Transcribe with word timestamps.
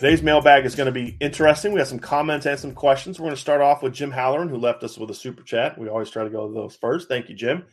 Today's 0.00 0.22
mailbag 0.22 0.64
is 0.64 0.74
going 0.74 0.86
to 0.86 0.92
be 0.92 1.14
interesting. 1.20 1.72
We 1.72 1.78
have 1.78 1.86
some 1.86 1.98
comments 1.98 2.46
and 2.46 2.58
some 2.58 2.72
questions. 2.72 3.20
We're 3.20 3.26
going 3.26 3.36
to 3.36 3.40
start 3.40 3.60
off 3.60 3.82
with 3.82 3.92
Jim 3.92 4.10
Halloran, 4.10 4.48
who 4.48 4.56
left 4.56 4.82
us 4.82 4.96
with 4.96 5.10
a 5.10 5.14
super 5.14 5.42
chat. 5.42 5.76
We 5.76 5.90
always 5.90 6.08
try 6.08 6.24
to 6.24 6.30
go 6.30 6.48
to 6.48 6.54
those 6.54 6.74
first. 6.74 7.06
Thank 7.06 7.28
you, 7.28 7.34
Jim. 7.34 7.66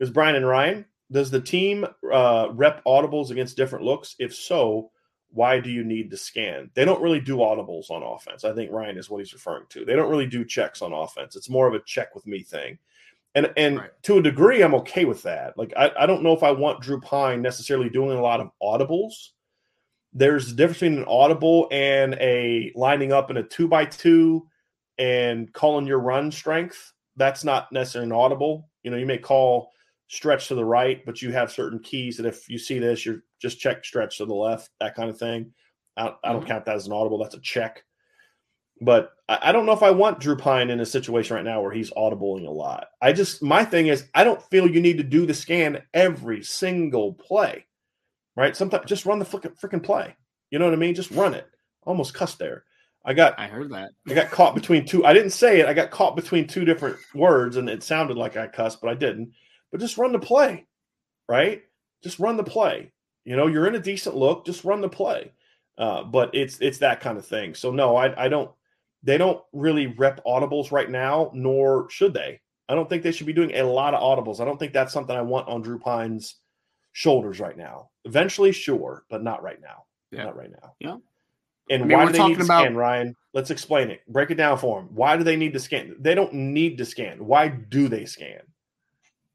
Is 0.00 0.10
Brian 0.10 0.34
and 0.34 0.44
Ryan. 0.44 0.86
Does 1.12 1.30
the 1.30 1.40
team 1.40 1.86
uh, 2.12 2.48
rep 2.50 2.82
audibles 2.84 3.30
against 3.30 3.56
different 3.56 3.84
looks? 3.84 4.16
If 4.18 4.34
so, 4.34 4.90
why 5.30 5.60
do 5.60 5.70
you 5.70 5.84
need 5.84 6.10
to 6.10 6.16
scan? 6.16 6.68
They 6.74 6.84
don't 6.84 7.00
really 7.00 7.20
do 7.20 7.36
audibles 7.36 7.90
on 7.90 8.02
offense. 8.02 8.42
I 8.42 8.52
think 8.54 8.72
Ryan 8.72 8.98
is 8.98 9.08
what 9.08 9.18
he's 9.18 9.32
referring 9.32 9.66
to. 9.68 9.84
They 9.84 9.94
don't 9.94 10.10
really 10.10 10.26
do 10.26 10.44
checks 10.44 10.82
on 10.82 10.92
offense. 10.92 11.36
It's 11.36 11.48
more 11.48 11.68
of 11.68 11.74
a 11.74 11.84
check 11.86 12.12
with 12.12 12.26
me 12.26 12.42
thing. 12.42 12.78
And 13.36 13.52
and 13.56 13.76
right. 13.78 13.90
to 14.02 14.18
a 14.18 14.22
degree, 14.22 14.62
I'm 14.62 14.74
okay 14.74 15.04
with 15.04 15.22
that. 15.22 15.56
Like 15.56 15.74
I, 15.76 15.92
I 15.96 16.06
don't 16.06 16.24
know 16.24 16.32
if 16.32 16.42
I 16.42 16.50
want 16.50 16.80
Drew 16.80 17.00
Pyne 17.00 17.40
necessarily 17.40 17.88
doing 17.88 18.18
a 18.18 18.22
lot 18.22 18.40
of 18.40 18.50
audibles 18.60 19.28
there's 20.18 20.50
a 20.50 20.54
difference 20.54 20.80
between 20.80 20.98
an 20.98 21.04
audible 21.06 21.68
and 21.70 22.14
a 22.14 22.72
lining 22.74 23.12
up 23.12 23.30
in 23.30 23.36
a 23.36 23.42
two 23.42 23.68
by 23.68 23.84
two 23.84 24.46
and 24.98 25.52
calling 25.52 25.86
your 25.86 26.00
run 26.00 26.32
strength. 26.32 26.92
That's 27.16 27.44
not 27.44 27.70
necessarily 27.70 28.10
an 28.10 28.16
audible. 28.16 28.68
You 28.82 28.90
know, 28.90 28.96
you 28.96 29.06
may 29.06 29.18
call 29.18 29.70
stretch 30.08 30.48
to 30.48 30.56
the 30.56 30.64
right, 30.64 31.04
but 31.06 31.22
you 31.22 31.30
have 31.32 31.52
certain 31.52 31.78
keys 31.78 32.16
that 32.16 32.26
if 32.26 32.48
you 32.48 32.58
see 32.58 32.80
this, 32.80 33.06
you're 33.06 33.22
just 33.40 33.60
check 33.60 33.84
stretch 33.84 34.18
to 34.18 34.26
the 34.26 34.34
left, 34.34 34.70
that 34.80 34.96
kind 34.96 35.08
of 35.08 35.18
thing. 35.18 35.52
I, 35.96 36.14
I 36.24 36.32
don't 36.32 36.40
mm-hmm. 36.40 36.48
count 36.48 36.64
that 36.64 36.74
as 36.74 36.88
an 36.88 36.92
audible. 36.92 37.18
That's 37.18 37.36
a 37.36 37.40
check. 37.40 37.84
But 38.80 39.12
I, 39.28 39.38
I, 39.42 39.52
don't 39.52 39.66
know 39.66 39.72
if 39.72 39.84
I 39.84 39.92
want 39.92 40.18
Drew 40.18 40.36
Pyne 40.36 40.70
in 40.70 40.80
a 40.80 40.86
situation 40.86 41.36
right 41.36 41.44
now 41.44 41.60
where 41.60 41.72
he's 41.72 41.90
audibling 41.92 42.46
a 42.46 42.50
lot. 42.50 42.88
I 43.00 43.12
just, 43.12 43.40
my 43.40 43.64
thing 43.64 43.86
is, 43.86 44.08
I 44.14 44.24
don't 44.24 44.42
feel 44.50 44.68
you 44.68 44.80
need 44.80 44.98
to 44.98 45.04
do 45.04 45.26
the 45.26 45.34
scan 45.34 45.82
every 45.94 46.42
single 46.42 47.14
play 47.14 47.66
right? 48.38 48.56
Sometimes 48.56 48.86
just 48.86 49.04
run 49.04 49.18
the 49.18 49.24
freaking 49.24 49.82
play. 49.82 50.14
You 50.50 50.60
know 50.60 50.66
what 50.66 50.74
I 50.74 50.78
mean? 50.78 50.94
Just 50.94 51.10
run 51.10 51.34
it. 51.34 51.48
Almost 51.82 52.14
cussed 52.14 52.38
there. 52.38 52.62
I 53.04 53.12
got. 53.12 53.36
I 53.36 53.48
heard 53.48 53.70
that. 53.72 53.90
I 54.08 54.14
got 54.14 54.30
caught 54.30 54.54
between 54.54 54.86
two. 54.86 55.04
I 55.04 55.12
didn't 55.12 55.30
say 55.30 55.58
it. 55.58 55.66
I 55.66 55.74
got 55.74 55.90
caught 55.90 56.14
between 56.14 56.46
two 56.46 56.64
different 56.64 56.98
words, 57.14 57.56
and 57.56 57.68
it 57.68 57.82
sounded 57.82 58.16
like 58.16 58.36
I 58.36 58.46
cussed, 58.46 58.80
but 58.80 58.90
I 58.90 58.94
didn't. 58.94 59.32
But 59.72 59.80
just 59.80 59.98
run 59.98 60.12
the 60.12 60.20
play, 60.20 60.66
right? 61.28 61.62
Just 62.04 62.20
run 62.20 62.36
the 62.36 62.44
play. 62.44 62.92
You 63.24 63.34
know, 63.34 63.48
you're 63.48 63.66
in 63.66 63.74
a 63.74 63.80
decent 63.80 64.14
look. 64.16 64.46
Just 64.46 64.64
run 64.64 64.82
the 64.82 64.88
play. 64.88 65.32
Uh, 65.76 66.04
but 66.04 66.30
it's 66.32 66.60
it's 66.60 66.78
that 66.78 67.00
kind 67.00 67.18
of 67.18 67.26
thing. 67.26 67.54
So 67.54 67.72
no, 67.72 67.96
I 67.96 68.24
I 68.24 68.28
don't. 68.28 68.52
They 69.02 69.18
don't 69.18 69.42
really 69.52 69.88
rep 69.88 70.24
audibles 70.24 70.70
right 70.70 70.90
now, 70.90 71.32
nor 71.34 71.90
should 71.90 72.14
they. 72.14 72.40
I 72.68 72.74
don't 72.76 72.88
think 72.88 73.02
they 73.02 73.12
should 73.12 73.26
be 73.26 73.32
doing 73.32 73.54
a 73.54 73.62
lot 73.62 73.94
of 73.94 74.02
audibles. 74.02 74.40
I 74.40 74.44
don't 74.44 74.58
think 74.58 74.72
that's 74.72 74.92
something 74.92 75.16
I 75.16 75.22
want 75.22 75.48
on 75.48 75.62
Drew 75.62 75.78
Pyne's 75.78 76.36
shoulders 76.98 77.38
right 77.38 77.56
now. 77.56 77.90
Eventually, 78.04 78.50
sure, 78.50 79.04
but 79.08 79.22
not 79.22 79.40
right 79.40 79.60
now. 79.62 79.84
Yeah. 80.10 80.24
Not 80.24 80.36
right 80.36 80.50
now. 80.50 80.74
Yeah. 80.80 80.96
And 81.70 81.84
I 81.84 81.86
mean, 81.86 81.96
why 81.96 82.06
do 82.06 82.12
they 82.12 82.26
need 82.26 82.38
to 82.38 82.44
about... 82.44 82.62
scan, 82.62 82.76
Ryan? 82.76 83.14
Let's 83.32 83.50
explain 83.50 83.90
it. 83.90 84.00
Break 84.08 84.32
it 84.32 84.34
down 84.34 84.58
for 84.58 84.80
them. 84.80 84.90
Why 84.92 85.16
do 85.16 85.22
they 85.22 85.36
need 85.36 85.52
to 85.52 85.60
scan? 85.60 85.94
They 86.00 86.16
don't 86.16 86.32
need 86.32 86.76
to 86.78 86.84
scan. 86.84 87.24
Why 87.24 87.48
do 87.48 87.86
they 87.86 88.04
scan? 88.04 88.40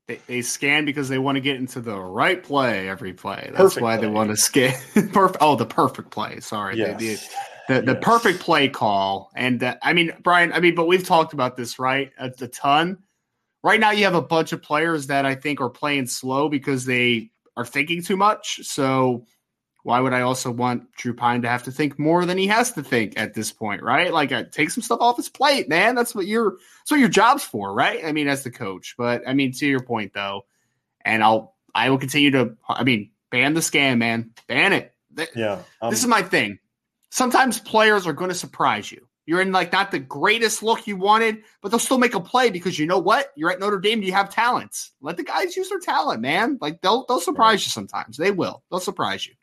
They, 0.07 0.19
they 0.27 0.41
scan 0.41 0.83
because 0.83 1.07
they 1.07 1.19
want 1.19 1.37
to 1.37 1.39
get 1.41 1.55
into 1.55 1.79
the 1.79 1.97
right 1.97 2.43
play 2.43 2.89
every 2.89 3.13
play. 3.13 3.45
That's 3.51 3.75
perfect 3.75 3.81
why 3.81 3.95
play. 3.95 4.07
they 4.07 4.11
want 4.11 4.31
to 4.31 4.35
scan. 4.35 4.73
perfect. 5.13 5.37
Oh, 5.39 5.55
the 5.55 5.65
perfect 5.65 6.11
play. 6.11 6.41
Sorry. 6.41 6.77
Yes. 6.77 6.99
They, 6.99 7.75
the, 7.75 7.81
the 7.81 7.93
yes. 7.93 8.03
perfect 8.03 8.41
play 8.41 8.67
call. 8.67 9.31
And 9.37 9.63
uh, 9.63 9.77
I 9.81 9.93
mean, 9.93 10.11
Brian, 10.21 10.51
I 10.51 10.59
mean, 10.59 10.75
but 10.75 10.85
we've 10.87 11.05
talked 11.05 11.31
about 11.31 11.55
this, 11.55 11.79
right? 11.79 12.11
A, 12.19 12.29
a 12.41 12.47
ton. 12.49 12.97
Right 13.63 13.79
now, 13.79 13.91
you 13.91 14.03
have 14.03 14.15
a 14.15 14.21
bunch 14.21 14.51
of 14.51 14.61
players 14.61 15.07
that 15.07 15.25
I 15.25 15.35
think 15.35 15.61
are 15.61 15.69
playing 15.69 16.07
slow 16.07 16.49
because 16.49 16.83
they 16.83 17.31
are 17.55 17.65
thinking 17.65 18.03
too 18.03 18.17
much. 18.17 18.59
So 18.63 19.25
why 19.83 19.99
would 19.99 20.13
I 20.13 20.21
also 20.21 20.49
want 20.49 20.93
Drew 20.93 21.13
Pyne 21.13 21.41
to 21.41 21.49
have 21.49 21.63
to 21.63 21.71
think 21.71 21.99
more 21.99 22.25
than 22.25 22.37
he 22.37 22.47
has 22.47 22.71
to 22.73 22.83
think 22.83 23.19
at 23.19 23.33
this 23.33 23.51
point, 23.51 23.83
right? 23.83 24.13
Like, 24.13 24.31
uh, 24.31 24.43
take 24.49 24.71
some 24.71 24.81
stuff 24.81 25.01
off 25.01 25.17
his 25.17 25.29
plate, 25.29 25.67
man. 25.67 25.93
That's 25.93 26.15
what 26.15 26.25
your 26.25 26.51
that's 26.79 26.91
what 26.91 27.01
your 27.01 27.09
job's 27.09 27.43
for, 27.43 27.73
right? 27.73 28.03
I 28.03 28.13
mean, 28.13 28.29
as 28.29 28.43
the 28.43 28.51
coach. 28.51 28.95
But 28.97 29.27
I 29.27 29.33
mean, 29.33 29.51
to 29.53 29.67
your 29.67 29.81
point 29.81 30.13
though, 30.13 30.45
and 31.03 31.21
I'll 31.21 31.55
I 31.75 31.89
will 31.89 31.97
continue 31.97 32.31
to. 32.31 32.55
I 32.67 32.83
mean, 32.83 33.11
ban 33.29 33.53
the 33.53 33.59
scam, 33.59 33.97
man. 33.97 34.31
Ban 34.47 34.73
it. 34.73 34.93
Yeah, 35.35 35.59
um, 35.81 35.89
this 35.89 35.99
is 35.99 36.07
my 36.07 36.21
thing. 36.23 36.59
Sometimes 37.09 37.59
players 37.59 38.07
are 38.07 38.13
going 38.13 38.29
to 38.29 38.35
surprise 38.35 38.91
you. 38.91 39.07
You're 39.25 39.41
in 39.41 39.51
like 39.51 39.71
not 39.71 39.91
the 39.91 39.99
greatest 39.99 40.63
look 40.63 40.85
you 40.85 40.97
wanted, 40.97 41.43
but 41.61 41.69
they'll 41.69 41.79
still 41.79 41.97
make 41.97 42.13
a 42.13 42.19
play 42.19 42.49
because 42.49 42.77
you 42.77 42.85
know 42.85 42.99
what? 42.99 43.31
You're 43.35 43.51
at 43.51 43.59
Notre 43.59 43.79
Dame. 43.79 44.03
You 44.03 44.11
have 44.11 44.29
talents. 44.29 44.91
Let 45.01 45.15
the 45.15 45.23
guys 45.23 45.55
use 45.55 45.69
their 45.69 45.79
talent, 45.79 46.21
man. 46.21 46.57
Like 46.59 46.81
they'll 46.81 47.05
they'll 47.05 47.21
surprise 47.21 47.65
you 47.65 47.71
sometimes. 47.71 48.17
They 48.17 48.31
will. 48.31 48.63
They'll 48.69 48.81
surprise 48.81 49.25
you. 49.25 49.33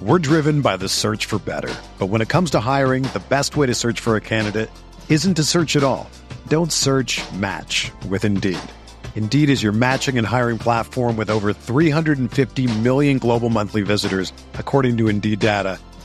We're 0.00 0.18
driven 0.18 0.60
by 0.60 0.76
the 0.76 0.88
search 0.88 1.24
for 1.24 1.40
better, 1.40 1.74
but 1.98 2.06
when 2.06 2.20
it 2.20 2.28
comes 2.28 2.50
to 2.50 2.60
hiring, 2.60 3.02
the 3.02 3.22
best 3.28 3.56
way 3.56 3.66
to 3.66 3.74
search 3.74 3.98
for 3.98 4.14
a 4.14 4.20
candidate 4.20 4.70
isn't 5.08 5.34
to 5.34 5.42
search 5.42 5.74
at 5.74 5.82
all. 5.82 6.08
Don't 6.46 6.70
search. 6.72 7.20
Match 7.32 7.90
with 8.08 8.24
Indeed. 8.24 8.60
Indeed 9.16 9.50
is 9.50 9.60
your 9.60 9.72
matching 9.72 10.16
and 10.16 10.24
hiring 10.24 10.58
platform 10.58 11.16
with 11.16 11.30
over 11.30 11.52
350 11.52 12.78
million 12.78 13.18
global 13.18 13.50
monthly 13.50 13.82
visitors, 13.82 14.32
according 14.54 14.96
to 14.98 15.08
Indeed 15.08 15.40
data 15.40 15.80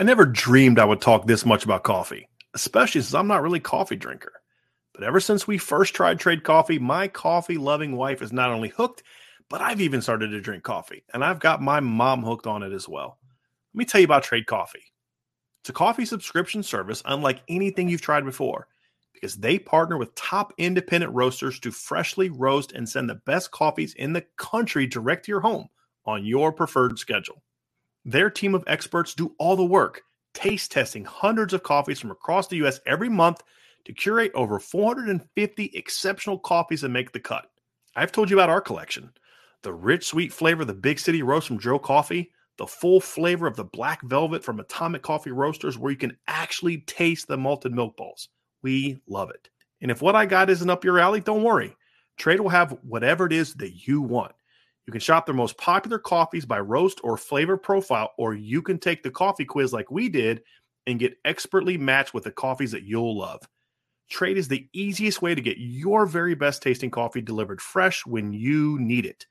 I 0.00 0.02
never 0.02 0.24
dreamed 0.24 0.78
I 0.78 0.86
would 0.86 1.02
talk 1.02 1.26
this 1.26 1.44
much 1.44 1.62
about 1.62 1.82
coffee, 1.82 2.26
especially 2.54 3.02
since 3.02 3.12
I'm 3.12 3.26
not 3.26 3.42
really 3.42 3.58
a 3.58 3.62
coffee 3.62 3.96
drinker. 3.96 4.32
But 4.94 5.04
ever 5.04 5.20
since 5.20 5.46
we 5.46 5.58
first 5.58 5.94
tried 5.94 6.18
Trade 6.18 6.42
Coffee, 6.42 6.78
my 6.78 7.06
coffee 7.06 7.58
loving 7.58 7.94
wife 7.94 8.22
is 8.22 8.32
not 8.32 8.48
only 8.48 8.70
hooked, 8.70 9.02
but 9.50 9.60
I've 9.60 9.82
even 9.82 10.00
started 10.00 10.28
to 10.28 10.40
drink 10.40 10.62
coffee, 10.62 11.04
and 11.12 11.22
I've 11.22 11.38
got 11.38 11.60
my 11.60 11.80
mom 11.80 12.22
hooked 12.22 12.46
on 12.46 12.62
it 12.62 12.72
as 12.72 12.88
well. 12.88 13.18
Let 13.74 13.78
me 13.78 13.84
tell 13.84 14.00
you 14.00 14.06
about 14.06 14.22
Trade 14.22 14.46
Coffee. 14.46 14.90
It's 15.60 15.68
a 15.68 15.74
coffee 15.74 16.06
subscription 16.06 16.62
service 16.62 17.02
unlike 17.04 17.42
anything 17.48 17.90
you've 17.90 18.00
tried 18.00 18.24
before 18.24 18.68
because 19.12 19.36
they 19.36 19.58
partner 19.58 19.98
with 19.98 20.14
top 20.14 20.54
independent 20.56 21.12
roasters 21.12 21.60
to 21.60 21.70
freshly 21.70 22.30
roast 22.30 22.72
and 22.72 22.88
send 22.88 23.10
the 23.10 23.20
best 23.26 23.50
coffees 23.50 23.92
in 23.92 24.14
the 24.14 24.24
country 24.38 24.86
direct 24.86 25.26
to 25.26 25.32
your 25.32 25.42
home 25.42 25.68
on 26.06 26.24
your 26.24 26.52
preferred 26.54 26.98
schedule. 26.98 27.42
Their 28.04 28.30
team 28.30 28.54
of 28.54 28.64
experts 28.66 29.14
do 29.14 29.34
all 29.38 29.56
the 29.56 29.64
work, 29.64 30.02
taste 30.32 30.72
testing 30.72 31.04
hundreds 31.04 31.52
of 31.52 31.62
coffees 31.62 32.00
from 32.00 32.10
across 32.10 32.48
the 32.48 32.56
US 32.64 32.80
every 32.86 33.08
month 33.08 33.42
to 33.84 33.92
curate 33.92 34.32
over 34.34 34.58
450 34.58 35.70
exceptional 35.74 36.38
coffees 36.38 36.80
that 36.80 36.88
make 36.88 37.12
the 37.12 37.20
cut. 37.20 37.46
I've 37.96 38.12
told 38.12 38.30
you 38.30 38.36
about 38.36 38.50
our 38.50 38.60
collection 38.60 39.12
the 39.62 39.72
rich, 39.72 40.06
sweet 40.06 40.32
flavor 40.32 40.62
of 40.62 40.68
the 40.68 40.74
Big 40.74 40.98
City 40.98 41.22
Roast 41.22 41.46
from 41.46 41.58
Joe 41.58 41.78
Coffee, 41.78 42.30
the 42.56 42.66
full 42.66 43.00
flavor 43.00 43.46
of 43.46 43.56
the 43.56 43.64
Black 43.64 44.02
Velvet 44.02 44.42
from 44.42 44.58
Atomic 44.58 45.02
Coffee 45.02 45.32
Roasters, 45.32 45.76
where 45.76 45.90
you 45.90 45.98
can 45.98 46.16
actually 46.26 46.78
taste 46.78 47.28
the 47.28 47.36
malted 47.36 47.74
milk 47.74 47.96
balls. 47.96 48.30
We 48.62 49.02
love 49.06 49.30
it. 49.30 49.50
And 49.82 49.90
if 49.90 50.00
what 50.00 50.16
I 50.16 50.24
got 50.24 50.48
isn't 50.48 50.70
up 50.70 50.84
your 50.84 50.98
alley, 50.98 51.20
don't 51.20 51.42
worry. 51.42 51.76
Trade 52.16 52.40
will 52.40 52.48
have 52.48 52.78
whatever 52.82 53.26
it 53.26 53.32
is 53.32 53.54
that 53.54 53.86
you 53.86 54.00
want. 54.00 54.32
You 54.90 54.92
can 54.92 55.00
shop 55.00 55.24
their 55.24 55.36
most 55.36 55.56
popular 55.56 56.00
coffees 56.00 56.44
by 56.44 56.58
roast 56.58 56.98
or 57.04 57.16
flavor 57.16 57.56
profile, 57.56 58.10
or 58.18 58.34
you 58.34 58.60
can 58.60 58.76
take 58.76 59.04
the 59.04 59.10
coffee 59.12 59.44
quiz 59.44 59.72
like 59.72 59.88
we 59.88 60.08
did 60.08 60.42
and 60.84 60.98
get 60.98 61.16
expertly 61.24 61.78
matched 61.78 62.12
with 62.12 62.24
the 62.24 62.32
coffees 62.32 62.72
that 62.72 62.82
you'll 62.82 63.16
love. 63.16 63.40
Trade 64.10 64.36
is 64.36 64.48
the 64.48 64.68
easiest 64.72 65.22
way 65.22 65.32
to 65.32 65.40
get 65.40 65.58
your 65.58 66.06
very 66.06 66.34
best 66.34 66.60
tasting 66.60 66.90
coffee 66.90 67.20
delivered 67.20 67.60
fresh 67.60 68.04
when 68.04 68.32
you 68.32 68.80
need 68.80 69.06
it. 69.06 69.26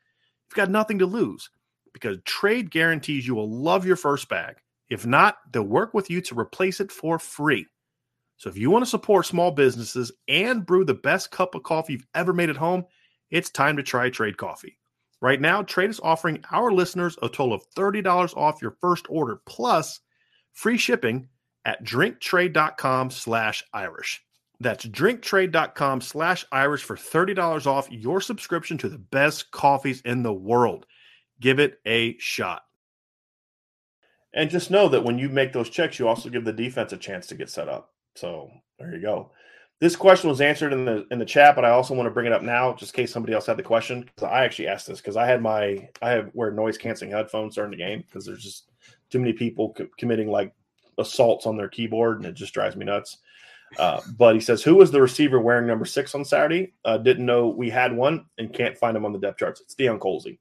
You've 0.47 0.55
got 0.55 0.69
nothing 0.69 0.97
to 0.99 1.05
lose 1.05 1.49
because 1.91 2.19
Trade 2.23 2.71
guarantees 2.71 3.27
you 3.27 3.35
will 3.35 3.51
love 3.51 3.85
your 3.85 3.97
first 3.97 4.29
bag. 4.29 4.55
If 4.89 5.05
not, 5.05 5.39
they'll 5.51 5.63
work 5.63 5.93
with 5.93 6.09
you 6.09 6.21
to 6.21 6.39
replace 6.39 6.79
it 6.79 6.89
for 6.89 7.19
free. 7.19 7.67
So 8.37 8.49
if 8.49 8.57
you 8.57 8.71
want 8.71 8.85
to 8.85 8.89
support 8.89 9.25
small 9.25 9.51
businesses 9.51 10.13
and 10.29 10.65
brew 10.65 10.85
the 10.85 10.93
best 10.93 11.31
cup 11.31 11.53
of 11.53 11.63
coffee 11.63 11.91
you've 11.91 12.07
ever 12.15 12.31
made 12.31 12.49
at 12.49 12.55
home, 12.55 12.85
it's 13.29 13.49
time 13.49 13.75
to 13.75 13.83
try 13.83 14.09
Trade 14.09 14.37
Coffee. 14.37 14.78
Right 15.21 15.41
now, 15.41 15.61
Trade 15.63 15.89
is 15.89 15.99
offering 16.01 16.43
our 16.51 16.71
listeners 16.71 17.17
a 17.21 17.27
total 17.27 17.53
of 17.53 17.63
$30 17.75 18.35
off 18.37 18.61
your 18.61 18.77
first 18.79 19.05
order 19.09 19.41
plus 19.45 19.99
free 20.53 20.77
shipping 20.77 21.27
at 21.65 21.83
drinktrade.com 21.83 23.11
slash 23.11 23.63
Irish. 23.73 24.23
That's 24.61 24.85
drinktrade.com 24.85 26.01
slash 26.01 26.45
Irish 26.51 26.83
for 26.83 26.95
$30 26.95 27.65
off 27.65 27.91
your 27.91 28.21
subscription 28.21 28.77
to 28.79 28.89
the 28.89 28.97
best 28.97 29.51
coffees 29.51 30.01
in 30.01 30.23
the 30.23 30.33
world. 30.33 30.85
Give 31.39 31.59
it 31.59 31.79
a 31.85 32.17
shot. 32.17 32.63
And 34.33 34.49
just 34.49 34.71
know 34.71 34.89
that 34.89 35.03
when 35.03 35.17
you 35.17 35.29
make 35.29 35.53
those 35.53 35.69
checks, 35.69 35.97
you 35.97 36.07
also 36.07 36.29
give 36.29 36.45
the 36.45 36.53
defense 36.53 36.93
a 36.93 36.97
chance 36.97 37.27
to 37.27 37.35
get 37.35 37.49
set 37.49 37.67
up. 37.67 37.93
So 38.15 38.51
there 38.77 38.93
you 38.93 39.01
go. 39.01 39.31
This 39.79 39.95
question 39.95 40.29
was 40.29 40.41
answered 40.41 40.73
in 40.73 40.83
the 40.83 41.07
in 41.09 41.19
the 41.19 41.25
chat, 41.25 41.55
but 41.55 41.63
I 41.63 41.69
also 41.69 41.93
want 41.93 42.07
to 42.07 42.11
bring 42.11 42.25
it 42.25 42.33
up 42.33 42.41
now, 42.41 42.73
just 42.73 42.93
in 42.93 43.01
case 43.01 43.13
somebody 43.13 43.33
else 43.33 43.45
had 43.45 43.55
the 43.55 43.63
question. 43.63 44.01
Because 44.01 44.29
I 44.29 44.43
actually 44.43 44.67
asked 44.67 44.87
this 44.87 44.99
because 44.99 45.15
I 45.15 45.25
had 45.25 45.41
my 45.41 45.87
I 46.01 46.11
have 46.11 46.31
wear 46.33 46.51
noise 46.51 46.77
canceling 46.77 47.11
headphones 47.11 47.55
during 47.55 47.71
the 47.71 47.77
game 47.77 48.03
because 48.05 48.25
there's 48.25 48.43
just 48.43 48.71
too 49.09 49.19
many 49.19 49.31
people 49.31 49.73
co- 49.73 49.87
committing 49.97 50.29
like 50.29 50.53
assaults 50.97 51.45
on 51.45 51.55
their 51.55 51.69
keyboard, 51.69 52.17
and 52.17 52.25
it 52.25 52.33
just 52.33 52.53
drives 52.53 52.75
me 52.75 52.85
nuts. 52.85 53.19
Uh, 53.77 54.01
but 54.17 54.35
he 54.35 54.41
says, 54.41 54.61
"Who 54.63 54.75
was 54.75 54.91
the 54.91 55.01
receiver 55.01 55.39
wearing 55.39 55.67
number 55.67 55.85
six 55.85 56.13
on 56.13 56.25
Saturday? 56.25 56.73
Uh, 56.83 56.97
didn't 56.97 57.25
know 57.25 57.47
we 57.47 57.69
had 57.69 57.95
one, 57.95 58.25
and 58.37 58.53
can't 58.53 58.77
find 58.77 58.97
him 58.97 59.05
on 59.05 59.13
the 59.13 59.19
depth 59.19 59.39
charts. 59.39 59.61
It's 59.61 59.75
Deion 59.75 59.99
Colzie. 59.99 60.39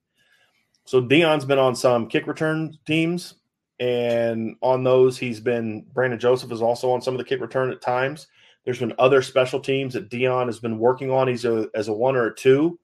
So 0.84 1.00
Deion's 1.00 1.44
been 1.44 1.58
on 1.58 1.76
some 1.76 2.08
kick 2.08 2.26
return 2.26 2.76
teams, 2.86 3.34
and 3.78 4.56
on 4.62 4.82
those 4.82 5.16
he's 5.16 5.38
been. 5.38 5.86
Brandon 5.92 6.18
Joseph 6.18 6.50
is 6.50 6.62
also 6.62 6.90
on 6.90 7.02
some 7.02 7.14
of 7.14 7.18
the 7.18 7.24
kick 7.24 7.40
return 7.40 7.70
at 7.70 7.80
times. 7.80 8.26
There's 8.68 8.80
been 8.80 8.92
other 8.98 9.22
special 9.22 9.60
teams 9.60 9.94
that 9.94 10.10
Deion 10.10 10.44
has 10.44 10.58
been 10.58 10.78
working 10.78 11.10
on. 11.10 11.26
He's 11.26 11.46
a, 11.46 11.70
as 11.74 11.88
a 11.88 11.92
one 11.94 12.16
or 12.16 12.26
a 12.26 12.34
two 12.34 12.78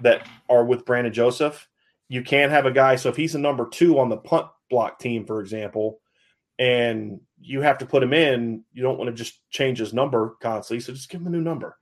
that 0.00 0.26
are 0.48 0.64
with 0.64 0.86
Brandon 0.86 1.12
Joseph. 1.12 1.68
You 2.08 2.22
can't 2.22 2.50
have 2.50 2.64
a 2.64 2.70
guy. 2.70 2.96
So 2.96 3.10
if 3.10 3.16
he's 3.16 3.34
a 3.34 3.38
number 3.38 3.68
two 3.68 3.98
on 3.98 4.08
the 4.08 4.16
punt 4.16 4.46
block 4.70 4.98
team, 4.98 5.26
for 5.26 5.42
example, 5.42 6.00
and 6.58 7.20
you 7.38 7.60
have 7.60 7.76
to 7.76 7.84
put 7.84 8.02
him 8.02 8.14
in. 8.14 8.64
You 8.72 8.82
don't 8.82 8.96
want 8.96 9.08
to 9.08 9.14
just 9.14 9.46
change 9.50 9.80
his 9.80 9.92
number 9.92 10.34
constantly, 10.40 10.80
so 10.80 10.94
just 10.94 11.10
give 11.10 11.20
him 11.20 11.26
a 11.26 11.30
new 11.30 11.42
number. 11.42 11.76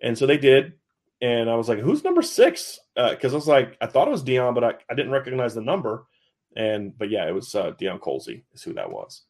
And 0.00 0.16
so 0.16 0.24
they 0.24 0.38
did. 0.38 0.74
And 1.20 1.50
I 1.50 1.56
was 1.56 1.68
like, 1.68 1.80
"Who's 1.80 2.04
number 2.04 2.22
six? 2.22 2.78
Because 2.94 3.32
uh, 3.32 3.34
I 3.34 3.38
was 3.38 3.48
like, 3.48 3.76
I 3.80 3.86
thought 3.86 4.06
it 4.06 4.12
was 4.12 4.22
Deion, 4.22 4.54
but 4.54 4.62
I, 4.62 4.74
I 4.88 4.94
didn't 4.94 5.10
recognize 5.10 5.56
the 5.56 5.62
number. 5.62 6.06
And 6.54 6.96
but 6.96 7.10
yeah, 7.10 7.26
it 7.26 7.32
was 7.34 7.56
uh, 7.56 7.72
Deion 7.72 7.98
Colzie 7.98 8.44
is 8.52 8.62
who 8.62 8.72
that 8.74 8.92
was. 8.92 9.22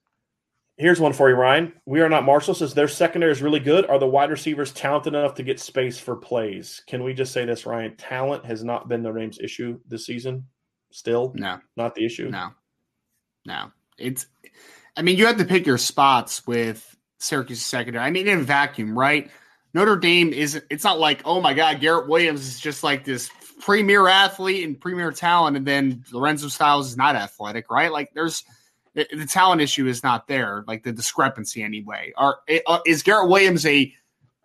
Here's 0.77 1.01
one 1.01 1.13
for 1.13 1.29
you, 1.29 1.37
Ryan. 1.37 1.73
We 1.87 2.01
are 2.01 2.09
not 2.09 2.25
Marshall 2.25 2.55
says 2.55 2.75
their 2.75 2.89
secondary 2.89 3.31
is 3.31 3.43
really 3.43 3.61
good. 3.61 3.87
Are 3.87 3.99
the 3.99 4.09
wide 4.09 4.31
receivers 4.31 4.73
talented 4.73 5.15
enough 5.15 5.35
to 5.35 5.45
get 5.45 5.61
space 5.61 6.01
for 6.01 6.17
plays? 6.17 6.83
Can 6.89 7.05
we 7.05 7.15
just 7.15 7.33
say 7.33 7.45
this, 7.45 7.65
Ryan? 7.65 7.97
Talent 7.97 8.45
has 8.45 8.65
not 8.65 8.89
been 8.89 9.03
Notre 9.03 9.21
Dame's 9.21 9.39
issue 9.39 9.79
this 9.87 10.05
season. 10.05 10.47
Still, 10.91 11.33
no, 11.37 11.61
not 11.77 11.95
the 11.95 12.05
issue. 12.05 12.29
No, 12.29 12.51
no. 13.47 13.71
It's 13.99 14.27
I 14.97 15.03
mean, 15.03 15.17
you 15.17 15.27
have 15.27 15.39
to 15.39 15.45
pick 15.45 15.67
your 15.67 15.79
spots 15.79 16.47
with 16.47 16.97
Syracuse 17.19 17.65
secondary. 17.65 18.05
I 18.05 18.11
mean, 18.11 18.27
in 18.27 18.41
a 18.41 18.43
vacuum, 18.43 18.99
right? 18.99 19.31
Notre 19.75 19.97
Dame 19.97 20.33
is 20.33 20.61
it's 20.71 20.85
not 20.85 20.99
like, 20.99 21.23
oh 21.25 21.41
my 21.41 21.55
God, 21.55 21.81
Garrett 21.81 22.09
Williams 22.09 22.47
is 22.47 22.61
just 22.61 22.83
like 22.83 23.05
this 23.05 23.31
premier 23.61 24.09
athlete 24.09 24.65
and 24.65 24.81
premier 24.81 25.11
talent, 25.11 25.57
and 25.57 25.67
then 25.67 26.05
Lorenzo 26.13 26.49
Styles 26.49 26.89
is 26.89 26.97
not 26.97 27.17
athletic, 27.17 27.71
right? 27.71 27.91
Like 27.91 28.13
there's 28.15 28.45
the, 28.95 29.27
talent 29.29 29.61
issue 29.61 29.87
is 29.87 30.03
not 30.03 30.29
there, 30.29 30.65
like 30.67 30.83
the 30.83 30.93
discrepancy 30.93 31.63
anyway. 31.63 32.13
Are 32.17 32.39
uh, 32.67 32.79
is 32.87 33.03
Garrett 33.03 33.29
Williams 33.29 33.67
a, 33.67 33.93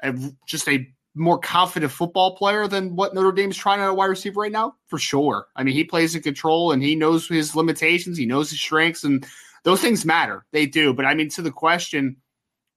a 0.01 0.13
just 0.47 0.67
a 0.67 0.87
more 1.15 1.39
confident 1.39 1.91
football 1.91 2.35
player 2.35 2.67
than 2.67 2.95
what 2.95 3.13
Notre 3.13 3.31
Dame's 3.31 3.57
trying 3.57 3.81
at 3.81 3.89
a 3.89 3.93
wide 3.93 4.05
receiver 4.05 4.41
right 4.41 4.51
now? 4.51 4.75
For 4.87 4.97
sure. 4.97 5.47
I 5.55 5.63
mean, 5.63 5.73
he 5.73 5.83
plays 5.83 6.15
in 6.15 6.21
control 6.21 6.71
and 6.71 6.81
he 6.81 6.95
knows 6.95 7.27
his 7.27 7.55
limitations, 7.55 8.17
he 8.17 8.25
knows 8.25 8.49
his 8.49 8.59
strengths, 8.59 9.03
and 9.03 9.25
those 9.63 9.81
things 9.81 10.05
matter. 10.05 10.45
They 10.51 10.65
do. 10.65 10.93
But 10.93 11.05
I 11.05 11.13
mean, 11.13 11.29
to 11.29 11.41
the 11.41 11.51
question, 11.51 12.17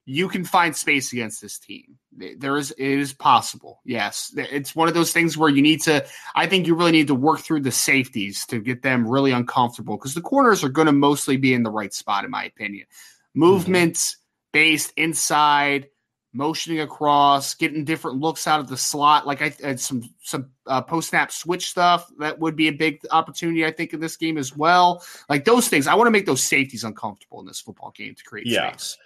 you 0.04 0.28
can 0.28 0.44
find 0.44 0.74
space 0.74 1.12
against 1.12 1.40
this 1.40 1.58
team. 1.58 1.96
There 2.12 2.56
is, 2.56 2.72
it 2.72 2.86
is 2.86 3.12
possible. 3.12 3.80
Yes. 3.84 4.32
It's 4.36 4.74
one 4.74 4.88
of 4.88 4.94
those 4.94 5.12
things 5.12 5.38
where 5.38 5.48
you 5.48 5.62
need 5.62 5.80
to, 5.82 6.04
I 6.34 6.46
think 6.46 6.66
you 6.66 6.74
really 6.74 6.92
need 6.92 7.06
to 7.06 7.14
work 7.14 7.40
through 7.40 7.60
the 7.60 7.70
safeties 7.70 8.44
to 8.46 8.60
get 8.60 8.82
them 8.82 9.06
really 9.06 9.30
uncomfortable 9.30 9.96
because 9.96 10.14
the 10.14 10.20
corners 10.20 10.64
are 10.64 10.68
going 10.68 10.86
to 10.86 10.92
mostly 10.92 11.36
be 11.36 11.54
in 11.54 11.62
the 11.62 11.70
right 11.70 11.94
spot, 11.94 12.24
in 12.24 12.30
my 12.30 12.44
opinion. 12.44 12.86
Movements 13.34 14.14
mm-hmm. 14.14 14.50
based 14.52 14.92
inside, 14.96 15.88
motioning 16.32 16.80
across, 16.80 17.54
getting 17.54 17.84
different 17.84 18.18
looks 18.18 18.46
out 18.46 18.58
of 18.58 18.68
the 18.68 18.76
slot. 18.76 19.26
Like 19.26 19.40
I 19.40 19.54
had 19.62 19.78
some 19.78 20.02
some 20.22 20.50
uh, 20.66 20.82
post 20.82 21.10
snap 21.10 21.30
switch 21.30 21.68
stuff 21.68 22.10
that 22.18 22.38
would 22.38 22.56
be 22.56 22.68
a 22.68 22.72
big 22.72 23.00
opportunity. 23.10 23.64
I 23.64 23.70
think 23.70 23.92
in 23.92 24.00
this 24.00 24.16
game 24.16 24.36
as 24.38 24.56
well. 24.56 25.04
Like 25.28 25.44
those 25.44 25.68
things, 25.68 25.86
I 25.86 25.94
want 25.94 26.06
to 26.06 26.10
make 26.10 26.26
those 26.26 26.42
safeties 26.42 26.84
uncomfortable 26.84 27.40
in 27.40 27.46
this 27.46 27.60
football 27.60 27.92
game 27.96 28.14
to 28.14 28.24
create 28.24 28.46
yeah. 28.46 28.70
space. 28.72 28.98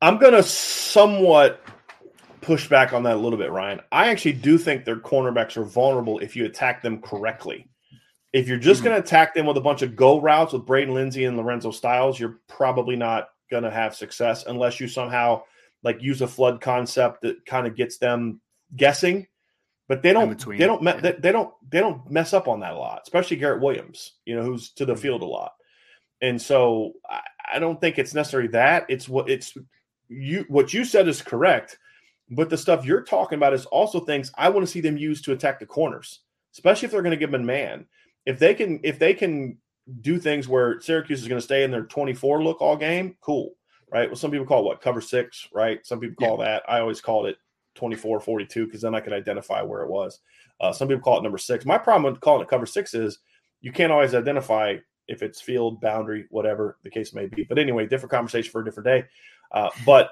I'm 0.00 0.18
gonna 0.18 0.42
somewhat 0.42 1.62
push 2.40 2.68
back 2.68 2.92
on 2.92 3.02
that 3.04 3.16
a 3.16 3.18
little 3.18 3.38
bit, 3.38 3.50
Ryan. 3.50 3.80
I 3.92 4.08
actually 4.08 4.32
do 4.32 4.58
think 4.58 4.84
their 4.84 4.96
cornerbacks 4.96 5.56
are 5.56 5.64
vulnerable 5.64 6.18
if 6.18 6.36
you 6.36 6.44
attack 6.46 6.82
them 6.82 7.00
correctly. 7.00 7.68
If 8.32 8.48
you're 8.48 8.58
just 8.58 8.80
mm-hmm. 8.80 8.90
going 8.90 9.02
to 9.02 9.06
attack 9.06 9.34
them 9.34 9.46
with 9.46 9.56
a 9.56 9.60
bunch 9.60 9.82
of 9.82 9.96
go 9.96 10.20
routes 10.20 10.52
with 10.52 10.66
Braden 10.66 10.94
Lenzy 10.94 11.24
and 11.24 11.36
Lorenzo 11.36 11.70
Styles, 11.70 12.18
you're 12.18 12.38
probably 12.48 12.96
not 12.96 13.28
going 13.50 13.64
to 13.64 13.70
have 13.70 13.94
success 13.94 14.44
unless 14.46 14.78
you 14.78 14.86
somehow 14.86 15.42
like 15.82 16.02
use 16.02 16.20
a 16.22 16.28
flood 16.28 16.60
concept 16.60 17.22
that 17.22 17.44
kind 17.44 17.66
of 17.66 17.74
gets 17.74 17.98
them 17.98 18.40
guessing. 18.76 19.26
But 19.88 20.02
they 20.02 20.12
don't. 20.12 20.38
They 20.38 20.58
don't. 20.58 20.82
Me- 20.82 21.00
they, 21.00 21.12
they 21.12 21.32
don't. 21.32 21.52
They 21.68 21.80
don't 21.80 22.08
mess 22.08 22.32
up 22.32 22.46
on 22.46 22.60
that 22.60 22.74
a 22.74 22.78
lot, 22.78 23.00
especially 23.02 23.38
Garrett 23.38 23.60
Williams. 23.60 24.12
You 24.24 24.36
know, 24.36 24.44
who's 24.44 24.70
to 24.74 24.84
the 24.84 24.92
mm-hmm. 24.92 25.02
field 25.02 25.22
a 25.22 25.26
lot. 25.26 25.52
And 26.22 26.40
so 26.40 26.92
I, 27.08 27.22
I 27.54 27.58
don't 27.58 27.80
think 27.80 27.98
it's 27.98 28.14
necessarily 28.14 28.50
that. 28.50 28.86
It's 28.88 29.08
what 29.08 29.28
it's 29.28 29.56
you. 30.10 30.44
What 30.48 30.74
you 30.74 30.84
said 30.84 31.08
is 31.08 31.22
correct, 31.22 31.78
but 32.30 32.50
the 32.50 32.58
stuff 32.58 32.84
you're 32.84 33.02
talking 33.02 33.36
about 33.36 33.54
is 33.54 33.66
also 33.66 34.00
things 34.00 34.30
I 34.36 34.48
want 34.48 34.66
to 34.66 34.70
see 34.70 34.80
them 34.80 34.96
use 34.96 35.22
to 35.22 35.32
attack 35.32 35.58
the 35.58 35.66
corners, 35.66 36.20
especially 36.52 36.86
if 36.86 36.92
they're 36.92 37.02
going 37.02 37.10
to 37.12 37.16
give 37.16 37.30
them 37.30 37.46
man. 37.46 37.86
If 38.26 38.38
they 38.38 38.54
can, 38.54 38.80
if 38.82 38.98
they 38.98 39.14
can 39.14 39.56
do 40.00 40.18
things 40.18 40.46
where 40.46 40.80
Syracuse 40.80 41.22
is 41.22 41.28
going 41.28 41.40
to 41.40 41.44
stay 41.44 41.64
in 41.64 41.70
their 41.70 41.84
24 41.84 42.42
look 42.42 42.60
all 42.60 42.76
game, 42.76 43.16
cool. 43.20 43.52
right? 43.90 44.08
Well, 44.08 44.16
some 44.16 44.30
people 44.30 44.46
call 44.46 44.60
it 44.60 44.66
what 44.66 44.80
cover 44.80 45.00
six, 45.00 45.48
right? 45.52 45.84
Some 45.86 46.00
people 46.00 46.16
call 46.26 46.38
yeah. 46.38 46.44
that. 46.44 46.62
I 46.68 46.80
always 46.80 47.00
called 47.00 47.26
it 47.26 47.36
24 47.76 48.20
42 48.20 48.66
because 48.66 48.82
then 48.82 48.94
I 48.94 49.00
could 49.00 49.12
identify 49.12 49.62
where 49.62 49.82
it 49.82 49.90
was. 49.90 50.20
Uh, 50.60 50.72
some 50.72 50.88
people 50.88 51.02
call 51.02 51.18
it 51.18 51.22
number 51.22 51.38
six. 51.38 51.64
My 51.64 51.78
problem 51.78 52.12
with 52.12 52.20
calling 52.20 52.42
it 52.42 52.48
cover 52.48 52.66
six 52.66 52.94
is 52.94 53.18
you 53.60 53.72
can't 53.72 53.92
always 53.92 54.14
identify 54.14 54.76
if 55.08 55.22
it's 55.22 55.40
field, 55.40 55.80
boundary, 55.80 56.26
whatever 56.30 56.78
the 56.84 56.90
case 56.90 57.14
may 57.14 57.26
be. 57.26 57.42
But 57.42 57.58
anyway, 57.58 57.86
different 57.86 58.12
conversation 58.12 58.52
for 58.52 58.60
a 58.60 58.64
different 58.64 58.86
day. 58.86 59.04
Uh, 59.52 59.70
but 59.84 60.10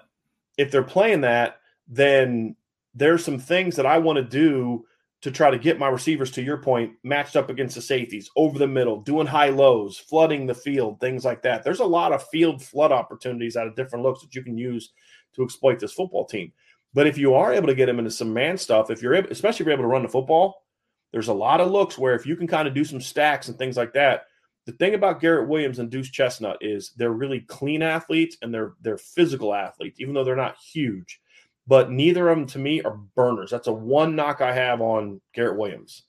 if 0.57 0.71
they're 0.71 0.83
playing 0.83 1.23
that, 1.23 1.61
then 1.87 2.57
there's 2.95 3.25
some 3.25 3.39
things 3.39 3.77
that 3.77 3.87
I 3.87 3.99
want 3.99 4.17
to 4.17 4.25
do 4.25 4.85
to 5.21 5.31
try 5.31 5.51
to 5.51 5.59
get 5.59 5.79
my 5.79 5.89
receivers, 5.89 6.31
to 6.31 6.43
your 6.43 6.59
point, 6.59 6.93
matched 7.03 7.35
up 7.35 7.51
against 7.51 7.75
the 7.75 7.83
safeties, 7.83 8.31
over 8.37 8.59
the 8.59 8.69
middle, 8.69 9.01
doing 9.01 9.27
high 9.27 9.49
lows, 9.49 9.99
flooding 9.99 10.47
the 10.47 10.55
field, 10.55 11.01
things 11.01 11.25
like 11.25 11.43
that. 11.43 11.65
There's 11.65 11.81
a 11.81 11.85
lot 11.85 12.13
of 12.13 12.29
field 12.29 12.63
flood 12.63 12.93
opportunities 12.93 13.57
out 13.57 13.67
of 13.67 13.75
different 13.75 14.05
looks 14.05 14.21
that 14.23 14.35
you 14.35 14.43
can 14.43 14.57
use 14.57 14.93
to 15.35 15.43
exploit 15.43 15.81
this 15.81 15.93
football 15.93 16.25
team. 16.25 16.53
But 16.95 17.09
if 17.09 17.19
you 17.19 17.35
are 17.35 17.53
able 17.53 17.67
to 17.67 17.75
get 17.75 17.87
them 17.87 17.99
into 17.99 18.13
some 18.13 18.33
man 18.33 18.57
stuff, 18.57 18.91
if 18.91 19.03
you're 19.03 19.15
able, 19.15 19.31
especially 19.31 19.65
if 19.65 19.67
you're 19.67 19.75
able 19.75 19.85
to 19.85 19.89
run 19.89 20.03
the 20.03 20.09
football, 20.09 20.65
there's 21.13 21.29
a 21.29 21.35
lot 21.35 21.61
of 21.61 21.71
looks 21.71 21.99
where 21.99 22.15
if 22.15 22.25
you 22.25 22.37
can 22.37 22.47
kind 22.47 22.69
of 22.69 22.75
do 22.75 22.85
some 22.85 23.01
stacks 23.01 23.49
and 23.49 23.59
things 23.59 23.77
like 23.77 23.93
that. 23.95 24.27
The 24.69 24.77
thing 24.77 24.95
about 24.95 25.21
Garrett 25.21 25.49
Williams 25.49 25.79
and 25.79 25.91
Duce 25.91 26.11
Chestnut 26.11 26.59
is 26.61 26.93
they're 26.97 27.11
really 27.11 27.41
clean 27.41 27.83
athletes 27.83 28.37
and 28.43 28.53
they're 28.53 28.75
they're 28.83 28.99
physical 28.99 29.55
athletes, 29.55 29.99
even 30.01 30.15
though 30.15 30.25
they're 30.25 30.37
not 30.37 30.57
huge 30.59 31.21
but 31.69 31.91
neither 31.91 32.31
of 32.31 32.39
them 32.39 32.47
to 32.47 32.59
me 32.59 32.83
are 32.83 32.99
burners. 33.15 33.51
That's 33.51 33.69
a 33.69 33.73
one 33.73 34.17
knock 34.17 34.41
I 34.41 34.53
have 34.53 34.81
on 34.81 35.21
Garrett 35.35 35.59
Williams. 35.59 36.05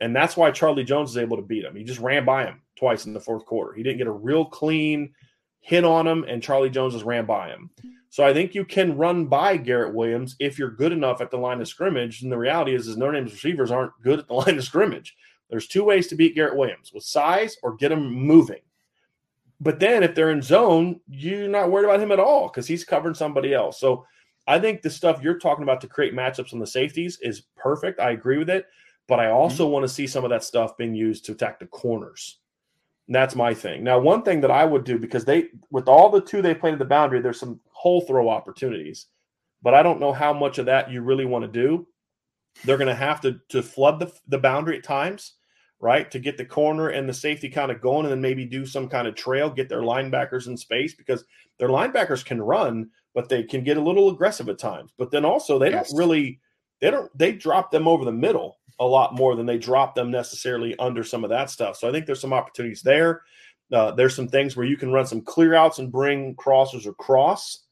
And 0.00 0.14
that's 0.14 0.36
why 0.36 0.52
Charlie 0.52 0.84
Jones 0.84 1.10
is 1.10 1.18
able 1.18 1.36
to 1.36 1.42
beat 1.42 1.64
him. 1.64 1.74
He 1.74 1.82
just 1.82 2.00
ran 2.00 2.24
by 2.24 2.46
him 2.46 2.62
twice 2.78 3.04
in 3.04 3.12
the 3.12 3.20
fourth 3.20 3.44
quarter. 3.44 3.74
He 3.74 3.82
didn't 3.82 3.98
get 3.98 4.06
a 4.06 4.12
real 4.12 4.44
clean 4.44 5.12
hit 5.58 5.84
on 5.84 6.06
him, 6.06 6.24
and 6.26 6.42
Charlie 6.42 6.70
Jones 6.70 6.94
just 6.94 7.04
ran 7.04 7.26
by 7.26 7.48
him. 7.48 7.70
So 8.08 8.24
I 8.24 8.32
think 8.32 8.54
you 8.54 8.64
can 8.64 8.96
run 8.96 9.26
by 9.26 9.56
Garrett 9.56 9.94
Williams 9.94 10.36
if 10.38 10.58
you're 10.58 10.70
good 10.70 10.92
enough 10.92 11.20
at 11.20 11.30
the 11.30 11.36
line 11.36 11.60
of 11.60 11.68
scrimmage. 11.68 12.22
And 12.22 12.32
the 12.32 12.38
reality 12.38 12.74
is, 12.74 12.86
is 12.86 12.96
Notre 12.96 13.12
Dame's 13.12 13.32
receivers 13.32 13.70
aren't 13.70 13.92
good 14.02 14.20
at 14.20 14.28
the 14.28 14.34
line 14.34 14.56
of 14.56 14.64
scrimmage. 14.64 15.16
There's 15.50 15.66
two 15.66 15.84
ways 15.84 16.06
to 16.08 16.14
beat 16.14 16.34
Garrett 16.34 16.56
Williams 16.56 16.92
with 16.92 17.04
size 17.04 17.56
or 17.62 17.76
get 17.76 17.92
him 17.92 18.10
moving. 18.10 18.60
But 19.60 19.78
then 19.78 20.02
if 20.02 20.14
they're 20.14 20.30
in 20.30 20.40
zone, 20.40 21.00
you're 21.08 21.48
not 21.48 21.70
worried 21.70 21.84
about 21.84 22.00
him 22.00 22.12
at 22.12 22.20
all 22.20 22.48
because 22.48 22.66
he's 22.66 22.84
covering 22.84 23.14
somebody 23.14 23.52
else. 23.52 23.78
So 23.78 24.06
I 24.46 24.58
think 24.58 24.80
the 24.80 24.90
stuff 24.90 25.22
you're 25.22 25.38
talking 25.38 25.62
about 25.62 25.80
to 25.82 25.86
create 25.86 26.14
matchups 26.14 26.52
on 26.52 26.58
the 26.58 26.66
safeties 26.66 27.18
is 27.20 27.42
perfect. 27.56 28.00
I 28.00 28.12
agree 28.12 28.38
with 28.38 28.48
it, 28.48 28.66
but 29.06 29.20
I 29.20 29.30
also 29.30 29.64
mm-hmm. 29.64 29.72
want 29.74 29.82
to 29.84 29.88
see 29.88 30.06
some 30.06 30.24
of 30.24 30.30
that 30.30 30.44
stuff 30.44 30.78
being 30.78 30.94
used 30.94 31.26
to 31.26 31.32
attack 31.32 31.58
the 31.58 31.66
corners. 31.66 32.38
And 33.06 33.14
that's 33.14 33.34
my 33.34 33.52
thing. 33.52 33.84
Now, 33.84 33.98
one 33.98 34.22
thing 34.22 34.40
that 34.40 34.50
I 34.50 34.64
would 34.64 34.84
do 34.84 34.98
because 34.98 35.24
they, 35.24 35.48
with 35.70 35.88
all 35.88 36.08
the 36.10 36.20
two 36.20 36.42
they 36.42 36.54
played 36.54 36.74
at 36.74 36.78
the 36.78 36.84
boundary, 36.84 37.20
there's 37.20 37.40
some 37.40 37.60
hole 37.70 38.00
throw 38.02 38.28
opportunities, 38.28 39.06
but 39.62 39.74
I 39.74 39.82
don't 39.82 40.00
know 40.00 40.12
how 40.12 40.32
much 40.32 40.58
of 40.58 40.66
that 40.66 40.90
you 40.90 41.02
really 41.02 41.26
want 41.26 41.44
to 41.44 41.50
do. 41.50 41.86
They're 42.64 42.78
going 42.78 42.88
to 42.88 42.94
have 42.94 43.20
to 43.22 43.40
to 43.50 43.62
flood 43.62 44.00
the 44.00 44.12
the 44.28 44.38
boundary 44.38 44.78
at 44.78 44.84
times, 44.84 45.34
right, 45.80 46.10
to 46.10 46.18
get 46.18 46.36
the 46.36 46.44
corner 46.44 46.88
and 46.88 47.08
the 47.08 47.14
safety 47.14 47.48
kind 47.48 47.70
of 47.70 47.80
going, 47.80 48.04
and 48.04 48.12
then 48.12 48.20
maybe 48.20 48.44
do 48.44 48.66
some 48.66 48.88
kind 48.88 49.08
of 49.08 49.14
trail, 49.14 49.48
get 49.50 49.68
their 49.68 49.80
linebackers 49.80 50.46
in 50.46 50.56
space 50.56 50.94
because 50.94 51.24
their 51.58 51.68
linebackers 51.68 52.24
can 52.24 52.40
run, 52.40 52.90
but 53.14 53.28
they 53.28 53.42
can 53.42 53.64
get 53.64 53.78
a 53.78 53.82
little 53.82 54.10
aggressive 54.10 54.48
at 54.48 54.58
times. 54.58 54.92
But 54.98 55.10
then 55.10 55.24
also 55.24 55.58
they 55.58 55.70
yes. 55.70 55.90
don't 55.90 55.98
really 55.98 56.40
they 56.80 56.90
don't 56.90 57.10
they 57.16 57.32
drop 57.32 57.70
them 57.70 57.88
over 57.88 58.04
the 58.04 58.12
middle 58.12 58.58
a 58.78 58.84
lot 58.84 59.14
more 59.14 59.36
than 59.36 59.46
they 59.46 59.58
drop 59.58 59.94
them 59.94 60.10
necessarily 60.10 60.78
under 60.78 61.04
some 61.04 61.24
of 61.24 61.30
that 61.30 61.50
stuff. 61.50 61.76
So 61.76 61.88
I 61.88 61.92
think 61.92 62.06
there's 62.06 62.20
some 62.20 62.32
opportunities 62.32 62.82
there. 62.82 63.22
Uh, 63.72 63.92
there's 63.92 64.16
some 64.16 64.28
things 64.28 64.56
where 64.56 64.66
you 64.66 64.76
can 64.76 64.92
run 64.92 65.06
some 65.06 65.20
clear 65.20 65.54
outs 65.54 65.78
and 65.78 65.92
bring 65.92 66.34
crossers 66.34 66.86
across. 66.86 67.66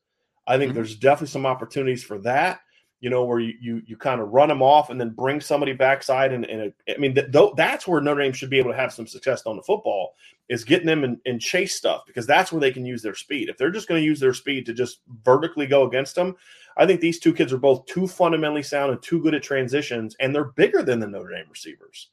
I 0.47 0.57
think 0.57 0.71
mm-hmm. 0.71 0.77
there's 0.77 0.97
definitely 0.97 1.29
some 1.29 1.47
opportunities 1.47 2.05
for 2.05 2.19
that 2.21 2.61
you 3.01 3.11
know, 3.11 3.25
where 3.25 3.39
you 3.39 3.55
you, 3.61 3.83
you 3.87 3.97
kind 3.97 4.21
of 4.21 4.31
run 4.31 4.49
them 4.49 4.63
off 4.63 4.91
and 4.91 5.01
then 5.01 5.11
bring 5.11 5.41
somebody 5.41 5.73
backside. 5.73 6.33
And, 6.33 6.45
and 6.47 6.73
I 6.89 6.99
mean, 6.99 7.15
th- 7.15 7.31
th- 7.33 7.53
that's 7.57 7.87
where 7.87 8.01
Notre 8.01 8.23
Dame 8.23 8.33
should 8.33 8.51
be 8.51 8.59
able 8.59 8.71
to 8.71 8.77
have 8.77 8.93
some 8.93 9.07
success 9.07 9.43
on 9.47 9.57
the 9.57 9.63
football 9.63 10.15
is 10.49 10.65
getting 10.65 10.87
them 10.87 11.05
in, 11.05 11.21
in 11.27 11.39
chase 11.39 11.77
stuff 11.77 12.03
because 12.07 12.27
that's 12.27 12.51
where 12.51 12.61
they 12.61 12.73
can 12.73 12.87
use 12.87 13.03
their 13.03 13.15
speed. 13.15 13.49
If 13.49 13.59
they're 13.59 13.71
just 13.71 13.89
going 13.89 14.01
to 14.01 14.07
use 14.07 14.19
their 14.19 14.35
speed 14.35 14.67
to 14.67 14.73
just 14.73 15.01
vertically 15.23 15.67
go 15.67 15.87
against 15.87 16.15
them, 16.15 16.37
I 16.77 16.87
think 16.87 17.01
these 17.01 17.19
two 17.19 17.35
kids 17.35 17.53
are 17.53 17.59
both 17.59 17.87
too 17.87 18.07
fundamentally 18.07 18.63
sound 18.63 18.93
and 18.93 19.03
too 19.03 19.21
good 19.21 19.35
at 19.35 19.43
transitions, 19.43 20.17
and 20.21 20.35
they're 20.35 20.45
bigger 20.45 20.83
than 20.83 21.01
the 21.01 21.07
Notre 21.07 21.35
Dame 21.35 21.47
receivers. 21.51 22.11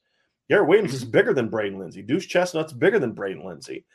Garrett 0.49 0.67
Williams 0.67 0.93
is 0.93 1.03
mm-hmm. 1.03 1.11
bigger 1.11 1.33
than 1.33 1.49
Braden 1.49 1.79
Lenzy. 1.79 2.01
Duce 2.01 2.25
Chestnut's 2.25 2.73
bigger 2.73 2.99
than 2.99 3.13
Braden 3.13 3.43
Lenzy. 3.43 3.85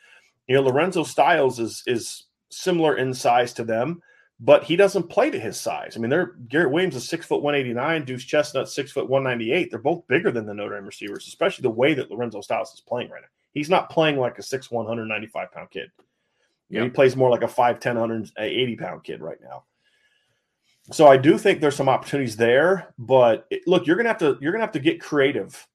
You 0.47 0.55
know, 0.55 0.61
Lorenzo 0.61 1.03
Styles 1.03 1.59
is 1.59 1.83
is 1.87 2.27
similar 2.49 2.97
in 2.97 3.13
size 3.13 3.53
to 3.53 3.63
them 3.63 4.01
but 4.43 4.63
he 4.63 4.75
doesn't 4.75 5.03
play 5.03 5.29
to 5.29 5.39
his 5.39 5.59
size. 5.59 5.93
I 5.95 5.99
mean, 5.99 6.09
they're 6.09 6.33
Garrett 6.49 6.71
Williams 6.71 6.95
is 6.95 7.07
six 7.07 7.25
foot 7.25 7.43
one 7.43 7.55
eighty 7.55 7.73
nine, 7.73 8.03
Duce 8.03 8.25
Chestnut 8.25 8.67
six 8.67 8.91
foot 8.91 9.07
one 9.07 9.23
ninety 9.23 9.51
eight. 9.53 9.69
They're 9.69 9.79
both 9.79 10.07
bigger 10.07 10.31
than 10.31 10.45
the 10.45 10.53
Notre 10.53 10.75
Dame 10.75 10.85
receivers, 10.85 11.27
especially 11.27 11.61
the 11.63 11.69
way 11.69 11.93
that 11.93 12.09
Lorenzo 12.09 12.41
Styles 12.41 12.73
is 12.73 12.81
playing 12.81 13.11
right 13.11 13.21
now. 13.21 13.27
He's 13.53 13.69
not 13.69 13.91
playing 13.91 14.17
like 14.17 14.39
a 14.39 14.43
six 14.43 14.71
one 14.71 14.87
hundred 14.87 15.05
ninety 15.05 15.27
five 15.27 15.51
pound 15.51 15.69
kid. 15.69 15.91
You 16.69 16.79
know, 16.79 16.85
he 16.85 16.89
plays 16.89 17.17
more 17.17 17.29
like 17.29 17.43
a 17.43 17.47
5'10", 17.47 17.95
180 17.95 18.75
pound 18.77 19.03
kid 19.03 19.19
right 19.19 19.39
now. 19.43 19.65
So 20.91 21.07
I 21.07 21.17
do 21.17 21.37
think 21.37 21.59
there's 21.59 21.75
some 21.75 21.89
opportunities 21.89 22.37
there, 22.37 22.93
but 22.97 23.45
it, 23.51 23.61
look, 23.67 23.85
you're 23.85 23.97
gonna 23.97 24.09
have 24.09 24.17
to 24.19 24.37
you're 24.41 24.53
gonna 24.53 24.63
have 24.63 24.71
to 24.71 24.79
get 24.79 25.01
creative 25.01 25.67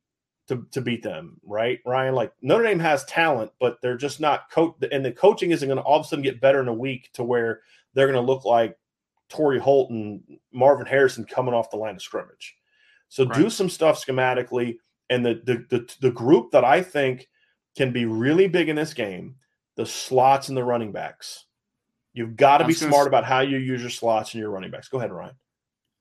to, 0.49 0.67
to 0.73 0.81
beat 0.81 1.03
them, 1.03 1.39
right, 1.45 1.81
Ryan? 1.85 2.15
Like 2.15 2.33
Notre 2.43 2.65
Dame 2.65 2.79
has 2.81 3.05
talent, 3.05 3.53
but 3.61 3.79
they're 3.83 3.97
just 3.97 4.21
not 4.21 4.51
coach, 4.51 4.75
and 4.91 5.05
the 5.05 5.13
coaching 5.13 5.51
isn't 5.51 5.69
going 5.69 5.79
to 5.79 5.85
all 5.85 6.01
of 6.01 6.07
a 6.07 6.09
sudden 6.09 6.23
get 6.23 6.41
better 6.41 6.61
in 6.61 6.69
a 6.69 6.75
week 6.75 7.11
to 7.15 7.23
where 7.23 7.61
they're 7.97 8.07
going 8.07 8.25
to 8.25 8.33
look 8.33 8.45
like 8.45 8.77
Torry 9.29 9.59
Holt 9.59 9.91
and 9.91 10.23
Marvin 10.53 10.87
Harrison 10.87 11.25
coming 11.25 11.55
off 11.55 11.71
the 11.71 11.77
line 11.77 11.97
of 11.97 12.03
scrimmage. 12.03 12.55
So 13.09 13.25
right. 13.25 13.37
do 13.37 13.51
some 13.51 13.69
stuff 13.69 14.05
schematically. 14.05 14.77
And 15.11 15.25
the, 15.25 15.41
the, 15.45 15.65
the 15.71 15.95
the 16.01 16.11
group 16.11 16.51
that 16.51 16.65
I 16.65 16.83
think 16.83 17.29
can 17.77 17.93
be 17.93 18.07
really 18.07 18.49
big 18.49 18.69
in 18.69 18.77
this 18.77 18.93
game, 18.93 19.37
the 19.77 19.87
slots 19.87 20.49
and 20.49 20.57
the 20.57 20.65
running 20.65 20.93
backs. 20.93 21.45
You've 22.13 22.37
got 22.37 22.59
to 22.59 22.65
be 22.65 22.73
smart 22.73 23.07
about 23.07 23.25
how 23.25 23.41
you 23.41 23.59
use 23.59 23.83
your 23.83 23.91
slots 23.91 24.35
and 24.35 24.41
your 24.41 24.51
running 24.51 24.71
backs. 24.71 24.89
Go 24.89 24.99
ahead, 24.99 25.13
Ryan. 25.13 25.35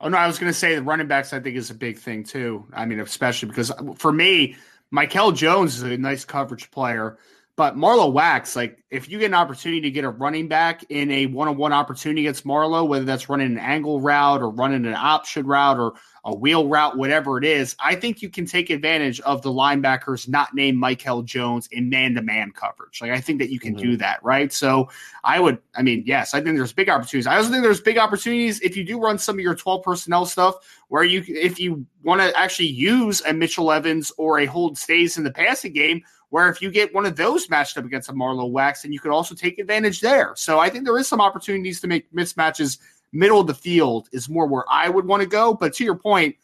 Oh 0.01 0.09
no, 0.09 0.17
I 0.17 0.27
was 0.27 0.39
going 0.39 0.51
to 0.51 0.57
say 0.57 0.75
the 0.75 0.81
running 0.81 1.07
backs. 1.07 1.33
I 1.33 1.39
think 1.39 1.55
is 1.55 1.69
a 1.69 1.75
big 1.75 1.99
thing 1.99 2.23
too. 2.23 2.65
I 2.73 2.85
mean, 2.85 2.99
especially 2.99 3.49
because 3.49 3.69
uh, 3.69 3.93
for 3.95 4.11
me, 4.11 4.55
Mikel 4.91 5.31
Jones 5.31 5.75
is 5.75 5.83
a 5.83 5.97
nice 5.97 6.25
coverage 6.25 6.71
player. 6.71 7.17
But 7.57 7.77
Marlowe 7.77 8.09
Wax, 8.09 8.53
like 8.53 8.83
if 8.91 9.09
you 9.09 9.17
get 9.17 9.27
an 9.27 9.33
opportunity 9.33 9.79
to 9.81 9.91
get 9.91 10.03
a 10.03 10.09
running 10.09 10.49
back 10.49 10.83
in 10.89 11.09
a 11.09 11.25
one-on-one 11.27 11.71
opportunity 11.71 12.21
against 12.21 12.45
Marlowe, 12.45 12.83
whether 12.83 13.05
that's 13.05 13.29
running 13.29 13.47
an 13.47 13.57
angle 13.57 14.01
route 14.01 14.41
or 14.41 14.49
running 14.49 14.85
an 14.85 14.93
option 14.93 15.45
route 15.45 15.79
or 15.79 15.93
a 16.25 16.35
wheel 16.35 16.67
route, 16.67 16.97
whatever 16.97 17.37
it 17.37 17.45
is, 17.45 17.73
I 17.79 17.95
think 17.95 18.21
you 18.21 18.29
can 18.29 18.45
take 18.45 18.69
advantage 18.69 19.21
of 19.21 19.41
the 19.41 19.51
linebackers 19.51 20.27
not 20.27 20.53
named 20.53 20.79
Mikel 20.79 21.21
Jones 21.21 21.67
in 21.71 21.89
man-to-man 21.89 22.51
coverage. 22.51 22.99
Like 23.01 23.11
I 23.11 23.21
think 23.21 23.39
that 23.39 23.49
you 23.49 23.59
can 23.59 23.75
mm-hmm. 23.75 23.91
do 23.91 23.97
that, 23.97 24.21
right? 24.21 24.51
So 24.51 24.89
I 25.23 25.39
would, 25.39 25.59
I 25.75 25.81
mean, 25.81 26.03
yes, 26.05 26.33
I 26.33 26.41
think 26.41 26.57
there's 26.57 26.73
big 26.73 26.89
opportunities. 26.89 27.27
I 27.27 27.37
also 27.37 27.51
think 27.51 27.63
there's 27.63 27.79
big 27.79 27.97
opportunities 27.97 28.59
if 28.59 28.75
you 28.75 28.83
do 28.83 28.99
run 28.99 29.17
some 29.17 29.37
of 29.37 29.41
your 29.41 29.55
12 29.55 29.81
personnel 29.81 30.25
stuff 30.25 30.55
where 30.89 31.03
you, 31.03 31.23
if 31.27 31.57
you 31.57 31.85
want 32.03 32.19
to 32.19 32.37
actually 32.37 32.67
use 32.67 33.21
a 33.21 33.31
Mitchell 33.31 33.71
Evans 33.71 34.11
or 34.17 34.39
a 34.39 34.45
Holden 34.45 34.75
Staes 34.75 35.17
in 35.17 35.23
the 35.23 35.31
passing 35.31 35.71
game 35.71 36.03
where 36.29 36.49
if 36.49 36.61
you 36.61 36.71
get 36.71 36.93
one 36.93 37.05
of 37.05 37.15
those 37.15 37.49
matched 37.49 37.77
up 37.77 37.85
against 37.85 38.09
a 38.09 38.13
Marlowe 38.13 38.45
Wax, 38.45 38.81
then 38.81 38.91
you 38.91 38.99
could 38.99 39.11
also 39.11 39.35
take 39.35 39.59
advantage 39.59 40.01
there. 40.01 40.33
So 40.35 40.59
I 40.59 40.69
think 40.69 40.85
there 40.85 40.97
is 40.97 41.07
some 41.07 41.21
opportunities 41.21 41.79
to 41.81 41.87
make 41.87 42.11
mismatches 42.13 42.79
middle 43.11 43.39
of 43.39 43.47
the 43.47 43.53
field 43.53 44.09
is 44.11 44.29
more 44.29 44.45
where 44.45 44.65
I 44.69 44.89
would 44.89 45.05
want 45.05 45.21
to 45.21 45.27
go. 45.27 45.53
But 45.53 45.73
to 45.75 45.83
your 45.83 45.95
point, 45.95 46.35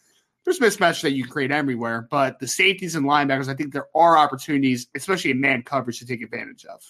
there's 0.43 0.59
mismatches 0.59 1.01
that 1.01 1.11
you 1.11 1.23
can 1.23 1.31
create 1.31 1.51
everywhere. 1.51 2.07
But 2.09 2.39
the 2.39 2.47
safeties 2.47 2.95
and 2.95 3.05
linebackers, 3.05 3.49
I 3.49 3.53
think 3.53 3.73
there 3.73 3.87
are 3.93 4.17
opportunities, 4.17 4.87
especially 4.95 5.31
in 5.31 5.41
man 5.41 5.63
coverage, 5.63 5.99
to 5.99 6.05
take 6.05 6.21
advantage 6.21 6.65
of. 6.65 6.81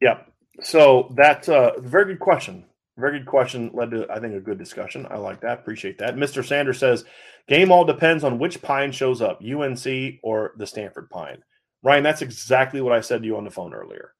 Yeah. 0.00 0.20
So 0.62 1.12
that's 1.16 1.48
a 1.48 1.56
uh, 1.56 1.80
very 1.80 2.04
good 2.04 2.20
question. 2.20 2.64
Very 2.96 3.18
good 3.18 3.26
question. 3.26 3.70
Led 3.74 3.90
to, 3.90 4.06
I 4.10 4.20
think, 4.20 4.34
a 4.34 4.40
good 4.40 4.58
discussion. 4.58 5.06
I 5.10 5.16
like 5.16 5.40
that. 5.40 5.60
Appreciate 5.60 5.98
that. 5.98 6.16
Mr. 6.16 6.44
Sanders 6.44 6.78
says, 6.78 7.04
game 7.48 7.72
all 7.72 7.84
depends 7.84 8.22
on 8.22 8.38
which 8.38 8.62
Pyne 8.62 8.92
shows 8.92 9.20
up, 9.20 9.42
UNC 9.42 9.86
or 10.22 10.52
the 10.58 10.66
Stanford 10.66 11.10
Pyne. 11.10 11.42
Ryan, 11.82 12.04
that's 12.04 12.22
exactly 12.22 12.80
what 12.80 12.92
I 12.92 13.00
said 13.00 13.22
to 13.22 13.26
you 13.26 13.36
on 13.36 13.44
the 13.44 13.50
phone 13.50 13.74
earlier. 13.74 14.14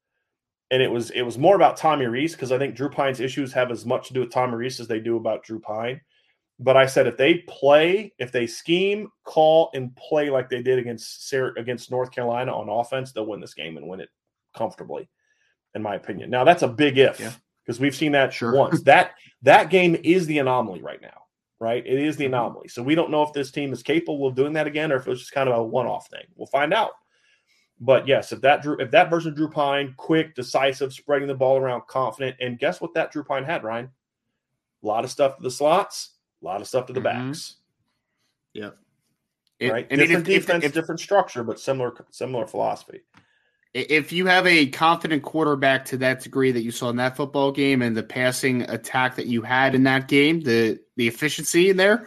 And 0.71 0.83
it 0.83 0.91
was 0.91 1.11
it 1.11 1.23
was 1.23 1.39
more 1.39 1.57
about 1.57 1.77
Tommy 1.77 2.07
Rees 2.07 2.33
because 2.33 2.51
I 2.51 2.59
think 2.59 2.75
Drew 2.75 2.89
Pyne's 2.89 3.21
issues 3.21 3.53
have 3.53 3.71
as 3.71 3.87
much 3.87 4.09
to 4.09 4.15
do 4.15 4.21
with 4.21 4.33
Tommy 4.33 4.57
Rees 4.57 4.81
as 4.81 4.89
they 4.89 4.99
do 4.99 5.17
about 5.17 5.45
Drew 5.45 5.61
Pyne. 5.61 6.01
But 6.59 6.77
I 6.77 6.87
said 6.87 7.07
if 7.07 7.17
they 7.17 7.45
play, 7.49 8.13
if 8.19 8.33
they 8.33 8.47
scheme, 8.47 9.09
call, 9.25 9.71
and 9.75 9.95
play 9.97 10.31
like 10.31 10.49
they 10.49 10.63
did 10.63 10.79
against 10.79 11.33
against 11.57 11.91
North 11.91 12.11
Carolina 12.11 12.53
on 12.53 12.69
offense, 12.69 13.13
they'll 13.13 13.27
win 13.27 13.41
this 13.41 13.55
game 13.55 13.77
and 13.77 13.87
win 13.87 14.01
it 14.01 14.09
comfortably, 14.57 15.09
in 15.75 15.83
my 15.83 15.95
opinion. 15.95 16.31
Now 16.31 16.45
that's 16.45 16.63
a 16.63 16.69
big 16.69 16.99
if 16.99 17.41
because 17.65 17.81
we've 17.81 17.95
seen 17.95 18.13
that 18.13 18.33
sure. 18.33 18.55
once. 18.55 18.83
that 18.85 19.13
that 19.43 19.71
game 19.71 19.97
is 20.03 20.27
the 20.27 20.39
anomaly 20.39 20.83
right 20.83 21.01
now, 21.01 21.23
right? 21.61 21.85
It 21.87 21.99
is 21.99 22.17
the 22.17 22.25
mm-hmm. 22.25 22.35
anomaly. 22.35 22.69
So 22.69 22.83
we 22.83 22.95
don't 22.95 23.11
know 23.11 23.23
if 23.23 23.33
this 23.33 23.51
team 23.51 23.73
is 23.73 23.83
capable 23.83 24.27
of 24.27 24.35
doing 24.35 24.53
that 24.55 24.67
again 24.67 24.93
or 24.93 24.97
if 24.97 25.07
it 25.07 25.11
was 25.11 25.21
just 25.21 25.33
kind 25.33 25.49
of 25.49 25.57
a 25.57 25.63
one 25.63 25.87
off 25.87 26.09
thing. 26.09 26.25
We'll 26.37 26.47
find 26.47 26.73
out. 26.73 26.93
But 27.81 28.07
yes, 28.07 28.33
if 28.33 28.41
that 28.43 28.63
Drew, 28.63 28.79
if 28.79 28.91
that 28.93 29.11
version 29.11 29.33
of 29.33 29.37
Drew 29.37 29.51
Pyne, 29.51 29.95
quick, 29.97 30.35
decisive, 30.35 30.93
spreading 30.93 31.29
the 31.29 31.35
ball 31.35 31.59
around, 31.59 31.83
confident, 31.89 32.37
and 32.41 32.59
guess 32.59 32.81
what 32.81 32.95
that 32.95 33.11
Drew 33.11 33.25
Pyne 33.25 33.45
had, 33.45 33.65
Ryan? 33.65 33.91
A 34.83 34.87
lot 34.87 35.05
of 35.05 35.11
stuff 35.11 35.37
to 35.37 35.43
the 35.43 35.51
slots, 35.51 36.11
a 36.43 36.45
lot 36.45 36.61
of 36.61 36.69
stuff 36.69 36.87
to 36.87 36.93
the 36.93 37.01
mm-hmm. 37.01 37.29
backs. 37.29 37.57
Yep. 38.53 38.77
It, 39.59 39.73
right. 39.73 39.89
different 39.89 40.29
if, 40.29 40.43
defense, 40.43 40.65
if, 40.65 40.69
if, 40.69 40.75
different 40.75 41.01
structure, 41.01 41.45
but 41.45 41.61
similar 41.61 41.93
similar 42.11 42.47
philosophy. 42.47 43.03
If 43.75 44.13
you 44.13 44.27
have 44.27 44.47
a 44.47 44.67
confident 44.67 45.25
quarterback 45.25 45.85
to 45.87 45.97
that 45.99 46.23
degree 46.23 46.53
that 46.53 46.63
you 46.63 46.71
saw 46.71 46.91
in 46.91 46.97
that 46.97 47.17
football 47.17 47.51
game, 47.51 47.83
and 47.83 47.97
the 47.97 48.05
passing 48.05 48.63
attack 48.63 49.17
that 49.17 49.27
you 49.27 49.43
had 49.43 49.75
in 49.75 49.83
that 49.85 50.09
game, 50.09 50.41
the 50.41 50.79
the 50.97 51.09
efficiency 51.09 51.71
in 51.71 51.77
there, 51.77 52.07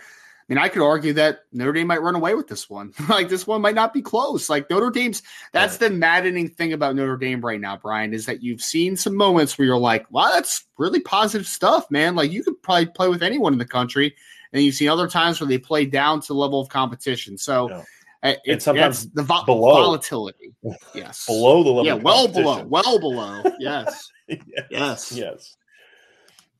I 0.49 0.53
mean, 0.53 0.59
I 0.59 0.69
could 0.69 0.81
argue 0.81 1.11
that 1.13 1.41
Notre 1.51 1.73
Dame 1.73 1.87
might 1.87 2.01
run 2.01 2.15
away 2.15 2.33
with 2.33 2.47
this 2.47 2.69
one. 2.69 2.93
like 3.09 3.27
this 3.27 3.45
one 3.45 3.61
might 3.61 3.75
not 3.75 3.93
be 3.93 4.01
close. 4.01 4.49
Like 4.49 4.69
Notre 4.69 4.89
Dame's 4.89 5.21
that's 5.51 5.77
the 5.77 5.89
maddening 5.89 6.47
thing 6.47 6.71
about 6.71 6.95
Notre 6.95 7.17
Dame 7.17 7.41
right 7.41 7.59
now, 7.59 7.75
Brian, 7.75 8.13
is 8.13 8.27
that 8.27 8.41
you've 8.41 8.61
seen 8.61 8.95
some 8.95 9.17
moments 9.17 9.57
where 9.57 9.65
you're 9.65 9.77
like, 9.77 10.09
wow, 10.09 10.31
that's 10.31 10.65
really 10.77 11.01
positive 11.01 11.47
stuff, 11.47 11.91
man. 11.91 12.15
Like 12.15 12.31
you 12.31 12.43
could 12.43 12.61
probably 12.63 12.85
play 12.85 13.09
with 13.09 13.23
anyone 13.23 13.51
in 13.51 13.59
the 13.59 13.65
country. 13.65 14.15
And 14.53 14.63
you've 14.63 14.75
seen 14.75 14.87
other 14.87 15.09
times 15.09 15.41
where 15.41 15.49
they 15.49 15.57
play 15.57 15.85
down 15.85 16.21
to 16.21 16.27
the 16.27 16.33
level 16.33 16.61
of 16.61 16.69
competition. 16.69 17.37
So 17.37 17.69
yeah. 17.69 17.83
It's 18.23 18.65
sometimes 18.65 19.09
the 19.11 19.23
vo- 19.23 19.43
volatility. 19.45 20.53
Yes. 20.95 21.25
below 21.25 21.63
the 21.63 21.69
level. 21.69 21.85
Yeah, 21.85 21.93
well 21.93 22.27
below. 22.27 22.63
Well 22.63 22.99
below. 22.99 23.43
Yes. 23.59 24.09
yes. 24.27 24.39
Yes. 24.69 25.11
Yes. 25.11 25.55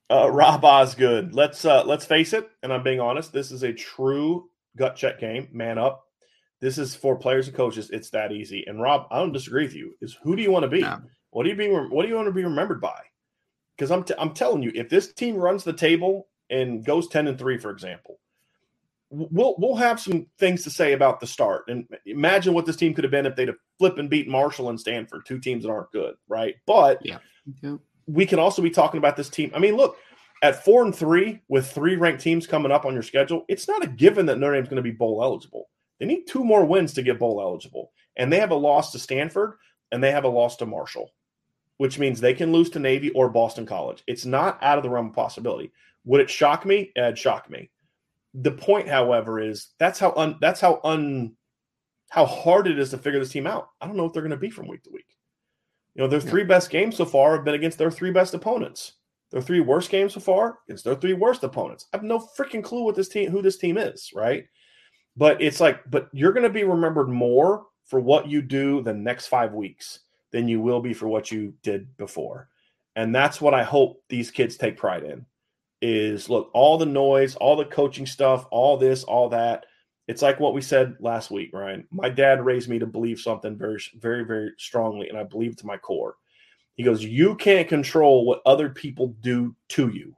Uh, 0.10 0.32
Rob 0.32 0.64
Osgood. 0.64 1.34
Let's 1.34 1.66
uh, 1.66 1.84
let's 1.84 2.06
face 2.06 2.34
it, 2.34 2.48
and 2.64 2.72
I'm 2.72 2.84
being 2.84 3.00
honest. 3.00 3.34
This 3.34 3.52
is 3.52 3.64
a 3.64 3.74
true 3.74 4.50
gut 4.78 4.96
check 4.96 5.20
game. 5.20 5.50
Man 5.52 5.78
up. 5.78 6.04
This 6.62 6.78
is 6.78 6.96
for 6.96 7.18
players 7.18 7.48
and 7.48 7.56
coaches. 7.56 7.90
It's 7.92 8.10
that 8.12 8.32
easy. 8.32 8.64
And 8.68 8.82
Rob, 8.82 9.08
I 9.12 9.20
don't 9.20 9.34
disagree 9.34 9.64
with 9.64 9.76
you. 9.76 9.96
Is 10.02 10.18
who 10.24 10.36
do 10.36 10.42
you 10.42 10.52
want 10.52 10.64
to 10.64 10.70
be? 10.70 10.82
No. 10.82 11.02
What 11.32 11.44
do 11.44 11.50
you 11.50 11.56
be? 11.56 11.68
What 11.68 12.04
do 12.04 12.08
you 12.08 12.16
want 12.16 12.28
to 12.28 12.32
be 12.34 12.44
remembered 12.44 12.80
by? 12.80 13.00
Because 13.76 13.92
I'm 13.92 14.04
t- 14.04 14.16
I'm 14.18 14.34
telling 14.34 14.64
you, 14.64 14.72
if 14.74 14.90
this 14.90 15.14
team 15.14 15.36
runs 15.36 15.64
the 15.64 15.74
table 15.74 16.30
and 16.50 16.86
goes 16.86 17.08
ten 17.10 17.28
and 17.28 17.38
three, 17.38 17.58
for 17.58 17.70
example, 17.70 18.20
we'll 19.10 19.56
we'll 19.58 19.76
have 19.76 20.00
some 20.00 20.28
things 20.38 20.64
to 20.64 20.70
say 20.70 20.94
about 20.94 21.20
the 21.20 21.28
start. 21.28 21.66
And 21.68 21.88
imagine 22.06 22.54
what 22.54 22.66
this 22.66 22.76
team 22.76 22.94
could 22.94 23.04
have 23.04 23.12
been 23.12 23.26
if 23.26 23.36
they'd 23.36 23.48
have 23.48 23.58
flipped 23.78 24.00
and 24.00 24.10
beat 24.10 24.28
Marshall 24.28 24.70
and 24.70 24.80
Stanford, 24.80 25.26
two 25.26 25.40
teams 25.40 25.64
that 25.64 25.72
aren't 25.72 25.92
good, 25.92 26.16
right? 26.28 26.56
But 26.66 27.06
yeah 27.62 27.78
we 28.08 28.26
can 28.26 28.40
also 28.40 28.62
be 28.62 28.70
talking 28.70 28.98
about 28.98 29.18
this 29.18 29.30
team. 29.30 29.52
I 29.54 29.60
mean, 29.60 29.76
look, 29.76 29.98
at 30.42 30.64
four 30.64 30.84
and 30.84 30.96
three 30.96 31.42
with 31.48 31.72
three 31.72 31.96
ranked 31.96 32.22
teams 32.22 32.48
coming 32.48 32.72
up 32.72 32.86
on 32.86 32.94
your 32.94 33.04
schedule, 33.04 33.46
it's 33.48 33.68
not 33.68 33.84
a 33.84 33.88
given 33.88 34.26
that 34.28 34.38
Notre 34.38 34.56
Dame's 34.56 34.70
going 34.70 34.78
to 34.78 34.82
be 34.82 34.92
bowl 34.92 35.22
eligible. 35.22 35.70
They 36.00 36.06
need 36.06 36.26
two 36.26 36.44
more 36.44 36.66
wins 36.66 36.94
to 36.94 37.02
get 37.02 37.20
bowl 37.20 37.42
eligible. 37.42 37.92
And 38.16 38.32
they 38.32 38.40
have 38.40 38.52
a 38.52 38.56
loss 38.56 38.92
to 38.92 39.00
Stanford 39.00 39.54
and 39.92 40.04
they 40.04 40.12
have 40.12 40.24
a 40.24 40.30
loss 40.30 40.56
to 40.58 40.66
Marshall, 40.66 41.12
which 41.78 42.00
means 42.00 42.20
they 42.20 42.34
can 42.34 42.52
lose 42.52 42.70
to 42.72 42.80
Navy 42.80 43.10
or 43.12 43.30
Boston 43.30 43.66
College. 43.66 44.04
It's 44.08 44.26
not 44.26 44.62
out 44.62 44.78
of 44.78 44.84
the 44.84 44.90
realm 44.90 45.08
of 45.08 45.14
possibility. 45.14 45.72
Would 46.06 46.22
it 46.22 46.30
shock 46.30 46.66
me? 46.66 46.92
It'd 46.96 47.18
shock 47.18 47.50
me. 47.50 47.70
The 48.38 48.52
point, 48.52 48.88
however, 48.88 49.40
is 49.40 49.70
that's 49.80 50.00
how 50.00 50.14
un, 50.16 50.38
that's 50.40 50.62
how 50.62 50.80
un 50.84 51.36
how 52.10 52.26
hard 52.26 52.68
it 52.68 52.80
is 52.80 52.92
to 52.92 52.98
figure 52.98 53.20
this 53.20 53.32
team 53.32 53.48
out. 53.48 53.70
I 53.82 53.88
don't 53.88 53.98
know 53.98 54.04
what 54.04 54.14
they're 54.14 54.22
going 54.22 54.32
to 54.32 54.38
be 54.38 54.50
from 54.50 54.68
week 54.68 54.84
to 54.84 54.92
week. 54.92 55.18
You 55.96 56.04
know, 56.04 56.08
their 56.08 56.22
three 56.22 56.44
best 56.44 56.70
games 56.70 56.96
so 56.96 57.06
far 57.06 57.36
have 57.36 57.44
been 57.44 57.56
against 57.56 57.78
their 57.78 57.92
three 57.92 58.12
best 58.12 58.34
opponents. 58.34 58.94
Their 59.32 59.42
three 59.42 59.60
worst 59.60 59.90
games 59.90 60.14
so 60.14 60.20
far 60.20 60.60
against 60.68 60.86
their 60.86 60.96
three 60.96 61.14
worst 61.14 61.44
opponents. 61.44 61.88
I 61.92 61.98
have 61.98 62.04
no 62.04 62.20
freaking 62.38 62.64
clue 62.64 62.84
what 62.84 62.96
this 62.96 63.10
team, 63.10 63.30
who 63.30 63.42
this 63.42 63.58
team 63.58 63.78
is, 63.78 64.12
right? 64.16 64.46
But 65.18 65.42
it's 65.42 65.60
like, 65.60 65.82
but 65.90 66.10
you're 66.14 66.32
going 66.32 66.44
to 66.44 66.50
be 66.50 66.64
remembered 66.64 67.10
more 67.10 67.66
for 67.86 68.00
what 68.00 68.28
you 68.28 68.42
do 68.42 68.82
the 68.84 68.94
next 68.94 69.28
five 69.28 69.54
weeks 69.54 70.00
than 70.32 70.48
you 70.48 70.62
will 70.62 70.80
be 70.80 70.94
for 70.94 71.08
what 71.08 71.32
you 71.32 71.54
did 71.64 71.96
before. 71.98 72.48
And 72.96 73.14
that's 73.14 73.42
what 73.42 73.54
I 73.54 73.64
hope 73.64 74.02
these 74.08 74.32
kids 74.32 74.56
take 74.56 74.78
pride 74.78 75.04
in. 75.04 75.26
Is 75.82 76.30
look, 76.30 76.50
all 76.54 76.78
the 76.78 76.86
noise, 76.86 77.36
all 77.36 77.56
the 77.56 77.66
coaching 77.66 78.06
stuff, 78.06 78.46
all 78.50 78.78
this, 78.78 79.04
all 79.04 79.30
that 79.30 79.66
it's 80.08 80.22
like 80.22 80.40
what 80.40 80.54
we 80.54 80.62
said 80.62 80.96
last 81.00 81.32
week, 81.32 81.50
Ryan. 81.54 81.86
My 81.92 82.10
dad 82.10 82.44
raised 82.44 82.70
me 82.70 82.80
to 82.80 82.86
believe 82.86 83.20
something 83.20 83.58
very, 83.58 83.82
very, 84.00 84.24
very 84.24 84.52
strongly, 84.58 85.10
and 85.10 85.18
I 85.18 85.24
believe 85.24 85.58
to 85.58 85.66
my 85.66 85.78
core. 85.78 86.16
He 86.76 86.84
goes, 86.84 87.04
You 87.04 87.36
can't 87.36 87.68
control 87.68 88.26
what 88.26 88.42
other 88.46 88.70
people 88.70 89.16
do 89.20 89.56
to 89.70 89.90
you. 89.90 90.16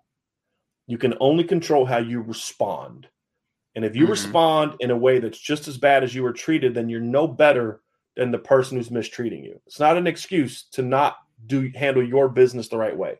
You 0.86 0.98
can 0.98 1.16
only 1.20 1.44
control 1.44 1.86
how 1.86 1.98
you 1.98 2.22
respond. 2.22 3.08
And 3.76 3.84
if 3.84 3.96
you 3.96 4.04
mm-hmm. 4.04 4.12
respond 4.12 4.76
in 4.80 4.92
a 4.92 4.98
way 4.98 5.20
that's 5.20 5.40
just 5.40 5.68
as 5.68 5.78
bad 5.78 6.04
as 6.04 6.14
you 6.14 6.22
were 6.22 6.34
treated, 6.34 6.74
then 6.74 6.90
you're 6.90 7.00
no 7.00 7.28
better 7.28 7.82
than 8.16 8.32
the 8.32 8.38
person 8.38 8.78
who's 8.78 8.92
mistreating 8.92 9.44
you. 9.44 9.60
It's 9.66 9.80
not 9.80 9.98
an 9.98 10.08
excuse 10.08 10.64
to 10.72 10.82
not 10.82 11.18
do 11.48 11.72
handle 11.74 12.06
your 12.06 12.28
business 12.30 12.68
the 12.68 12.78
right 12.78 12.96
way 12.96 13.16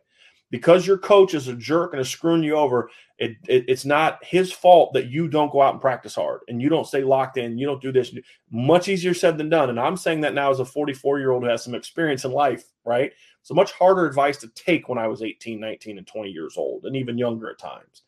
because 0.50 0.86
your 0.86 0.98
coach 0.98 1.34
is 1.34 1.48
a 1.48 1.54
jerk 1.54 1.92
and 1.92 2.00
is 2.00 2.10
screwing 2.10 2.42
you 2.42 2.56
over, 2.56 2.90
it, 3.18 3.36
it, 3.46 3.64
it's 3.68 3.84
not 3.84 4.24
his 4.24 4.52
fault 4.52 4.92
that 4.94 5.08
you 5.08 5.28
don't 5.28 5.52
go 5.52 5.62
out 5.62 5.74
and 5.74 5.80
practice 5.80 6.14
hard 6.14 6.40
and 6.48 6.60
you 6.60 6.68
don't 6.68 6.86
stay 6.86 7.02
locked 7.02 7.36
in. 7.36 7.56
You 7.56 7.66
don't 7.66 7.82
do 7.82 7.92
this. 7.92 8.12
Much 8.50 8.88
easier 8.88 9.14
said 9.14 9.38
than 9.38 9.48
done. 9.48 9.70
And 9.70 9.78
I'm 9.78 9.96
saying 9.96 10.22
that 10.22 10.34
now 10.34 10.50
as 10.50 10.60
a 10.60 10.64
44 10.64 11.20
year 11.20 11.30
old 11.30 11.44
who 11.44 11.48
has 11.48 11.62
some 11.62 11.74
experience 11.74 12.24
in 12.24 12.32
life, 12.32 12.64
right? 12.84 13.12
So 13.42 13.54
much 13.54 13.72
harder 13.72 14.06
advice 14.06 14.38
to 14.38 14.48
take 14.48 14.88
when 14.88 14.98
I 14.98 15.06
was 15.06 15.22
18, 15.22 15.60
19, 15.60 15.98
and 15.98 16.06
20 16.06 16.30
years 16.30 16.56
old, 16.56 16.84
and 16.84 16.96
even 16.96 17.16
younger 17.16 17.50
at 17.50 17.58
times. 17.58 18.02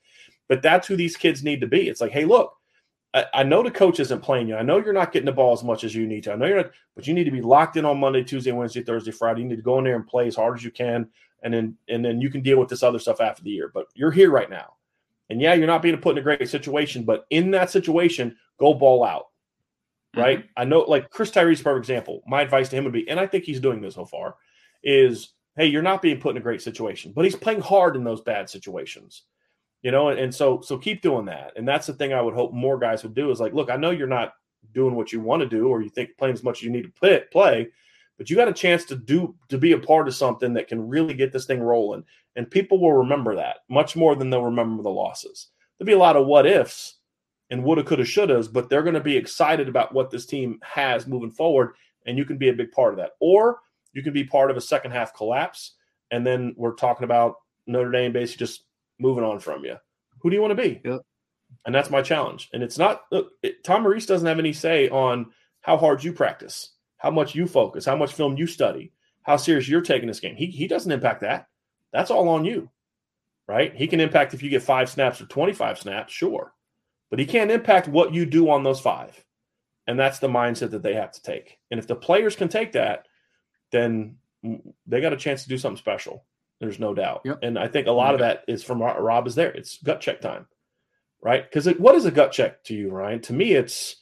But 0.49 0.63
that's 0.63 0.87
who 0.87 0.97
these 0.97 1.17
kids 1.17 1.43
need 1.43 1.61
to 1.61 1.67
be. 1.67 1.89
It's 1.89 2.01
like, 2.01 2.13
hey, 2.13 2.25
look, 2.25 2.55
I, 3.15 3.27
I 3.33 3.43
know 3.43 3.63
the 3.63 3.71
coach 3.71 4.01
isn't 4.01 4.21
playing 4.21 4.49
you. 4.49 4.57
I 4.57 4.63
know 4.63 4.79
you're 4.79 4.93
not 4.93 5.13
getting 5.13 5.27
the 5.27 5.33
ball 5.33 5.53
as 5.53 5.65
much 5.65 5.85
as 5.85 5.95
you 5.95 6.07
need 6.07 6.25
to. 6.25 6.33
I 6.33 6.37
know 6.37 6.47
you're 6.47 6.57
not, 6.57 6.73
but 6.95 7.07
you 7.07 7.15
need 7.15 7.25
to 7.25 7.31
be 7.31 7.41
locked 7.41 7.77
in 7.77 7.85
on 7.85 8.01
Monday, 8.01 8.25
Tuesday, 8.25 8.53
Wednesday, 8.53 8.83
Thursday, 8.83 9.11
Friday. 9.11 9.43
You 9.43 9.49
need 9.49 9.57
to 9.57 9.63
go 9.63 9.79
in 9.79 9.85
there 9.85 9.97
and 9.97 10.07
play 10.07 10.27
as 10.27 10.37
hard 10.37 10.59
as 10.59 10.65
you 10.65 10.71
can 10.71 11.09
and 11.43 11.53
then 11.53 11.77
and 11.89 12.05
then 12.05 12.21
you 12.21 12.31
can 12.31 12.41
deal 12.41 12.59
with 12.59 12.69
this 12.69 12.83
other 12.83 12.99
stuff 12.99 13.21
after 13.21 13.43
the 13.43 13.51
year. 13.51 13.71
But 13.73 13.87
you're 13.95 14.11
here 14.11 14.31
right 14.31 14.51
now, 14.51 14.75
and 15.31 15.41
yeah, 15.41 15.55
you're 15.55 15.67
not 15.67 15.83
being 15.83 15.97
put 15.99 16.13
in 16.13 16.19
a 16.19 16.23
great 16.23 16.49
situation. 16.49 17.05
But 17.05 17.27
in 17.31 17.51
that 17.53 17.71
situation, 17.71 18.37
go 18.59 18.75
ball 18.75 19.05
out, 19.05 19.27
right? 20.17 20.41
Mm-hmm. 20.41 20.49
I 20.57 20.65
know, 20.65 20.81
like 20.81 21.11
Chris 21.11 21.31
Tyree, 21.31 21.57
for 21.57 21.77
example. 21.77 22.23
My 22.27 22.43
advice 22.43 22.69
to 22.71 22.77
him 22.77 22.85
would 22.85 22.93
be, 22.93 23.09
and 23.09 23.21
I 23.21 23.27
think 23.27 23.45
he's 23.45 23.61
doing 23.61 23.81
this 23.81 23.95
so 23.95 24.05
far, 24.05 24.37
is 24.83 25.31
hey, 25.57 25.67
you're 25.67 25.83
not 25.83 26.01
being 26.01 26.21
put 26.21 26.31
in 26.31 26.39
a 26.39 26.41
great 26.41 26.63
situation, 26.63 27.13
but 27.13 27.25
he's 27.25 27.37
playing 27.37 27.61
hard 27.61 27.97
in 27.97 28.05
those 28.05 28.23
bad 28.23 28.49
situations. 28.49 29.23
You 29.83 29.91
know, 29.91 30.11
and, 30.11 30.19
and 30.19 30.33
so 30.35 30.61
so 30.61 30.79
keep 30.79 31.03
doing 31.03 31.27
that. 31.27 31.53
And 31.57 31.67
that's 31.67 31.89
the 31.89 31.95
thing 31.95 32.13
I 32.13 32.23
would 32.23 32.35
hope 32.35 32.53
more 32.53 32.79
guys 32.79 33.03
would 33.03 33.15
do 33.15 33.33
is 33.33 33.41
like, 33.41 33.53
look, 33.53 33.69
I 33.69 33.77
know 33.77 33.91
you're 33.91 34.07
not 34.07 34.35
doing 34.73 34.95
what 34.95 35.13
you 35.13 35.21
want 35.21 35.43
to 35.43 35.49
do 35.49 35.69
or 35.69 35.83
you 35.83 35.89
think 35.89 36.17
playing 36.17 36.35
as 36.35 36.45
much 36.45 36.59
as 36.59 36.63
you 36.63 36.71
need 36.71 36.85
to 36.85 36.93
play, 36.93 37.21
play 37.33 37.69
but 38.23 38.31
you 38.31 38.37
got 38.37 38.47
a 38.47 38.53
chance 38.53 38.85
to 38.85 38.95
do 38.95 39.35
to 39.49 39.59
be 39.59 39.73
a 39.73 39.79
part 39.79 40.07
of 40.07 40.15
something 40.15 40.55
that 40.55 40.69
can 40.69 40.89
really 40.89 41.13
get 41.13 41.33
this 41.33 41.45
thing 41.45 41.61
rolling. 41.61 42.05
And 42.37 42.49
people 42.49 42.81
will 42.81 42.93
remember 42.93 43.35
that 43.35 43.57
much 43.69 43.97
more 43.97 44.15
than 44.15 44.31
they'll 44.31 44.45
remember 44.45 44.81
the 44.81 44.91
losses. 44.91 45.49
There'll 45.77 45.89
be 45.89 45.93
a 45.93 45.99
lot 45.99 46.15
of 46.15 46.27
what 46.27 46.47
ifs 46.47 47.01
and 47.51 47.65
woulda 47.65 47.83
coulda 47.83 48.05
shouldas 48.05 48.51
but 48.53 48.71
they're 48.71 48.85
going 48.85 48.95
to 48.95 49.01
be 49.01 49.17
excited 49.17 49.69
about 49.69 49.93
what 49.93 50.13
this 50.13 50.25
team 50.25 50.61
has 50.63 51.09
moving 51.09 51.33
forward 51.33 51.73
and 52.07 52.17
you 52.17 52.25
can 52.25 52.39
be 52.39 52.49
a 52.49 52.53
big 52.53 52.71
part 52.71 52.93
of 52.93 52.99
that. 52.99 53.11
Or 53.19 53.59
you 53.93 54.05
can 54.05 54.13
be 54.13 54.23
part 54.23 54.53
of 54.53 54.57
a 54.57 54.61
second 54.61 54.93
half 54.93 55.13
collapse 55.13 55.73
and 56.13 56.25
then 56.25 56.55
we're 56.57 56.77
talking 56.77 57.03
about 57.03 57.35
notre 57.67 57.91
dame 57.91 58.13
basically 58.13 58.47
just 58.47 58.67
moving 59.01 59.25
on 59.25 59.41
from 59.41 59.65
you. 59.65 59.79
Who 60.21 60.31
do 60.31 60.37
you 60.37 60.43
want 60.43 60.57
to 60.57 60.63
be? 60.63 60.81
Yep. 60.85 61.01
and 61.67 61.75
that's 61.75 61.91
my 61.91 62.03
challenge. 62.03 62.51
And 62.53 62.63
it's 62.63 62.79
not 62.79 63.03
look, 63.11 63.33
it, 63.43 63.65
Tommy 63.65 63.89
Rees 63.89 64.07
doesn't 64.07 64.29
have 64.29 64.39
any 64.39 64.53
say 64.53 64.89
on 64.91 65.33
how 65.63 65.77
hard 65.77 66.05
you 66.05 66.13
practice 66.13 66.71
how 67.03 67.11
much 67.11 67.35
you 67.35 67.49
focus, 67.49 67.85
how 67.85 67.97
much 67.97 68.12
film 68.12 68.37
you 68.37 68.47
study, 68.47 68.93
how 69.23 69.37
serious 69.37 69.69
you're 69.69 69.81
taking 69.81 70.07
this 70.07 70.21
game. 70.21 70.37
He, 70.37 70.47
he 70.47 70.69
doesn't 70.69 70.93
impact 70.93 71.23
that. 71.23 71.49
That's 71.93 72.12
all 72.12 72.29
on 72.29 72.45
you, 72.45 72.71
right? 73.49 73.75
He 73.75 73.88
can 73.88 73.99
impact 73.99 74.35
if 74.35 74.43
you 74.43 74.49
get 74.49 74.62
five 74.62 74.88
snaps 74.88 75.21
or 75.21 75.27
25 75.27 75.81
snaps, 75.81 76.12
sure. 76.12 76.55
But 77.11 77.19
he 77.19 77.27
can't 77.27 77.51
impact 77.51 77.88
what 77.88 78.15
you 78.15 78.25
do 78.25 78.49
on 78.49 78.62
those 78.62 78.81
five. 78.81 79.23
And 79.88 79.99
that's 79.99 80.21
the 80.21 80.29
mindset 80.29 80.71
that 80.71 80.85
they 80.85 80.95
have 80.95 81.11
to 81.11 81.23
take. 81.23 81.59
And 81.73 81.81
if 81.81 81.88
the 81.88 81.97
players 81.97 82.37
can 82.37 82.49
take 82.49 82.71
that, 82.73 83.09
then 83.73 84.17
they 84.87 85.01
got 85.01 85.12
a 85.12 85.17
chance 85.17 85.43
to 85.43 85.49
do 85.49 85.59
something 85.59 85.79
special. 85.79 86.25
There's 86.61 86.79
no 86.79 86.95
doubt. 86.95 87.23
Yep. 87.25 87.41
And 87.43 87.59
I 87.59 87.67
think 87.67 87.88
a 87.88 87.93
lot 87.93 88.15
of 88.15 88.21
that 88.21 88.45
is 88.47 88.62
from 88.62 88.81
Rob 88.81 89.27
is 89.27 89.35
there. 89.35 89.51
It's 89.51 89.83
gut 89.83 90.01
check 90.01 90.21
time, 90.21 90.47
right? 91.21 91.43
Because 91.43 91.67
what 91.79 91.97
is 91.97 92.05
a 92.05 92.12
gut 92.12 92.31
check 92.31 92.62
to 92.65 92.75
you, 92.75 92.91
Ryan? 92.91 93.21
To 93.23 93.33
me, 93.33 93.55
it's 93.55 93.97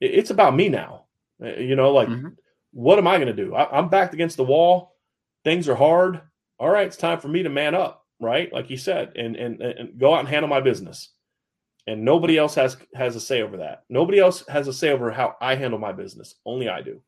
it's 0.00 0.30
about 0.30 0.56
me 0.56 0.70
now. 0.70 1.04
Uh, 1.40 1.54
you 1.56 1.76
know, 1.76 1.92
like, 1.92 2.08
mm-hmm. 2.08 2.28
what 2.72 2.98
am 2.98 3.06
I 3.06 3.16
going 3.16 3.34
to 3.34 3.44
do? 3.44 3.54
I, 3.54 3.78
I'm 3.78 3.88
backed 3.88 4.14
against 4.14 4.36
the 4.36 4.44
wall. 4.44 4.96
Things 5.44 5.68
are 5.68 5.74
hard. 5.74 6.22
All 6.58 6.70
right, 6.70 6.86
it's 6.86 6.96
time 6.96 7.20
for 7.20 7.28
me 7.28 7.42
to 7.42 7.48
man 7.48 7.74
up, 7.74 8.06
right? 8.20 8.52
Like 8.52 8.70
you 8.70 8.76
said, 8.76 9.12
and 9.16 9.34
and 9.36 9.60
and 9.60 9.98
go 9.98 10.14
out 10.14 10.20
and 10.20 10.28
handle 10.28 10.48
my 10.48 10.60
business. 10.60 11.10
And 11.88 12.04
nobody 12.04 12.38
else 12.38 12.54
has 12.54 12.76
has 12.94 13.16
a 13.16 13.20
say 13.20 13.42
over 13.42 13.56
that. 13.56 13.82
Nobody 13.88 14.20
else 14.20 14.44
has 14.46 14.68
a 14.68 14.72
say 14.72 14.90
over 14.90 15.10
how 15.10 15.36
I 15.40 15.56
handle 15.56 15.80
my 15.80 15.90
business. 15.90 16.36
Only 16.46 16.68
I 16.68 16.82
do. 16.82 17.02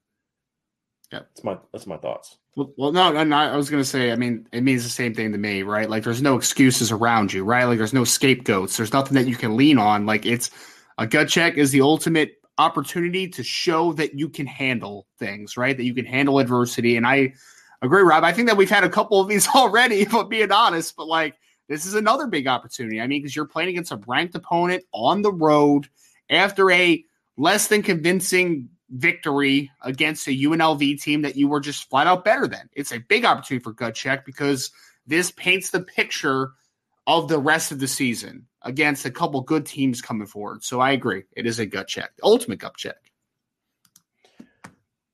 Yeah, 1.13 1.21
that's 1.21 1.45
my 1.45 1.59
that's 1.73 1.87
my 1.87 1.97
thoughts. 1.97 2.37
Well, 2.57 2.73
well 2.77 2.93
no, 2.93 3.23
no, 3.23 3.37
I 3.37 3.57
was 3.57 3.71
gonna 3.71 3.85
say. 3.85 4.11
I 4.11 4.17
mean, 4.17 4.49
it 4.53 4.63
means 4.63 4.83
the 4.83 4.91
same 4.91 5.15
thing 5.15 5.31
to 5.31 5.39
me, 5.39 5.63
right? 5.63 5.89
Like, 5.89 6.03
there's 6.03 6.23
no 6.23 6.37
excuses 6.37 6.91
around 6.91 7.33
you, 7.33 7.45
right? 7.45 7.65
Like, 7.65 7.79
there's 7.79 7.95
no 7.95 8.05
scapegoats. 8.05 8.77
There's 8.77 8.93
nothing 8.93 9.15
that 9.15 9.29
you 9.29 9.37
can 9.37 9.57
lean 9.57 9.79
on. 9.79 10.07
Like, 10.07 10.27
it's 10.27 10.51
a 10.99 11.07
gut 11.07 11.29
check 11.29 11.57
is 11.57 11.71
the 11.71 11.83
ultimate 11.83 12.41
opportunity 12.59 13.29
to 13.29 13.43
show 13.43 13.93
that 13.95 14.19
you 14.19 14.29
can 14.29 14.47
handle 14.47 15.07
things, 15.19 15.57
right? 15.57 15.77
That 15.77 15.85
you 15.85 15.95
can 15.95 16.05
handle 16.05 16.39
adversity. 16.39 16.97
And 16.97 17.07
I 17.07 17.35
agree, 17.83 18.03
Rob. 18.03 18.25
I 18.25 18.33
think 18.33 18.49
that 18.49 18.57
we've 18.57 18.71
had 18.71 18.85
a 18.85 18.89
couple 18.89 19.21
of 19.21 19.29
these 19.29 19.49
already, 19.55 20.01
if 20.03 20.15
I'm 20.15 20.29
being 20.29 20.53
honest, 20.53 20.97
but 20.97 21.07
like 21.07 21.35
this 21.69 21.87
is 21.87 21.95
another 21.95 22.27
big 22.27 22.47
opportunity. 22.47 23.01
I 23.01 23.07
mean, 23.07 23.23
because 23.23 23.35
you're 23.35 23.47
playing 23.47 23.71
against 23.71 23.93
a 23.93 24.01
ranked 24.07 24.35
opponent 24.35 24.85
on 24.93 25.23
the 25.23 25.33
road 25.33 25.89
after 26.31 26.71
a 26.71 27.05
less 27.37 27.69
than 27.69 27.83
convincing 27.83 28.69
victory 28.91 29.71
against 29.83 30.29
a 30.29 30.31
UNLV 30.31 31.01
team 31.01 31.23
that 31.23 31.37
you 31.37 31.49
were 31.49 31.61
just 31.61 31.89
flat 31.91 32.07
out 32.07 32.25
better 32.25 32.47
than. 32.47 32.69
It's 32.75 32.93
a 32.93 32.99
big 32.99 33.25
opportunity 33.25 33.63
for 33.63 33.73
gut 33.73 33.95
check 33.95 34.25
because 34.25 34.71
this 35.07 35.31
paints 35.33 35.71
the 35.71 35.81
picture 35.81 36.53
of 37.07 37.29
the 37.29 37.39
rest 37.39 37.73
of 37.73 37.81
the 37.81 37.89
season 37.89 38.47
against 38.65 39.05
a 39.05 39.11
couple 39.11 39.41
good 39.43 39.67
teams 39.67 40.01
coming 40.01 40.27
forward. 40.27 40.65
So 40.65 40.81
I 40.81 40.93
agree. 40.93 41.25
It 41.37 41.47
is 41.47 41.59
a 41.59 41.67
gut 41.67 41.87
check, 41.87 42.11
ultimate 42.23 42.59
gut 42.59 42.77
check. 42.77 42.97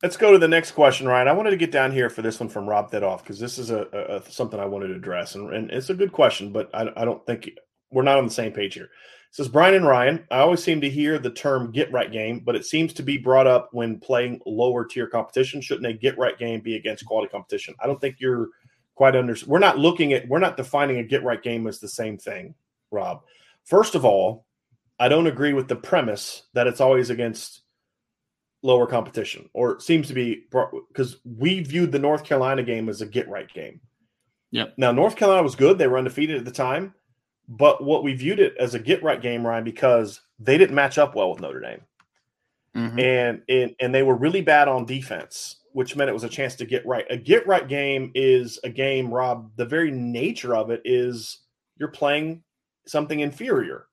Let's 0.03 0.17
go 0.17 0.33
to 0.33 0.39
the 0.39 0.49
next 0.49 0.71
question, 0.73 1.07
Ryan. 1.07 1.29
I 1.29 1.33
wanted 1.33 1.51
to 1.51 1.59
get 1.59 1.71
down 1.71 1.93
here 1.93 2.09
for 2.09 2.23
this 2.23 2.41
one 2.41 2.49
from 2.49 2.67
Rob 2.67 2.91
Dedoff 2.91 3.19
because 3.19 3.39
this 3.39 3.59
is 3.59 3.71
a, 3.71 3.83
a, 3.93 4.31
something 4.31 4.59
I 4.59 4.65
wanted 4.65 4.89
to 4.89 4.95
address, 4.95 5.35
and, 5.35 5.53
and 5.53 5.71
it's 5.71 5.91
a 5.91 5.95
good 5.95 6.13
question, 6.13 6.53
but 6.53 6.71
I, 6.73 6.89
I 6.97 7.05
don't 7.05 7.25
think 7.27 7.51
we're 7.91 8.03
not 8.03 8.17
on 8.17 8.25
the 8.25 8.31
same 8.31 8.53
page 8.53 8.73
here. 8.73 8.85
It 8.85 9.37
says 9.37 9.49
Brian 9.49 9.75
and 9.75 9.87
Ryan, 9.87 10.27
I 10.31 10.39
always 10.39 10.65
seem 10.65 10.81
to 10.81 10.89
hear 10.89 11.19
the 11.19 11.31
term 11.31 11.71
get 11.71 11.93
right 11.93 12.11
game, 12.11 12.41
but 12.41 12.57
it 12.57 12.65
seems 12.65 12.95
to 12.95 13.03
be 13.03 13.19
brought 13.19 13.47
up 13.47 13.69
when 13.73 14.01
playing 14.01 14.41
lower 14.47 14.87
tier 14.87 15.07
competition. 15.07 15.61
Shouldn't 15.61 15.87
a 15.87 15.93
get 15.93 16.19
right 16.19 16.39
game 16.39 16.61
be 16.61 16.77
against 16.77 17.05
quality 17.05 17.31
competition? 17.31 17.75
I 17.81 17.87
don't 17.87 18.01
think 18.01 18.17
you're 18.21 18.49
quite 18.95 19.15
under. 19.15 19.37
We're 19.47 19.59
not 19.59 19.79
looking 19.79 20.15
at. 20.15 20.27
We're 20.29 20.41
not 20.41 20.57
defining 20.57 20.97
a 20.97 21.05
get 21.05 21.23
right 21.23 21.43
game 21.43 21.67
as 21.67 21.79
the 21.79 21.89
same 21.89 22.17
thing, 22.17 22.55
Rob. 22.91 23.21
First 23.70 23.94
of 23.94 24.04
all, 24.04 24.46
I 24.98 25.09
don't 25.09 25.28
agree 25.28 25.52
with 25.52 25.68
the 25.68 25.76
premise 25.76 26.42
that 26.54 26.66
it's 26.66 26.80
always 26.80 27.09
against 27.09 27.62
lower 28.62 28.87
competition, 28.87 29.48
or 29.54 29.70
it 29.70 29.80
seems 29.80 30.09
to 30.09 30.14
be 30.14 30.46
because 30.88 31.18
we 31.24 31.61
viewed 31.61 31.92
the 31.92 31.98
North 32.00 32.24
Carolina 32.24 32.64
game 32.64 32.88
as 32.88 33.00
a 33.00 33.06
get 33.06 33.28
right 33.28 33.48
game. 33.50 33.80
Yeah. 34.50 34.66
Now 34.76 34.90
North 34.90 35.14
Carolina 35.14 35.44
was 35.44 35.54
good; 35.54 35.78
they 35.78 35.87
were 35.87 35.98
undefeated 35.98 36.37
at 36.37 36.44
the 36.44 36.50
time, 36.50 36.94
but 37.48 37.85
what 37.85 38.02
we 38.02 38.12
viewed 38.12 38.40
it 38.40 38.56
as 38.59 38.74
a 38.74 38.80
get 38.80 39.04
right 39.04 39.22
game, 39.22 39.46
Ryan, 39.46 39.62
because 39.62 40.20
they 40.40 40.59
didn't 40.59 40.74
match 40.74 40.98
up 40.98 41.14
well 41.14 41.30
with 41.30 41.40
Notre 41.40 41.61
Dame, 41.61 41.83
mm-hmm. 42.76 42.98
and, 42.98 43.42
and 43.48 43.76
and 43.80 43.94
they 43.94 44.02
were 44.02 44.16
really 44.16 44.42
bad 44.42 44.66
on 44.66 44.85
defense 44.85 45.61
which 45.72 45.94
meant 45.94 46.11
it 46.11 46.14
was 46.14 46.24
a 46.24 46.28
chance 46.28 46.56
to 46.56 46.66
get 46.66 46.85
right. 46.85 47.06
A 47.11 47.16
get 47.16 47.46
right 47.46 47.68
game 47.68 48.11
is 48.16 48.59
a 48.64 48.68
game, 48.68 49.14
Rob. 49.14 49.52
The 49.54 49.64
very 49.64 49.92
nature 49.92 50.56
of 50.56 50.70
it 50.70 50.83
is 50.85 51.42
you're 51.76 51.88
playing 51.88 52.42
something 52.87 53.21
inferior. 53.21 53.87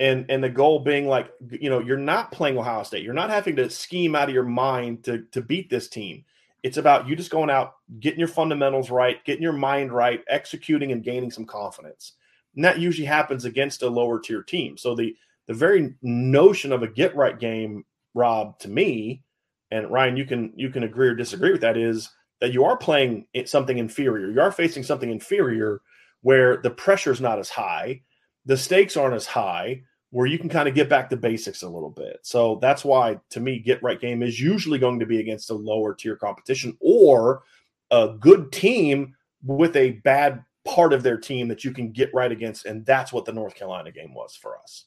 And 0.00 0.26
and 0.28 0.42
the 0.42 0.48
goal 0.48 0.80
being 0.80 1.06
like, 1.06 1.30
you 1.50 1.70
know, 1.70 1.78
you're 1.78 1.96
not 1.96 2.32
playing 2.32 2.58
Ohio 2.58 2.82
State. 2.82 3.04
You're 3.04 3.14
not 3.14 3.30
having 3.30 3.56
to 3.56 3.70
scheme 3.70 4.16
out 4.16 4.28
of 4.28 4.34
your 4.34 4.44
mind 4.44 5.04
to 5.04 5.24
to 5.32 5.40
beat 5.40 5.70
this 5.70 5.88
team. 5.88 6.24
It's 6.62 6.76
about 6.76 7.08
you 7.08 7.16
just 7.16 7.30
going 7.30 7.50
out, 7.50 7.74
getting 8.00 8.18
your 8.18 8.28
fundamentals 8.28 8.90
right, 8.90 9.24
getting 9.24 9.42
your 9.42 9.52
mind 9.52 9.92
right, 9.92 10.22
executing 10.28 10.92
and 10.92 11.02
gaining 11.02 11.30
some 11.30 11.44
confidence. 11.44 12.12
And 12.54 12.64
that 12.64 12.78
usually 12.78 13.06
happens 13.06 13.44
against 13.44 13.82
a 13.82 13.88
lower 13.88 14.18
tier 14.20 14.42
team. 14.42 14.76
So 14.76 14.94
the 14.94 15.16
the 15.46 15.54
very 15.54 15.94
notion 16.02 16.72
of 16.72 16.82
a 16.82 16.88
get 16.88 17.14
right 17.16 17.38
game, 17.38 17.84
Rob, 18.14 18.58
to 18.60 18.68
me, 18.68 19.22
and 19.70 19.90
Ryan, 19.90 20.16
you 20.16 20.24
can 20.24 20.52
you 20.56 20.70
can 20.70 20.82
agree 20.82 21.08
or 21.08 21.14
disagree 21.14 21.52
with 21.52 21.62
that 21.62 21.76
is 21.76 22.10
that 22.40 22.52
you 22.52 22.64
are 22.64 22.76
playing 22.76 23.26
something 23.46 23.78
inferior. 23.78 24.30
You 24.30 24.40
are 24.40 24.52
facing 24.52 24.82
something 24.82 25.10
inferior 25.10 25.80
where 26.22 26.56
the 26.56 26.70
pressure 26.70 27.12
is 27.12 27.20
not 27.20 27.38
as 27.38 27.50
high, 27.50 28.00
the 28.46 28.56
stakes 28.56 28.96
aren't 28.96 29.14
as 29.14 29.26
high, 29.26 29.82
where 30.10 30.26
you 30.26 30.38
can 30.38 30.48
kind 30.48 30.68
of 30.68 30.74
get 30.74 30.88
back 30.88 31.08
to 31.10 31.16
basics 31.16 31.62
a 31.62 31.68
little 31.68 31.90
bit. 31.90 32.18
So 32.22 32.58
that's 32.60 32.84
why, 32.84 33.18
to 33.30 33.40
me, 33.40 33.58
get 33.58 33.82
right 33.82 34.00
game 34.00 34.22
is 34.22 34.40
usually 34.40 34.78
going 34.78 35.00
to 35.00 35.06
be 35.06 35.20
against 35.20 35.50
a 35.50 35.54
lower 35.54 35.94
tier 35.94 36.16
competition 36.16 36.76
or 36.80 37.42
a 37.90 38.14
good 38.20 38.52
team 38.52 39.14
with 39.44 39.76
a 39.76 39.92
bad 40.04 40.44
part 40.64 40.92
of 40.92 41.02
their 41.02 41.16
team 41.16 41.48
that 41.48 41.64
you 41.64 41.72
can 41.72 41.90
get 41.90 42.12
right 42.14 42.30
against, 42.30 42.66
and 42.66 42.86
that's 42.86 43.12
what 43.12 43.24
the 43.24 43.32
North 43.32 43.54
Carolina 43.54 43.90
game 43.90 44.14
was 44.14 44.36
for 44.36 44.58
us. 44.58 44.84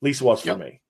At 0.00 0.06
least 0.06 0.22
was 0.22 0.42
for 0.42 0.48
yep. 0.48 0.58
me. 0.58 0.80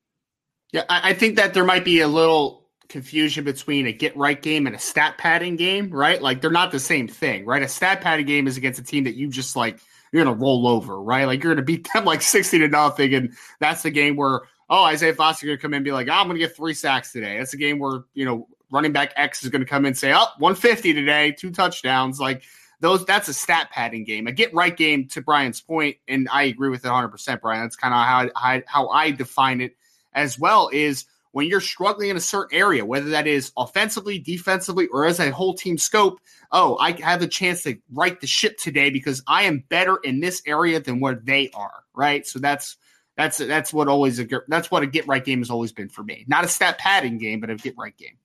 Yeah, 0.72 0.84
I 0.88 1.14
think 1.14 1.36
that 1.36 1.54
there 1.54 1.64
might 1.64 1.84
be 1.84 2.00
a 2.00 2.08
little 2.08 2.65
confusion 2.88 3.44
between 3.44 3.86
a 3.86 3.92
get 3.92 4.16
right 4.16 4.40
game 4.40 4.66
and 4.66 4.76
a 4.76 4.78
stat 4.78 5.18
padding 5.18 5.56
game, 5.56 5.90
right? 5.90 6.20
Like 6.20 6.40
they're 6.40 6.50
not 6.50 6.72
the 6.72 6.80
same 6.80 7.08
thing, 7.08 7.44
right? 7.44 7.62
A 7.62 7.68
stat 7.68 8.00
padding 8.00 8.26
game 8.26 8.46
is 8.46 8.56
against 8.56 8.80
a 8.80 8.84
team 8.84 9.04
that 9.04 9.14
you 9.14 9.28
just 9.28 9.56
like 9.56 9.78
you're 10.12 10.24
gonna 10.24 10.36
roll 10.36 10.66
over, 10.66 11.00
right? 11.00 11.24
Like 11.24 11.42
you're 11.42 11.54
gonna 11.54 11.64
beat 11.64 11.88
them 11.92 12.04
like 12.04 12.22
sixty 12.22 12.58
to 12.58 12.68
nothing, 12.68 13.14
and 13.14 13.34
that's 13.60 13.82
the 13.82 13.90
game 13.90 14.16
where 14.16 14.42
oh 14.70 14.84
Isaiah 14.84 15.14
Foster 15.14 15.46
gonna 15.46 15.58
come 15.58 15.72
in 15.74 15.78
and 15.78 15.84
be 15.84 15.92
like, 15.92 16.08
oh, 16.08 16.12
I'm 16.12 16.26
gonna 16.26 16.38
get 16.38 16.56
three 16.56 16.74
sacks 16.74 17.12
today. 17.12 17.38
That's 17.38 17.54
a 17.54 17.58
game 17.58 17.78
where 17.78 18.04
you 18.14 18.24
know 18.24 18.48
running 18.70 18.92
back 18.92 19.12
X 19.16 19.44
is 19.44 19.50
gonna 19.50 19.64
come 19.64 19.84
in 19.84 19.88
and 19.88 19.98
say, 19.98 20.12
oh 20.12 20.26
150 20.38 20.94
today, 20.94 21.32
two 21.32 21.50
touchdowns, 21.50 22.20
like. 22.20 22.42
Those 22.78 23.06
that's 23.06 23.26
a 23.28 23.32
stat 23.32 23.70
padding 23.70 24.04
game. 24.04 24.26
A 24.26 24.32
get 24.32 24.52
right 24.52 24.76
game 24.76 25.08
to 25.08 25.22
Brian's 25.22 25.62
point, 25.62 25.96
and 26.08 26.28
I 26.30 26.42
agree 26.42 26.68
with 26.68 26.84
it 26.84 26.88
100, 26.88 27.08
percent 27.08 27.40
Brian. 27.40 27.62
That's 27.62 27.74
kind 27.74 27.94
of 27.94 28.00
how 28.34 28.38
I, 28.38 28.62
how 28.66 28.88
I 28.88 29.12
define 29.12 29.62
it 29.62 29.74
as 30.12 30.38
well. 30.38 30.68
Is 30.70 31.06
when 31.36 31.48
you're 31.48 31.60
struggling 31.60 32.08
in 32.08 32.16
a 32.16 32.20
certain 32.20 32.56
area, 32.56 32.82
whether 32.82 33.10
that 33.10 33.26
is 33.26 33.52
offensively, 33.58 34.18
defensively, 34.18 34.86
or 34.86 35.04
as 35.04 35.20
a 35.20 35.30
whole 35.30 35.52
team 35.52 35.76
scope, 35.76 36.18
oh, 36.50 36.78
I 36.80 36.92
have 37.02 37.20
a 37.20 37.26
chance 37.26 37.62
to 37.64 37.76
right 37.92 38.18
the 38.18 38.26
ship 38.26 38.56
today 38.56 38.88
because 38.88 39.22
I 39.26 39.42
am 39.42 39.62
better 39.68 39.98
in 40.02 40.20
this 40.20 40.40
area 40.46 40.80
than 40.80 40.98
where 40.98 41.16
they 41.16 41.50
are, 41.50 41.84
right? 41.92 42.26
So 42.26 42.38
that's 42.38 42.78
that's 43.18 43.36
that's 43.36 43.70
what 43.70 43.86
always 43.86 44.18
a 44.18 44.26
that's 44.48 44.70
what 44.70 44.82
a 44.82 44.86
get 44.86 45.06
right 45.06 45.22
game 45.22 45.40
has 45.40 45.50
always 45.50 45.72
been 45.72 45.90
for 45.90 46.02
me. 46.02 46.24
Not 46.26 46.46
a 46.46 46.48
stat 46.48 46.78
padding 46.78 47.18
game, 47.18 47.40
but 47.40 47.50
a 47.50 47.56
get 47.56 47.74
right 47.76 47.94
game. 47.98 48.16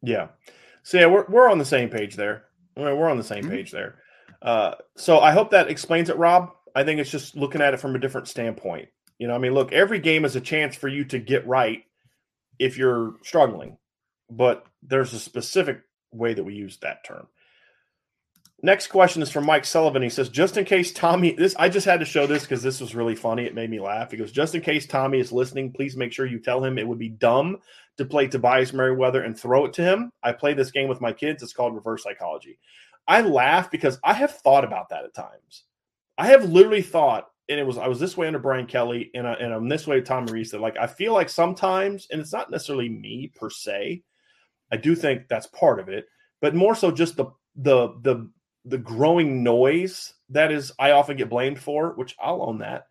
Yeah. 0.00 0.28
So 0.84 1.00
yeah, 1.00 1.06
we're 1.06 1.26
we're 1.28 1.50
on 1.50 1.58
the 1.58 1.64
same 1.64 1.88
page 1.88 2.14
there. 2.14 2.44
We're 2.76 3.10
on 3.10 3.16
the 3.16 3.24
same 3.24 3.42
mm-hmm. 3.42 3.50
page 3.50 3.72
there. 3.72 3.96
Uh, 4.40 4.76
so 4.96 5.18
I 5.18 5.32
hope 5.32 5.50
that 5.50 5.70
explains 5.70 6.08
it, 6.08 6.16
Rob. 6.16 6.52
I 6.72 6.84
think 6.84 7.00
it's 7.00 7.10
just 7.10 7.34
looking 7.34 7.62
at 7.62 7.74
it 7.74 7.80
from 7.80 7.96
a 7.96 7.98
different 7.98 8.28
standpoint. 8.28 8.90
You 9.18 9.26
know, 9.26 9.34
I 9.34 9.38
mean, 9.38 9.54
look, 9.54 9.72
every 9.72 9.98
game 9.98 10.24
is 10.24 10.36
a 10.36 10.40
chance 10.40 10.76
for 10.76 10.86
you 10.86 11.04
to 11.06 11.18
get 11.18 11.44
right 11.44 11.82
if 12.58 12.76
you're 12.76 13.14
struggling, 13.22 13.78
but 14.30 14.66
there's 14.82 15.12
a 15.12 15.18
specific 15.18 15.80
way 16.12 16.34
that 16.34 16.44
we 16.44 16.54
use 16.54 16.78
that 16.78 17.04
term. 17.04 17.26
Next 18.60 18.88
question 18.88 19.22
is 19.22 19.30
from 19.30 19.46
Mike 19.46 19.64
Sullivan. 19.64 20.02
He 20.02 20.08
says, 20.08 20.28
just 20.28 20.56
in 20.56 20.64
case 20.64 20.92
Tommy, 20.92 21.32
this 21.32 21.54
I 21.56 21.68
just 21.68 21.86
had 21.86 22.00
to 22.00 22.06
show 22.06 22.26
this 22.26 22.42
because 22.42 22.60
this 22.60 22.80
was 22.80 22.94
really 22.94 23.14
funny. 23.14 23.44
It 23.44 23.54
made 23.54 23.70
me 23.70 23.78
laugh. 23.78 24.10
He 24.10 24.16
goes, 24.16 24.32
just 24.32 24.54
in 24.56 24.62
case 24.62 24.84
Tommy 24.84 25.20
is 25.20 25.30
listening, 25.30 25.72
please 25.72 25.96
make 25.96 26.12
sure 26.12 26.26
you 26.26 26.40
tell 26.40 26.64
him 26.64 26.76
it 26.76 26.88
would 26.88 26.98
be 26.98 27.08
dumb 27.08 27.58
to 27.98 28.04
play 28.04 28.26
Tobias 28.26 28.72
Merriweather 28.72 29.22
and 29.22 29.38
throw 29.38 29.64
it 29.64 29.74
to 29.74 29.82
him. 29.82 30.10
I 30.24 30.32
play 30.32 30.54
this 30.54 30.72
game 30.72 30.88
with 30.88 31.00
my 31.00 31.12
kids. 31.12 31.42
It's 31.42 31.52
called 31.52 31.76
reverse 31.76 32.02
psychology. 32.02 32.58
I 33.06 33.20
laugh 33.20 33.70
because 33.70 34.00
I 34.02 34.12
have 34.14 34.32
thought 34.32 34.64
about 34.64 34.88
that 34.88 35.04
at 35.04 35.14
times. 35.14 35.64
I 36.16 36.26
have 36.26 36.50
literally 36.50 36.82
thought 36.82 37.28
and 37.48 37.58
it 37.58 37.66
was 37.66 37.78
I 37.78 37.88
was 37.88 37.98
this 37.98 38.16
way 38.16 38.26
under 38.26 38.38
Brian 38.38 38.66
Kelly, 38.66 39.10
and 39.14 39.26
I, 39.26 39.32
and 39.34 39.52
I'm 39.52 39.68
this 39.68 39.86
way 39.86 39.96
with 39.96 40.06
Tom 40.06 40.26
Rees. 40.26 40.50
That 40.50 40.60
like 40.60 40.76
I 40.78 40.86
feel 40.86 41.14
like 41.14 41.28
sometimes, 41.28 42.06
and 42.10 42.20
it's 42.20 42.32
not 42.32 42.50
necessarily 42.50 42.88
me 42.88 43.32
per 43.34 43.50
se. 43.50 44.02
I 44.70 44.76
do 44.76 44.94
think 44.94 45.28
that's 45.28 45.46
part 45.46 45.80
of 45.80 45.88
it, 45.88 46.06
but 46.40 46.54
more 46.54 46.74
so 46.74 46.90
just 46.90 47.16
the 47.16 47.26
the 47.56 47.94
the 48.02 48.30
the 48.64 48.78
growing 48.78 49.42
noise 49.42 50.12
that 50.30 50.52
is 50.52 50.72
I 50.78 50.90
often 50.90 51.16
get 51.16 51.30
blamed 51.30 51.58
for, 51.58 51.94
which 51.94 52.14
I'll 52.20 52.42
own 52.42 52.58
that. 52.58 52.86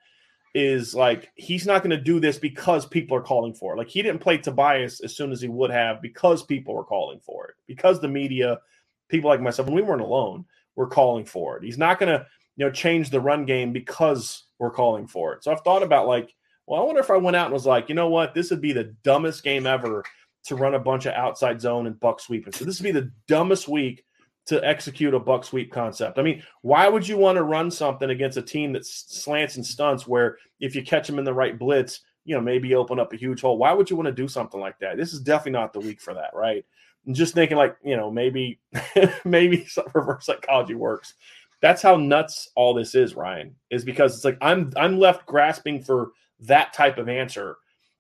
Is 0.55 0.95
like 0.95 1.29
he's 1.35 1.67
not 1.67 1.83
going 1.83 1.95
to 1.95 2.03
do 2.03 2.19
this 2.19 2.39
because 2.39 2.85
people 2.87 3.15
are 3.15 3.21
calling 3.21 3.53
for 3.53 3.73
it. 3.73 3.77
Like 3.77 3.89
he 3.89 4.01
didn't 4.01 4.21
play 4.21 4.39
Tobias 4.39 5.01
as 5.01 5.15
soon 5.15 5.31
as 5.31 5.39
he 5.39 5.47
would 5.47 5.69
have 5.69 6.01
because 6.01 6.41
people 6.41 6.73
were 6.73 6.83
calling 6.83 7.19
for 7.19 7.49
it. 7.49 7.55
Because 7.67 7.99
the 7.99 8.07
media, 8.07 8.59
people 9.07 9.29
like 9.29 9.41
myself, 9.41 9.67
and 9.67 9.75
we 9.75 9.83
weren't 9.83 10.01
alone, 10.01 10.45
were 10.75 10.87
calling 10.87 11.25
for 11.25 11.57
it. 11.57 11.63
He's 11.63 11.77
not 11.77 11.99
going 11.99 12.17
to 12.17 12.25
you 12.55 12.65
know 12.65 12.71
change 12.71 13.11
the 13.11 13.21
run 13.21 13.45
game 13.45 13.71
because 13.71 14.46
we're 14.59 14.71
calling 14.71 15.07
for 15.07 15.33
it. 15.33 15.43
So 15.43 15.51
I've 15.51 15.61
thought 15.61 15.83
about 15.83 16.07
like, 16.07 16.33
well, 16.65 16.81
I 16.81 16.85
wonder 16.85 17.01
if 17.01 17.09
I 17.09 17.17
went 17.17 17.35
out 17.35 17.45
and 17.45 17.53
was 17.53 17.65
like, 17.65 17.89
you 17.89 17.95
know 17.95 18.09
what, 18.09 18.33
this 18.33 18.49
would 18.49 18.61
be 18.61 18.73
the 18.73 18.95
dumbest 19.03 19.43
game 19.43 19.65
ever 19.65 20.03
to 20.45 20.55
run 20.55 20.75
a 20.75 20.79
bunch 20.79 21.05
of 21.05 21.13
outside 21.13 21.61
zone 21.61 21.87
and 21.87 21.99
buck 21.99 22.19
sweeping. 22.19 22.53
So 22.53 22.65
this 22.65 22.79
would 22.79 22.93
be 22.93 22.99
the 22.99 23.11
dumbest 23.27 23.67
week 23.67 24.03
to 24.47 24.65
execute 24.65 25.13
a 25.13 25.19
buck 25.19 25.43
sweep 25.43 25.71
concept. 25.71 26.17
I 26.17 26.23
mean, 26.23 26.41
why 26.61 26.87
would 26.87 27.07
you 27.07 27.17
want 27.17 27.35
to 27.37 27.43
run 27.43 27.69
something 27.69 28.09
against 28.09 28.37
a 28.37 28.41
team 28.41 28.73
that 28.73 28.85
slants 28.85 29.57
and 29.57 29.65
stunts 29.65 30.07
where 30.07 30.37
if 30.59 30.75
you 30.75 30.83
catch 30.83 31.07
them 31.07 31.19
in 31.19 31.25
the 31.25 31.33
right 31.33 31.57
blitz, 31.59 32.01
you 32.23 32.35
know, 32.35 32.41
maybe 32.41 32.75
open 32.75 32.99
up 32.99 33.13
a 33.13 33.17
huge 33.17 33.41
hole. 33.41 33.57
Why 33.57 33.73
would 33.73 33.89
you 33.89 33.95
want 33.95 34.07
to 34.07 34.13
do 34.13 34.27
something 34.27 34.59
like 34.59 34.79
that? 34.79 34.97
This 34.97 35.13
is 35.13 35.21
definitely 35.21 35.53
not 35.53 35.73
the 35.73 35.79
week 35.79 36.01
for 36.01 36.13
that, 36.13 36.31
right? 36.33 36.65
And 37.05 37.15
just 37.15 37.33
thinking 37.33 37.57
like, 37.57 37.77
you 37.83 37.95
know, 37.95 38.11
maybe 38.11 38.59
maybe 39.25 39.67
reverse 39.93 40.25
psychology 40.25 40.75
works 40.75 41.13
that's 41.61 41.81
how 41.81 41.95
nuts 41.95 42.49
all 42.55 42.73
this 42.73 42.95
is, 42.95 43.15
Ryan. 43.15 43.55
Is 43.69 43.83
because 43.83 44.15
it's 44.15 44.25
like 44.25 44.37
I'm 44.41 44.71
I'm 44.75 44.99
left 44.99 45.25
grasping 45.25 45.83
for 45.83 46.11
that 46.41 46.73
type 46.73 46.97
of 46.97 47.09
answer 47.09 47.57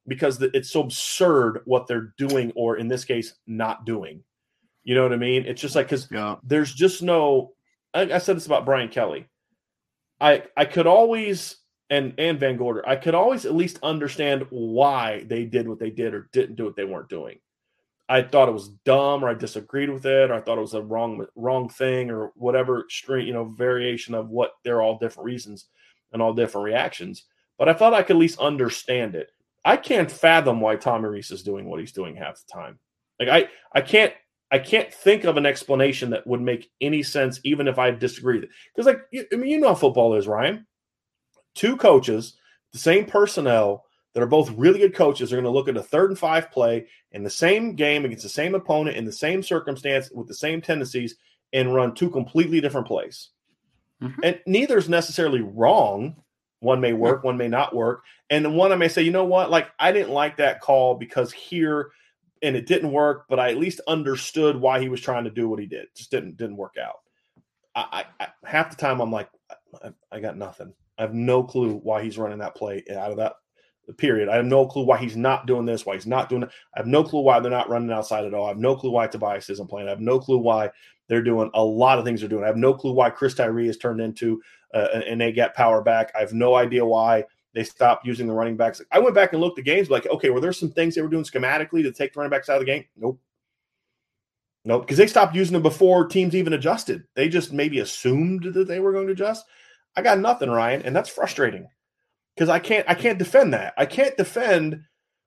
because 0.07 0.41
it's 0.41 0.69
so 0.69 0.81
absurd 0.81 1.61
what 1.65 1.87
they're 1.87 2.13
doing, 2.17 2.51
or 2.55 2.77
in 2.77 2.87
this 2.87 3.05
case, 3.05 3.33
not 3.45 3.85
doing. 3.85 4.23
You 4.83 4.95
know 4.95 5.03
what 5.03 5.13
I 5.13 5.17
mean? 5.17 5.45
It's 5.45 5.61
just 5.61 5.75
like 5.75 5.87
because 5.87 6.07
yeah. 6.11 6.35
there's 6.43 6.73
just 6.73 7.01
no. 7.01 7.53
I, 7.93 8.01
I 8.01 8.17
said 8.19 8.37
this 8.37 8.45
about 8.45 8.65
Brian 8.65 8.89
Kelly. 8.89 9.27
I 10.19 10.43
I 10.55 10.65
could 10.65 10.87
always 10.87 11.57
and 11.89 12.13
and 12.17 12.39
Van 12.39 12.57
Gorder, 12.57 12.87
I 12.87 12.95
could 12.95 13.15
always 13.15 13.45
at 13.45 13.55
least 13.55 13.79
understand 13.83 14.45
why 14.49 15.23
they 15.27 15.45
did 15.45 15.67
what 15.67 15.79
they 15.79 15.89
did 15.89 16.13
or 16.13 16.29
didn't 16.31 16.55
do 16.55 16.65
what 16.65 16.75
they 16.75 16.83
weren't 16.83 17.09
doing. 17.09 17.39
I 18.09 18.21
thought 18.21 18.47
it 18.47 18.53
was 18.53 18.69
dumb, 18.85 19.23
or 19.23 19.29
I 19.29 19.33
disagreed 19.33 19.89
with 19.89 20.05
it, 20.05 20.31
or 20.31 20.33
I 20.33 20.41
thought 20.41 20.57
it 20.57 20.61
was 20.61 20.73
a 20.73 20.81
wrong 20.81 21.25
wrong 21.35 21.69
thing, 21.69 22.09
or 22.09 22.31
whatever 22.35 22.81
extreme 22.81 23.27
you 23.27 23.33
know 23.33 23.45
variation 23.45 24.13
of 24.13 24.29
what 24.29 24.51
they're 24.63 24.81
all 24.81 24.97
different 24.97 25.25
reasons 25.25 25.65
and 26.13 26.21
all 26.21 26.33
different 26.33 26.65
reactions. 26.65 27.25
But 27.57 27.69
I 27.69 27.73
thought 27.73 27.93
I 27.93 28.03
could 28.03 28.15
at 28.15 28.19
least 28.19 28.39
understand 28.39 29.15
it. 29.15 29.31
I 29.65 29.75
can't 29.75 30.11
fathom 30.11 30.61
why 30.61 30.77
Tommy 30.77 31.09
Rees 31.09 31.31
is 31.31 31.43
doing 31.43 31.65
what 31.65 31.79
he's 31.79 31.91
doing 31.91 32.15
half 32.15 32.37
the 32.37 32.53
time. 32.53 32.79
Like 33.19 33.29
I 33.29 33.49
I 33.73 33.81
can't 33.81 34.13
I 34.51 34.59
can't 34.59 34.93
think 34.93 35.25
of 35.25 35.35
an 35.37 35.45
explanation 35.45 36.09
that 36.11 36.25
would 36.25 36.41
make 36.41 36.71
any 36.79 37.03
sense, 37.03 37.39
even 37.43 37.67
if 37.67 37.77
I 37.77 37.91
disagree. 37.91 38.39
Because, 38.39 38.85
like, 38.85 39.01
I 39.13 39.35
mean, 39.35 39.49
you 39.49 39.59
know 39.59 39.75
football 39.75 40.15
is, 40.15 40.27
Ryan. 40.27 40.65
Two 41.53 41.75
coaches, 41.75 42.37
the 42.71 42.79
same 42.79 43.05
personnel 43.05 43.83
that 44.17 44.23
are 44.23 44.25
both 44.25 44.49
really 44.57 44.79
good 44.79 44.95
coaches, 44.95 45.31
are 45.31 45.35
going 45.35 45.43
to 45.43 45.51
look 45.51 45.67
at 45.67 45.77
a 45.77 45.83
third 45.83 46.09
and 46.09 46.17
five 46.17 46.49
play 46.49 46.87
in 47.11 47.21
the 47.21 47.29
same 47.29 47.75
game 47.75 48.03
against 48.03 48.23
the 48.23 48.29
same 48.29 48.55
opponent 48.55 48.97
in 48.97 49.05
the 49.05 49.11
same 49.11 49.43
circumstance 49.43 50.09
with 50.09 50.27
the 50.27 50.33
same 50.33 50.59
tendencies 50.59 51.17
and 51.53 51.75
run 51.75 51.93
two 51.93 52.09
completely 52.09 52.59
different 52.59 52.87
plays. 52.87 53.29
Mm-hmm. 54.01 54.19
And 54.23 54.39
neither 54.47 54.75
is 54.75 54.89
necessarily 54.89 55.41
wrong. 55.41 56.15
One 56.61 56.81
may 56.81 56.93
work, 56.93 57.23
one 57.23 57.37
may 57.37 57.47
not 57.47 57.75
work. 57.75 58.01
And 58.31 58.55
one 58.55 58.71
I 58.71 58.75
may 58.75 58.87
say, 58.87 59.03
you 59.03 59.11
know 59.11 59.23
what? 59.23 59.51
Like, 59.51 59.69
I 59.77 59.91
didn't 59.91 60.13
like 60.13 60.37
that 60.37 60.61
call 60.61 60.95
because 60.95 61.31
here 61.31 61.91
and 62.41 62.55
it 62.55 62.65
didn't 62.65 62.91
work, 62.91 63.25
but 63.29 63.39
I 63.39 63.51
at 63.51 63.57
least 63.57 63.81
understood 63.87 64.55
why 64.55 64.79
he 64.79 64.89
was 64.89 64.99
trying 64.99 65.25
to 65.25 65.29
do 65.29 65.47
what 65.47 65.59
he 65.59 65.67
did. 65.67 65.83
It 65.83 65.95
just 65.95 66.09
didn't 66.09 66.37
didn't 66.37 66.57
work 66.57 66.73
out. 66.83 67.01
I, 67.75 68.03
I, 68.19 68.23
I 68.23 68.49
half 68.49 68.71
the 68.71 68.77
time 68.77 68.99
I'm 68.99 69.11
like, 69.11 69.29
I, 69.83 69.91
I, 70.11 70.19
got 70.19 70.37
nothing. 70.37 70.73
I 70.97 71.03
have 71.03 71.13
no 71.13 71.43
clue 71.43 71.75
why 71.83 72.01
he's 72.01 72.17
running 72.17 72.39
that 72.39 72.55
play 72.55 72.83
out 72.89 73.11
of 73.11 73.17
that 73.17 73.33
period. 73.93 74.29
I 74.29 74.35
have 74.35 74.45
no 74.45 74.65
clue 74.65 74.83
why 74.83 74.97
he's 74.97 75.15
not 75.15 75.47
doing 75.47 75.65
this, 75.65 75.85
why 75.85 75.95
he's 75.95 76.07
not 76.07 76.29
doing 76.29 76.43
it. 76.43 76.49
I 76.75 76.79
have 76.79 76.87
no 76.87 77.03
clue 77.03 77.21
why 77.21 77.39
they're 77.39 77.51
not 77.51 77.69
running 77.69 77.91
outside 77.91 78.25
at 78.25 78.33
all. 78.33 78.45
I 78.45 78.49
have 78.49 78.57
no 78.57 78.75
clue 78.75 78.91
why 78.91 79.07
Tobias 79.07 79.49
isn't 79.49 79.69
playing. 79.69 79.87
I 79.87 79.91
have 79.91 80.01
no 80.01 80.19
clue 80.19 80.37
why 80.37 80.69
they're 81.07 81.23
doing 81.23 81.49
a 81.53 81.63
lot 81.63 81.97
of 81.97 82.05
things 82.05 82.19
they're 82.19 82.29
doing. 82.29 82.43
I 82.43 82.47
have 82.47 82.57
no 82.57 82.73
clue 82.73 82.93
why 82.93 83.09
Chris 83.09 83.33
Tyree 83.33 83.67
has 83.67 83.77
turned 83.77 84.01
into 84.01 84.41
uh, 84.73 84.87
an 84.93 85.21
A 85.21 85.31
gap 85.31 85.55
power 85.55 85.81
back. 85.81 86.11
I 86.15 86.19
have 86.19 86.33
no 86.33 86.55
idea 86.55 86.85
why 86.85 87.23
they 87.53 87.63
stopped 87.63 88.05
using 88.05 88.27
the 88.27 88.33
running 88.33 88.57
backs. 88.57 88.81
I 88.91 88.99
went 88.99 89.15
back 89.15 89.31
and 89.31 89.41
looked 89.41 89.57
at 89.57 89.65
the 89.65 89.71
games, 89.71 89.89
like, 89.89 90.05
okay, 90.07 90.29
were 90.29 90.41
there 90.41 90.53
some 90.53 90.69
things 90.69 90.95
they 90.95 91.01
were 91.01 91.07
doing 91.07 91.23
schematically 91.23 91.81
to 91.83 91.91
take 91.91 92.13
the 92.13 92.19
running 92.19 92.31
backs 92.31 92.49
out 92.49 92.57
of 92.57 92.61
the 92.61 92.65
game? 92.65 92.85
Nope. 92.97 93.19
Nope. 94.65 94.81
Because 94.81 94.97
they 94.97 95.07
stopped 95.07 95.33
using 95.33 95.53
them 95.53 95.63
before 95.63 96.07
teams 96.07 96.35
even 96.35 96.53
adjusted. 96.53 97.05
They 97.15 97.29
just 97.29 97.53
maybe 97.53 97.79
assumed 97.79 98.43
that 98.53 98.67
they 98.67 98.79
were 98.81 98.91
going 98.91 99.07
to 99.07 99.13
adjust. 99.13 99.45
I 99.95 100.01
got 100.01 100.19
nothing, 100.19 100.49
Ryan, 100.49 100.81
and 100.83 100.95
that's 100.95 101.09
frustrating. 101.09 101.67
Because 102.37 102.49
I 102.49 102.59
can't 102.59 102.87
I 102.87 102.93
can't 102.93 103.17
defend 103.17 103.53
that. 103.53 103.73
I 103.77 103.85
can't 103.85 104.15
defend 104.15 104.83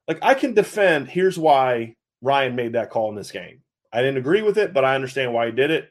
like 0.07 0.19
I 0.23 0.35
can 0.35 0.55
defend 0.55 1.09
here's 1.09 1.39
why 1.39 1.97
Ryan 2.23 2.55
made 2.55 2.75
that 2.75 2.91
call 2.91 3.09
in 3.09 3.17
this 3.17 3.33
game. 3.33 3.63
I 3.93 4.03
didn't 4.03 4.19
agree 4.19 4.43
with 4.43 4.57
it, 4.59 4.73
but 4.73 4.85
I 4.85 4.95
understand 4.95 5.35
why 5.35 5.47
he 5.47 5.53
did 5.53 5.71
it. 5.71 5.91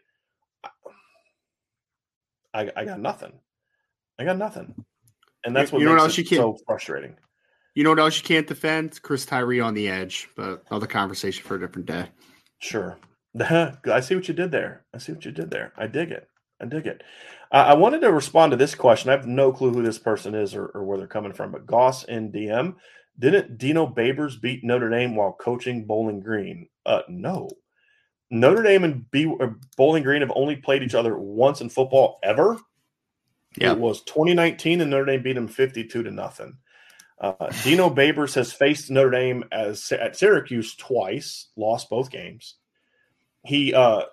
I, 2.54 2.72
I 2.76 2.86
got 2.86 3.00
nothing. 3.00 3.34
I 4.18 4.24
got 4.24 4.38
nothing 4.38 4.86
and 5.44 5.56
that's 5.56 5.72
what 5.72 5.80
you 5.80 5.86
know 5.86 5.94
what 5.94 6.02
else 6.02 6.18
you 6.18 6.26
can't, 6.26 6.40
so 6.40 6.58
frustrating. 6.66 7.16
You 7.76 7.84
know 7.84 7.92
what 7.92 8.00
else 8.00 8.18
you 8.18 8.24
can't 8.24 8.48
defend? 8.48 9.02
Chris 9.02 9.26
Tyree 9.26 9.60
on 9.60 9.74
the 9.74 9.88
edge, 9.88 10.30
but 10.36 10.64
another 10.70 10.88
conversation 10.88 11.44
for 11.44 11.56
a 11.56 11.60
different 11.60 11.88
day. 11.88 12.08
Sure. 12.60 12.98
I 13.40 14.00
see 14.02 14.16
what 14.16 14.28
you 14.28 14.34
did 14.34 14.52
there. 14.52 14.84
I 14.94 14.98
see 14.98 15.14
what 15.14 15.24
you 15.24 15.32
did 15.32 15.52
there. 15.52 15.72
I 15.78 15.88
dig 15.88 16.12
it. 16.12 16.28
I 16.62 16.66
dig 16.66 16.88
it. 16.88 17.04
Uh, 17.52 17.66
I 17.68 17.74
wanted 17.74 18.02
to 18.02 18.12
respond 18.12 18.52
to 18.52 18.58
this 18.58 18.76
question. 18.76 19.10
I 19.10 19.14
have 19.14 19.28
no 19.28 19.52
clue 19.52 19.74
who 19.74 19.82
this 19.82 19.98
person 19.98 20.36
is 20.36 20.54
or, 20.56 20.68
or 20.68 20.84
where 20.84 20.98
they're 20.98 21.08
coming 21.08 21.34
from, 21.34 21.52
but 21.52 21.66
Goss 21.66 22.04
and 22.04 22.34
DM. 22.34 22.76
Didn't 23.18 23.58
Dino 23.58 23.86
Babers 23.86 24.40
beat 24.40 24.64
Notre 24.64 24.90
Dame 24.90 25.16
while 25.16 25.34
coaching 25.34 25.86
Bowling 25.86 26.22
Green? 26.22 26.68
Uh, 26.86 27.02
no. 27.10 27.50
Notre 28.32 28.64
Dame 28.64 28.84
and 28.84 29.12
B- 29.12 29.36
uh, 29.40 29.48
Bowling 29.76 30.04
Green 30.04 30.22
have 30.22 30.32
only 30.36 30.56
played 30.56 30.84
each 30.84 30.96
other 30.96 31.18
once 31.18 31.62
in 31.62 31.70
football 31.70 32.20
ever. 32.24 32.58
Yeah. 33.58 33.74
It 33.74 33.80
was 33.80 34.04
2019, 34.04 34.82
and 34.82 34.92
Notre 34.92 35.06
Dame 35.06 35.24
beat 35.24 35.34
them 35.34 35.48
52 35.48 36.04
to 36.04 36.12
nothing. 36.12 36.58
Uh, 37.20 37.50
Dino 37.64 37.90
Babers 37.90 38.36
has 38.36 38.54
faced 38.54 38.90
Notre 38.90 39.10
Dame 39.10 39.44
as 39.52 39.92
at 39.92 40.16
Syracuse 40.16 40.76
twice, 40.76 41.50
lost 41.58 41.90
both 41.90 42.12
games. 42.12 42.56
He 43.44 43.74
uh, 43.74 44.04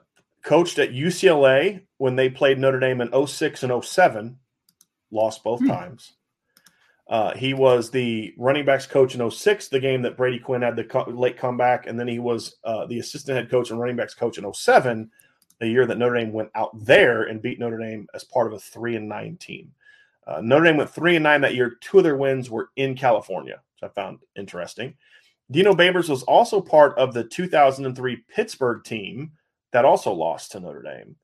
coached 0.43 0.79
at 0.79 0.91
UCLA 0.91 1.86
when 1.99 2.17
they 2.17 2.29
played 2.29 2.59
Notre 2.59 2.81
Dame 2.81 3.01
in 3.01 3.27
06 3.27 3.63
and 3.63 3.85
07, 3.85 4.39
lost 5.11 5.43
both 5.43 5.61
hmm. 5.61 5.69
times. 5.69 6.13
Uh, 7.09 7.35
he 7.35 7.55
was 7.55 7.91
the 7.91 8.35
running 8.37 8.65
backs 8.65 8.87
coach 8.87 9.15
in 9.15 9.31
06, 9.31 9.69
the 9.69 9.79
game 9.79 10.03
that 10.03 10.17
Brady 10.17 10.41
Quinn 10.41 10.63
had 10.63 10.75
the 10.75 10.85
co- 10.85 11.09
late 11.09 11.39
comeback, 11.39 11.87
and 11.87 11.99
then 11.99 12.09
he 12.09 12.19
was 12.19 12.57
uh, 12.65 12.85
the 12.87 12.99
assistant 12.99 13.37
head 13.37 13.51
coach 13.51 13.71
and 13.71 13.79
running 13.79 13.97
backs 13.97 14.15
coach 14.15 14.39
in 14.39 14.53
07 14.53 15.11
the 15.59 15.69
year 15.69 15.87
that 15.87 15.99
Notre 15.99 16.19
Dame 16.19 16.33
went 16.33 16.51
out 16.55 16.71
there 16.85 17.23
and 17.23 17.41
beat 17.41 17.59
Notre 17.59 17.79
Dame 17.79 18.07
as 18.15 18.25
part 18.25 18.47
of 18.47 18.53
a 18.53 18.59
three 18.59 18.97
and 18.97 19.09
nine 19.09 19.37
team. 19.37 19.73
Uh, 20.27 20.41
Notre 20.43 20.65
Dame 20.65 20.77
went 20.77 20.91
three 20.91 21.17
and 21.17 21.23
nine 21.23 21.41
that 21.43 21.55
year. 21.55 21.79
Two 21.81 21.99
of 21.99 22.05
their 22.05 22.17
wins 22.17 22.51
were 22.51 22.71
in 22.77 22.97
California, 22.97 23.61
which 23.81 23.91
I 23.91 23.95
found 23.95 24.19
interesting. 24.37 24.95
Dino 25.51 25.73
Babers 25.73 26.09
was 26.09 26.25
also 26.25 26.61
part 26.61 26.99
of 26.99 27.15
the 27.15 27.25
2003 27.25 28.17
Pittsburgh 28.29 28.83
team 28.85 29.33
that 29.73 29.85
also 29.85 30.13
lost 30.13 30.53
to 30.53 30.61
Notre 30.61 30.83
Dame. 30.83 31.17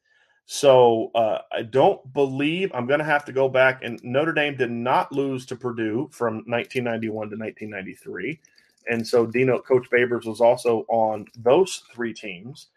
So 0.45 1.11
uh, 1.15 1.39
I 1.53 1.63
don't 1.63 2.13
believe 2.13 2.71
I'm 2.75 2.87
going 2.87 2.99
to 2.99 3.05
have 3.05 3.25
to 3.27 3.33
go 3.33 3.49
back. 3.49 3.83
And 3.83 4.01
Notre 4.03 4.33
Dame 4.33 4.57
did 4.57 4.71
not 4.71 5.13
lose 5.13 5.47
to 5.47 5.57
Purdue 5.57 6.09
from 6.13 6.37
1991 6.47 7.31
to 7.31 7.37
1993. 7.37 8.41
And 8.89 9.07
so 9.07 9.25
Dino, 9.27 9.61
Coach 9.61 9.89
Babers 9.91 10.27
was 10.27 10.41
also 10.41 10.85
on 10.89 11.27
those 11.37 11.85
three 11.95 12.13
teams 12.13 12.69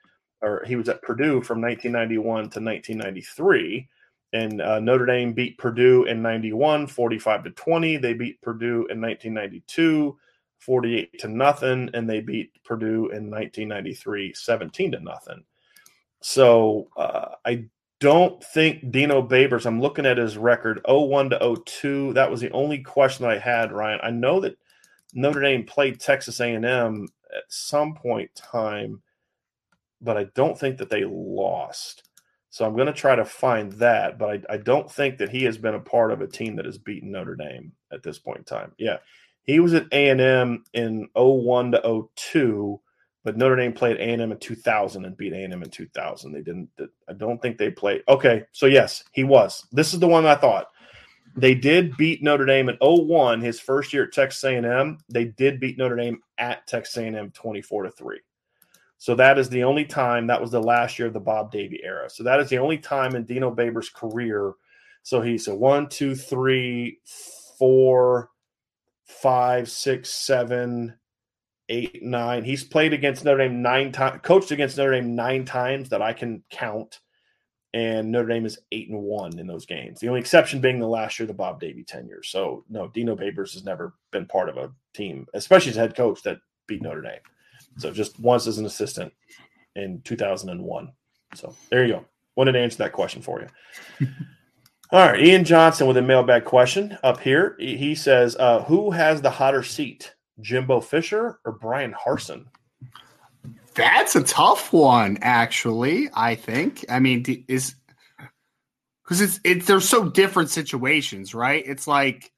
or 0.41 0.63
he 0.65 0.75
was 0.75 0.89
at 0.89 1.01
Purdue 1.01 1.41
from 1.41 1.59
1991 1.61 2.23
to 2.23 2.61
1993. 2.61 3.87
And 4.33 4.61
uh, 4.61 4.79
Notre 4.79 5.05
Dame 5.05 5.33
beat 5.33 5.57
Purdue 5.57 6.03
in 6.05 6.21
91, 6.21 6.87
45 6.87 7.45
to 7.45 7.49
20. 7.51 7.97
They 7.97 8.13
beat 8.13 8.41
Purdue 8.41 8.85
in 8.89 9.01
1992, 9.01 10.17
48 10.59 11.19
to 11.19 11.27
nothing. 11.27 11.89
And 11.93 12.09
they 12.09 12.19
beat 12.19 12.51
Purdue 12.63 13.09
in 13.09 13.31
1993, 13.31 14.33
17 14.33 14.91
to 14.91 14.99
nothing. 14.99 15.43
So 16.21 16.89
uh, 16.97 17.34
I 17.45 17.65
don't 17.99 18.43
think 18.43 18.91
Dino 18.91 19.21
Babers, 19.21 19.65
I'm 19.65 19.81
looking 19.81 20.05
at 20.05 20.17
his 20.17 20.37
record 20.37 20.81
01 20.87 21.29
to 21.31 21.57
02. 21.65 22.13
That 22.13 22.29
was 22.29 22.41
the 22.41 22.51
only 22.51 22.79
question 22.79 23.25
that 23.25 23.37
I 23.37 23.39
had, 23.39 23.71
Ryan. 23.71 23.99
I 24.03 24.11
know 24.11 24.39
that 24.41 24.57
Notre 25.13 25.41
Dame 25.41 25.63
played 25.63 25.99
Texas 25.99 26.39
A&M 26.39 26.63
at 26.65 27.43
some 27.49 27.95
point 27.95 28.33
time 28.35 29.01
but 30.05 30.17
I 30.17 30.25
don't 30.35 30.57
think 30.57 30.77
that 30.77 30.89
they 30.89 31.03
lost. 31.03 32.03
So 32.49 32.65
I'm 32.65 32.75
going 32.75 32.87
to 32.87 32.93
try 32.93 33.15
to 33.15 33.25
find 33.25 33.73
that, 33.73 34.17
but 34.17 34.29
I, 34.29 34.53
I, 34.53 34.57
don't 34.57 34.89
think 34.89 35.17
that 35.17 35.29
he 35.29 35.43
has 35.43 35.57
been 35.57 35.75
a 35.75 35.79
part 35.79 36.11
of 36.11 36.21
a 36.21 36.27
team 36.27 36.55
that 36.55 36.65
has 36.65 36.77
beaten 36.77 37.11
Notre 37.11 37.35
Dame 37.35 37.73
at 37.91 38.01
this 38.01 38.17
point 38.17 38.37
in 38.37 38.43
time. 38.45 38.71
Yeah, 38.77 38.97
he 39.43 39.59
was 39.59 39.73
at 39.73 39.91
A 39.91 40.09
and 40.09 40.21
M 40.21 40.63
in 40.73 41.09
01 41.15 41.73
to 41.73 42.07
02, 42.15 42.79
but 43.25 43.37
Notre 43.37 43.55
Dame 43.55 43.73
played 43.73 43.97
A 43.97 44.03
and 44.03 44.21
M 44.21 44.31
in 44.31 44.37
2000 44.37 45.03
and 45.03 45.17
beat 45.17 45.33
A 45.33 45.43
and 45.43 45.51
M 45.51 45.63
in 45.63 45.69
2000. 45.71 46.31
They 46.31 46.43
didn't. 46.43 46.69
I 47.09 47.13
don't 47.13 47.41
think 47.41 47.57
they 47.57 47.71
played. 47.71 48.03
Okay, 48.07 48.43
so 48.51 48.67
yes, 48.67 49.03
he 49.11 49.23
was. 49.23 49.65
This 49.71 49.93
is 49.95 49.99
the 49.99 50.07
one 50.07 50.27
I 50.27 50.35
thought. 50.35 50.67
They 51.35 51.55
did 51.55 51.97
beat 51.97 52.23
Notre 52.23 52.45
Dame 52.45 52.69
in 52.69 52.77
01, 52.79 53.41
his 53.41 53.59
first 53.59 53.91
year 53.91 54.03
at 54.03 54.13
Texas 54.13 54.43
A&M. 54.43 54.99
They 55.09 55.25
did 55.25 55.59
beat 55.59 55.77
Notre 55.77 55.97
Dame 55.97 56.19
at 56.37 56.65
Texas 56.67 56.95
A&M 56.97 57.31
24 57.31 57.83
to 57.83 57.91
3. 57.91 58.19
So 58.99 59.15
that 59.15 59.37
is 59.37 59.49
the 59.49 59.63
only 59.63 59.85
time 59.85 60.27
that 60.27 60.39
was 60.39 60.51
the 60.51 60.61
last 60.61 60.97
year 60.97 61.07
of 61.07 61.13
the 61.13 61.19
Bob 61.19 61.51
Davie 61.51 61.81
era. 61.83 62.09
So 62.09 62.23
that 62.23 62.39
is 62.39 62.49
the 62.49 62.59
only 62.59 62.77
time 62.77 63.15
in 63.15 63.25
Dino 63.25 63.53
Babers' 63.53 63.91
career. 63.91 64.53
So 65.01 65.19
he's 65.19 65.47
a 65.47 65.55
one, 65.55 65.89
two, 65.89 66.15
three, 66.15 66.99
four, 67.57 68.29
five, 69.03 69.69
six, 69.69 70.11
seven, 70.11 70.95
eight, 71.69 72.03
nine. 72.03 72.43
He's 72.43 72.63
played 72.63 72.93
against 72.93 73.25
Notre 73.25 73.47
Dame 73.47 73.61
nine 73.61 73.91
times, 73.91 74.21
coached 74.23 74.51
against 74.51 74.77
Notre 74.77 74.91
Dame 74.91 75.15
nine 75.15 75.45
times 75.45 75.89
that 75.89 76.01
I 76.01 76.13
can 76.13 76.43
count. 76.49 76.99
And 77.73 78.11
Notre 78.11 78.29
Dame 78.29 78.45
is 78.45 78.59
eight 78.71 78.89
and 78.89 79.01
one 79.01 79.37
in 79.37 79.47
those 79.47 79.65
games. 79.65 79.99
The 79.99 80.07
only 80.07 80.21
exception 80.21 80.61
being 80.61 80.79
the 80.79 80.87
last 80.87 81.19
year, 81.19 81.27
the 81.27 81.33
Bob 81.33 81.59
Davie 81.59 81.83
tenure. 81.83 82.23
So 82.23 82.63
no, 82.69 82.87
Dino 82.87 83.15
Babers 83.15 83.53
has 83.53 83.65
never 83.65 83.93
been 84.11 84.25
part 84.27 84.47
of 84.47 84.57
a 84.57 84.71
team, 84.93 85.27
especially 85.33 85.71
as 85.71 85.75
head 85.75 85.95
coach 85.95 86.23
that 86.23 86.37
beat 86.67 86.81
Notre 86.81 87.01
Dame. 87.01 87.19
So 87.77 87.91
just 87.91 88.17
once 88.19 88.47
as 88.47 88.57
an 88.57 88.65
assistant 88.65 89.11
in 89.75 90.01
2001. 90.05 90.91
So 91.33 91.53
there 91.69 91.85
you 91.85 91.93
go. 91.93 92.05
Wanted 92.37 92.53
to 92.53 92.59
answer 92.59 92.77
that 92.77 92.93
question 92.93 93.21
for 93.21 93.41
you. 93.41 94.07
All 94.91 94.99
right, 94.99 95.19
Ian 95.19 95.43
Johnson 95.43 95.87
with 95.87 95.97
a 95.97 96.01
mailbag 96.01 96.45
question 96.45 96.97
up 97.03 97.19
here. 97.19 97.55
He 97.59 97.95
says, 97.95 98.35
uh, 98.37 98.63
"Who 98.63 98.91
has 98.91 99.21
the 99.21 99.31
hotter 99.31 99.63
seat, 99.63 100.14
Jimbo 100.41 100.81
Fisher 100.81 101.39
or 101.45 101.51
Bryan 101.51 101.93
Harsin? 101.93 102.45
That's 103.73 104.15
a 104.15 104.23
tough 104.23 104.71
one, 104.71 105.17
actually. 105.21 106.09
I 106.13 106.35
think. 106.35 106.85
I 106.89 106.99
mean, 106.99 107.45
is 107.47 107.75
because 109.03 109.21
it's 109.21 109.39
it's 109.43 109.65
they're 109.65 109.81
so 109.81 110.09
different 110.09 110.49
situations, 110.49 111.35
right? 111.35 111.63
It's 111.65 111.87
like 111.87 112.31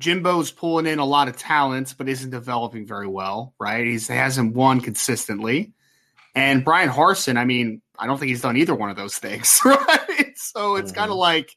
Jimbo's 0.00 0.50
pulling 0.50 0.86
in 0.86 0.98
a 0.98 1.04
lot 1.04 1.28
of 1.28 1.36
talents, 1.36 1.94
but 1.94 2.08
isn't 2.08 2.30
developing 2.30 2.86
very 2.86 3.06
well, 3.06 3.54
right? 3.60 3.86
He's, 3.86 4.08
he 4.08 4.14
hasn't 4.14 4.54
won 4.54 4.80
consistently. 4.80 5.72
And 6.34 6.64
Bryan 6.64 6.90
Harsin. 6.90 7.36
I 7.36 7.44
mean, 7.44 7.80
I 7.98 8.06
don't 8.06 8.18
think 8.18 8.30
he's 8.30 8.42
done 8.42 8.56
either 8.56 8.74
one 8.74 8.90
of 8.90 8.96
those 8.96 9.16
things, 9.18 9.60
right? 9.64 10.32
So 10.36 10.76
it's 10.76 10.90
mm-hmm. 10.90 10.98
kind 10.98 11.10
of 11.10 11.16
like, 11.16 11.56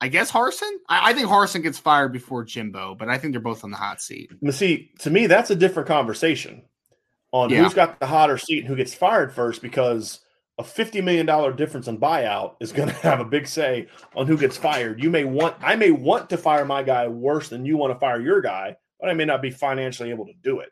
I 0.00 0.08
guess 0.08 0.30
Harsin. 0.30 0.70
I, 0.88 1.10
I, 1.10 1.12
think 1.14 1.28
Harsin 1.28 1.62
gets 1.62 1.78
fired 1.78 2.12
before 2.12 2.44
Jimbo, 2.44 2.94
but 2.94 3.08
I 3.08 3.18
think 3.18 3.32
they're 3.32 3.40
both 3.40 3.64
on 3.64 3.70
the 3.70 3.76
hot 3.76 4.02
seat. 4.02 4.30
See, 4.50 4.90
to 5.00 5.10
me, 5.10 5.26
that's 5.26 5.50
a 5.50 5.56
different 5.56 5.88
conversation 5.88 6.62
on 7.32 7.50
yeah. 7.50 7.62
who's 7.62 7.74
got 7.74 7.98
the 7.98 8.06
hotter 8.06 8.38
seat 8.38 8.60
and 8.60 8.68
who 8.68 8.76
gets 8.76 8.94
fired 8.94 9.32
first 9.32 9.62
because 9.62 10.20
a 10.58 10.62
$50 10.62 11.02
million 11.02 11.56
difference 11.56 11.88
in 11.88 11.98
buyout 11.98 12.56
is 12.60 12.72
going 12.72 12.88
to 12.90 12.94
have 12.96 13.20
a 13.20 13.24
big 13.24 13.46
say 13.46 13.88
on 14.14 14.26
who 14.26 14.36
gets 14.36 14.56
fired. 14.56 15.02
You 15.02 15.10
may 15.10 15.24
want, 15.24 15.56
I 15.60 15.76
may 15.76 15.90
want 15.90 16.30
to 16.30 16.36
fire 16.36 16.64
my 16.64 16.82
guy 16.82 17.08
worse 17.08 17.48
than 17.48 17.64
you 17.64 17.76
want 17.76 17.92
to 17.92 17.98
fire 17.98 18.20
your 18.20 18.40
guy, 18.40 18.76
but 19.00 19.08
I 19.08 19.14
may 19.14 19.24
not 19.24 19.42
be 19.42 19.50
financially 19.50 20.10
able 20.10 20.26
to 20.26 20.34
do 20.42 20.60
it. 20.60 20.70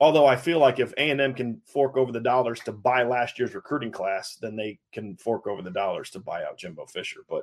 Although 0.00 0.26
I 0.26 0.36
feel 0.36 0.58
like 0.58 0.80
if 0.80 0.94
A&M 0.96 1.34
can 1.34 1.60
fork 1.66 1.98
over 1.98 2.10
the 2.10 2.20
dollars 2.20 2.60
to 2.60 2.72
buy 2.72 3.02
last 3.02 3.38
year's 3.38 3.54
recruiting 3.54 3.92
class, 3.92 4.38
then 4.40 4.56
they 4.56 4.78
can 4.92 5.16
fork 5.16 5.46
over 5.46 5.60
the 5.60 5.70
dollars 5.70 6.10
to 6.10 6.20
buy 6.20 6.42
out 6.42 6.56
Jimbo 6.56 6.86
Fisher. 6.86 7.20
But 7.28 7.42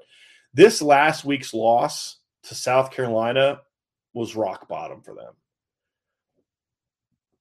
this 0.57 0.81
last 0.81 1.23
week's 1.23 1.53
loss 1.53 2.17
to 2.43 2.55
South 2.55 2.91
Carolina 2.91 3.61
was 4.13 4.35
rock 4.35 4.67
bottom 4.67 5.01
for 5.01 5.15
them. 5.15 5.33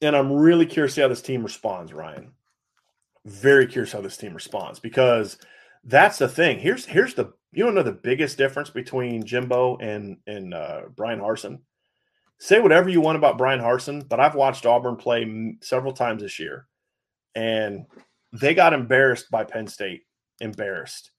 And 0.00 0.14
I'm 0.14 0.32
really 0.32 0.66
curious 0.66 0.92
to 0.92 0.94
see 0.96 1.02
how 1.02 1.08
this 1.08 1.22
team 1.22 1.42
responds, 1.42 1.92
Ryan 1.92 2.32
very 3.26 3.66
curious 3.66 3.92
how 3.92 4.00
this 4.00 4.16
team 4.16 4.32
responds 4.32 4.78
because 4.78 5.36
that's 5.84 6.18
the 6.18 6.28
thing. 6.28 6.58
Here's 6.58 6.86
here's 6.86 7.14
the 7.14 7.32
you 7.52 7.64
don't 7.64 7.74
know 7.74 7.82
the 7.82 7.92
biggest 7.92 8.38
difference 8.38 8.70
between 8.70 9.24
Jimbo 9.24 9.76
and 9.78 10.16
and 10.26 10.54
uh, 10.54 10.82
Bryan 10.94 11.20
Harsin. 11.20 11.60
Say 12.38 12.60
whatever 12.60 12.88
you 12.88 13.00
want 13.00 13.16
about 13.16 13.38
Bryan 13.38 13.60
Harsin, 13.60 14.08
but 14.08 14.20
I've 14.20 14.34
watched 14.34 14.66
Auburn 14.66 14.96
play 14.96 15.56
several 15.60 15.92
times 15.92 16.22
this 16.22 16.38
year, 16.38 16.66
and 17.34 17.86
they 18.32 18.54
got 18.54 18.72
embarrassed 18.72 19.30
by 19.30 19.44
Penn 19.44 19.66
State. 19.66 20.02
Embarrassed, 20.40 21.12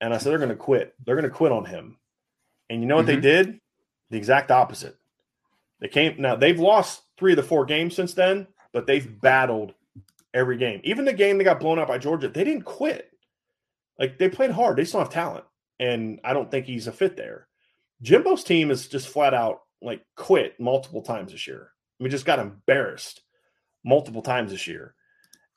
and 0.00 0.12
I 0.14 0.18
said 0.18 0.30
they're 0.30 0.38
going 0.38 0.50
to 0.50 0.56
quit. 0.56 0.94
They're 1.04 1.16
going 1.16 1.28
to 1.28 1.30
quit 1.30 1.52
on 1.52 1.64
him. 1.64 1.98
And 2.70 2.80
you 2.80 2.86
know 2.86 2.96
what 2.96 3.06
mm-hmm. 3.06 3.20
they 3.20 3.20
did? 3.20 3.60
The 4.10 4.18
exact 4.18 4.50
opposite. 4.50 4.96
They 5.80 5.88
came 5.88 6.20
now. 6.20 6.36
They've 6.36 6.58
lost 6.58 7.02
three 7.18 7.32
of 7.32 7.36
the 7.36 7.42
four 7.42 7.64
games 7.64 7.94
since 7.94 8.14
then, 8.14 8.46
but 8.72 8.86
they've 8.86 9.20
battled 9.20 9.74
every 10.34 10.56
game. 10.56 10.80
Even 10.84 11.04
the 11.04 11.12
game 11.12 11.38
they 11.38 11.44
got 11.44 11.60
blown 11.60 11.78
out 11.78 11.88
by 11.88 11.98
Georgia, 11.98 12.28
they 12.28 12.44
didn't 12.44 12.64
quit. 12.64 13.10
Like 13.98 14.18
they 14.18 14.28
played 14.28 14.50
hard. 14.50 14.76
They 14.76 14.84
still 14.84 15.00
have 15.00 15.10
talent. 15.10 15.44
And 15.80 16.20
I 16.24 16.32
don't 16.32 16.50
think 16.50 16.66
he's 16.66 16.86
a 16.86 16.92
fit 16.92 17.16
there. 17.16 17.46
Jimbo's 18.02 18.44
team 18.44 18.70
is 18.70 18.88
just 18.88 19.08
flat 19.08 19.34
out 19.34 19.62
like 19.80 20.04
quit 20.16 20.58
multiple 20.58 21.02
times 21.02 21.32
this 21.32 21.46
year. 21.46 21.70
We 22.00 22.08
just 22.08 22.26
got 22.26 22.38
embarrassed 22.38 23.22
multiple 23.84 24.22
times 24.22 24.50
this 24.50 24.66
year. 24.66 24.94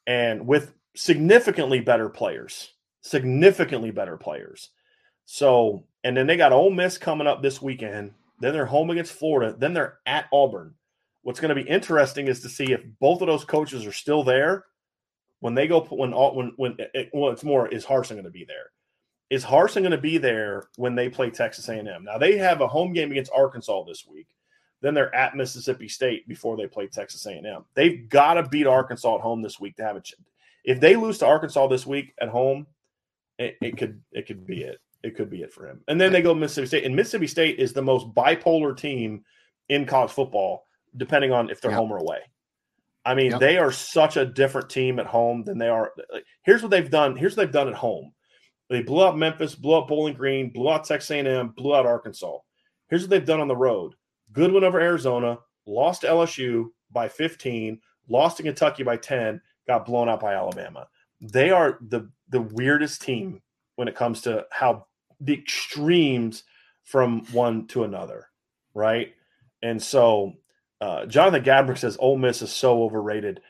And 0.08 0.48
with 0.48 0.74
significantly 0.96 1.80
better 1.80 2.10
players, 2.10 2.72
significantly 3.02 3.92
better 3.92 4.18
players. 4.18 4.70
So, 5.26 5.86
and 6.04 6.16
then 6.16 6.28
they 6.28 6.38
got 6.38 6.52
Ole 6.52 6.72
Miss 6.72 6.98
coming 6.98 7.28
up 7.28 7.42
this 7.42 7.62
weekend. 7.62 8.14
Then 8.40 8.54
they're 8.54 8.66
home 8.66 8.90
against 8.90 9.14
Florida. 9.14 9.56
Then 9.58 9.74
they're 9.74 10.00
at 10.06 10.26
Auburn. 10.34 10.74
What's 11.24 11.40
going 11.40 11.56
to 11.56 11.64
be 11.64 11.70
interesting 11.70 12.28
is 12.28 12.42
to 12.42 12.50
see 12.50 12.72
if 12.72 12.82
both 13.00 13.22
of 13.22 13.28
those 13.28 13.46
coaches 13.46 13.86
are 13.86 13.92
still 13.92 14.24
there 14.24 14.66
when 15.42 15.54
they 15.54 15.68
go 15.68 15.82
when 15.82 16.12
when 16.12 16.54
when 16.56 16.76
it, 16.94 17.10
well 17.14 17.32
it's 17.32 17.44
more 17.44 17.68
is 17.68 17.86
Harsin 17.86 18.12
going 18.12 18.24
to 18.24 18.32
be 18.32 18.46
there? 18.46 18.72
Is 19.30 19.44
Harsin 19.44 19.82
going 19.82 19.92
to 19.92 19.98
be 19.98 20.18
there 20.18 20.68
when 20.78 20.96
they 20.96 21.10
play 21.10 21.30
Texas 21.30 21.70
A&M? 21.70 22.04
Now 22.04 22.18
they 22.18 22.38
have 22.38 22.62
a 22.62 22.68
home 22.68 22.94
game 22.94 23.12
against 23.12 23.32
Arkansas 23.36 23.84
this 23.84 24.06
week. 24.08 24.28
Then 24.82 24.94
they're 24.94 25.14
at 25.16 25.36
Mississippi 25.36 25.88
State 25.88 26.28
before 26.28 26.58
they 26.58 26.68
play 26.68 26.88
Texas 26.88 27.26
A&M. 27.26 27.66
They've 27.76 28.10
got 28.10 28.34
to 28.36 28.50
beat 28.50 28.68
Arkansas 28.68 29.16
at 29.16 29.22
home 29.22 29.42
this 29.42 29.60
week 29.60 29.76
to 29.78 29.84
have 29.84 29.96
a. 29.96 30.02
If 30.64 30.80
they 30.80 30.96
lose 30.96 31.20
to 31.20 31.28
Arkansas 31.28 31.68
this 31.68 31.86
week 31.86 32.14
at 32.20 32.30
home, 32.30 32.66
it, 33.42 33.58
it 33.62 33.78
could 33.78 34.02
it 34.12 34.28
could 34.28 34.46
be 34.46 34.64
it. 34.64 34.80
It 35.04 35.16
could 35.16 35.30
be 35.30 35.42
it 35.42 35.52
for 35.52 35.68
him. 35.68 35.82
And 35.88 36.00
then 36.00 36.12
they 36.14 36.22
go 36.22 36.34
Mississippi 36.34 36.68
State, 36.68 36.86
and 36.86 36.96
Mississippi 36.96 37.28
State 37.28 37.60
is 37.60 37.74
the 37.74 37.82
most 37.82 38.14
bipolar 38.14 38.78
team 38.78 39.24
in 39.70 39.86
college 39.86 40.12
football 40.12 40.68
depending 40.98 41.32
on 41.32 41.50
if 41.50 41.62
they're 41.62 41.72
yep. 41.72 41.80
home 41.80 41.92
or 41.92 41.98
away. 41.98 42.20
I 43.06 43.16
mean, 43.16 43.32
yep. 43.32 43.40
they 43.40 43.58
are 43.58 43.72
such 43.72 44.18
a 44.18 44.26
different 44.26 44.70
team 44.70 45.00
at 45.00 45.08
home 45.08 45.44
than 45.44 45.58
they 45.58 45.70
are. 45.70 45.92
Here's 46.44 46.62
what 46.62 46.70
they've 46.70 46.90
done. 46.90 47.16
Here's 47.16 47.36
what 47.36 47.46
they've 47.46 47.54
done 47.54 47.70
at 47.70 47.74
home. 47.74 48.12
They 48.70 48.84
blew 48.84 49.02
up 49.02 49.16
Memphis, 49.16 49.56
blew 49.56 49.76
up 49.76 49.88
Bowling 49.88 50.14
Green, 50.14 50.52
blew 50.52 50.70
out 50.70 50.86
Texas 50.86 51.12
A&M, 51.12 51.50
blew 51.58 51.76
out 51.76 51.86
Arkansas. 51.86 52.38
Here's 52.90 53.02
what 53.02 53.10
they've 53.10 53.26
done 53.26 53.42
on 53.42 53.48
the 53.48 53.56
road. 53.56 53.96
Good 54.32 54.52
win 54.52 54.64
over 54.64 54.80
Arizona, 54.80 55.40
lost 55.66 56.04
LSU 56.04 56.68
by 56.92 57.10
15, 57.10 57.80
lost 58.08 58.38
to 58.38 58.44
Kentucky 58.44 58.84
by 58.84 58.98
10, 58.98 59.42
got 59.68 59.86
blown 59.86 60.08
out 60.08 60.20
by 60.20 60.36
Alabama. 60.36 60.88
They 61.22 61.52
are 61.52 61.78
the 61.82 62.10
the 62.30 62.42
weirdest 62.42 63.02
team 63.02 63.42
when 63.76 63.88
it 63.88 63.96
comes 63.96 64.22
to 64.22 64.46
how 64.52 64.88
the 65.20 65.34
extremes 65.34 66.44
from 66.84 67.26
one 67.32 67.68
to 67.68 67.84
another, 67.84 68.28
right? 68.74 69.14
And 69.62 69.82
so 69.82 70.34
uh, 70.82 71.06
Jonathan 71.06 71.44
Gabrick 71.44 71.78
says 71.78 71.98
Ole 72.00 72.18
Miss 72.18 72.42
is 72.42 72.52
so 72.52 72.84
overrated. 72.84 73.42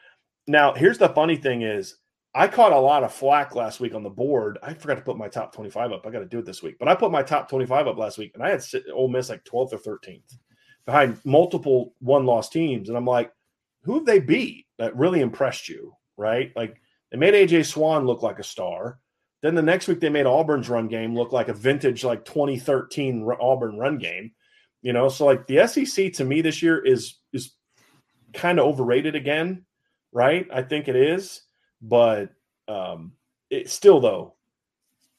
Now, 0.48 0.74
here's 0.74 0.98
the 0.98 1.10
funny 1.10 1.38
thing 1.38 1.62
is 1.62 1.96
I 2.34 2.48
caught 2.48 2.74
a 2.74 2.80
lot 2.80 3.04
of 3.04 3.14
flack 3.14 3.56
last 3.56 3.80
week 3.80 3.94
on 3.94 4.04
the 4.04 4.10
board. 4.10 4.58
I 4.64 4.74
forgot 4.74 4.96
to 4.96 5.02
put 5.02 5.18
my 5.18 5.28
top 5.28 5.54
25 5.54 5.92
up. 5.92 6.06
I 6.06 6.12
got 6.12 6.20
to 6.20 6.26
do 6.26 6.40
it 6.40 6.46
this 6.46 6.64
week. 6.64 6.78
But 6.80 6.88
I 6.88 6.96
put 6.96 7.12
my 7.12 7.24
top 7.24 7.50
25 7.50 7.88
up 7.88 7.98
last 7.98 8.18
week, 8.18 8.32
and 8.34 8.44
I 8.44 8.50
had 8.50 8.64
Ole 8.94 9.08
Miss 9.08 9.30
like 9.30 9.44
12th 9.46 9.74
or 9.74 9.98
13th 9.98 10.38
behind 10.86 11.20
multiple 11.26 11.94
one 12.00 12.26
loss 12.26 12.50
teams. 12.50 12.90
And 12.90 12.98
I'm 12.98 13.06
like, 13.06 13.32
who 13.84 13.96
have 13.96 14.06
they 14.06 14.20
beat 14.20 14.66
that 14.78 14.96
really 14.96 15.22
impressed 15.22 15.68
you? 15.70 15.94
Right? 16.18 16.52
Like 16.56 16.82
they 17.12 17.18
made 17.18 17.34
AJ 17.34 17.66
Swann 17.66 18.06
look 18.06 18.24
like 18.24 18.40
a 18.40 18.44
star. 18.44 19.00
Then 19.42 19.56
the 19.56 19.62
next 19.62 19.88
week 19.88 20.00
they 20.00 20.10
made 20.10 20.26
Auburn's 20.26 20.70
run 20.70 20.88
game 20.88 21.16
look 21.16 21.32
like 21.32 21.50
a 21.50 21.54
vintage 21.54 22.04
like 22.04 22.26
2013 22.26 23.28
Auburn 23.40 23.78
run 23.78 23.98
game. 23.98 24.32
You 24.82 24.94
know, 24.94 25.10
so 25.10 25.26
like 25.26 25.46
the 25.48 25.68
SEC 25.68 26.14
to 26.14 26.26
me 26.26 26.42
this 26.42 26.62
year 26.62 26.84
is 26.84 27.16
is 27.34 27.54
kind 28.34 28.60
of 28.60 28.66
overrated 28.66 29.16
again, 29.16 29.66
right? 30.12 30.48
I 30.54 30.62
think 30.62 30.88
it 30.88 30.96
is, 30.96 31.42
but 31.82 32.30
um 32.68 33.14
it 33.50 33.70
still 33.70 34.00
though 34.00 34.36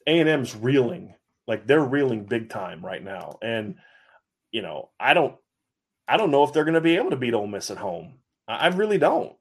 A&M's 0.07 0.55
reeling. 0.55 1.13
Like 1.47 1.67
they're 1.67 1.83
reeling 1.83 2.25
big 2.25 2.49
time 2.49 2.83
right 2.83 3.03
now. 3.03 3.37
And 3.41 3.75
you 4.51 4.61
know, 4.61 4.89
I 4.99 5.13
don't 5.13 5.35
I 6.07 6.17
don't 6.17 6.31
know 6.31 6.43
if 6.43 6.53
they're 6.53 6.65
going 6.65 6.73
to 6.73 6.81
be 6.81 6.97
able 6.97 7.11
to 7.11 7.15
beat 7.17 7.33
Ole 7.33 7.47
Miss 7.47 7.71
at 7.71 7.77
home. 7.77 8.19
I, 8.47 8.55
I 8.55 8.67
really 8.67 8.97
don't. 8.97 9.31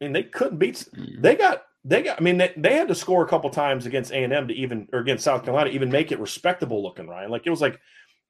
I 0.00 0.04
mean, 0.04 0.12
they 0.12 0.22
couldn't 0.22 0.58
beat 0.58 0.84
mm. 0.94 1.20
they 1.20 1.36
got 1.36 1.62
they 1.84 2.02
got 2.02 2.20
I 2.20 2.22
mean 2.22 2.38
they, 2.38 2.52
they 2.56 2.74
had 2.74 2.88
to 2.88 2.94
score 2.94 3.24
a 3.24 3.28
couple 3.28 3.50
times 3.50 3.86
against 3.86 4.12
A&M 4.12 4.48
to 4.48 4.54
even 4.54 4.88
or 4.92 5.00
against 5.00 5.24
South 5.24 5.44
Carolina 5.44 5.70
even 5.70 5.90
make 5.90 6.12
it 6.12 6.20
respectable 6.20 6.82
looking, 6.82 7.08
Ryan. 7.08 7.30
Like 7.30 7.46
it 7.46 7.50
was 7.50 7.60
like 7.60 7.80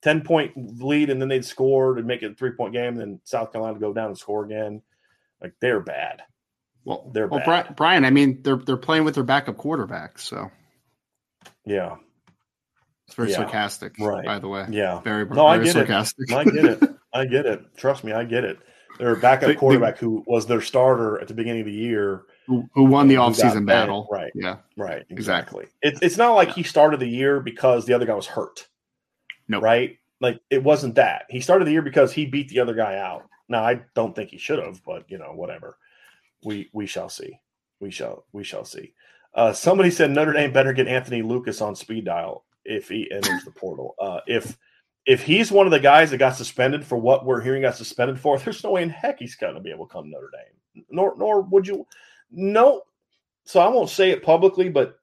10 0.03 0.23
point 0.23 0.53
lead 0.83 1.11
and 1.11 1.21
then 1.21 1.29
they'd 1.29 1.45
score 1.45 1.99
and 1.99 2.07
make 2.07 2.23
it 2.23 2.33
a 2.33 2.35
three 2.35 2.53
point 2.53 2.73
game. 2.73 2.95
And 2.95 3.01
then 3.01 3.21
South 3.25 3.53
Carolina 3.53 3.79
go 3.79 3.93
down 3.93 4.07
and 4.07 4.19
score 4.19 4.45
again. 4.45 4.83
Like 5.41 5.55
they're 5.61 5.81
bad. 5.81 6.23
Well, 6.85 7.11
they're 7.13 7.27
well, 7.27 7.43
bad. 7.45 7.77
Brian, 7.77 8.05
I 8.05 8.11
mean, 8.11 8.43
they're 8.43 8.57
they're 8.57 8.77
playing 8.77 9.05
with 9.05 9.15
their 9.15 9.25
backup 9.25 9.57
quarterback, 9.57 10.19
so 10.19 10.51
yeah, 11.67 11.97
it's 13.07 13.15
very 13.15 13.31
yeah. 13.31 13.37
sarcastic, 13.37 13.99
right? 13.99 14.25
By 14.25 14.39
the 14.39 14.49
way, 14.49 14.67
yeah, 14.71 15.01
very 15.01 15.25
no, 15.27 15.35
very 15.35 15.49
I 15.49 15.65
get 15.65 15.73
sarcastic. 15.75 16.31
it. 16.31 16.35
I 16.35 16.45
get 16.45 16.65
it. 16.65 16.91
I 17.13 17.25
get 17.27 17.47
it. 17.47 17.77
Trust 17.77 18.05
me, 18.05 18.13
I 18.13 18.25
get 18.25 18.45
it. 18.45 18.59
Their 18.99 19.17
backup 19.17 19.57
quarterback, 19.57 19.99
who 19.99 20.25
was 20.27 20.47
their 20.47 20.61
starter 20.61 21.21
at 21.21 21.29
the 21.29 21.35
beginning 21.35 21.61
of 21.61 21.67
the 21.67 21.73
year, 21.73 22.23
who, 22.75 22.85
won 22.85 23.09
the 23.09 23.15
offseason 23.15 23.67
battle, 23.67 24.09
right? 24.11 24.33
Yeah, 24.35 24.57
right, 24.77 25.05
exactly. 25.09 25.65
exactly. 25.65 25.67
It, 25.83 25.99
it's 26.03 26.17
not 26.17 26.35
like 26.35 26.49
yeah. 26.49 26.55
he 26.55 26.63
started 26.63 27.01
the 27.01 27.07
year 27.07 27.41
because 27.41 27.87
the 27.87 27.93
other 27.93 28.07
guy 28.07 28.15
was 28.15 28.27
hurt. 28.27 28.67
No. 29.49 29.61
Right? 29.61 29.99
Like 30.21 30.41
it 30.51 30.63
wasn't 30.63 30.95
that. 30.97 31.25
He 31.29 31.41
started 31.41 31.67
the 31.67 31.73
year 31.73 31.83
because 31.83 32.13
he 32.13 32.27
beat 32.27 32.49
the 32.49 32.61
other 32.61 32.75
guy 32.75 32.99
out. 32.99 33.29
Now 33.49 33.65
I 33.65 33.81
don't 33.95 34.15
think 34.15 34.31
he 34.31 34.39
should 34.39 34.59
have, 34.59 34.83
but 34.85 35.05
you 35.09 35.19
know, 35.19 35.33
whatever. 35.35 35.77
We 36.45 36.71
we 36.73 36.87
shall 36.87 37.09
see. 37.09 37.41
We 37.81 37.91
shall 37.91 38.25
we 38.33 38.45
shall 38.45 38.65
see. 38.65 38.95
Uh, 39.35 39.53
somebody 39.53 39.91
said 39.91 40.11
Notre 40.11 40.33
Dame 40.33 40.53
better 40.53 40.73
get 40.73 40.89
Anthony 40.89 41.23
Lucas 41.23 41.61
on 41.61 41.77
speed 41.77 42.05
dial 42.05 42.45
if 42.65 42.89
he 42.89 43.11
enters 43.11 43.45
the 43.45 43.51
portal. 43.51 43.95
Uh, 43.99 44.21
if 44.27 44.57
if 45.07 45.23
he's 45.23 45.51
one 45.51 45.67
of 45.67 45.73
the 45.73 45.81
guys 45.81 46.11
that 46.11 46.19
got 46.19 46.37
suspended 46.37 46.85
for 46.85 46.99
what 46.99 47.25
we're 47.25 47.41
hearing 47.41 47.63
got 47.63 47.77
suspended 47.77 48.21
for, 48.21 48.39
there's 48.41 48.63
no 48.63 48.73
way 48.73 48.83
in 48.83 48.91
heck 48.91 49.19
he's 49.19 49.37
going 49.37 49.55
to 49.55 49.61
be 49.61 49.71
able 49.71 49.87
to 49.87 49.93
come 49.93 50.05
to 50.05 50.11
Notre 50.11 50.31
Dame. 50.31 50.85
Nor 50.91 51.15
nor 51.17 51.43
would 51.43 51.67
you. 51.67 51.87
No. 52.31 52.83
So 53.45 53.61
I 53.61 53.69
won't 53.69 53.91
say 53.91 54.11
it 54.11 54.23
publicly, 54.23 54.69
but 54.69 54.97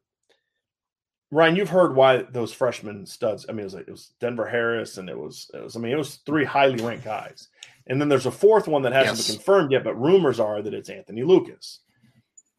Ryan, 1.32 1.56
you've 1.58 1.70
heard 1.70 1.96
why 1.96 2.24
those 2.24 2.54
freshman 2.54 3.06
studs. 3.06 3.46
I 3.50 3.52
mean, 3.52 3.62
it 3.62 3.64
was 3.66 3.74
like, 3.74 3.88
it 3.88 3.92
was 3.92 4.12
Denver 4.20 4.48
Harris, 4.48 4.98
and 4.98 5.10
it 5.10 5.18
was, 5.18 5.52
it 5.54 5.62
was 5.62 5.76
I 5.76 5.80
mean, 5.80 5.92
it 5.92 5.98
was 5.98 6.18
three 6.26 6.46
highly 6.46 6.82
ranked 6.82 7.04
guys, 7.04 7.50
and 7.88 8.00
then 8.00 8.08
there's 8.08 8.26
a 8.26 8.32
fourth 8.32 8.68
one 8.68 8.84
that 8.84 8.94
hasn't 8.94 9.18
yes. 9.18 9.28
been 9.28 9.36
confirmed 9.36 9.72
yet, 9.72 9.84
but 9.84 10.00
rumors 10.00 10.40
are 10.40 10.62
that 10.62 10.74
it's 10.74 10.90
Anthony 10.90 11.24
Lucas. 11.24 11.82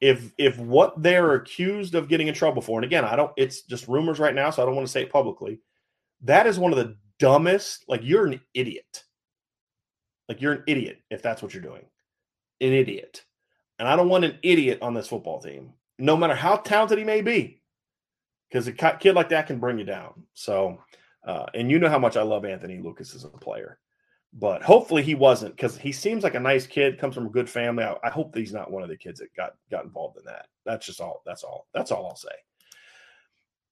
If 0.01 0.33
if 0.37 0.59
what 0.59 1.03
they're 1.03 1.35
accused 1.35 1.95
of 1.95 2.09
getting 2.09 2.29
in 2.29 2.35
trouble 2.35 2.61
for, 2.61 2.79
and 2.79 2.85
again, 2.85 3.05
I 3.05 3.17
don't, 3.17 3.33
it's 3.37 3.63
just 3.63 3.89
rumors 3.89 4.19
right 4.19 4.35
now, 4.35 4.51
so 4.51 4.63
I 4.63 4.67
don't 4.67 4.77
want 4.77 4.87
to 4.87 4.93
say 4.93 5.03
it 5.03 5.13
publicly. 5.13 5.61
That 6.23 6.47
is 6.47 6.59
one 6.59 6.73
of 6.73 6.79
the 6.79 6.97
dumbest. 7.19 7.85
Like 7.89 8.03
you're 8.05 8.27
an 8.27 8.41
idiot. 8.53 9.05
Like 10.29 10.43
you're 10.43 10.53
an 10.53 10.65
idiot 10.67 10.99
if 11.11 11.23
that's 11.23 11.43
what 11.43 11.55
you're 11.55 11.63
doing. 11.63 11.87
An 12.61 12.73
idiot. 12.73 13.25
And 13.79 13.87
I 13.87 13.97
don't 13.97 14.09
want 14.09 14.25
an 14.25 14.39
idiot 14.43 14.81
on 14.83 14.95
this 14.95 15.09
football 15.09 15.41
team, 15.41 15.73
no 15.99 16.17
matter 16.17 16.35
how 16.35 16.57
talented 16.57 16.99
he 16.99 17.05
may 17.05 17.21
be, 17.21 17.63
because 18.49 18.67
a 18.67 18.73
kid 18.73 19.15
like 19.15 19.29
that 19.29 19.47
can 19.47 19.61
bring 19.61 19.79
you 19.79 19.85
down. 19.85 20.25
So, 20.35 20.79
uh, 21.27 21.47
and 21.55 21.71
you 21.71 21.79
know 21.79 21.89
how 21.89 21.99
much 21.99 22.17
I 22.17 22.23
love 22.23 22.45
Anthony 22.45 22.79
Lucas 22.79 23.15
as 23.15 23.25
a 23.25 23.29
player, 23.29 23.79
but 24.33 24.63
hopefully 24.63 25.03
he 25.03 25.15
wasn't 25.15 25.55
because 25.55 25.79
he 25.79 25.93
seems 25.93 26.25
like 26.25 26.35
a 26.35 26.41
nice 26.41 26.67
kid, 26.67 26.99
comes 26.99 27.15
from 27.15 27.27
a 27.27 27.31
good 27.31 27.49
family. 27.49 27.85
I, 27.85 27.97
I 28.03 28.11
hope 28.11 28.37
he's 28.37 28.53
not 28.53 28.71
one 28.71 28.83
of 28.83 28.89
the 28.89 28.97
kids 28.97 29.21
that 29.21 29.35
got 29.37 29.55
got 29.71 29.85
involved 29.85 30.19
in 30.19 30.25
that. 30.25 30.47
That's 30.65 30.87
just 30.87 31.01
all. 31.01 31.23
That's 31.25 31.45
all. 31.45 31.67
That's 31.73 31.93
all 31.93 32.07
I'll 32.07 32.17
say. 32.17 32.29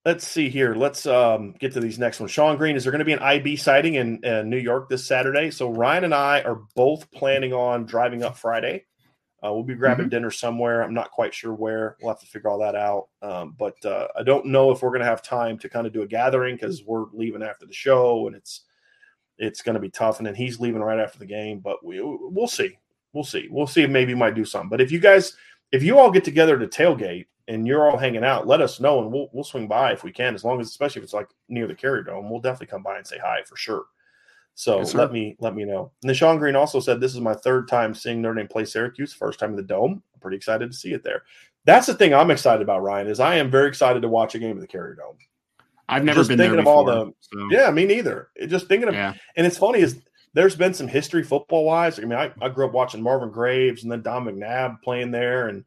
Let's 0.05 0.25
see 0.25 0.49
here. 0.49 0.77
Let's 0.77 1.05
um, 1.05 1.57
get 1.59 1.73
to 1.73 1.81
these 1.81 1.99
next 1.99 2.21
ones. 2.21 2.31
Sean 2.31 2.57
Green, 2.57 2.77
is 2.77 2.85
there 2.85 2.93
going 2.93 3.01
to 3.01 3.05
be 3.05 3.13
an 3.13 3.19
IB 3.19 3.57
sighting 3.57 3.95
in 3.95 4.25
uh, 4.25 4.43
New 4.43 4.57
York 4.57 4.89
this 4.89 5.05
Saturday? 5.05 5.51
So 5.51 5.69
Ryan 5.69 6.05
and 6.05 6.15
I 6.15 6.43
are 6.43 6.61
both 6.77 7.11
planning 7.11 7.53
on 7.53 7.87
driving 7.87 8.23
up 8.23 8.39
Friday. 8.39 8.85
Uh, 9.47 9.53
we'll 9.53 9.63
be 9.63 9.75
grabbing 9.75 10.07
mm-hmm. 10.07 10.11
dinner 10.11 10.31
somewhere. 10.31 10.83
I'm 10.83 10.95
not 10.95 11.11
quite 11.11 11.35
sure 11.35 11.55
where. 11.55 11.97
We'll 12.01 12.13
have 12.13 12.21
to 12.21 12.27
figure 12.27 12.49
all 12.49 12.59
that 12.59 12.75
out. 12.75 13.09
Um, 13.23 13.55
but 13.59 13.85
uh, 13.85 14.09
I 14.19 14.23
don't 14.23 14.47
know 14.47 14.71
if 14.71 14.83
we're 14.83 14.91
going 14.91 15.01
to 15.01 15.07
have 15.07 15.23
time 15.23 15.59
to 15.59 15.69
kind 15.69 15.87
of 15.87 15.93
do 15.93 16.03
a 16.03 16.07
gathering 16.07 16.57
because 16.57 16.83
we're 16.85 17.07
leaving 17.13 17.43
after 17.43 17.67
the 17.67 17.73
show 17.73 18.27
and 18.27 18.35
it's 18.35 18.63
it's 19.39 19.63
going 19.63 19.75
to 19.75 19.81
be 19.81 19.91
tough. 19.91 20.19
And 20.19 20.27
then 20.27 20.35
he's 20.35 20.59
leaving 20.59 20.81
right 20.81 20.99
after 20.99 21.19
the 21.19 21.27
game. 21.27 21.61
But 21.61 21.85
we 21.85 22.01
we'll 22.03 22.49
see. 22.49 22.79
We'll 23.13 23.25
see. 23.25 23.49
We'll 23.51 23.67
see 23.67 23.83
if 23.83 23.91
maybe 23.91 24.15
we 24.15 24.19
might 24.19 24.35
do 24.35 24.45
something. 24.45 24.71
But 24.71 24.81
if 24.81 24.91
you 24.91 24.99
guys, 24.99 25.37
if 25.71 25.83
you 25.83 25.99
all 25.99 26.11
get 26.11 26.25
together 26.25 26.59
to 26.59 26.67
tailgate 26.67 27.27
and 27.47 27.67
you're 27.67 27.89
all 27.89 27.99
hanging 27.99 28.25
out, 28.25 28.47
let 28.47 28.61
us 28.61 28.81
know 28.81 29.01
and 29.01 29.13
we'll 29.13 29.29
we'll 29.33 29.45
swing 29.45 29.69
by 29.69 29.93
if 29.93 30.03
we 30.03 30.13
can, 30.13 30.35
as 30.35 30.45
long 30.45 30.61
as 30.61 30.69
especially 30.69 31.01
if 31.01 31.05
it's 31.05 31.15
like 31.15 31.29
near 31.49 31.67
the 31.67 31.75
carrier 31.75 32.03
dome, 32.03 32.31
we'll 32.31 32.41
definitely 32.41 32.67
come 32.69 32.83
by 32.83 32.97
and 32.97 33.07
say 33.07 33.19
hi 33.19 33.43
for 33.47 33.57
sure. 33.57 33.85
So 34.59 34.79
yes, 34.79 34.95
let 34.95 35.13
me 35.13 35.37
let 35.39 35.55
me 35.55 35.65
know. 35.67 35.93
Sean 36.15 36.39
Green 36.39 36.57
also 36.57 36.81
said 36.81 36.99
this 36.99 37.15
is 37.15 37.21
my 37.21 37.35
third 37.35 37.69
time 37.69 37.95
seeing 37.95 38.23
Notre 38.23 38.37
Dame 38.37 38.49
play 38.49 38.65
Syracuse, 38.65 39.13
first 39.13 39.39
time 39.39 39.51
in 39.51 39.57
the 39.57 39.63
dome. 39.63 40.03
I'm 40.15 40.21
pretty 40.21 40.39
excited 40.39 40.71
to 40.71 40.77
see 40.77 40.95
it 40.95 41.05
there. 41.05 41.25
That's 41.67 41.87
the 41.87 41.93
thing 41.93 42.15
I'm 42.15 42.31
excited 42.31 42.63
about, 42.63 42.83
Ryan, 42.83 43.09
is 43.09 43.21
I 43.21 43.35
am 43.35 43.51
very 43.51 43.69
excited 43.69 44.01
to 44.01 44.09
watch 44.09 44.35
a 44.35 44.39
game 44.39 44.57
of 44.57 44.63
the 44.63 44.67
Carrier 44.67 44.95
Dome. 44.95 45.19
I've 45.91 46.05
never 46.05 46.21
just 46.21 46.31
been 46.31 46.39
thinking 46.39 46.57
there 46.57 46.63
before, 46.65 46.89
of 46.91 46.99
all 46.99 47.05
the 47.07 47.13
so. 47.21 47.49
yeah, 47.51 47.71
me 47.71 47.85
neither. 47.85 48.31
It, 48.35 48.47
just 48.47 48.67
thinking 48.67 48.89
of 48.89 48.95
yeah. 48.95 49.13
and 49.37 49.47
it's 49.47 49.59
funny 49.59 49.81
is 49.81 50.01
there's 50.33 50.57
been 50.57 50.73
some 50.73 50.89
history 50.89 51.23
football 51.23 51.67
wise. 51.67 51.99
I 51.99 52.05
mean, 52.05 52.19
I, 52.19 52.33
I 52.41 52.49
grew 52.49 52.65
up 52.65 52.73
watching 52.73 53.03
Marvin 53.03 53.31
Graves 53.31 53.83
and 53.83 53.93
then 53.93 54.01
Don 54.01 54.25
McNabb 54.25 54.81
playing 54.81 55.11
there, 55.11 55.49
and 55.49 55.67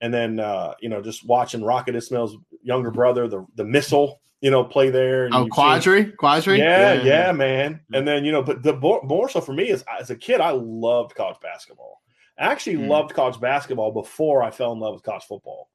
and 0.00 0.14
then 0.14 0.38
uh, 0.38 0.74
you 0.80 0.88
know 0.88 1.02
just 1.02 1.26
watching 1.26 1.64
Rocket 1.64 1.96
Ismail's 1.96 2.36
younger 2.62 2.92
brother, 2.92 3.26
the 3.26 3.44
the 3.56 3.64
missile, 3.64 4.20
you 4.40 4.50
know, 4.50 4.64
play 4.64 4.90
there. 4.90 5.26
And 5.26 5.34
oh, 5.34 5.46
Qadry, 5.46 6.14
Qadry, 6.16 6.58
yeah, 6.58 6.94
yeah, 6.94 7.02
yeah, 7.02 7.32
man. 7.32 7.80
And 7.92 8.06
then 8.06 8.24
you 8.24 8.32
know, 8.32 8.42
but 8.42 8.62
the 8.62 8.76
more, 8.76 9.00
more 9.02 9.28
so 9.28 9.40
for 9.40 9.52
me 9.52 9.68
is 9.68 9.84
as 10.00 10.10
a 10.10 10.16
kid, 10.16 10.40
I 10.40 10.50
loved 10.50 11.14
college 11.14 11.38
basketball. 11.40 12.00
I 12.38 12.46
actually 12.46 12.76
mm. 12.76 12.88
loved 12.88 13.14
college 13.14 13.40
basketball 13.40 13.92
before 13.92 14.42
I 14.42 14.50
fell 14.50 14.72
in 14.72 14.78
love 14.78 14.94
with 14.94 15.02
college 15.02 15.24
football. 15.24 15.70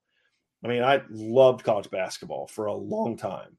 I 0.63 0.69
mean, 0.69 0.81
I 0.81 1.01
loved 1.09 1.63
college 1.63 1.91
basketball 1.91 2.47
for 2.47 2.67
a 2.67 2.73
long 2.73 3.17
time. 3.17 3.57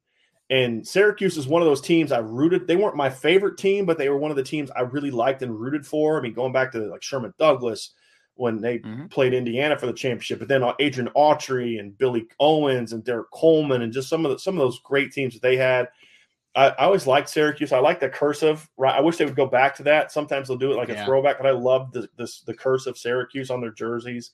And 0.51 0.87
Syracuse 0.87 1.37
is 1.37 1.47
one 1.47 1.63
of 1.63 1.67
those 1.67 1.81
teams 1.81 2.13
I 2.13 2.19
rooted. 2.19 2.67
They 2.67 2.77
weren't 2.77 2.97
my 2.97 3.11
favorite 3.11 3.59
team, 3.59 3.87
but 3.87 3.99
they 3.99 4.09
were 4.09 4.19
one 4.19 4.31
of 4.31 4.37
the 4.37 4.43
teams 4.43 4.71
I 4.71 4.83
really 4.83 5.11
liked 5.11 5.43
and 5.43 5.59
rooted 5.59 5.87
for. 5.87 6.19
I 6.19 6.23
mean, 6.23 6.35
going 6.35 6.53
back 6.53 6.73
to 6.73 6.79
like 6.79 7.03
Sherman 7.03 7.35
Douglas, 7.39 7.93
when 8.37 8.61
they 8.61 8.79
mm-hmm. 8.79 9.07
played 9.07 9.33
Indiana 9.33 9.79
for 9.79 9.87
the 9.87 9.93
championship, 9.93 10.39
but 10.39 10.49
then 10.49 10.63
uh, 10.63 10.75
Adrian 10.81 11.11
Autry 11.17 11.79
and 11.79 11.97
Billy 11.97 12.27
Owens 12.41 12.93
and 12.93 13.05
Derrick 13.05 13.31
Coleman 13.31 13.83
and 13.83 13.93
just 13.93 14.09
some 14.09 14.25
of 14.25 14.33
the, 14.33 14.39
some 14.39 14.55
of 14.55 14.61
those 14.61 14.81
great 14.81 15.13
teams 15.13 15.35
that 15.35 15.43
they 15.43 15.57
had. 15.57 15.89
I, 16.57 16.69
I 16.71 16.85
always 16.85 17.07
liked 17.07 17.29
Syracuse. 17.29 17.73
I 17.73 17.79
like 17.79 18.01
the 18.01 18.09
cursive. 18.09 18.69
Right, 18.77 18.95
I 18.95 19.01
wish 19.01 19.17
they 19.17 19.25
would 19.25 19.37
go 19.37 19.47
back 19.47 19.75
to 19.77 19.83
that. 19.85 20.13
Sometimes 20.13 20.49
they'll 20.49 20.57
do 20.57 20.73
it 20.73 20.77
like 20.77 20.89
yeah. 20.89 21.03
a 21.03 21.05
throwback, 21.05 21.39
but 21.39 21.47
I 21.47 21.51
love 21.51 21.93
the 21.93 22.09
this 22.17 22.41
the 22.41 22.55
cursive 22.55 22.97
Syracuse 22.97 23.51
on 23.51 23.61
their 23.61 23.73
jerseys. 23.73 24.33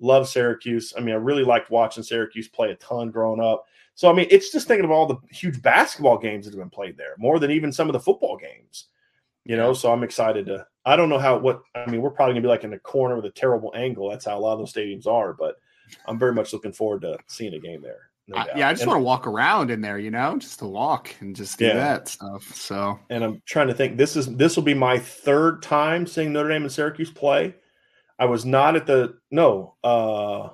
Love 0.00 0.28
Syracuse. 0.28 0.92
I 0.96 1.00
mean, 1.00 1.14
I 1.14 1.18
really 1.18 1.44
liked 1.44 1.70
watching 1.70 2.02
Syracuse 2.02 2.48
play 2.48 2.70
a 2.70 2.76
ton 2.76 3.10
growing 3.10 3.40
up. 3.40 3.64
So 3.94 4.10
I 4.10 4.12
mean, 4.12 4.26
it's 4.30 4.50
just 4.50 4.66
thinking 4.66 4.84
of 4.84 4.90
all 4.90 5.06
the 5.06 5.18
huge 5.30 5.62
basketball 5.62 6.18
games 6.18 6.44
that 6.44 6.52
have 6.52 6.60
been 6.60 6.70
played 6.70 6.96
there, 6.96 7.14
more 7.18 7.38
than 7.38 7.50
even 7.50 7.72
some 7.72 7.88
of 7.88 7.92
the 7.92 8.00
football 8.00 8.36
games. 8.36 8.86
You 9.44 9.56
know, 9.56 9.72
so 9.72 9.92
I'm 9.92 10.04
excited 10.04 10.46
to 10.46 10.66
I 10.84 10.96
don't 10.96 11.08
know 11.08 11.18
how 11.18 11.38
what 11.38 11.62
I 11.74 11.88
mean. 11.90 12.00
We're 12.00 12.10
probably 12.10 12.34
gonna 12.34 12.42
be 12.42 12.48
like 12.48 12.64
in 12.64 12.70
the 12.70 12.78
corner 12.78 13.16
with 13.16 13.24
a 13.24 13.30
terrible 13.30 13.72
angle. 13.74 14.10
That's 14.10 14.24
how 14.24 14.38
a 14.38 14.40
lot 14.40 14.54
of 14.54 14.58
those 14.60 14.72
stadiums 14.72 15.06
are. 15.06 15.32
But 15.32 15.56
I'm 16.06 16.18
very 16.18 16.34
much 16.34 16.52
looking 16.52 16.72
forward 16.72 17.02
to 17.02 17.18
seeing 17.28 17.54
a 17.54 17.58
game 17.58 17.82
there. 17.82 18.10
No 18.28 18.36
I, 18.36 18.46
yeah, 18.56 18.68
I 18.68 18.72
just 18.72 18.82
and, 18.82 18.90
want 18.90 19.00
to 19.00 19.04
walk 19.04 19.26
around 19.26 19.70
in 19.70 19.80
there, 19.80 19.98
you 19.98 20.10
know, 20.10 20.38
just 20.38 20.60
to 20.60 20.66
walk 20.66 21.14
and 21.20 21.34
just 21.34 21.58
do 21.58 21.66
yeah. 21.66 21.74
that 21.74 22.08
stuff. 22.08 22.44
So, 22.54 22.98
and 23.10 23.24
I'm 23.24 23.42
trying 23.46 23.68
to 23.68 23.74
think. 23.74 23.96
This 23.96 24.16
is 24.16 24.34
this 24.36 24.56
will 24.56 24.62
be 24.62 24.74
my 24.74 24.98
third 24.98 25.62
time 25.62 26.06
seeing 26.06 26.32
Notre 26.32 26.48
Dame 26.48 26.62
and 26.62 26.72
Syracuse 26.72 27.10
play. 27.10 27.54
I 28.18 28.26
was 28.26 28.44
not 28.44 28.76
at 28.76 28.86
the 28.86 29.14
no 29.30 29.76
uh 29.82 30.50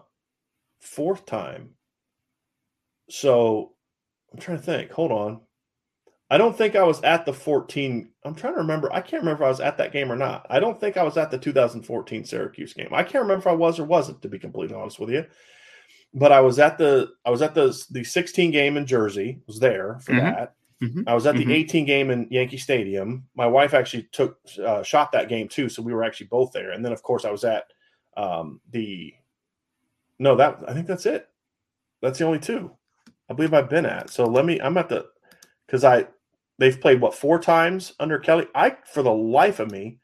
fourth 0.80 1.26
time. 1.26 1.70
So 3.10 3.72
I'm 4.32 4.40
trying 4.40 4.58
to 4.58 4.62
think. 4.62 4.90
Hold 4.92 5.12
on. 5.12 5.40
I 6.30 6.36
don't 6.36 6.56
think 6.56 6.76
I 6.76 6.82
was 6.82 7.02
at 7.02 7.24
the 7.24 7.32
14. 7.32 8.10
I'm 8.24 8.34
trying 8.34 8.54
to 8.54 8.60
remember. 8.60 8.92
I 8.92 9.00
can't 9.00 9.22
remember 9.22 9.44
if 9.44 9.46
I 9.46 9.50
was 9.50 9.60
at 9.60 9.78
that 9.78 9.92
game 9.92 10.12
or 10.12 10.16
not. 10.16 10.46
I 10.50 10.60
don't 10.60 10.78
think 10.78 10.96
I 10.96 11.02
was 11.02 11.16
at 11.16 11.30
the 11.30 11.38
2014 11.38 12.24
Syracuse 12.24 12.74
game. 12.74 12.88
I 12.92 13.02
can't 13.02 13.22
remember 13.22 13.40
if 13.40 13.46
I 13.46 13.54
was 13.54 13.78
or 13.78 13.84
wasn't, 13.84 14.20
to 14.22 14.28
be 14.28 14.38
completely 14.38 14.76
honest 14.76 15.00
with 15.00 15.10
you. 15.10 15.24
But 16.12 16.32
I 16.32 16.40
was 16.40 16.58
at 16.58 16.78
the 16.78 17.10
I 17.24 17.30
was 17.30 17.42
at 17.42 17.54
the 17.54 17.76
the 17.90 18.04
16 18.04 18.50
game 18.50 18.76
in 18.76 18.86
Jersey. 18.86 19.40
Was 19.46 19.58
there 19.58 20.00
for 20.00 20.12
mm-hmm. 20.12 20.24
that. 20.24 20.54
Mm-hmm. 20.82 21.02
I 21.06 21.14
was 21.14 21.26
at 21.26 21.34
the 21.34 21.42
mm-hmm. 21.42 21.50
18 21.50 21.84
game 21.86 22.10
in 22.10 22.28
Yankee 22.30 22.56
Stadium. 22.56 23.24
My 23.34 23.46
wife 23.46 23.74
actually 23.74 24.08
took 24.12 24.38
uh, 24.64 24.82
shot 24.82 25.12
that 25.12 25.28
game 25.28 25.48
too, 25.48 25.68
so 25.68 25.82
we 25.82 25.92
were 25.92 26.04
actually 26.04 26.28
both 26.28 26.52
there. 26.52 26.70
And 26.70 26.84
then 26.84 26.92
of 26.92 27.02
course 27.02 27.24
I 27.24 27.30
was 27.30 27.44
at 27.44 27.64
um, 28.16 28.60
the 28.70 29.12
no 30.18 30.36
that 30.36 30.58
I 30.68 30.74
think 30.74 30.86
that's 30.86 31.06
it. 31.06 31.28
That's 32.00 32.18
the 32.18 32.26
only 32.26 32.38
two 32.38 32.70
I 33.30 33.34
believe 33.34 33.54
I've 33.54 33.70
been 33.70 33.86
at. 33.86 34.10
So 34.10 34.24
let 34.24 34.44
me. 34.44 34.60
I'm 34.60 34.76
at 34.76 34.88
the 34.88 35.06
because 35.66 35.84
I 35.84 36.06
They've 36.58 36.80
played 36.80 37.00
what 37.00 37.14
four 37.14 37.38
times 37.38 37.94
under 38.00 38.18
Kelly. 38.18 38.46
I, 38.54 38.76
for 38.92 39.02
the 39.02 39.12
life 39.12 39.60
of 39.60 39.70
me, 39.70 39.98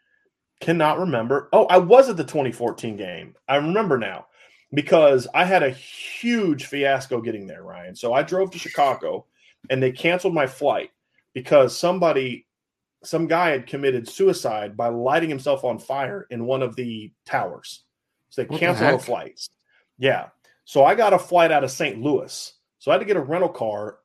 cannot 0.61 0.99
remember. 0.99 1.49
Oh, 1.53 1.67
I 1.67 1.79
was 1.79 2.09
at 2.09 2.17
the 2.17 2.25
2014 2.25 2.97
game. 2.97 3.35
I 3.49 3.57
remember 3.57 3.99
now 3.99 4.27
because 4.73 5.27
I 5.35 5.45
had 5.45 5.63
a 5.63 5.71
huge 5.71 6.67
fiasco 6.67 7.21
getting 7.21 7.47
there, 7.47 7.63
Ryan. 7.63 7.95
So 7.95 8.13
I 8.13 8.23
drove 8.23 8.51
to 8.53 8.59
Chicago 8.59 9.27
and 9.71 9.83
they 9.83 9.93
canceled 9.93 10.35
my 10.35 10.47
flight 10.47 10.91
because 11.33 11.77
somebody, 11.77 12.47
some 13.03 13.27
guy 13.27 13.51
had 13.51 13.67
committed 13.67 14.09
suicide 14.09 14.77
by 14.77 14.89
lighting 14.89 15.29
himself 15.29 15.65
on 15.65 15.79
fire 15.79 16.27
in 16.31 16.47
one 16.47 16.63
of 16.63 16.77
the 16.77 17.13
towers. 17.27 17.83
So 18.31 18.43
they 18.43 18.59
canceled 18.59 18.93
the, 18.93 18.97
the 18.97 19.03
flights. 19.03 19.51
Yeah. 19.99 20.29
So 20.65 20.85
I 20.85 20.95
got 20.95 21.13
a 21.13 21.19
flight 21.19 21.53
out 21.53 21.65
of 21.65 21.71
St. 21.71 22.01
Louis. 22.01 22.53
So 22.79 22.91
I 22.91 22.95
had 22.95 23.01
to 23.01 23.05
get 23.05 23.17
a 23.17 23.21
rental 23.21 23.49
car 23.49 23.99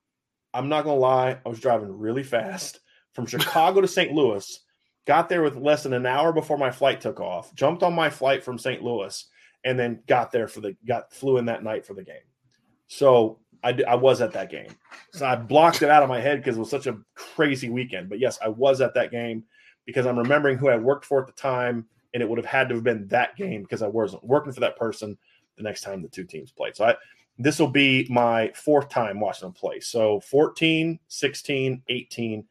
I'm 0.53 0.69
not 0.69 0.83
gonna 0.83 0.99
lie, 0.99 1.39
I 1.45 1.49
was 1.49 1.59
driving 1.59 1.97
really 1.97 2.23
fast 2.23 2.79
from 3.13 3.25
Chicago 3.27 3.81
to 3.81 3.87
St. 3.87 4.11
Louis. 4.13 4.59
Got 5.05 5.29
there 5.29 5.41
with 5.41 5.55
less 5.55 5.83
than 5.83 5.93
an 5.93 6.05
hour 6.05 6.31
before 6.31 6.57
my 6.57 6.71
flight 6.71 7.01
took 7.01 7.19
off. 7.19 7.53
Jumped 7.55 7.83
on 7.83 7.93
my 7.93 8.09
flight 8.09 8.43
from 8.43 8.59
St. 8.59 8.83
Louis, 8.83 9.25
and 9.63 9.77
then 9.77 10.03
got 10.07 10.31
there 10.31 10.47
for 10.47 10.61
the 10.61 10.75
got 10.87 11.11
flew 11.11 11.37
in 11.37 11.45
that 11.45 11.63
night 11.63 11.85
for 11.85 11.93
the 11.93 12.03
game. 12.03 12.15
So 12.87 13.39
I, 13.63 13.77
I 13.87 13.95
was 13.95 14.21
at 14.21 14.33
that 14.33 14.49
game. 14.49 14.69
So 15.13 15.25
I 15.25 15.35
blocked 15.35 15.81
it 15.81 15.89
out 15.89 16.03
of 16.03 16.09
my 16.09 16.19
head 16.19 16.39
because 16.39 16.57
it 16.57 16.59
was 16.59 16.69
such 16.69 16.87
a 16.87 16.97
crazy 17.15 17.69
weekend. 17.69 18.09
But 18.09 18.19
yes, 18.19 18.39
I 18.43 18.49
was 18.49 18.81
at 18.81 18.93
that 18.93 19.11
game 19.11 19.43
because 19.85 20.05
I'm 20.05 20.17
remembering 20.17 20.57
who 20.57 20.69
I 20.69 20.77
worked 20.77 21.05
for 21.05 21.19
at 21.19 21.27
the 21.27 21.33
time, 21.33 21.85
and 22.13 22.21
it 22.23 22.29
would 22.29 22.37
have 22.37 22.45
had 22.45 22.69
to 22.69 22.75
have 22.75 22.83
been 22.83 23.07
that 23.07 23.35
game 23.35 23.63
because 23.63 23.81
I 23.81 23.87
wasn't 23.87 24.23
working 24.23 24.53
for 24.53 24.61
that 24.61 24.77
person 24.77 25.17
the 25.57 25.63
next 25.63 25.81
time 25.81 26.01
the 26.01 26.07
two 26.07 26.23
teams 26.23 26.51
played. 26.51 26.75
So 26.75 26.85
I 26.85 26.95
this 27.39 27.57
will 27.57 27.69
be 27.69 28.05
my 28.09 28.51
fourth 28.53 28.89
time 28.89 29.19
watching 29.21 29.47
them 29.47 29.53
play. 29.53 29.79
So 29.79 30.19
14, 30.19 30.99
16, 31.07 31.81
18, 31.87 32.45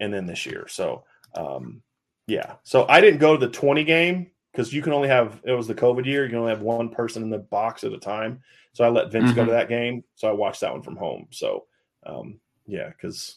and 0.00 0.12
then 0.12 0.26
this 0.26 0.44
year. 0.44 0.66
So, 0.68 1.04
um, 1.34 1.80
yeah. 2.26 2.56
So 2.64 2.86
I 2.88 3.00
didn't 3.00 3.20
go 3.20 3.36
to 3.36 3.46
the 3.46 3.52
20 3.52 3.84
game 3.84 4.32
because 4.50 4.72
you 4.72 4.82
can 4.82 4.92
only 4.92 5.08
have, 5.08 5.40
it 5.44 5.52
was 5.52 5.68
the 5.68 5.76
COVID 5.76 6.04
year. 6.04 6.24
You 6.24 6.30
can 6.30 6.38
only 6.38 6.50
have 6.50 6.60
one 6.60 6.88
person 6.88 7.22
in 7.22 7.30
the 7.30 7.38
box 7.38 7.84
at 7.84 7.92
a 7.92 7.98
time. 7.98 8.42
So 8.72 8.84
I 8.84 8.88
let 8.88 9.12
Vince 9.12 9.26
mm-hmm. 9.26 9.36
go 9.36 9.44
to 9.44 9.50
mm-hmm. 9.52 9.58
that 9.58 9.68
game. 9.68 10.02
So 10.16 10.28
I 10.28 10.32
watched 10.32 10.60
that 10.62 10.72
one 10.72 10.82
from 10.82 10.96
home. 10.96 11.28
So, 11.30 11.66
um, 12.04 12.40
yeah, 12.66 12.88
because, 12.88 13.36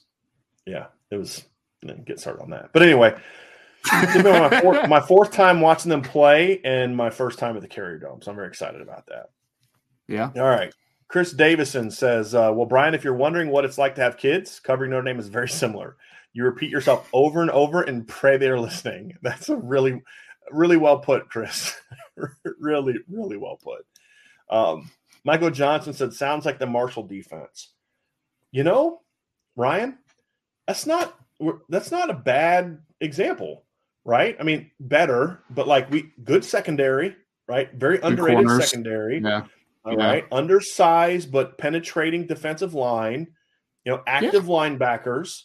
yeah, 0.65 0.87
it 1.11 1.17
was, 1.17 1.45
get 2.03 2.19
started 2.19 2.41
on 2.41 2.49
that. 2.49 2.71
But 2.73 2.81
anyway, 2.81 3.15
my, 3.91 4.59
fourth, 4.61 4.89
my 4.89 4.99
fourth 4.99 5.31
time 5.31 5.61
watching 5.61 5.89
them 5.89 6.01
play 6.01 6.61
and 6.63 6.97
my 6.97 7.11
first 7.11 7.37
time 7.37 7.55
at 7.55 7.61
the 7.61 7.67
Carrier 7.67 7.99
Dome. 7.99 8.23
So 8.23 8.31
I'm 8.31 8.35
very 8.35 8.47
excited 8.47 8.81
about 8.81 9.05
that. 9.07 9.29
Yeah. 10.09 10.31
All 10.35 10.49
right. 10.49 10.73
Chris 11.07 11.31
Davison 11.31 11.91
says, 11.91 12.35
uh, 12.35 12.51
Well, 12.53 12.65
Brian, 12.65 12.93
if 12.93 13.03
you're 13.03 13.13
wondering 13.13 13.49
what 13.49 13.65
it's 13.65 13.77
like 13.77 13.95
to 13.95 14.01
have 14.01 14.17
kids, 14.17 14.59
covering 14.59 14.91
Notre 14.91 15.05
Dame 15.05 15.19
is 15.19 15.29
very 15.29 15.49
similar. 15.49 15.97
You 16.33 16.43
repeat 16.43 16.69
yourself 16.69 17.09
over 17.13 17.41
and 17.41 17.51
over 17.51 17.81
and 17.83 18.07
pray 18.07 18.37
they're 18.37 18.59
listening. 18.59 19.15
That's 19.21 19.49
a 19.49 19.55
really, 19.55 20.01
really 20.51 20.77
well 20.77 20.99
put, 20.99 21.29
Chris. 21.29 21.75
really, 22.59 22.95
really 23.07 23.37
well 23.37 23.59
put. 23.63 23.85
Um, 24.49 24.91
Michael 25.23 25.51
Johnson 25.51 25.93
said, 25.93 26.13
Sounds 26.13 26.45
like 26.45 26.59
the 26.59 26.65
Marshall 26.65 27.03
defense. 27.03 27.69
You 28.51 28.63
know, 28.63 29.01
Ryan, 29.55 29.99
that's 30.65 30.87
not 30.87 31.15
that's 31.69 31.91
not 31.91 32.09
a 32.09 32.13
bad 32.13 32.79
example, 32.99 33.63
right? 34.05 34.35
I 34.39 34.43
mean, 34.43 34.71
better, 34.79 35.43
but 35.51 35.67
like 35.67 35.89
we 35.91 36.11
good 36.23 36.43
secondary, 36.43 37.15
right? 37.47 37.71
Very 37.73 37.99
underrated 38.01 38.49
secondary. 38.49 39.19
Yeah. 39.19 39.45
All 39.89 39.97
yeah. 39.97 40.05
right, 40.05 40.25
undersized 40.31 41.31
but 41.31 41.57
penetrating 41.57 42.27
defensive 42.27 42.73
line. 42.73 43.27
You 43.85 43.93
know, 43.93 44.03
active 44.07 44.45
yeah. 44.45 44.49
linebackers. 44.49 45.43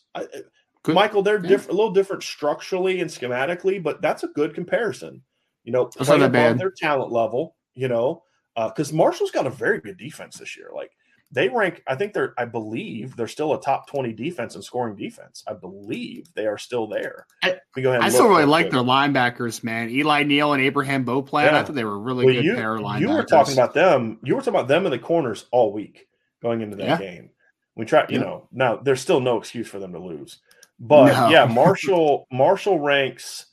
Good. 0.82 0.94
Michael, 0.94 1.22
they're 1.22 1.40
yeah. 1.42 1.48
different, 1.48 1.70
a 1.70 1.76
little 1.76 1.92
different 1.92 2.22
structurally 2.22 3.00
and 3.00 3.08
schematically, 3.08 3.82
but 3.82 4.02
that's 4.02 4.22
a 4.22 4.28
good 4.28 4.54
comparison. 4.54 5.22
You 5.64 5.72
know, 5.72 5.86
play 5.86 6.20
above 6.20 6.58
their 6.58 6.72
talent 6.76 7.10
level. 7.10 7.56
You 7.74 7.88
know, 7.88 8.22
because 8.54 8.92
uh, 8.92 8.96
Marshall's 8.96 9.30
got 9.30 9.46
a 9.46 9.50
very 9.50 9.80
good 9.80 9.96
defense 9.96 10.36
this 10.38 10.56
year. 10.56 10.70
Like 10.74 10.92
they 11.30 11.48
rank, 11.48 11.82
I 11.86 11.96
think 11.96 12.12
they're, 12.12 12.34
I 12.38 12.44
believe 12.44 13.16
they're 13.16 13.26
still 13.26 13.54
a 13.54 13.60
top 13.60 13.88
twenty 13.88 14.12
defense 14.12 14.54
and 14.54 14.62
scoring 14.62 14.96
defense. 14.96 15.42
I 15.46 15.54
believe 15.54 16.32
they 16.34 16.46
are 16.46 16.58
still 16.58 16.86
there. 16.86 17.26
I, 17.42 17.58
go 17.74 17.90
ahead. 17.90 18.02
I 18.02 18.08
still 18.08 18.28
really 18.28 18.44
like 18.44 18.70
their 18.70 18.80
linebackers, 18.80 19.64
man. 19.64 19.90
Eli 19.90 20.22
Neal 20.22 20.52
and 20.52 20.62
Abraham 20.62 21.04
Beauplan. 21.04 21.44
Yeah. 21.44 21.58
I 21.58 21.64
thought 21.64 21.74
they 21.74 21.84
were 21.84 21.98
really 21.98 22.26
well, 22.26 22.34
good 22.34 22.44
you, 22.44 22.54
pair 22.54 22.78
linebackers. 22.78 23.00
You 23.00 23.08
were 23.10 23.24
talking 23.24 23.54
about 23.54 23.74
them. 23.74 24.18
You 24.22 24.34
were 24.34 24.40
talking 24.40 24.54
about 24.54 24.68
them 24.68 24.86
in 24.86 24.92
the 24.92 24.98
corners 24.98 25.46
all 25.50 25.72
week 25.72 26.06
going 26.42 26.60
into 26.60 26.76
that 26.76 26.86
yeah. 26.86 26.98
game. 26.98 27.30
We 27.76 27.84
try, 27.84 28.06
you 28.08 28.18
yeah. 28.18 28.24
know, 28.24 28.48
now 28.52 28.76
there's 28.76 29.00
still 29.00 29.20
no 29.20 29.38
excuse 29.38 29.66
for 29.66 29.78
them 29.80 29.92
to 29.92 29.98
lose. 29.98 30.40
But 30.78 31.06
no. 31.12 31.28
yeah, 31.30 31.44
Marshall 31.50 32.26
Marshall 32.30 32.78
ranks 32.78 33.46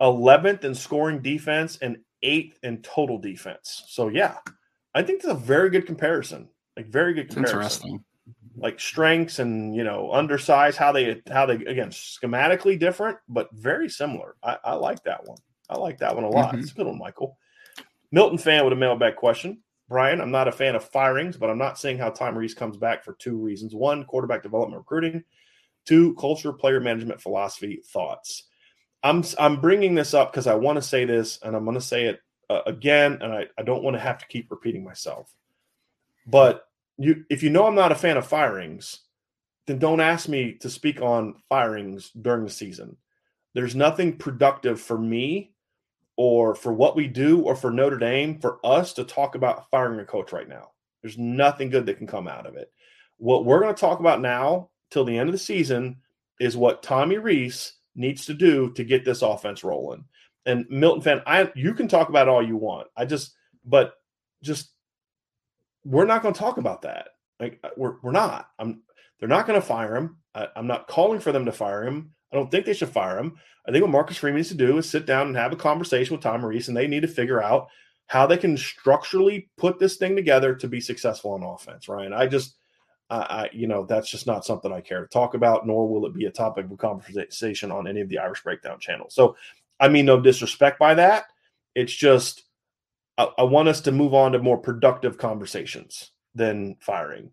11th 0.00 0.64
in 0.64 0.74
scoring 0.74 1.20
defense 1.20 1.78
and 1.82 1.98
8th 2.24 2.54
in 2.62 2.82
total 2.82 3.18
defense. 3.18 3.84
So 3.88 4.08
yeah, 4.08 4.36
I 4.94 5.02
think 5.02 5.22
that's 5.22 5.34
a 5.34 5.38
very 5.38 5.70
good 5.70 5.86
comparison. 5.86 6.48
Like 6.76 6.86
very 6.88 7.14
good 7.14 7.28
comparison. 7.28 7.56
interesting. 7.56 8.04
Like 8.58 8.80
strengths 8.80 9.38
and 9.38 9.74
you 9.74 9.84
know 9.84 10.10
undersize 10.12 10.76
how 10.76 10.92
they 10.92 11.22
how 11.30 11.46
they 11.46 11.54
again 11.54 11.90
schematically 11.90 12.78
different, 12.78 13.18
but 13.28 13.48
very 13.52 13.88
similar. 13.88 14.36
I, 14.42 14.58
I 14.64 14.74
like 14.74 15.02
that 15.04 15.26
one. 15.26 15.38
I 15.68 15.76
like 15.76 15.98
that 15.98 16.14
one 16.14 16.24
a 16.24 16.28
lot. 16.28 16.52
Mm-hmm. 16.52 16.60
It's 16.60 16.72
a 16.72 16.74
good 16.74 16.86
one, 16.86 16.98
Michael. 16.98 17.38
Milton 18.12 18.38
fan 18.38 18.64
with 18.64 18.72
a 18.72 18.76
mailbag 18.76 19.16
question. 19.16 19.62
Brian, 19.88 20.20
I'm 20.20 20.30
not 20.30 20.48
a 20.48 20.52
fan 20.52 20.74
of 20.74 20.84
firings, 20.84 21.36
but 21.36 21.50
I'm 21.50 21.58
not 21.58 21.78
seeing 21.78 21.98
how 21.98 22.10
Tom 22.10 22.36
Rees 22.36 22.54
comes 22.54 22.76
back 22.76 23.04
for 23.04 23.12
two 23.14 23.36
reasons. 23.36 23.74
One, 23.74 24.04
quarterback 24.04 24.42
development 24.42 24.78
recruiting. 24.80 25.22
Two, 25.84 26.14
culture, 26.14 26.52
player 26.52 26.80
management 26.80 27.20
philosophy, 27.20 27.80
thoughts. 27.86 28.44
I'm 29.04 29.22
I'm 29.38 29.60
bringing 29.60 29.94
this 29.94 30.14
up 30.14 30.32
because 30.32 30.48
I 30.48 30.54
want 30.54 30.76
to 30.76 30.82
say 30.82 31.04
this, 31.04 31.38
and 31.42 31.54
I'm 31.54 31.64
going 31.64 31.76
to 31.76 31.80
say 31.80 32.06
it 32.06 32.20
uh, 32.50 32.62
again, 32.66 33.18
and 33.20 33.32
I, 33.32 33.46
I 33.56 33.62
don't 33.62 33.84
want 33.84 33.94
to 33.94 34.00
have 34.00 34.18
to 34.18 34.26
keep 34.26 34.50
repeating 34.50 34.82
myself. 34.82 35.32
But 36.26 36.65
you, 36.98 37.24
if 37.30 37.42
you 37.42 37.50
know 37.50 37.66
I'm 37.66 37.74
not 37.74 37.92
a 37.92 37.96
fan 37.96 38.16
of 38.16 38.26
firings, 38.26 39.00
then 39.66 39.78
don't 39.78 40.00
ask 40.00 40.28
me 40.28 40.54
to 40.60 40.70
speak 40.70 41.00
on 41.00 41.34
firings 41.48 42.10
during 42.10 42.44
the 42.44 42.50
season. 42.50 42.96
There's 43.54 43.74
nothing 43.74 44.16
productive 44.16 44.80
for 44.80 44.98
me 44.98 45.52
or 46.16 46.54
for 46.54 46.72
what 46.72 46.96
we 46.96 47.08
do 47.08 47.40
or 47.42 47.56
for 47.56 47.70
Notre 47.70 47.98
Dame 47.98 48.38
for 48.38 48.58
us 48.64 48.92
to 48.94 49.04
talk 49.04 49.34
about 49.34 49.70
firing 49.70 50.00
a 50.00 50.04
coach 50.04 50.32
right 50.32 50.48
now. 50.48 50.70
There's 51.02 51.18
nothing 51.18 51.70
good 51.70 51.86
that 51.86 51.98
can 51.98 52.06
come 52.06 52.28
out 52.28 52.46
of 52.46 52.56
it. 52.56 52.72
What 53.18 53.44
we're 53.44 53.60
going 53.60 53.74
to 53.74 53.80
talk 53.80 54.00
about 54.00 54.20
now 54.20 54.70
till 54.90 55.04
the 55.04 55.16
end 55.16 55.28
of 55.28 55.32
the 55.32 55.38
season 55.38 55.96
is 56.40 56.56
what 56.56 56.82
Tommy 56.82 57.18
Rees 57.18 57.72
needs 57.94 58.26
to 58.26 58.34
do 58.34 58.72
to 58.72 58.84
get 58.84 59.04
this 59.04 59.22
offense 59.22 59.64
rolling. 59.64 60.04
And 60.44 60.66
Milton 60.68 61.02
fan, 61.02 61.22
I 61.26 61.50
you 61.54 61.74
can 61.74 61.88
talk 61.88 62.08
about 62.08 62.28
all 62.28 62.46
you 62.46 62.56
want. 62.56 62.88
I 62.96 63.04
just 63.04 63.34
but 63.64 63.94
just 64.42 64.70
we're 65.86 66.04
not 66.04 66.22
going 66.22 66.34
to 66.34 66.40
talk 66.40 66.58
about 66.58 66.82
that. 66.82 67.08
Like 67.38 67.60
uh, 67.62 67.70
we're 67.76 67.94
we're 68.02 68.12
not. 68.12 68.48
I'm 68.58 68.82
they're 69.18 69.28
not 69.28 69.46
going 69.46 69.60
to 69.60 69.66
fire 69.66 69.96
him. 69.96 70.16
I, 70.34 70.48
am 70.56 70.66
not 70.66 70.88
calling 70.88 71.20
for 71.20 71.32
them 71.32 71.46
to 71.46 71.52
fire 71.52 71.86
him. 71.86 72.12
I 72.32 72.36
don't 72.36 72.50
think 72.50 72.66
they 72.66 72.74
should 72.74 72.90
fire 72.90 73.18
him. 73.18 73.36
I 73.66 73.72
think 73.72 73.82
what 73.82 73.90
Marcus 73.90 74.16
Freeman 74.16 74.36
needs 74.36 74.48
to 74.48 74.54
do 74.54 74.78
is 74.78 74.88
sit 74.88 75.06
down 75.06 75.28
and 75.28 75.36
have 75.36 75.52
a 75.52 75.56
conversation 75.56 76.14
with 76.14 76.22
Tom 76.22 76.44
Rees, 76.44 76.68
and 76.68 76.76
they 76.76 76.86
need 76.86 77.02
to 77.02 77.08
figure 77.08 77.42
out 77.42 77.68
how 78.08 78.26
they 78.26 78.36
can 78.36 78.56
structurally 78.56 79.48
put 79.56 79.78
this 79.78 79.96
thing 79.96 80.14
together 80.14 80.54
to 80.54 80.68
be 80.68 80.80
successful 80.80 81.32
on 81.32 81.42
offense. 81.42 81.88
Ryan, 81.88 82.12
I 82.12 82.26
just 82.26 82.56
I, 83.10 83.16
I, 83.16 83.50
you 83.52 83.66
know, 83.66 83.84
that's 83.84 84.10
just 84.10 84.26
not 84.26 84.44
something 84.44 84.72
I 84.72 84.80
care 84.80 85.02
to 85.02 85.08
talk 85.08 85.34
about, 85.34 85.66
nor 85.66 85.88
will 85.88 86.06
it 86.06 86.14
be 86.14 86.26
a 86.26 86.30
topic 86.30 86.70
of 86.70 86.78
conversation 86.78 87.70
on 87.70 87.86
any 87.86 88.00
of 88.00 88.08
the 88.08 88.18
Irish 88.18 88.42
Breakdown 88.42 88.78
channels. 88.80 89.14
So, 89.14 89.36
I 89.78 89.88
mean, 89.88 90.06
no 90.06 90.20
disrespect 90.20 90.78
by 90.78 90.94
that. 90.94 91.24
It's 91.74 91.94
just 91.94 92.45
I, 93.18 93.28
I 93.38 93.42
want 93.44 93.68
us 93.68 93.80
to 93.82 93.92
move 93.92 94.14
on 94.14 94.32
to 94.32 94.38
more 94.38 94.58
productive 94.58 95.18
conversations 95.18 96.10
than 96.34 96.76
firing. 96.80 97.30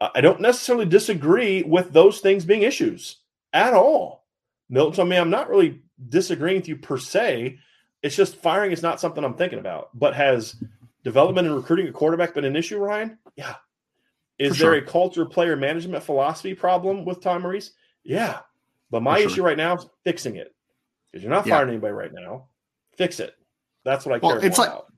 I 0.00 0.20
don't 0.20 0.40
necessarily 0.40 0.84
disagree 0.84 1.62
with 1.62 1.92
those 1.92 2.20
things 2.20 2.44
being 2.44 2.62
issues 2.62 3.16
at 3.52 3.72
all. 3.72 4.26
Milton, 4.68 5.06
I 5.06 5.08
mean, 5.08 5.20
I'm 5.20 5.30
not 5.30 5.48
really 5.48 5.80
disagreeing 6.08 6.58
with 6.58 6.68
you 6.68 6.76
per 6.76 6.98
se. 6.98 7.58
It's 8.02 8.16
just 8.16 8.36
firing 8.36 8.72
is 8.72 8.82
not 8.82 9.00
something 9.00 9.24
I'm 9.24 9.36
thinking 9.36 9.58
about. 9.58 9.96
But 9.98 10.14
has 10.14 10.56
development 11.02 11.46
and 11.46 11.56
recruiting 11.56 11.88
a 11.88 11.92
quarterback 11.92 12.34
been 12.34 12.44
an 12.44 12.56
issue, 12.56 12.78
Ryan? 12.78 13.18
Yeah, 13.36 13.54
is 14.38 14.56
For 14.56 14.64
there 14.64 14.72
sure. 14.74 14.84
a 14.84 14.86
culture 14.86 15.24
player 15.24 15.56
management 15.56 16.02
philosophy 16.02 16.54
problem 16.54 17.04
with 17.04 17.22
Tom 17.22 17.46
Rees? 17.46 17.72
Yeah. 18.04 18.40
But 18.90 19.02
my 19.02 19.18
issue 19.18 19.42
right 19.42 19.56
now 19.56 19.76
is 19.76 19.86
fixing 20.04 20.36
it. 20.36 20.54
Because 21.10 21.22
you're 21.22 21.32
not 21.32 21.48
firing 21.48 21.68
yeah. 21.68 21.72
anybody 21.74 21.92
right 21.92 22.12
now. 22.12 22.48
Fix 22.96 23.18
it. 23.20 23.34
That's 23.84 24.04
what 24.04 24.16
I 24.16 24.18
well, 24.18 24.38
care 24.38 24.46
it's 24.46 24.58
like, 24.58 24.68
about. 24.68 24.92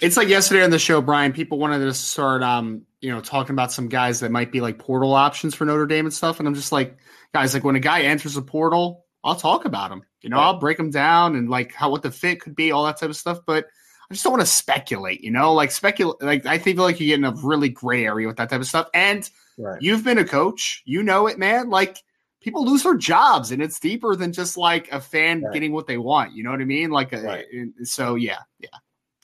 It's 0.00 0.16
like 0.16 0.28
yesterday 0.28 0.64
on 0.64 0.70
the 0.70 0.78
show, 0.78 1.00
Brian. 1.00 1.32
People 1.32 1.58
wanted 1.58 1.80
to 1.80 1.94
start, 1.94 2.42
um, 2.42 2.82
you 3.00 3.10
know, 3.10 3.20
talking 3.20 3.54
about 3.54 3.72
some 3.72 3.88
guys 3.88 4.20
that 4.20 4.30
might 4.30 4.52
be 4.52 4.60
like 4.60 4.78
portal 4.78 5.14
options 5.14 5.54
for 5.54 5.64
Notre 5.64 5.86
Dame 5.86 6.06
and 6.06 6.14
stuff. 6.14 6.38
And 6.38 6.48
I'm 6.48 6.54
just 6.54 6.72
like, 6.72 6.98
guys, 7.32 7.54
like 7.54 7.64
when 7.64 7.76
a 7.76 7.80
guy 7.80 8.02
enters 8.02 8.36
a 8.36 8.42
portal, 8.42 9.06
I'll 9.24 9.36
talk 9.36 9.64
about 9.64 9.90
him. 9.90 10.02
You 10.20 10.30
know, 10.30 10.38
I'll 10.38 10.58
break 10.58 10.78
him 10.78 10.90
down 10.90 11.36
and 11.36 11.48
like 11.48 11.72
how 11.72 11.90
what 11.90 12.02
the 12.02 12.10
fit 12.10 12.40
could 12.40 12.54
be, 12.54 12.70
all 12.70 12.84
that 12.84 12.98
type 12.98 13.10
of 13.10 13.16
stuff. 13.16 13.40
But 13.46 13.66
I 14.10 14.14
just 14.14 14.24
don't 14.24 14.32
want 14.32 14.42
to 14.42 14.46
speculate, 14.46 15.22
you 15.22 15.30
know, 15.30 15.54
like 15.54 15.70
speculate. 15.70 16.20
Like 16.22 16.46
I 16.46 16.58
think 16.58 16.78
like 16.78 17.00
you 17.00 17.06
get 17.06 17.18
in 17.18 17.24
a 17.24 17.34
really 17.42 17.68
gray 17.68 18.04
area 18.04 18.26
with 18.26 18.36
that 18.36 18.50
type 18.50 18.60
of 18.60 18.66
stuff. 18.66 18.88
And 18.94 19.28
right. 19.58 19.80
you've 19.80 20.04
been 20.04 20.18
a 20.18 20.24
coach, 20.24 20.82
you 20.84 21.02
know 21.02 21.26
it, 21.26 21.38
man. 21.38 21.70
Like 21.70 21.98
people 22.42 22.64
lose 22.64 22.82
their 22.82 22.96
jobs, 22.96 23.52
and 23.52 23.62
it's 23.62 23.80
deeper 23.80 24.14
than 24.16 24.32
just 24.32 24.56
like 24.56 24.90
a 24.92 25.00
fan 25.00 25.42
right. 25.42 25.52
getting 25.52 25.72
what 25.72 25.86
they 25.86 25.98
want. 25.98 26.34
You 26.34 26.44
know 26.44 26.50
what 26.50 26.60
I 26.60 26.64
mean? 26.64 26.90
Like, 26.90 27.12
a, 27.12 27.22
right. 27.22 27.46
so 27.84 28.16
yeah, 28.16 28.40
yeah, 28.58 28.68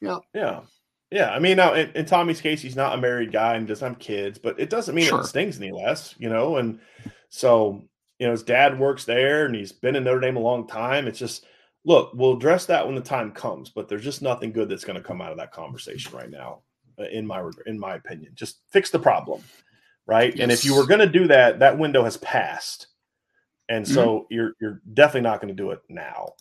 yeah, 0.01 0.19
yeah. 0.35 0.61
Yeah, 1.11 1.31
I 1.31 1.39
mean, 1.39 1.57
now 1.57 1.73
in, 1.73 1.91
in, 1.93 2.05
Tommy's 2.05 2.43
case, 2.43 2.61
he's 2.61 2.77
not 2.77 2.93
a 2.93 3.01
married 3.01 3.33
guy 3.33 3.55
and 3.55 3.67
doesn't 3.67 3.95
have 3.95 3.99
kids, 3.99 4.39
but 4.39 4.61
it 4.61 4.69
doesn't 4.69 4.95
mean 4.95 5.07
sure. 5.07 5.21
it 5.21 5.25
stings 5.25 5.59
any 5.59 5.73
less, 5.73 6.15
you 6.19 6.29
know. 6.29 6.59
And 6.59 6.81
so, 7.31 7.89
you 8.19 8.27
know, 8.27 8.33
his 8.33 8.43
dad 8.43 8.79
works 8.79 9.07
there, 9.07 9.47
and 9.47 9.55
he's 9.55 9.73
been 9.73 9.97
in 9.97 10.05
Notre 10.05 10.21
Dame 10.21 10.37
a 10.37 10.41
long 10.41 10.67
time. 10.67 11.07
It's 11.07 11.19
just 11.19 11.47
look, 11.85 12.13
we'll 12.15 12.37
address 12.37 12.67
that 12.67 12.85
when 12.85 12.95
the 12.95 13.01
time 13.01 13.33
comes, 13.33 13.71
but 13.71 13.89
there's 13.89 14.05
just 14.05 14.21
nothing 14.21 14.53
good 14.53 14.69
that's 14.69 14.85
going 14.85 14.99
to 14.99 15.03
come 15.03 15.23
out 15.23 15.33
of 15.33 15.39
that 15.39 15.53
conversation 15.53 16.15
right 16.15 16.31
now, 16.31 16.61
uh, 16.99 17.05
in 17.05 17.27
my 17.27 17.43
in 17.67 17.79
my 17.79 17.95
opinion. 17.95 18.33
Just 18.35 18.61
fix 18.71 18.91
the 18.91 18.99
problem, 18.99 19.43
right? 20.07 20.35
Yes. 20.35 20.43
And 20.43 20.53
if 20.53 20.65
you 20.65 20.77
were 20.77 20.87
going 20.87 21.01
to 21.01 21.07
do 21.07 21.27
that, 21.29 21.61
that 21.61 21.79
window 21.79 22.05
has 22.05 22.19
passed, 22.19 22.89
and 23.69 23.89
so 23.89 24.07
mm-hmm. 24.07 24.35
you're 24.35 24.53
you're 24.61 24.83
definitely 24.93 25.23
not 25.23 25.41
going 25.41 25.57
to 25.57 25.63
do 25.63 25.71
it 25.71 25.81
now. 25.89 26.35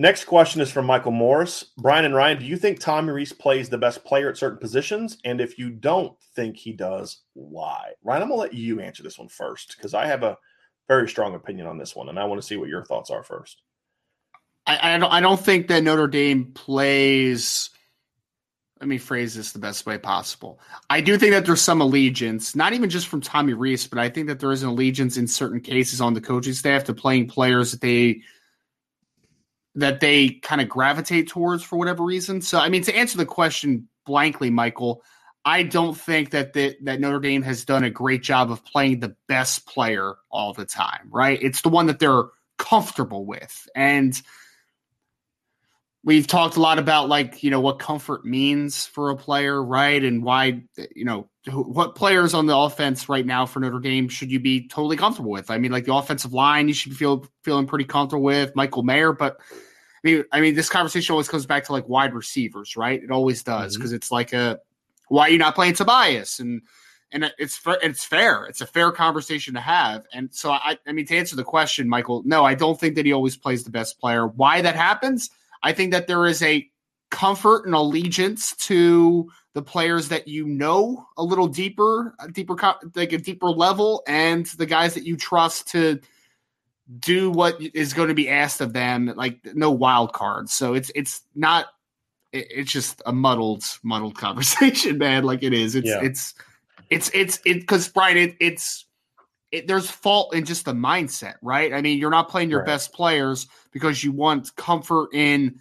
Next 0.00 0.26
question 0.26 0.60
is 0.60 0.70
from 0.70 0.86
Michael 0.86 1.10
Morris. 1.10 1.64
Brian 1.76 2.04
and 2.04 2.14
Ryan, 2.14 2.38
do 2.38 2.46
you 2.46 2.56
think 2.56 2.78
Tommy 2.78 3.10
Rees 3.10 3.32
plays 3.32 3.68
the 3.68 3.78
best 3.78 4.04
player 4.04 4.28
at 4.28 4.36
certain 4.36 4.58
positions? 4.58 5.18
And 5.24 5.40
if 5.40 5.58
you 5.58 5.70
don't 5.70 6.16
think 6.36 6.56
he 6.56 6.72
does, 6.72 7.22
why? 7.32 7.90
Ryan, 8.04 8.22
I'm 8.22 8.28
going 8.28 8.38
to 8.38 8.42
let 8.42 8.54
you 8.54 8.78
answer 8.80 9.02
this 9.02 9.18
one 9.18 9.26
first 9.26 9.74
because 9.76 9.94
I 9.94 10.06
have 10.06 10.22
a 10.22 10.38
very 10.86 11.08
strong 11.08 11.34
opinion 11.34 11.66
on 11.66 11.78
this 11.78 11.96
one, 11.96 12.08
and 12.08 12.16
I 12.16 12.24
want 12.26 12.40
to 12.40 12.46
see 12.46 12.56
what 12.56 12.68
your 12.68 12.84
thoughts 12.84 13.10
are 13.10 13.24
first. 13.24 13.60
I, 14.68 14.94
I 14.94 14.98
don't 14.98 15.12
I 15.12 15.20
don't 15.20 15.40
think 15.40 15.66
that 15.66 15.82
Notre 15.82 16.06
Dame 16.06 16.52
plays. 16.52 17.70
Let 18.80 18.88
me 18.88 18.98
phrase 18.98 19.34
this 19.34 19.50
the 19.50 19.58
best 19.58 19.84
way 19.84 19.98
possible. 19.98 20.60
I 20.88 21.00
do 21.00 21.18
think 21.18 21.32
that 21.32 21.44
there's 21.44 21.60
some 21.60 21.80
allegiance, 21.80 22.54
not 22.54 22.72
even 22.72 22.88
just 22.88 23.08
from 23.08 23.20
Tommy 23.20 23.52
Rees, 23.52 23.88
but 23.88 23.98
I 23.98 24.08
think 24.08 24.28
that 24.28 24.38
there 24.38 24.52
is 24.52 24.62
an 24.62 24.68
allegiance 24.68 25.16
in 25.16 25.26
certain 25.26 25.60
cases 25.60 26.00
on 26.00 26.14
the 26.14 26.20
coaching 26.20 26.52
staff 26.52 26.84
to 26.84 26.94
playing 26.94 27.26
players 27.26 27.72
that 27.72 27.80
they 27.80 28.22
that 29.78 30.00
they 30.00 30.30
kind 30.30 30.60
of 30.60 30.68
gravitate 30.68 31.28
towards 31.28 31.62
for 31.62 31.76
whatever 31.76 32.04
reason. 32.04 32.40
So, 32.40 32.58
I 32.58 32.68
mean, 32.68 32.82
to 32.82 32.96
answer 32.96 33.16
the 33.16 33.26
question 33.26 33.88
blankly, 34.04 34.50
Michael, 34.50 35.02
I 35.44 35.62
don't 35.62 35.96
think 35.96 36.30
that 36.30 36.52
the, 36.52 36.76
that 36.82 37.00
Notre 37.00 37.20
Dame 37.20 37.42
has 37.42 37.64
done 37.64 37.84
a 37.84 37.90
great 37.90 38.22
job 38.22 38.50
of 38.50 38.64
playing 38.64 39.00
the 39.00 39.14
best 39.28 39.66
player 39.66 40.16
all 40.30 40.52
the 40.52 40.64
time. 40.64 41.08
Right? 41.10 41.40
It's 41.40 41.62
the 41.62 41.68
one 41.68 41.86
that 41.86 42.00
they're 42.00 42.24
comfortable 42.58 43.24
with, 43.24 43.68
and 43.74 44.20
we've 46.04 46.26
talked 46.26 46.56
a 46.56 46.60
lot 46.60 46.78
about 46.78 47.08
like 47.08 47.42
you 47.42 47.50
know 47.50 47.60
what 47.60 47.78
comfort 47.78 48.24
means 48.24 48.86
for 48.86 49.10
a 49.10 49.16
player 49.16 49.62
right 49.62 50.02
and 50.02 50.22
why 50.22 50.62
you 50.94 51.04
know 51.04 51.28
what 51.52 51.94
players 51.94 52.34
on 52.34 52.46
the 52.46 52.56
offense 52.56 53.08
right 53.08 53.26
now 53.26 53.44
for 53.44 53.60
notre 53.60 53.80
dame 53.80 54.08
should 54.08 54.30
you 54.30 54.38
be 54.38 54.68
totally 54.68 54.96
comfortable 54.96 55.30
with 55.30 55.50
i 55.50 55.58
mean 55.58 55.72
like 55.72 55.84
the 55.84 55.94
offensive 55.94 56.32
line 56.32 56.68
you 56.68 56.74
should 56.74 56.96
feel 56.96 57.26
feeling 57.42 57.66
pretty 57.66 57.84
comfortable 57.84 58.22
with 58.22 58.54
michael 58.54 58.82
mayer 58.82 59.12
but 59.12 59.38
mean 60.04 60.24
i 60.32 60.40
mean 60.40 60.54
this 60.54 60.68
conversation 60.68 61.12
always 61.12 61.28
comes 61.28 61.46
back 61.46 61.64
to 61.64 61.72
like 61.72 61.88
wide 61.88 62.14
receivers 62.14 62.76
right 62.76 63.02
it 63.02 63.10
always 63.10 63.42
does 63.42 63.76
because 63.76 63.90
mm-hmm. 63.90 63.96
it's 63.96 64.10
like 64.10 64.32
a 64.32 64.58
why 65.08 65.28
are 65.28 65.30
you 65.30 65.38
not 65.38 65.54
playing 65.54 65.74
tobias 65.74 66.38
and 66.38 66.62
and 67.12 67.32
it's 67.38 67.60
it's 67.66 68.04
fair. 68.04 68.44
It's 68.44 68.60
a 68.60 68.66
fair 68.66 68.92
conversation 68.92 69.54
to 69.54 69.60
have. 69.60 70.06
And 70.12 70.28
so 70.32 70.50
I, 70.50 70.78
I 70.86 70.92
mean, 70.92 71.06
to 71.06 71.16
answer 71.16 71.36
the 71.36 71.44
question, 71.44 71.88
Michael, 71.88 72.22
no, 72.24 72.44
I 72.44 72.54
don't 72.54 72.78
think 72.78 72.96
that 72.96 73.06
he 73.06 73.12
always 73.12 73.36
plays 73.36 73.64
the 73.64 73.70
best 73.70 73.98
player. 73.98 74.26
Why 74.26 74.60
that 74.60 74.76
happens? 74.76 75.30
I 75.62 75.72
think 75.72 75.92
that 75.92 76.06
there 76.06 76.26
is 76.26 76.42
a 76.42 76.68
comfort 77.10 77.64
and 77.64 77.74
allegiance 77.74 78.54
to 78.56 79.30
the 79.54 79.62
players 79.62 80.08
that 80.08 80.28
you 80.28 80.46
know 80.46 81.06
a 81.16 81.22
little 81.22 81.48
deeper, 81.48 82.14
a 82.20 82.28
deeper, 82.28 82.56
like 82.94 83.12
a 83.12 83.18
deeper 83.18 83.48
level, 83.48 84.02
and 84.06 84.46
the 84.46 84.66
guys 84.66 84.94
that 84.94 85.04
you 85.04 85.16
trust 85.16 85.68
to 85.68 86.00
do 86.98 87.30
what 87.30 87.60
is 87.60 87.92
going 87.92 88.08
to 88.08 88.14
be 88.14 88.28
asked 88.28 88.60
of 88.60 88.72
them. 88.72 89.12
Like 89.16 89.40
no 89.54 89.70
wild 89.70 90.12
cards. 90.12 90.52
So 90.52 90.74
it's 90.74 90.90
it's 90.94 91.22
not. 91.34 91.66
It's 92.30 92.70
just 92.70 93.00
a 93.06 93.12
muddled, 93.12 93.64
muddled 93.82 94.18
conversation, 94.18 94.98
man. 94.98 95.24
Like 95.24 95.42
it 95.42 95.52
is. 95.52 95.74
It's 95.74 95.88
yeah. 95.88 96.02
it's 96.02 96.34
it's 96.90 97.10
it's 97.14 97.40
it 97.44 97.60
because 97.60 97.88
Brian, 97.88 98.16
it, 98.16 98.36
it's 98.40 98.86
it, 99.52 99.66
there's 99.66 99.90
fault 99.90 100.34
in 100.34 100.44
just 100.44 100.64
the 100.64 100.72
mindset, 100.72 101.34
right? 101.42 101.72
I 101.72 101.80
mean, 101.80 101.98
you're 101.98 102.10
not 102.10 102.28
playing 102.28 102.50
your 102.50 102.60
right. 102.60 102.66
best 102.66 102.92
players 102.92 103.46
because 103.72 104.04
you 104.04 104.12
want 104.12 104.54
comfort 104.56 105.08
in, 105.14 105.58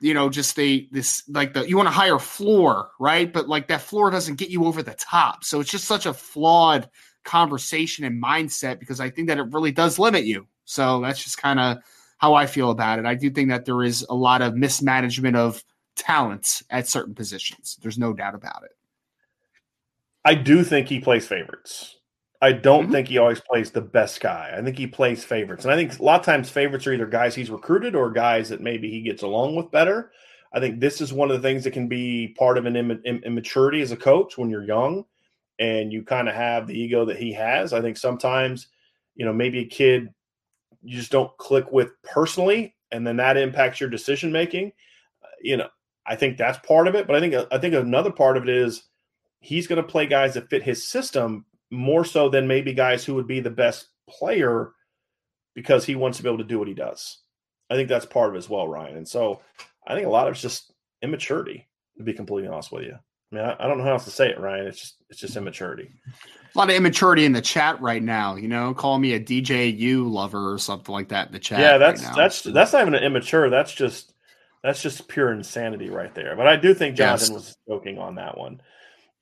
you 0.00 0.14
know, 0.14 0.28
just 0.28 0.54
the 0.54 0.88
this 0.92 1.24
like 1.28 1.54
the 1.54 1.68
you 1.68 1.76
want 1.76 1.88
a 1.88 1.92
higher 1.92 2.18
floor, 2.18 2.90
right? 3.00 3.32
But 3.32 3.48
like 3.48 3.68
that 3.68 3.80
floor 3.80 4.10
doesn't 4.10 4.36
get 4.36 4.50
you 4.50 4.66
over 4.66 4.82
the 4.82 4.94
top, 4.94 5.44
so 5.44 5.60
it's 5.60 5.70
just 5.70 5.86
such 5.86 6.06
a 6.06 6.14
flawed 6.14 6.88
conversation 7.24 8.04
and 8.04 8.22
mindset 8.22 8.78
because 8.78 9.00
I 9.00 9.10
think 9.10 9.28
that 9.28 9.38
it 9.38 9.52
really 9.52 9.72
does 9.72 9.98
limit 9.98 10.24
you. 10.24 10.46
So 10.64 11.00
that's 11.00 11.22
just 11.22 11.38
kind 11.38 11.60
of 11.60 11.78
how 12.18 12.34
I 12.34 12.46
feel 12.46 12.70
about 12.70 12.98
it. 12.98 13.06
I 13.06 13.14
do 13.14 13.30
think 13.30 13.50
that 13.50 13.64
there 13.64 13.82
is 13.82 14.06
a 14.08 14.14
lot 14.14 14.42
of 14.42 14.56
mismanagement 14.56 15.36
of 15.36 15.62
talents 15.96 16.62
at 16.70 16.88
certain 16.88 17.14
positions. 17.14 17.78
There's 17.82 17.98
no 17.98 18.12
doubt 18.12 18.34
about 18.34 18.64
it. 18.64 18.72
I 20.24 20.34
do 20.34 20.64
think 20.64 20.88
he 20.88 21.00
plays 21.00 21.26
favorites. 21.26 21.98
I 22.40 22.52
don't 22.52 22.84
mm-hmm. 22.84 22.92
think 22.92 23.08
he 23.08 23.18
always 23.18 23.40
plays 23.40 23.70
the 23.70 23.80
best 23.80 24.20
guy. 24.20 24.54
I 24.56 24.62
think 24.62 24.76
he 24.78 24.86
plays 24.86 25.24
favorites. 25.24 25.64
And 25.64 25.72
I 25.72 25.76
think 25.76 25.98
a 25.98 26.02
lot 26.02 26.20
of 26.20 26.26
times 26.26 26.50
favorites 26.50 26.86
are 26.86 26.92
either 26.92 27.06
guys 27.06 27.34
he's 27.34 27.50
recruited 27.50 27.94
or 27.94 28.10
guys 28.10 28.48
that 28.50 28.60
maybe 28.60 28.90
he 28.90 29.02
gets 29.02 29.22
along 29.22 29.56
with 29.56 29.70
better. 29.70 30.12
I 30.52 30.60
think 30.60 30.78
this 30.78 31.00
is 31.00 31.12
one 31.12 31.30
of 31.30 31.40
the 31.40 31.46
things 31.46 31.64
that 31.64 31.72
can 31.72 31.88
be 31.88 32.34
part 32.38 32.58
of 32.58 32.66
an 32.66 32.76
Im- 32.76 33.02
Im- 33.04 33.22
immaturity 33.24 33.82
as 33.82 33.92
a 33.92 33.96
coach 33.96 34.38
when 34.38 34.50
you're 34.50 34.64
young 34.64 35.04
and 35.58 35.92
you 35.92 36.02
kind 36.04 36.28
of 36.28 36.34
have 36.34 36.66
the 36.66 36.78
ego 36.78 37.04
that 37.06 37.18
he 37.18 37.32
has. 37.32 37.72
I 37.72 37.80
think 37.80 37.96
sometimes, 37.96 38.68
you 39.14 39.24
know, 39.24 39.32
maybe 39.32 39.60
a 39.60 39.66
kid 39.66 40.13
you 40.84 40.96
just 40.96 41.12
don't 41.12 41.36
click 41.38 41.70
with 41.72 41.90
personally 42.02 42.74
and 42.92 43.06
then 43.06 43.16
that 43.16 43.36
impacts 43.36 43.80
your 43.80 43.90
decision 43.90 44.30
making. 44.32 44.72
Uh, 45.22 45.28
you 45.42 45.56
know, 45.56 45.68
I 46.06 46.16
think 46.16 46.36
that's 46.36 46.64
part 46.66 46.86
of 46.86 46.94
it, 46.94 47.06
but 47.06 47.16
I 47.16 47.20
think 47.20 47.34
I 47.50 47.58
think 47.58 47.74
another 47.74 48.12
part 48.12 48.36
of 48.36 48.44
it 48.44 48.48
is 48.48 48.84
he's 49.40 49.66
going 49.66 49.82
to 49.82 49.88
play 49.88 50.06
guys 50.06 50.34
that 50.34 50.48
fit 50.48 50.62
his 50.62 50.86
system 50.86 51.46
more 51.70 52.04
so 52.04 52.28
than 52.28 52.46
maybe 52.46 52.72
guys 52.72 53.04
who 53.04 53.14
would 53.14 53.26
be 53.26 53.40
the 53.40 53.50
best 53.50 53.88
player 54.08 54.72
because 55.54 55.84
he 55.84 55.94
wants 55.94 56.18
to 56.18 56.22
be 56.22 56.28
able 56.28 56.38
to 56.38 56.44
do 56.44 56.58
what 56.58 56.68
he 56.68 56.74
does. 56.74 57.18
I 57.70 57.74
think 57.74 57.88
that's 57.88 58.06
part 58.06 58.28
of 58.28 58.34
it 58.34 58.38
as 58.38 58.48
well, 58.48 58.68
Ryan. 58.68 58.96
And 58.98 59.08
so 59.08 59.40
I 59.86 59.94
think 59.94 60.06
a 60.06 60.10
lot 60.10 60.28
of 60.28 60.32
it's 60.32 60.42
just 60.42 60.72
immaturity, 61.02 61.66
to 61.96 62.04
be 62.04 62.12
completely 62.12 62.48
honest 62.48 62.70
with 62.70 62.84
you. 62.84 62.94
I 62.94 63.34
mean, 63.34 63.44
I, 63.44 63.56
I 63.58 63.66
don't 63.66 63.78
know 63.78 63.84
how 63.84 63.92
else 63.92 64.04
to 64.04 64.10
say 64.10 64.28
it, 64.28 64.38
Ryan. 64.38 64.66
It's 64.66 64.80
just 64.80 64.96
it's 65.08 65.20
just 65.20 65.36
immaturity. 65.36 65.90
A 66.54 66.58
lot 66.58 66.70
of 66.70 66.76
immaturity 66.76 67.24
in 67.24 67.32
the 67.32 67.42
chat 67.42 67.80
right 67.80 68.02
now. 68.02 68.36
You 68.36 68.48
know, 68.48 68.74
call 68.74 68.98
me 68.98 69.14
a 69.14 69.20
DJU 69.20 70.08
lover 70.08 70.52
or 70.52 70.58
something 70.58 70.92
like 70.92 71.08
that 71.08 71.26
in 71.26 71.32
the 71.32 71.40
chat. 71.40 71.58
Yeah, 71.58 71.78
that's 71.78 72.04
right 72.04 72.14
that's 72.14 72.42
that's 72.42 72.72
not 72.72 72.82
even 72.82 72.94
an 72.94 73.02
immature. 73.02 73.50
That's 73.50 73.74
just 73.74 74.12
that's 74.62 74.80
just 74.80 75.08
pure 75.08 75.32
insanity 75.32 75.90
right 75.90 76.14
there. 76.14 76.36
But 76.36 76.46
I 76.46 76.56
do 76.56 76.72
think 76.72 76.96
Jonathan 76.96 77.34
yes. 77.34 77.44
was 77.44 77.56
joking 77.68 77.98
on 77.98 78.14
that 78.14 78.38
one. 78.38 78.60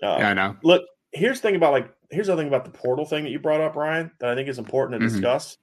Uh, 0.03 0.17
yeah, 0.19 0.29
I 0.31 0.35
know. 0.35 0.57
Look, 0.63 0.83
here's 1.13 1.41
the 1.41 1.49
thing 1.49 1.57
about 1.57 1.73
like 1.73 1.93
here's 2.11 2.27
the 2.27 2.37
thing 2.37 2.49
about 2.49 2.65
the 2.65 2.71
portal 2.71 3.05
thing 3.05 3.25
that 3.25 3.31
you 3.31 3.39
brought 3.39 3.61
up, 3.61 3.77
Ryan, 3.77 4.11
that 4.21 4.31
I 4.31 4.35
think 4.35 4.49
is 4.49 4.59
important 4.59 5.01
to 5.01 5.07
mm-hmm. 5.07 5.15
discuss. 5.15 5.57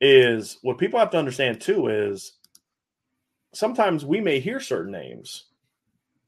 Is 0.00 0.58
what 0.62 0.78
people 0.78 0.98
have 0.98 1.10
to 1.10 1.18
understand 1.18 1.60
too 1.60 1.88
is 1.88 2.32
sometimes 3.54 4.04
we 4.04 4.20
may 4.20 4.40
hear 4.40 4.60
certain 4.60 4.92
names, 4.92 5.44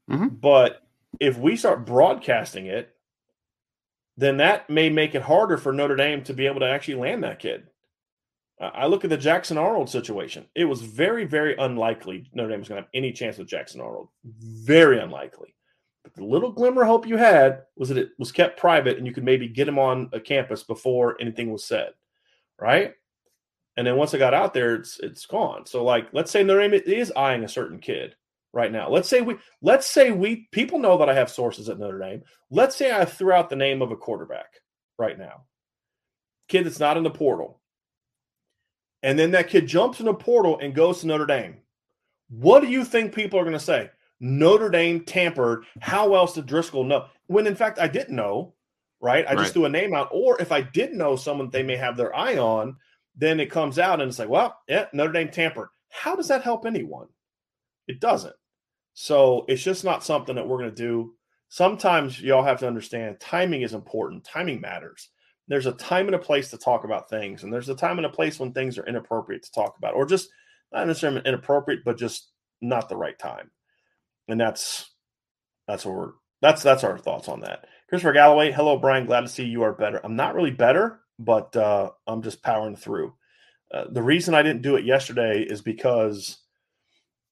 mm-hmm. 0.09 0.29
but 0.29 0.81
if 1.19 1.37
we 1.37 1.55
start 1.55 1.85
broadcasting 1.85 2.65
it, 2.65 2.95
then 4.19 4.37
that 4.37 4.69
may 4.69 4.89
make 4.89 5.15
it 5.15 5.21
harder 5.21 5.57
for 5.57 5.71
Notre 5.71 5.95
Dame 5.95 6.23
to 6.25 6.33
be 6.33 6.45
able 6.45 6.59
to 6.59 6.69
actually 6.69 6.95
land 6.95 7.23
that 7.23 7.39
kid. 7.39 7.67
I 8.59 8.87
look 8.87 9.05
at 9.05 9.09
the 9.09 9.17
Jackson 9.17 9.57
Arnold 9.57 9.89
situation. 9.89 10.45
It 10.53 10.65
was 10.65 10.81
very, 10.81 11.23
very 11.23 11.55
unlikely 11.55 12.29
Notre 12.33 12.49
Dame 12.49 12.59
was 12.59 12.67
going 12.67 12.81
to 12.81 12.83
have 12.83 12.91
any 12.93 13.13
chance 13.13 13.37
with 13.37 13.47
Jackson 13.47 13.79
Arnold. 13.79 14.09
Very 14.25 14.99
unlikely. 14.99 15.55
But 16.03 16.13
the 16.15 16.25
little 16.25 16.51
glimmer 16.51 16.83
hope 16.83 17.07
you 17.07 17.15
had 17.15 17.63
was 17.77 17.87
that 17.87 17.97
it 17.97 18.09
was 18.19 18.33
kept 18.33 18.59
private 18.59 18.97
and 18.97 19.07
you 19.07 19.13
could 19.13 19.23
maybe 19.23 19.47
get 19.47 19.69
him 19.69 19.79
on 19.79 20.09
a 20.11 20.19
campus 20.19 20.63
before 20.63 21.15
anything 21.21 21.53
was 21.53 21.63
said, 21.63 21.93
right? 22.59 22.95
And 23.77 23.87
then 23.87 23.95
once 23.95 24.13
I 24.13 24.17
got 24.17 24.33
out 24.33 24.53
there, 24.53 24.75
it's 24.75 24.99
it's 24.99 25.25
gone. 25.25 25.65
So 25.65 25.85
like, 25.85 26.09
let's 26.11 26.31
say 26.31 26.43
Notre 26.43 26.67
Dame 26.67 26.81
is 26.85 27.13
eyeing 27.15 27.45
a 27.45 27.49
certain 27.49 27.79
kid 27.79 28.15
right 28.53 28.71
now. 28.71 28.89
Let's 28.89 29.09
say 29.09 29.21
we 29.21 29.37
let's 29.61 29.87
say 29.87 30.11
we 30.11 30.47
people 30.51 30.79
know 30.79 30.97
that 30.97 31.09
I 31.09 31.13
have 31.13 31.29
sources 31.29 31.69
at 31.69 31.79
Notre 31.79 31.99
Dame. 31.99 32.23
Let's 32.49 32.75
say 32.75 32.91
I 32.91 33.05
threw 33.05 33.31
out 33.31 33.49
the 33.49 33.55
name 33.55 33.81
of 33.81 33.91
a 33.91 33.97
quarterback 33.97 34.53
right 34.97 35.17
now, 35.17 35.43
kid 36.47 36.65
that's 36.65 36.79
not 36.79 36.97
in 36.97 37.03
the 37.03 37.09
portal, 37.09 37.61
and 39.03 39.17
then 39.17 39.31
that 39.31 39.49
kid 39.49 39.67
jumps 39.67 39.99
in 39.99 40.05
the 40.05 40.13
portal 40.13 40.59
and 40.59 40.75
goes 40.75 41.01
to 41.01 41.07
Notre 41.07 41.25
Dame. 41.25 41.57
What 42.29 42.61
do 42.61 42.67
you 42.67 42.83
think 42.83 43.13
people 43.13 43.39
are 43.39 43.43
going 43.43 43.53
to 43.53 43.59
say? 43.59 43.89
Notre 44.19 44.69
Dame 44.69 45.01
tampered. 45.05 45.63
How 45.79 46.13
else 46.15 46.33
did 46.33 46.45
Driscoll 46.45 46.83
know? 46.83 47.05
When 47.27 47.47
in 47.47 47.55
fact 47.55 47.79
I 47.79 47.87
didn't 47.87 48.15
know, 48.15 48.53
right? 48.99 49.25
I 49.25 49.33
right. 49.33 49.37
just 49.39 49.53
threw 49.53 49.65
a 49.65 49.69
name 49.69 49.93
out. 49.93 50.09
Or 50.11 50.39
if 50.41 50.51
I 50.51 50.61
did 50.61 50.93
know 50.93 51.15
someone 51.15 51.49
they 51.49 51.63
may 51.63 51.77
have 51.77 51.95
their 51.95 52.15
eye 52.15 52.37
on, 52.37 52.75
then 53.15 53.39
it 53.39 53.51
comes 53.51 53.79
out 53.79 54.01
and 54.01 54.09
it's 54.09 54.19
like, 54.19 54.29
well, 54.29 54.57
yeah, 54.67 54.85
Notre 54.93 55.13
Dame 55.13 55.29
tampered. 55.29 55.69
How 55.89 56.15
does 56.15 56.27
that 56.27 56.43
help 56.43 56.65
anyone? 56.65 57.07
It 57.87 57.99
doesn't. 57.99 58.35
So 58.93 59.45
it's 59.47 59.63
just 59.63 59.83
not 59.83 60.03
something 60.03 60.35
that 60.35 60.47
we're 60.47 60.59
going 60.59 60.71
to 60.71 60.75
do. 60.75 61.13
Sometimes 61.49 62.21
y'all 62.21 62.43
have 62.43 62.59
to 62.59 62.67
understand 62.67 63.19
timing 63.19 63.63
is 63.63 63.73
important. 63.73 64.25
Timing 64.25 64.61
matters. 64.61 65.09
There's 65.47 65.65
a 65.65 65.71
time 65.73 66.07
and 66.07 66.15
a 66.15 66.19
place 66.19 66.51
to 66.51 66.57
talk 66.57 66.83
about 66.83 67.09
things, 67.09 67.43
and 67.43 67.51
there's 67.53 67.69
a 67.69 67.75
time 67.75 67.97
and 67.97 68.05
a 68.05 68.09
place 68.09 68.39
when 68.39 68.53
things 68.53 68.77
are 68.77 68.85
inappropriate 68.85 69.43
to 69.43 69.51
talk 69.51 69.75
about, 69.77 69.95
or 69.95 70.05
just 70.05 70.29
not 70.71 70.87
necessarily 70.87 71.21
inappropriate, 71.25 71.81
but 71.85 71.97
just 71.97 72.29
not 72.61 72.89
the 72.89 72.97
right 72.97 73.17
time 73.17 73.49
and 74.29 74.39
that's 74.39 74.91
that's 75.67 75.85
what 75.85 75.95
we're 75.95 76.11
that's 76.41 76.63
that's 76.63 76.85
our 76.85 76.97
thoughts 76.97 77.29
on 77.29 77.41
that. 77.41 77.67
Christopher 77.89 78.13
Galloway, 78.13 78.51
hello 78.51 78.77
Brian, 78.77 79.07
glad 79.07 79.21
to 79.21 79.29
see 79.29 79.45
you 79.45 79.63
are 79.63 79.73
better. 79.73 80.01
I'm 80.03 80.15
not 80.15 80.35
really 80.35 80.51
better, 80.51 81.01
but 81.19 81.55
uh, 81.57 81.91
I'm 82.07 82.21
just 82.21 82.43
powering 82.43 82.77
through. 82.77 83.13
Uh, 83.73 83.85
the 83.91 84.03
reason 84.03 84.35
I 84.35 84.43
didn't 84.43 84.63
do 84.63 84.77
it 84.77 84.85
yesterday 84.85 85.41
is 85.43 85.61
because 85.61 86.39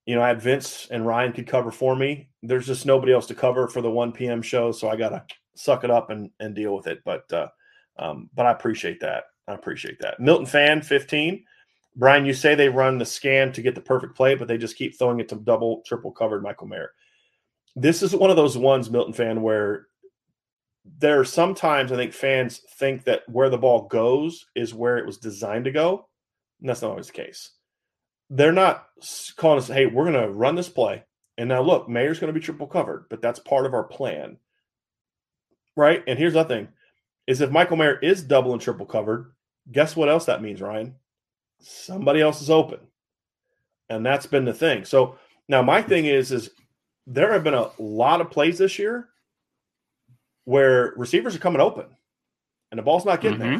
you 0.07 0.15
know 0.15 0.23
I 0.23 0.29
had 0.29 0.41
Vince 0.41 0.87
and 0.89 1.05
Ryan 1.05 1.33
could 1.33 1.45
cover 1.45 1.69
for 1.69 1.95
me. 1.95 2.29
There's 2.41 2.65
just 2.65 2.85
nobody 2.85 3.13
else 3.13 3.27
to 3.27 3.35
cover 3.35 3.67
for 3.67 3.81
the 3.81 3.91
1 3.91 4.13
p.m. 4.13 4.41
show, 4.41 4.71
so 4.71 4.89
I 4.89 4.95
gotta 4.95 5.23
suck 5.55 5.83
it 5.83 5.91
up 5.91 6.09
and 6.09 6.31
and 6.39 6.55
deal 6.55 6.75
with 6.75 6.87
it. 6.87 7.01
But 7.05 7.31
uh, 7.31 7.47
um, 7.99 8.29
but 8.33 8.45
I 8.45 8.51
appreciate 8.51 9.01
that. 9.01 9.25
I 9.47 9.53
appreciate 9.53 9.99
that. 9.99 10.19
Milton 10.19 10.45
fan 10.47 10.81
15. 10.81 11.43
Brian, 11.97 12.25
you 12.25 12.33
say 12.33 12.55
they 12.55 12.69
run 12.69 12.97
the 12.97 13.05
scan 13.05 13.51
to 13.51 13.61
get 13.61 13.75
the 13.75 13.81
perfect 13.81 14.15
play, 14.15 14.35
but 14.35 14.47
they 14.47 14.57
just 14.57 14.77
keep 14.77 14.97
throwing 14.97 15.19
it 15.19 15.29
to 15.29 15.35
double, 15.35 15.81
triple 15.85 16.11
covered 16.11 16.43
Michael 16.43 16.67
Mayer. 16.67 16.91
This 17.75 18.03
is 18.03 18.15
one 18.15 18.29
of 18.29 18.35
those 18.35 18.57
ones, 18.57 18.89
Milton 18.89 19.13
fan, 19.13 19.41
where 19.41 19.87
there 20.99 21.19
are 21.19 21.25
sometimes 21.25 21.91
I 21.91 21.95
think 21.95 22.13
fans 22.13 22.61
think 22.77 23.03
that 23.05 23.23
where 23.27 23.49
the 23.49 23.57
ball 23.57 23.87
goes 23.87 24.45
is 24.55 24.73
where 24.73 24.97
it 24.97 25.05
was 25.05 25.17
designed 25.17 25.65
to 25.65 25.71
go. 25.71 26.07
And 26.61 26.69
that's 26.69 26.81
not 26.81 26.91
always 26.91 27.07
the 27.07 27.13
case. 27.13 27.51
They're 28.29 28.51
not 28.51 28.85
calling 29.35 29.59
us, 29.59 29.67
hey, 29.67 29.85
we're 29.85 30.11
going 30.11 30.21
to 30.21 30.29
run 30.31 30.55
this 30.55 30.69
play. 30.69 31.03
And 31.37 31.49
now 31.49 31.61
look, 31.61 31.87
Mayer's 31.87 32.19
going 32.19 32.33
to 32.33 32.39
be 32.39 32.43
triple 32.43 32.67
covered, 32.67 33.05
but 33.09 33.21
that's 33.21 33.39
part 33.39 33.65
of 33.65 33.73
our 33.73 33.83
plan. 33.83 34.37
Right. 35.75 36.03
And 36.07 36.17
here's 36.17 36.33
the 36.33 36.43
thing 36.43 36.69
is 37.27 37.41
if 37.41 37.51
Michael 37.51 37.77
Mayer 37.77 37.99
is 37.99 38.23
double 38.23 38.53
and 38.53 38.61
triple 38.61 38.85
covered, 38.85 39.33
guess 39.71 39.95
what 39.95 40.09
else 40.09 40.25
that 40.25 40.41
means, 40.41 40.61
Ryan? 40.61 40.95
somebody 41.59 42.21
else 42.21 42.41
is 42.41 42.49
open. 42.49 42.79
And 43.89 44.05
that's 44.05 44.25
been 44.25 44.45
the 44.45 44.53
thing. 44.53 44.85
So 44.85 45.17
now 45.47 45.61
my 45.61 45.81
thing 45.81 46.05
is 46.05 46.31
is 46.31 46.49
there 47.05 47.33
have 47.33 47.43
been 47.43 47.53
a 47.53 47.71
lot 47.79 48.21
of 48.21 48.31
plays 48.31 48.57
this 48.57 48.77
year 48.77 49.07
where 50.43 50.93
receivers 50.97 51.35
are 51.35 51.39
coming 51.39 51.61
open 51.61 51.85
and 52.71 52.77
the 52.77 52.83
ball's 52.83 53.05
not 53.05 53.21
getting 53.21 53.39
mm-hmm. 53.39 53.49
there. 53.49 53.59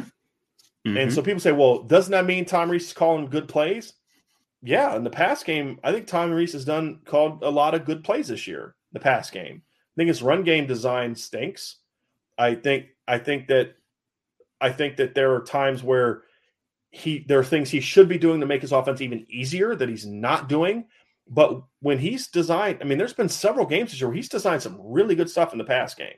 Mm-hmm. 0.86 0.96
And 0.96 1.12
so 1.12 1.22
people 1.22 1.40
say, 1.40 1.52
well, 1.52 1.82
doesn't 1.82 2.12
that 2.12 2.26
mean 2.26 2.44
Tom 2.44 2.70
Rees 2.70 2.88
is 2.88 2.92
calling 2.92 3.26
good 3.26 3.48
plays? 3.48 3.94
Yeah, 4.62 4.96
in 4.96 5.04
the 5.04 5.10
past 5.10 5.44
game, 5.44 5.78
I 5.84 5.92
think 5.92 6.06
Tom 6.06 6.30
Rees 6.30 6.52
has 6.52 6.64
done 6.64 7.00
called 7.04 7.42
a 7.42 7.50
lot 7.50 7.74
of 7.74 7.84
good 7.84 8.02
plays 8.02 8.28
this 8.28 8.46
year. 8.46 8.74
The 8.92 9.00
past 9.00 9.32
game, 9.32 9.62
I 9.64 9.94
think 9.96 10.08
his 10.08 10.22
run 10.22 10.42
game 10.42 10.66
design 10.66 11.14
stinks. 11.14 11.76
I 12.36 12.54
think 12.54 12.86
I 13.06 13.18
think 13.18 13.48
that 13.48 13.74
I 14.60 14.70
think 14.70 14.96
that 14.96 15.14
there 15.14 15.34
are 15.34 15.42
times 15.42 15.82
where 15.82 16.22
he 16.90 17.24
there 17.28 17.38
are 17.38 17.44
things 17.44 17.70
he 17.70 17.80
should 17.80 18.08
be 18.08 18.18
doing 18.18 18.40
to 18.40 18.46
make 18.46 18.62
his 18.62 18.72
offense 18.72 19.00
even 19.00 19.26
easier 19.28 19.76
that 19.76 19.88
he's 19.88 20.06
not 20.06 20.48
doing. 20.48 20.86
But 21.30 21.62
when 21.80 21.98
he's 21.98 22.28
designed, 22.28 22.78
I 22.80 22.84
mean, 22.84 22.96
there's 22.96 23.12
been 23.12 23.28
several 23.28 23.66
games 23.66 23.90
this 23.90 24.00
year 24.00 24.08
where 24.08 24.16
he's 24.16 24.30
designed 24.30 24.62
some 24.62 24.80
really 24.80 25.14
good 25.14 25.28
stuff 25.28 25.52
in 25.52 25.58
the 25.58 25.64
pass 25.64 25.94
game. 25.94 26.16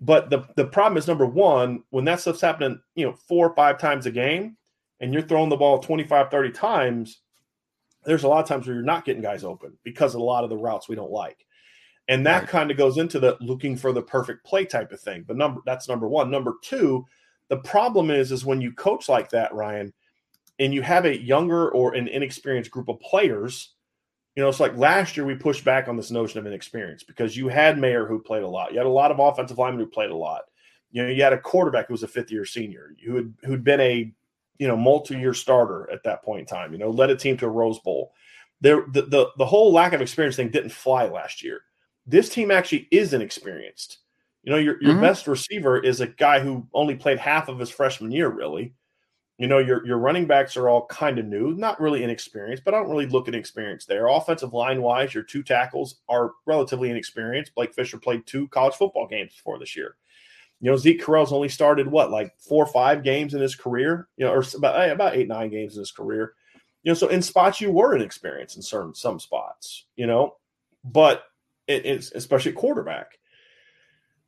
But 0.00 0.30
the 0.30 0.44
the 0.56 0.66
problem 0.66 0.96
is 0.96 1.06
number 1.06 1.26
one, 1.26 1.82
when 1.90 2.04
that 2.06 2.20
stuff's 2.20 2.40
happening, 2.40 2.80
you 2.94 3.06
know, 3.06 3.14
four 3.28 3.48
or 3.48 3.54
five 3.54 3.78
times 3.78 4.06
a 4.06 4.10
game, 4.10 4.56
and 5.00 5.12
you're 5.12 5.22
throwing 5.22 5.50
the 5.50 5.56
ball 5.56 5.78
25, 5.78 6.30
30 6.30 6.50
times, 6.52 7.20
there's 8.04 8.24
a 8.24 8.28
lot 8.28 8.42
of 8.42 8.48
times 8.48 8.66
where 8.66 8.74
you're 8.74 8.84
not 8.84 9.04
getting 9.04 9.22
guys 9.22 9.44
open 9.44 9.76
because 9.82 10.14
of 10.14 10.20
a 10.20 10.24
lot 10.24 10.44
of 10.44 10.50
the 10.50 10.56
routes 10.56 10.88
we 10.88 10.96
don't 10.96 11.10
like. 11.10 11.46
And 12.08 12.26
that 12.26 12.40
right. 12.40 12.48
kind 12.48 12.70
of 12.70 12.76
goes 12.76 12.98
into 12.98 13.18
the 13.18 13.36
looking 13.40 13.76
for 13.76 13.92
the 13.92 14.02
perfect 14.02 14.44
play 14.44 14.64
type 14.64 14.92
of 14.92 15.00
thing. 15.00 15.24
But 15.26 15.36
number 15.36 15.60
that's 15.64 15.88
number 15.88 16.08
one. 16.08 16.30
Number 16.30 16.54
two, 16.62 17.04
the 17.48 17.56
problem 17.58 18.10
is 18.10 18.30
is 18.32 18.44
when 18.44 18.60
you 18.60 18.72
coach 18.72 19.08
like 19.08 19.30
that, 19.30 19.54
Ryan, 19.54 19.92
and 20.58 20.74
you 20.74 20.82
have 20.82 21.06
a 21.06 21.18
younger 21.18 21.70
or 21.70 21.94
an 21.94 22.08
inexperienced 22.08 22.70
group 22.70 22.88
of 22.88 23.00
players, 23.00 23.74
you 24.36 24.42
know, 24.42 24.48
it's 24.48 24.60
like 24.60 24.76
last 24.76 25.16
year 25.16 25.24
we 25.24 25.34
pushed 25.34 25.64
back 25.64 25.88
on 25.88 25.96
this 25.96 26.10
notion 26.10 26.38
of 26.38 26.46
inexperience 26.46 27.02
because 27.04 27.36
you 27.36 27.48
had 27.48 27.78
Mayer 27.78 28.06
who 28.06 28.18
played 28.18 28.42
a 28.42 28.48
lot. 28.48 28.72
You 28.72 28.78
had 28.78 28.86
a 28.86 28.90
lot 28.90 29.10
of 29.10 29.18
offensive 29.18 29.58
linemen 29.58 29.80
who 29.80 29.90
played 29.90 30.10
a 30.10 30.16
lot. 30.16 30.42
You 30.90 31.04
know, 31.04 31.08
you 31.08 31.22
had 31.22 31.32
a 31.32 31.40
quarterback 31.40 31.88
who 31.88 31.94
was 31.94 32.02
a 32.02 32.08
fifth 32.08 32.30
year 32.30 32.44
senior 32.44 32.94
who 33.04 33.16
had 33.16 33.34
who'd 33.44 33.64
been 33.64 33.80
a 33.80 34.12
you 34.58 34.68
know 34.68 34.76
multi-year 34.76 35.34
starter 35.34 35.88
at 35.90 36.02
that 36.04 36.22
point 36.22 36.40
in 36.40 36.46
time. 36.46 36.72
You 36.72 36.78
know, 36.78 36.90
led 36.90 37.10
a 37.10 37.16
team 37.16 37.36
to 37.38 37.46
a 37.46 37.50
Rose 37.50 37.78
Bowl. 37.80 38.12
There, 38.60 38.86
the, 38.92 39.02
the 39.02 39.30
the 39.36 39.46
whole 39.46 39.72
lack 39.72 39.92
of 39.92 40.00
experience 40.00 40.36
thing 40.36 40.50
didn't 40.50 40.70
fly 40.72 41.06
last 41.06 41.42
year. 41.42 41.60
This 42.06 42.28
team 42.28 42.50
actually 42.50 42.88
is 42.90 43.12
inexperienced. 43.12 43.98
You 44.42 44.52
know, 44.52 44.58
your 44.58 44.82
your 44.82 44.92
mm-hmm. 44.92 45.02
best 45.02 45.26
receiver 45.26 45.78
is 45.78 46.00
a 46.00 46.06
guy 46.06 46.40
who 46.40 46.66
only 46.72 46.94
played 46.94 47.18
half 47.18 47.48
of 47.48 47.58
his 47.58 47.70
freshman 47.70 48.12
year, 48.12 48.28
really. 48.28 48.74
You 49.38 49.48
know, 49.48 49.58
your 49.58 49.84
your 49.84 49.98
running 49.98 50.26
backs 50.26 50.56
are 50.56 50.68
all 50.68 50.86
kind 50.86 51.18
of 51.18 51.24
new, 51.24 51.54
not 51.54 51.80
really 51.80 52.04
inexperienced, 52.04 52.62
but 52.64 52.72
I 52.72 52.78
don't 52.78 52.90
really 52.90 53.06
look 53.06 53.26
at 53.26 53.34
experience 53.34 53.84
there. 53.84 54.06
Offensive 54.06 54.52
line 54.52 54.80
wise, 54.80 55.12
your 55.12 55.24
two 55.24 55.42
tackles 55.42 55.96
are 56.08 56.32
relatively 56.46 56.90
inexperienced. 56.90 57.54
Blake 57.54 57.74
Fisher 57.74 57.98
played 57.98 58.26
two 58.26 58.46
college 58.48 58.74
football 58.74 59.08
games 59.08 59.34
before 59.34 59.58
this 59.58 59.74
year. 59.74 59.96
You 60.60 60.70
know, 60.70 60.76
Zeke 60.76 61.02
Correll's 61.02 61.32
only 61.32 61.48
started 61.48 61.86
what, 61.86 62.10
like 62.10 62.32
four 62.38 62.64
or 62.64 62.72
five 62.72 63.02
games 63.02 63.34
in 63.34 63.40
his 63.40 63.54
career, 63.54 64.08
you 64.16 64.24
know, 64.24 64.32
or 64.32 64.44
about, 64.56 64.80
eh, 64.80 64.86
about 64.86 65.16
eight, 65.16 65.28
nine 65.28 65.50
games 65.50 65.74
in 65.74 65.80
his 65.80 65.92
career. 65.92 66.34
You 66.82 66.90
know, 66.90 66.94
so 66.94 67.08
in 67.08 67.22
spots 67.22 67.60
you 67.60 67.70
were 67.70 67.94
inexperienced 67.94 68.56
in 68.56 68.62
certain 68.62 68.94
some 68.94 69.18
spots, 69.18 69.86
you 69.96 70.06
know, 70.06 70.36
but 70.84 71.24
it, 71.66 71.84
it's 71.86 72.12
especially 72.12 72.52
quarterback, 72.52 73.18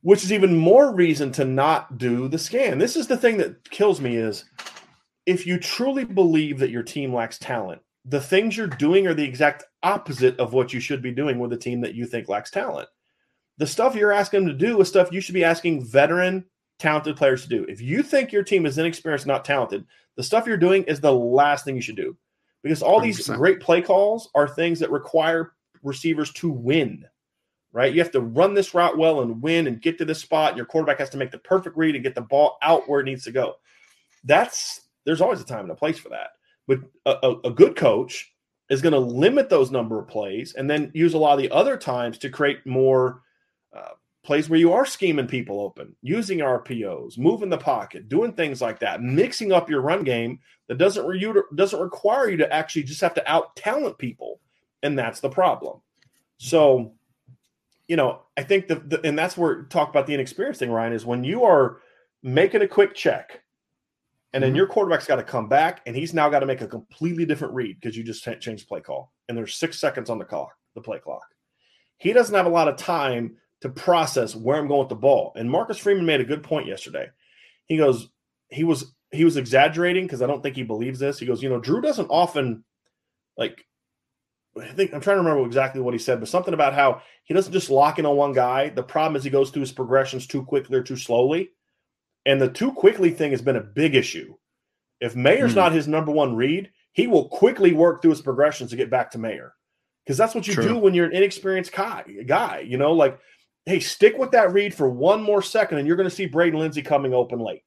which 0.01 0.23
is 0.23 0.31
even 0.31 0.57
more 0.57 0.93
reason 0.93 1.31
to 1.33 1.45
not 1.45 1.97
do 1.97 2.27
the 2.27 2.39
scan. 2.39 2.77
This 2.77 2.95
is 2.95 3.07
the 3.07 3.17
thing 3.17 3.37
that 3.37 3.69
kills 3.69 4.01
me 4.01 4.15
is 4.15 4.45
if 5.25 5.45
you 5.45 5.59
truly 5.59 6.05
believe 6.05 6.59
that 6.59 6.71
your 6.71 6.83
team 6.83 7.13
lacks 7.13 7.37
talent, 7.37 7.81
the 8.05 8.21
things 8.21 8.55
you're 8.55 8.67
doing 8.67 9.05
are 9.05 9.13
the 9.13 9.25
exact 9.25 9.65
opposite 9.83 10.39
of 10.39 10.53
what 10.53 10.73
you 10.73 10.79
should 10.79 11.01
be 11.01 11.11
doing 11.11 11.39
with 11.39 11.53
a 11.53 11.57
team 11.57 11.81
that 11.81 11.93
you 11.93 12.05
think 12.05 12.29
lacks 12.29 12.49
talent 12.49 12.87
the 13.57 13.67
stuff 13.67 13.95
you're 13.95 14.11
asking 14.11 14.45
them 14.45 14.57
to 14.57 14.65
do 14.65 14.79
is 14.81 14.87
stuff 14.87 15.11
you 15.11 15.21
should 15.21 15.33
be 15.33 15.43
asking 15.43 15.85
veteran, 15.85 16.45
talented 16.79 17.15
players 17.15 17.43
to 17.43 17.49
do. 17.49 17.65
If 17.67 17.81
you 17.81 18.03
think 18.03 18.31
your 18.31 18.43
team 18.43 18.65
is 18.65 18.77
inexperienced, 18.77 19.25
not 19.25 19.45
talented, 19.45 19.85
the 20.15 20.23
stuff 20.23 20.45
you're 20.45 20.57
doing 20.57 20.83
is 20.83 20.99
the 20.99 21.13
last 21.13 21.65
thing 21.65 21.75
you 21.75 21.81
should 21.81 21.95
do 21.95 22.15
because 22.63 22.81
all 22.81 22.99
100%. 22.99 23.03
these 23.03 23.27
great 23.27 23.59
play 23.59 23.81
calls 23.81 24.29
are 24.35 24.47
things 24.47 24.79
that 24.79 24.91
require 24.91 25.53
receivers 25.83 26.31
to 26.33 26.49
win. 26.49 27.05
Right? 27.73 27.93
You 27.93 28.01
have 28.01 28.11
to 28.11 28.21
run 28.21 28.53
this 28.53 28.73
route 28.73 28.97
well 28.97 29.21
and 29.21 29.41
win 29.41 29.67
and 29.67 29.81
get 29.81 29.97
to 29.99 30.05
this 30.05 30.19
spot. 30.19 30.49
And 30.49 30.57
your 30.57 30.65
quarterback 30.65 30.99
has 30.99 31.09
to 31.11 31.17
make 31.17 31.31
the 31.31 31.37
perfect 31.37 31.77
read 31.77 31.93
and 31.93 32.03
get 32.03 32.15
the 32.15 32.21
ball 32.21 32.57
out 32.63 32.89
where 32.89 33.01
it 33.01 33.05
needs 33.05 33.23
to 33.25 33.31
go. 33.31 33.55
That's 34.23 34.81
there's 35.05 35.21
always 35.21 35.41
a 35.41 35.45
time 35.45 35.61
and 35.61 35.71
a 35.71 35.75
place 35.75 35.99
for 35.99 36.09
that. 36.09 36.29
But 36.67 36.79
a, 37.05 37.27
a, 37.27 37.39
a 37.49 37.51
good 37.51 37.75
coach 37.75 38.33
is 38.69 38.81
going 38.81 38.93
to 38.93 38.99
limit 38.99 39.49
those 39.49 39.69
number 39.69 39.99
of 39.99 40.07
plays 40.07 40.53
and 40.55 40.69
then 40.69 40.91
use 40.93 41.13
a 41.13 41.17
lot 41.17 41.33
of 41.33 41.39
the 41.39 41.51
other 41.51 41.77
times 41.77 42.17
to 42.19 42.29
create 42.29 42.65
more 42.65 43.21
uh, 43.77 43.91
plays 44.23 44.49
where 44.49 44.59
you 44.59 44.73
are 44.73 44.85
scheming 44.85 45.27
people 45.27 45.61
open, 45.61 45.95
using 46.01 46.39
RPOs, 46.39 47.17
moving 47.17 47.49
the 47.49 47.57
pocket, 47.57 48.09
doing 48.09 48.33
things 48.33 48.61
like 48.61 48.79
that, 48.79 49.01
mixing 49.01 49.53
up 49.53 49.69
your 49.69 49.81
run 49.81 50.03
game 50.03 50.39
that 50.67 50.77
doesn't 50.77 51.05
re- 51.05 51.33
doesn't 51.55 51.79
require 51.79 52.29
you 52.29 52.37
to 52.37 52.53
actually 52.53 52.83
just 52.83 53.01
have 53.01 53.13
to 53.13 53.31
out 53.31 53.55
talent 53.55 53.97
people, 53.97 54.41
and 54.83 54.99
that's 54.99 55.21
the 55.21 55.29
problem. 55.29 55.79
So, 56.39 56.93
you 57.87 57.95
know, 57.95 58.21
I 58.35 58.43
think 58.43 58.67
the, 58.67 58.75
the 58.75 59.05
and 59.05 59.17
that's 59.17 59.37
where 59.37 59.63
talk 59.63 59.89
about 59.89 60.07
the 60.07 60.13
inexperienced 60.13 60.59
thing, 60.59 60.71
Ryan, 60.71 60.93
is 60.93 61.05
when 61.05 61.23
you 61.23 61.43
are 61.43 61.77
making 62.21 62.61
a 62.61 62.67
quick 62.67 62.93
check. 62.93 63.41
And 64.33 64.43
then 64.43 64.49
mm-hmm. 64.49 64.57
your 64.57 64.67
quarterback's 64.67 65.07
got 65.07 65.15
to 65.15 65.23
come 65.23 65.47
back, 65.47 65.81
and 65.85 65.95
he's 65.95 66.13
now 66.13 66.27
got 66.29 66.41
to 66.41 66.45
make 66.45 66.59
a 66.59 66.67
completely 66.67 67.25
different 67.25 67.53
read 67.53 67.77
because 67.79 67.95
you 67.95 68.03
just 68.03 68.27
changed 68.41 68.67
play 68.67 68.81
call, 68.81 69.13
and 69.27 69.37
there's 69.37 69.55
six 69.55 69.79
seconds 69.79 70.09
on 70.09 70.19
the 70.19 70.25
clock, 70.25 70.51
the 70.75 70.81
play 70.81 70.99
clock. 70.99 71.25
He 71.97 72.11
doesn't 72.11 72.35
have 72.35 72.45
a 72.45 72.49
lot 72.49 72.67
of 72.67 72.75
time 72.75 73.37
to 73.61 73.69
process 73.69 74.35
where 74.35 74.57
I'm 74.57 74.67
going 74.67 74.79
with 74.79 74.89
the 74.89 74.95
ball. 74.95 75.33
And 75.35 75.49
Marcus 75.49 75.77
Freeman 75.77 76.05
made 76.05 76.21
a 76.21 76.25
good 76.25 76.43
point 76.43 76.67
yesterday. 76.67 77.07
He 77.65 77.77
goes, 77.77 78.09
he 78.49 78.63
was 78.63 78.93
he 79.11 79.23
was 79.23 79.37
exaggerating 79.37 80.05
because 80.05 80.21
I 80.21 80.27
don't 80.27 80.43
think 80.43 80.55
he 80.55 80.63
believes 80.63 80.99
this. 80.99 81.19
He 81.19 81.25
goes, 81.25 81.41
you 81.41 81.49
know, 81.49 81.59
Drew 81.59 81.81
doesn't 81.81 82.09
often 82.09 82.63
like 83.37 83.65
I 84.59 84.67
think 84.69 84.93
I'm 84.93 85.01
trying 85.01 85.17
to 85.17 85.23
remember 85.23 85.45
exactly 85.45 85.81
what 85.81 85.93
he 85.93 85.99
said, 85.99 86.19
but 86.19 86.29
something 86.29 86.53
about 86.53 86.73
how 86.73 87.01
he 87.25 87.33
doesn't 87.33 87.53
just 87.53 87.69
lock 87.69 87.99
in 87.99 88.05
on 88.05 88.15
one 88.15 88.33
guy. 88.33 88.69
The 88.69 88.83
problem 88.83 89.15
is 89.15 89.23
he 89.23 89.29
goes 89.29 89.49
through 89.49 89.61
his 89.61 89.71
progressions 89.71 90.27
too 90.27 90.43
quickly 90.43 90.77
or 90.77 90.83
too 90.83 90.97
slowly. 90.97 91.51
And 92.25 92.41
the 92.41 92.49
too 92.49 92.73
quickly 92.73 93.11
thing 93.11 93.31
has 93.31 93.41
been 93.41 93.55
a 93.55 93.61
big 93.61 93.95
issue. 93.95 94.35
If 94.99 95.15
Mayer's 95.15 95.53
mm. 95.53 95.57
not 95.57 95.71
his 95.71 95.87
number 95.87 96.11
one 96.11 96.35
read, 96.35 96.71
he 96.91 97.07
will 97.07 97.29
quickly 97.29 97.73
work 97.73 98.01
through 98.01 98.11
his 98.11 98.21
progressions 98.21 98.71
to 98.71 98.75
get 98.75 98.89
back 98.89 99.11
to 99.11 99.19
Mayer. 99.19 99.53
Because 100.03 100.17
that's 100.17 100.33
what 100.33 100.47
you 100.47 100.53
True. 100.53 100.63
do 100.63 100.77
when 100.77 100.93
you're 100.93 101.05
an 101.05 101.15
inexperienced 101.15 101.73
guy, 101.73 102.03
guy. 102.25 102.65
You 102.65 102.77
know, 102.77 102.93
like 102.93 103.19
hey, 103.67 103.81
stick 103.81 104.17
with 104.17 104.31
that 104.31 104.53
read 104.53 104.73
for 104.73 104.89
one 104.89 105.21
more 105.21 105.41
second, 105.41 105.77
and 105.77 105.85
you're 105.85 105.97
going 105.97 106.09
to 106.09 106.15
see 106.15 106.25
Braden 106.25 106.57
Lenzy 106.57 106.81
coming 106.81 107.13
open 107.13 107.39
late. 107.39 107.63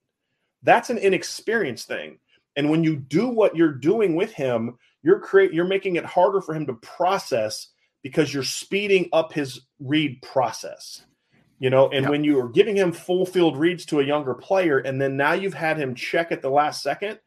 That's 0.62 0.88
an 0.88 0.96
inexperienced 0.96 1.86
thing. 1.86 2.18
And 2.56 2.70
when 2.70 2.82
you 2.82 2.96
do 2.96 3.28
what 3.28 3.54
you're 3.54 3.72
doing 3.72 4.16
with 4.16 4.32
him, 4.32 4.78
you're 5.02 5.20
create 5.20 5.52
you're 5.52 5.66
making 5.66 5.96
it 5.96 6.04
harder 6.04 6.40
for 6.40 6.54
him 6.54 6.66
to 6.66 6.74
process 6.74 7.68
because 8.02 8.32
you're 8.32 8.42
speeding 8.42 9.08
up 9.12 9.32
his 9.32 9.60
read 9.78 10.20
process. 10.22 11.02
You 11.58 11.68
know, 11.68 11.90
and 11.90 12.08
when 12.08 12.24
you 12.24 12.40
are 12.40 12.48
giving 12.48 12.76
him 12.76 12.92
full 12.92 13.26
field 13.26 13.58
reads 13.58 13.84
to 13.86 14.00
a 14.00 14.04
younger 14.04 14.32
player, 14.32 14.78
and 14.78 15.00
then 15.00 15.18
now 15.18 15.34
you've 15.34 15.54
had 15.54 15.76
him 15.76 15.94
check 15.94 16.32
at 16.32 16.40
the 16.40 16.48
last 16.48 16.82
second, 16.82 17.18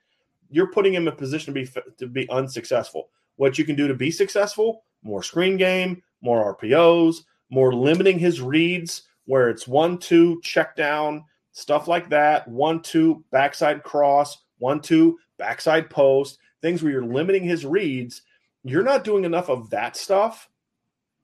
you're 0.49 0.71
putting 0.71 0.93
him 0.93 1.03
in 1.03 1.13
a 1.13 1.15
position 1.15 1.53
to 1.53 1.59
be 1.61 1.69
to 1.99 2.07
be 2.07 2.28
unsuccessful. 2.32 3.09
What 3.36 3.59
you 3.59 3.65
can 3.65 3.76
do 3.76 3.88
to 3.88 3.93
be 3.93 4.09
successful: 4.09 4.84
more 5.03 5.21
screen 5.21 5.57
game, 5.57 6.01
more 6.21 6.55
RPOs, 6.55 7.17
more 7.54 7.74
limiting 7.74 8.18
his 8.18 8.41
reads 8.41 9.04
where 9.26 9.49
it's 9.49 9.68
one, 9.68 9.97
two, 9.97 10.41
check 10.41 10.76
down, 10.76 11.24
stuff 11.51 11.88
like 11.88 12.10
that, 12.10 12.47
one, 12.47 12.82
two, 12.82 13.24
backside 13.32 13.84
cross, 13.84 14.39
one, 14.58 14.82
two, 14.82 15.18
backside 15.38 15.89
post, 15.89 16.39
things 16.62 16.82
where 16.82 16.91
you're 16.91 17.06
limiting 17.06 17.43
his 17.43 17.66
reads. 17.66 18.24
You're 18.64 18.84
not 18.84 19.04
doing 19.04 19.24
enough 19.24 19.49
of 19.49 19.70
that 19.70 19.95
stuff 19.95 20.49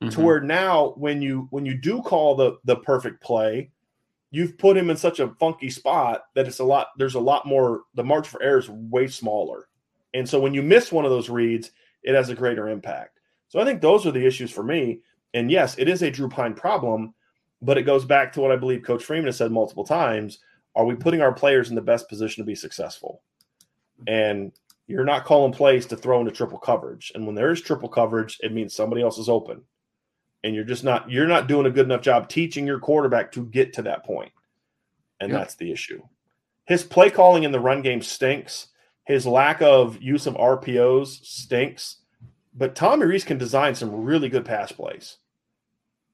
mm-hmm. 0.02 0.12
to 0.12 0.22
where 0.22 0.40
now 0.40 0.94
when 0.98 1.22
you 1.22 1.48
when 1.50 1.66
you 1.66 1.74
do 1.74 2.02
call 2.02 2.36
the 2.36 2.58
the 2.64 2.76
perfect 2.76 3.22
play, 3.22 3.72
you've 4.32 4.58
put 4.58 4.78
him 4.78 4.90
in 4.90 4.98
such 4.98 5.20
a 5.20 5.34
funky 5.40 5.70
spot 5.70 6.26
that 6.36 6.48
it's 6.48 6.60
a 6.60 6.64
lot 6.64 6.90
there's 6.98 7.16
a 7.16 7.20
lot 7.20 7.46
more 7.46 7.82
the 7.96 8.04
margin 8.04 8.30
for 8.30 8.44
error 8.44 8.60
is 8.60 8.70
way 8.70 9.08
smaller. 9.08 9.68
And 10.14 10.28
so 10.28 10.40
when 10.40 10.54
you 10.54 10.62
miss 10.62 10.92
one 10.92 11.06
of 11.06 11.12
those 11.12 11.30
reads, 11.30 11.72
it 12.04 12.16
has 12.16 12.30
a 12.30 12.36
greater 12.36 12.70
impact. 12.70 13.20
So 13.48 13.60
I 13.60 13.66
think 13.66 13.82
those 13.82 14.06
are 14.06 14.12
the 14.12 14.26
issues 14.26 14.52
for 14.52 14.64
me. 14.64 15.02
And 15.34 15.52
yes, 15.52 15.78
it 15.78 15.88
is 15.88 16.02
a 16.02 16.12
Drew 16.12 16.30
Pyne 16.30 16.54
problem, 16.54 17.14
but 17.62 17.78
it 17.78 17.84
goes 17.84 18.06
back 18.06 18.34
to 18.34 18.42
what 18.42 18.52
I 18.52 18.56
believe 18.56 18.84
Coach 18.84 19.04
Freeman 19.04 19.28
has 19.28 19.38
said 19.38 19.52
multiple 19.52 19.86
times. 19.86 20.40
Are 20.76 20.86
we 20.86 20.96
putting 20.96 21.22
our 21.22 21.34
players 21.34 21.70
in 21.70 21.76
the 21.76 21.82
best 21.82 22.10
position 22.10 22.44
to 22.44 22.48
be 22.48 22.56
successful? 22.56 23.22
And 24.08 24.52
you're 24.88 25.06
not 25.06 25.26
calling 25.26 25.54
plays 25.54 25.86
to 25.88 25.96
throw 25.96 26.20
into 26.20 26.32
triple 26.32 26.58
coverage. 26.58 27.12
And 27.14 27.26
when 27.26 27.36
there 27.36 27.52
is 27.52 27.62
triple 27.62 27.90
coverage, 27.90 28.40
it 28.42 28.54
means 28.54 28.74
somebody 28.74 29.02
else 29.02 29.20
is 29.20 29.30
open. 29.30 29.62
And 30.44 30.56
you're 30.56 30.64
just 30.64 30.84
not 30.84 31.12
you're 31.12 31.28
not 31.28 31.48
doing 31.48 31.66
a 31.66 31.72
good 31.72 31.86
enough 31.86 32.02
job 32.02 32.30
teaching 32.30 32.66
your 32.66 32.80
quarterback 32.80 33.32
to 33.34 33.46
get 33.46 33.74
to 33.74 33.82
that 33.84 34.06
point. 34.06 34.32
And 35.20 35.34
that's 35.34 35.56
the 35.56 35.72
issue. 35.72 36.02
His 36.66 36.84
play 36.84 37.10
calling 37.10 37.44
in 37.44 37.52
the 37.52 37.60
run 37.60 37.82
game 37.82 38.02
stinks. 38.02 38.68
His 39.04 39.26
lack 39.26 39.62
of 39.62 40.02
use 40.02 40.28
of 40.28 40.36
RPOs 40.36 41.24
stinks. 41.26 41.98
But 42.54 42.76
Tommy 42.76 43.06
Rees 43.06 43.24
can 43.24 43.38
design 43.38 43.76
some 43.76 44.04
really 44.04 44.30
good 44.30 44.46
pass 44.46 44.72
plays. 44.72 45.18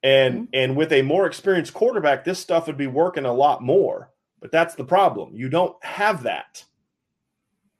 And 0.02 0.34
mm-hmm. 0.34 0.50
and 0.52 0.76
with 0.76 0.92
a 0.92 1.02
more 1.02 1.26
experienced 1.26 1.74
quarterback, 1.74 2.24
this 2.24 2.38
stuff 2.38 2.66
would 2.66 2.76
be 2.76 2.86
working 2.86 3.24
a 3.24 3.32
lot 3.32 3.62
more. 3.62 4.10
But 4.40 4.52
that's 4.52 4.74
the 4.74 4.84
problem. 4.84 5.34
You 5.34 5.48
don't 5.48 5.82
have 5.84 6.22
that. 6.24 6.64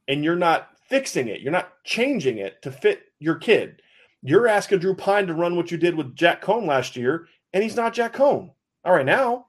And 0.09 0.25
you're 0.25 0.37
not 0.37 0.71
fixing 0.89 1.29
it. 1.29 1.41
You're 1.41 1.53
not 1.53 1.73
changing 1.85 2.39
it 2.39 2.63
to 2.63 2.73
fit 2.73 3.03
your 3.19 3.35
kid. 3.37 3.83
You're 4.23 4.49
asking 4.49 4.79
Drew 4.79 4.95
Pyne 4.95 5.27
to 5.27 5.35
run 5.35 5.57
what 5.57 5.71
you 5.71 5.79
did 5.79 5.95
with 5.95 6.17
Jack 6.17 6.43
Coan 6.43 6.67
last 6.67 6.97
year, 6.97 7.29
and 7.53 7.63
he's 7.63 7.77
not 7.77 7.93
Jack 7.93 8.15
Coan. 8.15 8.51
All 8.85 8.95
right, 8.95 9.07
now. 9.07 9.47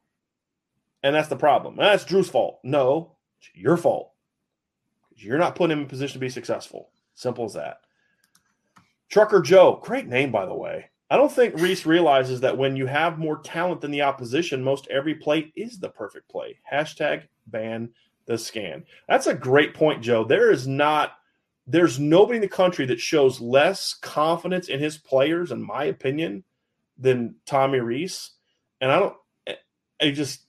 And 1.01 1.15
that's 1.15 1.29
the 1.29 1.35
problem. 1.35 1.75
That's 1.77 2.05
Drew's 2.05 2.29
fault. 2.29 2.59
No, 2.63 3.15
it's 3.39 3.49
your 3.55 3.77
fault. 3.77 4.11
You're 5.15 5.37
not 5.37 5.55
putting 5.55 5.77
him 5.77 5.83
in 5.83 5.89
position 5.89 6.13
to 6.13 6.19
be 6.19 6.29
successful. 6.29 6.89
Simple 7.15 7.45
as 7.45 7.53
that. 7.53 7.81
Trucker 9.09 9.41
Joe, 9.41 9.79
great 9.83 10.07
name 10.07 10.31
by 10.31 10.45
the 10.45 10.53
way. 10.53 10.89
I 11.09 11.15
don't 11.15 11.31
think 11.31 11.55
Rees 11.55 11.85
realizes 11.85 12.41
that 12.41 12.57
when 12.57 12.75
you 12.75 12.85
have 12.85 13.17
more 13.17 13.39
talent 13.39 13.79
than 13.79 13.91
the 13.91 14.01
opposition, 14.01 14.61
most 14.61 14.87
every 14.89 15.15
play 15.15 15.53
is 15.55 15.79
the 15.79 15.89
perfect 15.89 16.29
play. 16.29 16.59
Hashtag 16.69 17.23
ban 17.47 17.89
the 18.25 18.37
scan. 18.37 18.83
That's 19.07 19.27
a 19.27 19.33
great 19.33 19.73
point, 19.73 20.03
Joe. 20.03 20.25
There 20.25 20.51
is 20.51 20.67
not, 20.67 21.13
there's 21.65 21.97
nobody 21.97 22.37
in 22.37 22.41
the 22.41 22.49
country 22.49 22.85
that 22.87 22.99
shows 22.99 23.39
less 23.39 23.93
confidence 23.93 24.67
in 24.67 24.81
his 24.81 24.97
players, 24.97 25.53
in 25.53 25.61
my 25.61 25.85
opinion, 25.85 26.43
than 26.97 27.35
Tommy 27.45 27.79
Rees. 27.79 28.31
And 28.81 28.91
I 28.91 28.99
don't, 28.99 29.15
I 30.01 30.11
just, 30.11 30.41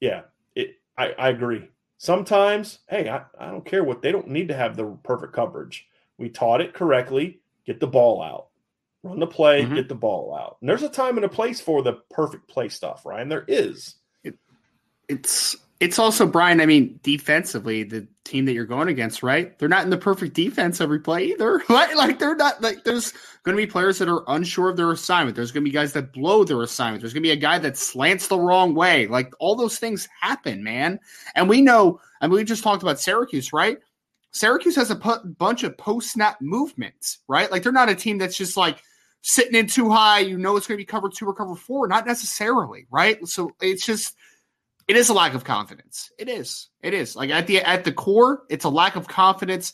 yeah, 0.00 0.22
it, 0.54 0.76
I, 0.96 1.08
I 1.18 1.28
agree. 1.28 1.68
Sometimes, 1.98 2.78
hey, 2.88 3.10
I, 3.10 3.24
I 3.38 3.50
don't 3.50 3.66
care 3.66 3.84
what 3.84 4.00
they 4.00 4.12
don't 4.12 4.28
need 4.28 4.48
to 4.48 4.56
have 4.56 4.76
the 4.76 4.96
perfect 5.02 5.34
coverage. 5.34 5.86
We 6.16 6.30
taught 6.30 6.62
it 6.62 6.72
correctly. 6.72 7.40
Get 7.66 7.80
the 7.80 7.86
ball 7.86 8.22
out 8.22 8.48
run 9.06 9.20
the 9.20 9.26
play, 9.26 9.62
mm-hmm. 9.62 9.74
get 9.74 9.88
the 9.88 9.94
ball 9.94 10.34
out. 10.34 10.58
And 10.60 10.68
there's 10.68 10.82
a 10.82 10.88
time 10.88 11.16
and 11.16 11.24
a 11.24 11.28
place 11.28 11.60
for 11.60 11.82
the 11.82 11.94
perfect 12.10 12.48
play 12.48 12.68
stuff, 12.68 13.06
Ryan. 13.06 13.28
There 13.28 13.44
is. 13.46 13.96
It, 14.24 14.34
it's 15.08 15.56
it's 15.78 15.98
also 15.98 16.26
Brian. 16.26 16.60
I 16.60 16.66
mean, 16.66 16.98
defensively, 17.02 17.82
the 17.82 18.08
team 18.24 18.46
that 18.46 18.54
you're 18.54 18.64
going 18.64 18.88
against, 18.88 19.22
right? 19.22 19.56
They're 19.58 19.68
not 19.68 19.84
in 19.84 19.90
the 19.90 19.98
perfect 19.98 20.34
defense 20.34 20.80
every 20.80 21.00
play 21.00 21.24
either. 21.26 21.62
Like, 21.68 21.94
like 21.94 22.18
they're 22.18 22.36
not 22.36 22.62
like 22.62 22.84
there's 22.84 23.12
going 23.42 23.56
to 23.56 23.62
be 23.62 23.70
players 23.70 23.98
that 23.98 24.08
are 24.08 24.24
unsure 24.28 24.70
of 24.70 24.76
their 24.76 24.90
assignment. 24.90 25.36
There's 25.36 25.52
going 25.52 25.64
to 25.64 25.70
be 25.70 25.74
guys 25.74 25.92
that 25.92 26.12
blow 26.12 26.44
their 26.44 26.62
assignment. 26.62 27.02
There's 27.02 27.12
going 27.12 27.22
to 27.22 27.28
be 27.28 27.32
a 27.32 27.36
guy 27.36 27.58
that 27.58 27.76
slants 27.76 28.28
the 28.28 28.38
wrong 28.38 28.74
way. 28.74 29.06
Like 29.06 29.32
all 29.38 29.54
those 29.54 29.78
things 29.78 30.08
happen, 30.20 30.64
man. 30.64 30.98
And 31.34 31.48
we 31.48 31.60
know. 31.60 32.00
I 32.20 32.26
mean, 32.26 32.36
we 32.36 32.44
just 32.44 32.64
talked 32.64 32.82
about 32.82 32.98
Syracuse, 32.98 33.52
right? 33.52 33.78
Syracuse 34.36 34.76
has 34.76 34.90
a 34.90 34.94
bunch 35.38 35.62
of 35.62 35.78
post 35.78 36.12
snap 36.12 36.40
movements, 36.40 37.20
right? 37.26 37.50
Like 37.50 37.62
they're 37.62 37.72
not 37.72 37.88
a 37.88 37.94
team 37.94 38.18
that's 38.18 38.36
just 38.36 38.56
like 38.56 38.82
sitting 39.22 39.54
in 39.54 39.66
too 39.66 39.90
high, 39.90 40.20
you 40.20 40.38
know 40.38 40.56
it's 40.56 40.66
going 40.66 40.76
to 40.76 40.80
be 40.80 40.84
cover 40.84 41.08
two 41.08 41.26
or 41.26 41.34
cover 41.34 41.56
four. 41.56 41.88
Not 41.88 42.06
necessarily, 42.06 42.86
right? 42.90 43.26
So 43.26 43.52
it's 43.60 43.84
just 43.84 44.14
it 44.88 44.96
is 44.96 45.08
a 45.08 45.14
lack 45.14 45.34
of 45.34 45.44
confidence. 45.44 46.10
It 46.18 46.28
is. 46.28 46.68
It 46.82 46.94
is. 46.94 47.16
Like 47.16 47.30
at 47.30 47.46
the 47.46 47.62
at 47.62 47.84
the 47.84 47.92
core, 47.92 48.42
it's 48.50 48.64
a 48.64 48.68
lack 48.68 48.94
of 48.94 49.08
confidence 49.08 49.72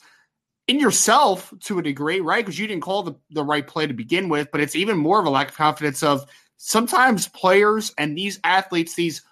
in 0.68 0.78
yourself 0.78 1.52
to 1.64 1.80
a 1.80 1.82
degree, 1.82 2.20
right? 2.20 2.44
Because 2.44 2.58
you 2.58 2.66
didn't 2.66 2.84
call 2.84 3.02
the, 3.02 3.14
the 3.30 3.44
right 3.44 3.66
play 3.66 3.86
to 3.86 3.94
begin 3.94 4.28
with, 4.28 4.48
but 4.52 4.60
it's 4.60 4.76
even 4.76 4.96
more 4.96 5.18
of 5.18 5.26
a 5.26 5.30
lack 5.30 5.48
of 5.48 5.56
confidence 5.56 6.02
of 6.04 6.24
sometimes 6.56 7.26
players 7.28 7.92
and 7.98 8.16
these 8.16 8.38
athletes, 8.44 8.94
these 8.94 9.22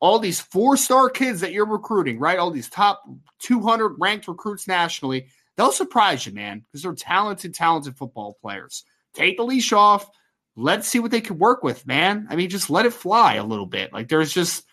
all 0.00 0.18
these 0.18 0.40
four-star 0.40 1.10
kids 1.10 1.40
that 1.40 1.52
you're 1.52 1.66
recruiting, 1.66 2.18
right? 2.18 2.38
All 2.38 2.50
these 2.50 2.68
top 2.68 3.02
200 3.40 3.96
ranked 3.98 4.28
recruits 4.28 4.68
nationally, 4.68 5.26
they'll 5.56 5.72
surprise 5.72 6.26
you, 6.26 6.32
man, 6.32 6.60
because 6.60 6.82
they're 6.82 6.94
talented, 6.94 7.54
talented 7.54 7.96
football 7.96 8.36
players 8.40 8.84
take 9.16 9.36
the 9.38 9.44
leash 9.44 9.72
off. 9.72 10.08
Let's 10.54 10.86
see 10.86 11.00
what 11.00 11.10
they 11.10 11.20
can 11.20 11.38
work 11.38 11.62
with, 11.62 11.86
man. 11.86 12.26
I 12.30 12.36
mean, 12.36 12.48
just 12.48 12.70
let 12.70 12.86
it 12.86 12.92
fly 12.92 13.34
a 13.34 13.44
little 13.44 13.66
bit. 13.66 13.92
Like 13.92 14.08
there's 14.08 14.32
just 14.32 14.64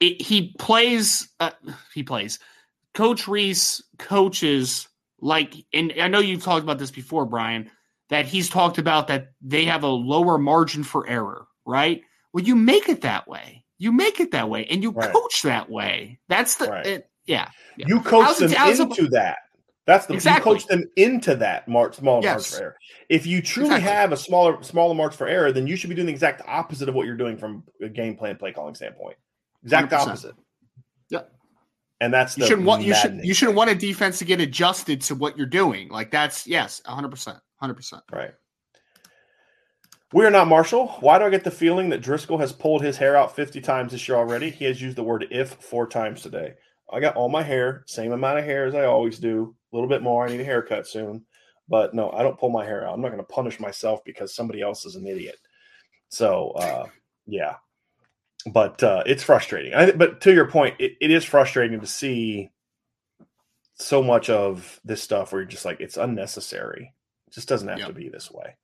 it, 0.00 0.20
he 0.20 0.54
plays. 0.58 1.28
Uh, 1.40 1.52
he 1.94 2.02
plays. 2.02 2.38
Coach 2.92 3.26
Rees 3.26 3.82
coaches 3.98 4.88
like, 5.20 5.54
and 5.72 5.92
I 6.00 6.08
know 6.08 6.18
you've 6.18 6.44
talked 6.44 6.62
about 6.62 6.78
this 6.78 6.90
before, 6.90 7.24
Brian. 7.24 7.70
That 8.08 8.26
he's 8.26 8.48
talked 8.48 8.78
about 8.78 9.08
that 9.08 9.32
they 9.40 9.64
have 9.64 9.82
a 9.82 9.88
lower 9.88 10.38
margin 10.38 10.84
for 10.84 11.08
error, 11.08 11.48
right? 11.64 12.02
Well, 12.32 12.44
you 12.44 12.54
make 12.54 12.88
it 12.88 13.00
that 13.00 13.26
way. 13.26 13.64
You 13.78 13.92
make 13.92 14.20
it 14.20 14.30
that 14.32 14.48
way, 14.48 14.66
and 14.66 14.82
you 14.82 14.90
right. 14.90 15.12
coach 15.12 15.42
that 15.42 15.68
way. 15.70 16.18
That's 16.28 16.56
the 16.56 16.68
right. 16.68 16.86
it, 16.86 17.10
yeah, 17.26 17.48
yeah, 17.76 17.86
You 17.88 18.00
coach 18.00 18.24
how's 18.24 18.38
them 18.38 18.90
into 18.90 19.08
that. 19.08 19.38
That's 19.86 20.06
the 20.06 20.14
exactly. 20.14 20.52
you 20.52 20.58
coach 20.58 20.66
them 20.66 20.84
into 20.96 21.36
that 21.36 21.68
mark 21.68 21.94
small 21.94 22.20
yes. 22.22 22.34
march 22.34 22.46
for 22.48 22.64
error. 22.64 22.76
If 23.08 23.26
you 23.26 23.40
truly 23.40 23.76
exactly. 23.76 23.92
have 23.92 24.12
a 24.12 24.16
smaller 24.16 24.62
smaller 24.62 24.94
marks 24.94 25.14
for 25.14 25.28
error, 25.28 25.52
then 25.52 25.66
you 25.66 25.76
should 25.76 25.90
be 25.90 25.94
doing 25.94 26.06
the 26.06 26.12
exact 26.12 26.42
opposite 26.46 26.88
of 26.88 26.94
what 26.94 27.06
you're 27.06 27.16
doing 27.16 27.36
from 27.36 27.62
a 27.80 27.88
game 27.88 28.16
plan 28.16 28.36
play 28.36 28.52
calling 28.52 28.74
standpoint. 28.74 29.16
Exact 29.62 29.92
100%. 29.92 29.98
opposite. 29.98 30.34
Yeah. 31.08 31.22
And 32.00 32.12
that's 32.12 32.36
you 32.36 32.46
shouldn't 32.46 32.66
want 32.66 32.82
you 32.82 32.94
should 32.94 33.24
you 33.24 33.32
shouldn't 33.32 33.56
want 33.56 33.70
a 33.70 33.74
defense 33.74 34.18
to 34.18 34.24
get 34.24 34.40
adjusted 34.40 35.00
to 35.02 35.14
what 35.14 35.36
you're 35.36 35.46
doing. 35.46 35.88
Like 35.88 36.10
that's 36.10 36.46
yes, 36.46 36.82
100 36.84 37.08
percent 37.08 37.36
100 37.58 37.74
percent 37.74 38.02
Right. 38.12 38.32
We 40.12 40.24
are 40.24 40.30
not 40.30 40.46
Marshall. 40.46 40.88
Why 41.00 41.18
do 41.18 41.24
I 41.24 41.30
get 41.30 41.42
the 41.42 41.50
feeling 41.50 41.88
that 41.88 42.00
Driscoll 42.00 42.38
has 42.38 42.52
pulled 42.52 42.82
his 42.82 42.96
hair 42.96 43.16
out 43.16 43.34
50 43.34 43.60
times 43.60 43.92
this 43.92 44.06
year 44.06 44.16
already? 44.16 44.50
He 44.50 44.64
has 44.66 44.80
used 44.80 44.96
the 44.96 45.02
word 45.02 45.26
if 45.30 45.54
four 45.54 45.88
times 45.88 46.22
today. 46.22 46.54
I 46.92 47.00
got 47.00 47.16
all 47.16 47.28
my 47.28 47.42
hair, 47.42 47.82
same 47.88 48.12
amount 48.12 48.38
of 48.38 48.44
hair 48.44 48.66
as 48.66 48.74
I 48.76 48.84
always 48.84 49.18
do, 49.18 49.56
a 49.72 49.76
little 49.76 49.88
bit 49.88 50.02
more. 50.02 50.24
I 50.24 50.30
need 50.30 50.40
a 50.40 50.44
haircut 50.44 50.86
soon. 50.86 51.24
But 51.68 51.92
no, 51.92 52.12
I 52.12 52.22
don't 52.22 52.38
pull 52.38 52.50
my 52.50 52.64
hair 52.64 52.86
out. 52.86 52.94
I'm 52.94 53.00
not 53.00 53.08
going 53.08 53.18
to 53.18 53.24
punish 53.24 53.58
myself 53.58 54.04
because 54.04 54.32
somebody 54.32 54.62
else 54.62 54.86
is 54.86 54.94
an 54.94 55.06
idiot. 55.06 55.36
So, 56.08 56.50
uh, 56.50 56.86
yeah. 57.26 57.56
But 58.52 58.80
uh, 58.84 59.02
it's 59.06 59.24
frustrating. 59.24 59.74
I, 59.74 59.90
but 59.90 60.20
to 60.20 60.32
your 60.32 60.48
point, 60.48 60.76
it, 60.78 60.92
it 61.00 61.10
is 61.10 61.24
frustrating 61.24 61.80
to 61.80 61.86
see 61.86 62.52
so 63.74 64.04
much 64.04 64.30
of 64.30 64.80
this 64.84 65.02
stuff 65.02 65.32
where 65.32 65.42
you're 65.42 65.50
just 65.50 65.64
like, 65.64 65.80
it's 65.80 65.96
unnecessary. 65.96 66.94
It 67.26 67.34
just 67.34 67.48
doesn't 67.48 67.66
have 67.66 67.80
yep. 67.80 67.88
to 67.88 67.94
be 67.94 68.08
this 68.08 68.30
way. 68.30 68.54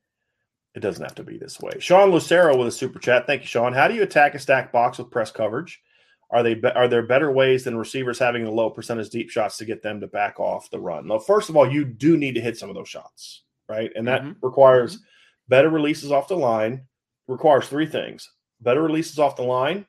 It 0.74 0.80
doesn't 0.80 1.04
have 1.04 1.14
to 1.16 1.22
be 1.22 1.36
this 1.36 1.60
way. 1.60 1.72
Sean 1.80 2.10
Lucero 2.10 2.56
with 2.56 2.68
a 2.68 2.72
super 2.72 2.98
chat. 2.98 3.26
Thank 3.26 3.42
you, 3.42 3.46
Sean. 3.46 3.74
How 3.74 3.88
do 3.88 3.94
you 3.94 4.02
attack 4.02 4.34
a 4.34 4.38
stack 4.38 4.72
box 4.72 4.98
with 4.98 5.10
press 5.10 5.30
coverage? 5.30 5.82
Are 6.30 6.42
they 6.42 6.58
are 6.74 6.88
there 6.88 7.02
better 7.02 7.30
ways 7.30 7.64
than 7.64 7.76
receivers 7.76 8.18
having 8.18 8.44
the 8.44 8.50
low 8.50 8.70
percentage 8.70 9.10
deep 9.10 9.28
shots 9.28 9.58
to 9.58 9.66
get 9.66 9.82
them 9.82 10.00
to 10.00 10.06
back 10.06 10.40
off 10.40 10.70
the 10.70 10.80
run? 10.80 11.06
Well, 11.06 11.18
first 11.18 11.50
of 11.50 11.56
all, 11.56 11.70
you 11.70 11.84
do 11.84 12.16
need 12.16 12.34
to 12.36 12.40
hit 12.40 12.56
some 12.56 12.70
of 12.70 12.74
those 12.74 12.88
shots, 12.88 13.42
right? 13.68 13.90
And 13.94 14.08
that 14.08 14.22
mm-hmm. 14.22 14.44
requires 14.44 14.96
mm-hmm. 14.96 15.04
better 15.48 15.68
releases 15.68 16.10
off 16.10 16.28
the 16.28 16.36
line. 16.36 16.86
Requires 17.28 17.68
three 17.68 17.86
things: 17.86 18.30
better 18.62 18.82
releases 18.82 19.18
off 19.18 19.36
the 19.36 19.42
line, 19.42 19.86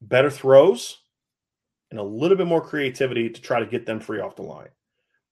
better 0.00 0.30
throws, 0.30 0.98
and 1.90 2.00
a 2.00 2.02
little 2.02 2.38
bit 2.38 2.46
more 2.46 2.66
creativity 2.66 3.28
to 3.28 3.40
try 3.40 3.60
to 3.60 3.66
get 3.66 3.84
them 3.84 4.00
free 4.00 4.20
off 4.20 4.36
the 4.36 4.42
line. 4.42 4.70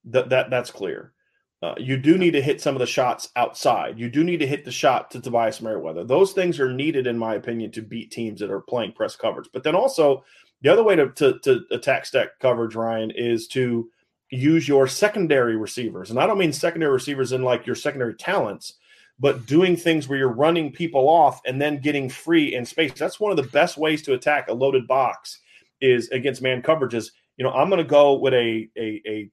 That 0.05 0.29
that 0.29 0.51
that's 0.51 0.71
clear. 0.71 1.15
Uh, 1.63 1.75
you 1.79 1.97
do 1.97 2.19
need 2.19 2.33
to 2.33 2.43
hit 2.43 2.61
some 2.61 2.75
of 2.75 2.81
the 2.81 2.87
shots 2.87 3.29
outside. 3.37 3.97
You 3.97 4.11
do 4.11 4.25
need 4.25 4.39
to 4.39 4.47
hit 4.47 4.65
the 4.65 4.73
shot 4.73 5.13
to 5.13 5.21
Tobias 5.21 5.61
Merriweather. 5.61 6.05
Those 6.05 6.33
things 6.33 6.59
are 6.59 6.73
needed, 6.73 7.07
in 7.07 7.17
my 7.17 7.37
opinion, 7.37 7.71
to 7.73 7.83
beat 7.83 8.11
teams 8.11 8.41
that 8.41 8.51
are 8.51 8.61
playing 8.61 8.93
press 8.93 9.15
coverage. 9.15 9.49
But 9.53 9.63
then 9.63 9.77
also, 9.77 10.25
the 10.63 10.73
other 10.73 10.83
way 10.83 10.97
to, 10.97 11.11
to, 11.13 11.39
to 11.41 11.61
attack 11.71 12.05
stack 12.07 12.41
coverage, 12.41 12.75
Ryan, 12.75 13.13
is 13.13 13.47
to 13.49 13.89
use 14.31 14.67
your 14.67 14.89
secondary 14.89 15.57
receivers. 15.57 16.11
And 16.11 16.19
I 16.19 16.27
don't 16.27 16.39
mean 16.39 16.53
secondary 16.53 16.93
receivers 16.93 17.31
in 17.31 17.43
like 17.43 17.65
your 17.65 17.77
secondary 17.77 18.15
talents, 18.15 18.75
but 19.21 19.47
doing 19.47 19.77
things 19.77 20.09
where 20.09 20.19
you're 20.19 20.33
running 20.33 20.73
people 20.73 21.09
off 21.09 21.41
and 21.47 21.63
then 21.63 21.79
getting 21.79 22.09
free 22.09 22.55
in 22.57 22.65
space. 22.65 22.93
That's 22.95 23.21
one 23.21 23.31
of 23.31 23.37
the 23.37 23.51
best 23.51 23.77
ways 23.77 24.03
to 24.03 24.15
attack 24.15 24.49
a 24.49 24.53
loaded 24.53 24.89
box 24.89 25.39
is 25.81 26.09
against 26.09 26.43
man 26.43 26.61
coverages. 26.61 27.11
You 27.37 27.45
know, 27.45 27.53
I'm 27.53 27.69
going 27.69 27.79
to 27.79 27.85
go 27.85 28.15
with 28.15 28.35
a, 28.35 28.69
a, 28.77 29.01
a 29.07 29.31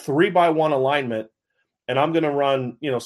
three 0.00 0.30
by 0.30 0.48
one 0.48 0.72
alignment 0.72 1.28
and 1.88 1.98
I'm 1.98 2.12
going 2.12 2.24
to 2.24 2.30
run, 2.30 2.76
you 2.80 2.90
know, 2.90 3.00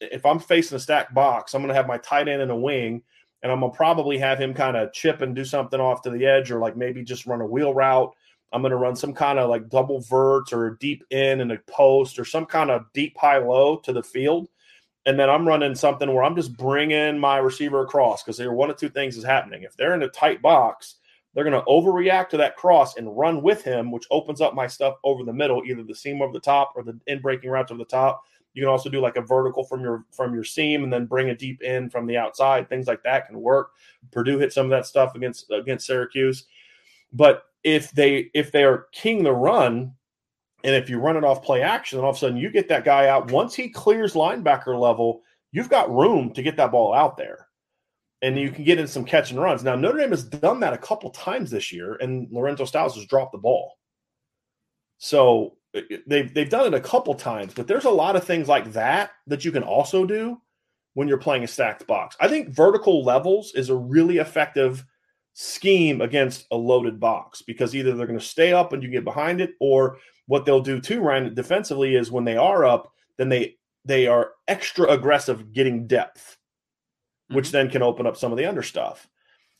if 0.00 0.26
I'm 0.26 0.38
facing 0.38 0.76
a 0.76 0.80
stacked 0.80 1.14
box, 1.14 1.54
I'm 1.54 1.62
going 1.62 1.68
to 1.68 1.74
have 1.74 1.86
my 1.86 1.98
tight 1.98 2.28
end 2.28 2.42
in 2.42 2.50
a 2.50 2.56
wing, 2.56 3.02
and 3.42 3.50
I'm 3.50 3.60
going 3.60 3.72
to 3.72 3.76
probably 3.76 4.18
have 4.18 4.38
him 4.38 4.54
kind 4.54 4.76
of 4.76 4.92
chip 4.92 5.22
and 5.22 5.34
do 5.34 5.44
something 5.44 5.80
off 5.80 6.02
to 6.02 6.10
the 6.10 6.26
edge, 6.26 6.50
or 6.50 6.58
like 6.58 6.76
maybe 6.76 7.02
just 7.02 7.26
run 7.26 7.40
a 7.40 7.46
wheel 7.46 7.72
route. 7.74 8.12
I'm 8.52 8.62
going 8.62 8.70
to 8.70 8.76
run 8.76 8.96
some 8.96 9.12
kind 9.12 9.38
of 9.38 9.50
like 9.50 9.68
double 9.68 10.00
verts 10.00 10.52
or 10.52 10.66
a 10.66 10.78
deep 10.78 11.04
in 11.10 11.40
and 11.40 11.52
a 11.52 11.58
post 11.66 12.18
or 12.18 12.24
some 12.24 12.46
kind 12.46 12.70
of 12.70 12.84
deep 12.94 13.16
high 13.18 13.38
low 13.38 13.76
to 13.78 13.92
the 13.92 14.02
field. 14.02 14.48
And 15.04 15.18
then 15.18 15.28
I'm 15.28 15.46
running 15.46 15.74
something 15.74 16.12
where 16.12 16.24
I'm 16.24 16.36
just 16.36 16.56
bringing 16.56 17.18
my 17.18 17.38
receiver 17.38 17.82
across 17.82 18.22
because 18.22 18.36
there 18.36 18.52
one 18.52 18.70
of 18.70 18.76
two 18.76 18.88
things 18.88 19.16
is 19.16 19.24
happening. 19.24 19.62
If 19.62 19.76
they're 19.76 19.94
in 19.94 20.02
a 20.02 20.08
tight 20.08 20.42
box, 20.42 20.96
they're 21.36 21.44
going 21.44 21.52
to 21.52 21.66
overreact 21.68 22.30
to 22.30 22.38
that 22.38 22.56
cross 22.56 22.96
and 22.96 23.14
run 23.14 23.42
with 23.42 23.62
him, 23.62 23.92
which 23.92 24.06
opens 24.10 24.40
up 24.40 24.54
my 24.54 24.66
stuff 24.66 24.94
over 25.04 25.22
the 25.22 25.34
middle, 25.34 25.62
either 25.66 25.82
the 25.82 25.94
seam 25.94 26.22
over 26.22 26.32
the 26.32 26.40
top 26.40 26.72
or 26.74 26.82
the 26.82 26.98
in 27.08 27.20
breaking 27.20 27.50
routes 27.50 27.70
over 27.70 27.78
the 27.78 27.84
top. 27.84 28.22
You 28.54 28.62
can 28.62 28.70
also 28.70 28.88
do 28.88 29.02
like 29.02 29.16
a 29.16 29.20
vertical 29.20 29.62
from 29.62 29.82
your 29.82 30.06
from 30.10 30.32
your 30.32 30.44
seam 30.44 30.82
and 30.82 30.90
then 30.90 31.04
bring 31.04 31.28
a 31.28 31.36
deep 31.36 31.62
in 31.62 31.90
from 31.90 32.06
the 32.06 32.16
outside. 32.16 32.70
Things 32.70 32.86
like 32.86 33.02
that 33.02 33.26
can 33.26 33.38
work. 33.38 33.72
Purdue 34.12 34.38
hit 34.38 34.54
some 34.54 34.64
of 34.64 34.70
that 34.70 34.86
stuff 34.86 35.14
against 35.14 35.50
against 35.50 35.86
Syracuse. 35.86 36.46
But 37.12 37.42
if 37.64 37.90
they 37.90 38.30
if 38.32 38.50
they 38.50 38.64
are 38.64 38.86
king 38.92 39.22
the 39.22 39.34
run, 39.34 39.92
and 40.64 40.74
if 40.74 40.88
you 40.88 40.98
run 40.98 41.18
it 41.18 41.24
off 41.24 41.42
play 41.42 41.60
action, 41.60 41.98
then 41.98 42.04
all 42.04 42.12
of 42.12 42.16
a 42.16 42.18
sudden 42.18 42.38
you 42.38 42.50
get 42.50 42.68
that 42.68 42.86
guy 42.86 43.08
out. 43.08 43.30
Once 43.30 43.54
he 43.54 43.68
clears 43.68 44.14
linebacker 44.14 44.80
level, 44.80 45.20
you've 45.52 45.68
got 45.68 45.94
room 45.94 46.32
to 46.32 46.42
get 46.42 46.56
that 46.56 46.72
ball 46.72 46.94
out 46.94 47.18
there 47.18 47.45
and 48.26 48.36
you 48.36 48.50
can 48.50 48.64
get 48.64 48.80
in 48.80 48.88
some 48.88 49.04
catch 49.04 49.30
and 49.30 49.40
runs. 49.40 49.62
Now 49.62 49.76
Notre 49.76 49.98
Dame 49.98 50.10
has 50.10 50.24
done 50.24 50.58
that 50.60 50.72
a 50.72 50.78
couple 50.78 51.10
times 51.10 51.50
this 51.50 51.72
year, 51.72 51.94
and 51.94 52.28
Lorenzo 52.32 52.64
Styles 52.64 52.96
has 52.96 53.06
dropped 53.06 53.32
the 53.32 53.38
ball. 53.38 53.74
So 54.98 55.56
uh, 55.74 55.80
uh, 55.80 55.96
they've 56.06 56.32
they've 56.34 56.50
done 56.50 56.66
it 56.66 56.74
a 56.74 56.80
couple 56.80 57.14
times, 57.14 57.54
but 57.54 57.68
there's 57.68 57.84
a 57.84 57.90
lot 57.90 58.16
of 58.16 58.24
things 58.24 58.48
like 58.48 58.72
that 58.72 59.12
that 59.28 59.44
you 59.44 59.52
can 59.52 59.62
also 59.62 60.04
do 60.04 60.40
when 60.94 61.06
you're 61.06 61.18
playing 61.18 61.44
a 61.44 61.46
stacked 61.46 61.86
box. 61.86 62.16
I 62.18 62.26
think 62.26 62.48
vertical 62.48 63.04
levels 63.04 63.52
is 63.54 63.70
a 63.70 63.76
really 63.76 64.18
effective 64.18 64.84
scheme 65.34 66.00
against 66.00 66.46
a 66.50 66.56
loaded 66.56 66.98
box 66.98 67.42
because 67.42 67.76
either 67.76 67.94
they're 67.94 68.06
going 68.06 68.18
to 68.18 68.24
stay 68.24 68.52
up 68.52 68.72
and 68.72 68.82
you 68.82 68.90
get 68.90 69.04
behind 69.04 69.40
it, 69.40 69.52
or 69.60 69.98
what 70.26 70.44
they'll 70.44 70.60
do 70.60 70.80
too, 70.80 71.00
Ryan, 71.00 71.32
defensively 71.34 71.94
is 71.94 72.10
when 72.10 72.24
they 72.24 72.36
are 72.36 72.64
up, 72.64 72.92
then 73.18 73.28
they 73.28 73.56
they 73.84 74.08
are 74.08 74.32
extra 74.48 74.88
aggressive 74.88 75.52
getting 75.52 75.86
depth, 75.86 76.35
which 77.28 77.46
mm-hmm. 77.46 77.56
then 77.56 77.70
can 77.70 77.82
open 77.82 78.06
up 78.06 78.16
some 78.16 78.32
of 78.32 78.38
the 78.38 78.46
under 78.46 78.62
stuff. 78.62 79.08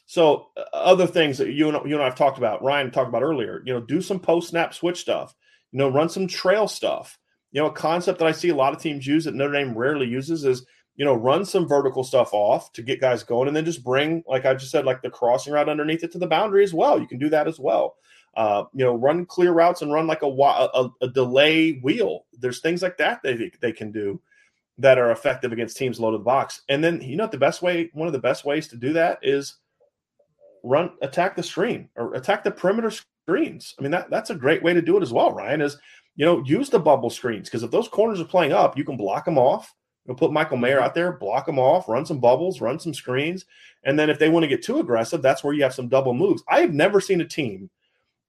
So 0.07 0.49
uh, 0.57 0.63
other 0.73 1.07
things 1.07 1.39
that 1.39 1.53
you 1.53 1.69
and 1.69 1.89
you 1.89 1.97
and 1.97 2.05
I've 2.05 2.15
talked 2.15 2.39
about, 2.39 2.63
Ryan 2.63 2.91
talked 2.91 3.09
about 3.09 3.23
earlier, 3.23 3.63
you 3.65 3.75
know, 3.75 3.81
do 3.81 4.01
some 4.01 4.21
post 4.21 4.49
snap 4.49 4.73
switch 4.73 5.01
stuff, 5.01 5.35
you 5.73 5.79
know, 5.79 5.89
run 5.89 6.09
some 6.09 6.27
trail 6.27 6.69
stuff. 6.69 7.19
You 7.53 7.63
know, 7.63 7.69
a 7.69 7.73
concept 7.73 8.19
that 8.19 8.29
I 8.29 8.33
see 8.33 8.51
a 8.51 8.55
lot 8.55 8.75
of 8.75 8.81
teams 8.81 9.07
use 9.07 9.25
that 9.25 9.35
Notre 9.35 9.53
Dame 9.53 9.77
rarely 9.77 10.07
uses 10.07 10.45
is, 10.45 10.67
you 10.95 11.05
know, 11.05 11.15
run 11.15 11.45
some 11.45 11.67
vertical 11.67 12.05
stuff 12.05 12.31
off 12.33 12.73
to 12.73 12.83
get 12.83 13.01
guys 13.01 13.23
going, 13.23 13.49
and 13.49 13.57
then 13.57 13.65
just 13.65 13.85
bring, 13.85 14.23
like 14.27 14.45
I 14.45 14.55
just 14.55 14.71
said, 14.71 14.85
like 14.85 15.03
the 15.03 15.11
crossing 15.11 15.53
route 15.53 15.69
underneath 15.69 16.05
it 16.05 16.13
to 16.13 16.19
the 16.19 16.27
boundary 16.27 16.65
as 16.65 16.75
well. 16.75 17.01
You 17.01 17.07
can 17.07 17.19
do 17.19 17.31
that 17.31 17.49
as 17.49 17.59
well. 17.59 17.97
Uh, 18.37 18.65
you 18.75 18.85
know, 18.85 18.95
run 18.95 19.25
clear 19.25 19.53
routes 19.53 19.81
and 19.83 19.93
run 19.93 20.07
like 20.07 20.23
a, 20.23 20.27
a, 20.27 20.91
a 21.01 21.09
delay 21.09 21.73
wheel. 21.83 22.27
There's 22.39 22.61
things 22.61 22.83
like 22.83 22.99
that 22.99 23.23
they 23.23 23.51
they 23.61 23.73
can 23.73 23.93
do 23.93 24.21
that 24.79 24.99
are 24.99 25.11
effective 25.11 25.53
against 25.53 25.77
teams 25.77 25.99
low 25.99 26.11
to 26.11 26.19
the 26.19 26.25
box. 26.25 26.63
And 26.69 26.83
then 26.83 27.01
you 27.01 27.17
know 27.17 27.27
the 27.27 27.39
best 27.39 27.63
way, 27.63 27.91
one 27.95 28.07
of 28.07 28.13
the 28.13 28.19
best 28.19 28.45
ways 28.45 28.69
to 28.69 28.77
do 28.77 28.93
that 28.95 29.19
is 29.23 29.57
run 30.63 30.91
attack 31.03 31.37
the 31.37 31.43
screen 31.43 31.89
or 31.97 32.15
attack 32.15 32.45
the 32.45 32.51
perimeter 32.51 32.91
screens. 32.91 33.75
I 33.79 33.83
mean 33.83 33.93
that 33.93 34.11
that's 34.11 34.31
a 34.31 34.35
great 34.35 34.63
way 34.63 34.75
to 34.75 34.83
do 34.83 34.97
it 34.97 35.03
as 35.03 35.13
well. 35.13 35.33
Ryan 35.33 35.63
is 35.63 35.79
you 36.17 36.27
know 36.27 36.43
use 36.45 36.71
the 36.71 36.79
bubble 36.79 37.11
screens 37.11 37.49
because 37.49 37.63
if 37.63 37.71
those 37.71 37.89
corners 37.89 38.21
are 38.21 38.25
playing 38.27 38.53
up, 38.53 38.77
you 38.77 38.85
can 38.85 38.97
block 38.97 39.25
them 39.25 39.39
off. 39.39 39.73
You'll 40.07 40.17
put 40.17 40.33
Michael 40.33 40.57
Mayer 40.57 40.81
out 40.81 40.95
there, 40.95 41.13
block 41.13 41.47
them 41.47 41.59
off, 41.59 41.89
run 41.89 42.07
some 42.07 42.21
bubbles, 42.21 42.61
run 42.61 42.79
some 42.79 42.95
screens, 42.95 43.45
and 43.85 43.99
then 43.99 44.09
if 44.09 44.21
they 44.21 44.29
want 44.29 44.45
to 44.45 44.49
get 44.49 44.63
too 44.63 44.79
aggressive, 44.79 45.21
that's 45.21 45.43
where 45.43 45.53
you 45.53 45.65
have 45.65 45.75
some 45.75 45.89
double 45.89 46.15
moves. 46.15 46.45
I 46.49 46.61
have 46.61 46.73
never 46.73 47.01
seen 47.01 47.21
a 47.21 47.25
team 47.27 47.71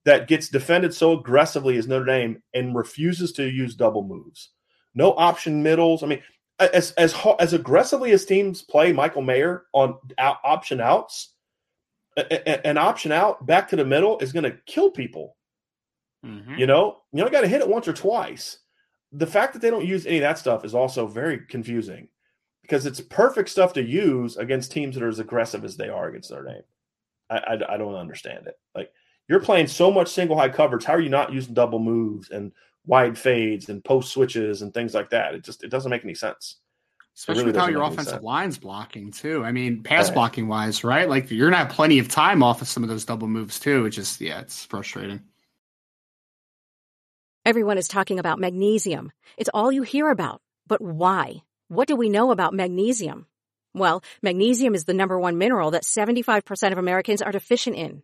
that 0.05 0.27
gets 0.27 0.49
defended 0.49 0.93
so 0.93 1.19
aggressively 1.19 1.77
as 1.77 1.87
Notre 1.87 2.05
Dame 2.05 2.41
and 2.53 2.75
refuses 2.75 3.31
to 3.33 3.47
use 3.47 3.75
double 3.75 4.03
moves. 4.03 4.51
No 4.95 5.13
option 5.17 5.61
middles. 5.61 6.01
I 6.01 6.07
mean, 6.07 6.23
as 6.59 6.91
as 6.93 7.15
as 7.39 7.53
aggressively 7.53 8.11
as 8.11 8.25
teams 8.25 8.61
play 8.61 8.91
Michael 8.91 9.21
Mayer 9.21 9.65
on 9.73 9.97
out, 10.17 10.37
option 10.43 10.81
outs, 10.81 11.33
an 12.63 12.77
option 12.77 13.11
out 13.11 13.45
back 13.45 13.67
to 13.69 13.75
the 13.75 13.85
middle 13.85 14.17
is 14.19 14.31
going 14.33 14.43
to 14.43 14.57
kill 14.65 14.91
people. 14.91 15.35
Mm-hmm. 16.25 16.55
You 16.55 16.67
know, 16.67 16.97
you 17.13 17.21
only 17.21 17.31
got 17.31 17.41
to 17.41 17.47
hit 17.47 17.61
it 17.61 17.69
once 17.69 17.87
or 17.87 17.93
twice. 17.93 18.59
The 19.11 19.27
fact 19.27 19.53
that 19.53 19.61
they 19.61 19.69
don't 19.69 19.85
use 19.85 20.05
any 20.05 20.17
of 20.17 20.23
that 20.23 20.39
stuff 20.39 20.65
is 20.65 20.75
also 20.75 21.07
very 21.07 21.39
confusing 21.47 22.07
because 22.63 22.85
it's 22.85 22.99
perfect 22.99 23.49
stuff 23.49 23.71
to 23.73 23.83
use 23.83 24.35
against 24.35 24.71
teams 24.71 24.95
that 24.95 25.03
are 25.03 25.09
as 25.09 25.19
aggressive 25.19 25.63
as 25.63 25.77
they 25.77 25.89
are 25.89 26.09
against 26.09 26.31
Notre 26.31 26.45
Dame. 26.45 26.63
I, 27.29 27.37
I, 27.37 27.73
I 27.75 27.77
don't 27.77 27.95
understand 27.95 28.47
it. 28.47 28.59
Like 28.75 28.91
you're 29.29 29.39
playing 29.39 29.67
so 29.67 29.91
much 29.91 30.09
single 30.09 30.37
high 30.37 30.49
coverage. 30.49 30.83
How 30.83 30.93
are 30.93 30.99
you 31.01 31.09
not 31.09 31.31
using 31.31 31.53
double 31.53 31.79
moves 31.79 32.31
and 32.31 32.51
wide 32.87 33.17
fades 33.17 33.69
and 33.69 33.83
post 33.83 34.11
switches 34.11 34.63
and 34.63 34.73
things 34.73 34.93
like 34.93 35.11
that? 35.11 35.35
It 35.35 35.43
just 35.43 35.63
it 35.63 35.69
doesn't 35.69 35.91
make 35.91 36.03
any 36.03 36.15
sense. 36.15 36.57
Especially 37.15 37.41
really 37.41 37.53
with 37.53 37.61
how 37.61 37.67
your 37.67 37.81
offensive 37.81 38.13
sense. 38.13 38.23
line's 38.23 38.57
blocking 38.57 39.11
too. 39.11 39.43
I 39.43 39.51
mean, 39.51 39.81
pass 39.81 40.07
right. 40.07 40.13
blocking 40.13 40.47
wise, 40.47 40.83
right? 40.83 41.09
Like 41.09 41.31
you're 41.31 41.49
gonna 41.49 41.63
have 41.63 41.73
plenty 41.73 41.99
of 41.99 42.07
time 42.07 42.43
off 42.43 42.61
of 42.61 42.67
some 42.67 42.83
of 42.83 42.89
those 42.89 43.05
double 43.05 43.27
moves 43.27 43.59
too. 43.59 43.85
It 43.85 43.91
just 43.91 44.21
yeah, 44.21 44.39
it's 44.39 44.65
frustrating. 44.65 45.21
Everyone 47.45 47.77
is 47.77 47.87
talking 47.87 48.19
about 48.19 48.39
magnesium. 48.39 49.11
It's 49.37 49.49
all 49.53 49.71
you 49.71 49.81
hear 49.83 50.09
about. 50.09 50.41
But 50.67 50.81
why? 50.81 51.43
What 51.69 51.87
do 51.87 51.95
we 51.95 52.09
know 52.09 52.31
about 52.31 52.53
magnesium? 52.53 53.25
Well, 53.73 54.03
magnesium 54.21 54.75
is 54.75 54.85
the 54.85 54.93
number 54.93 55.17
one 55.17 55.37
mineral 55.37 55.71
that 55.71 55.83
75% 55.83 56.71
of 56.71 56.77
Americans 56.77 57.21
are 57.21 57.31
deficient 57.31 57.75
in. 57.75 58.03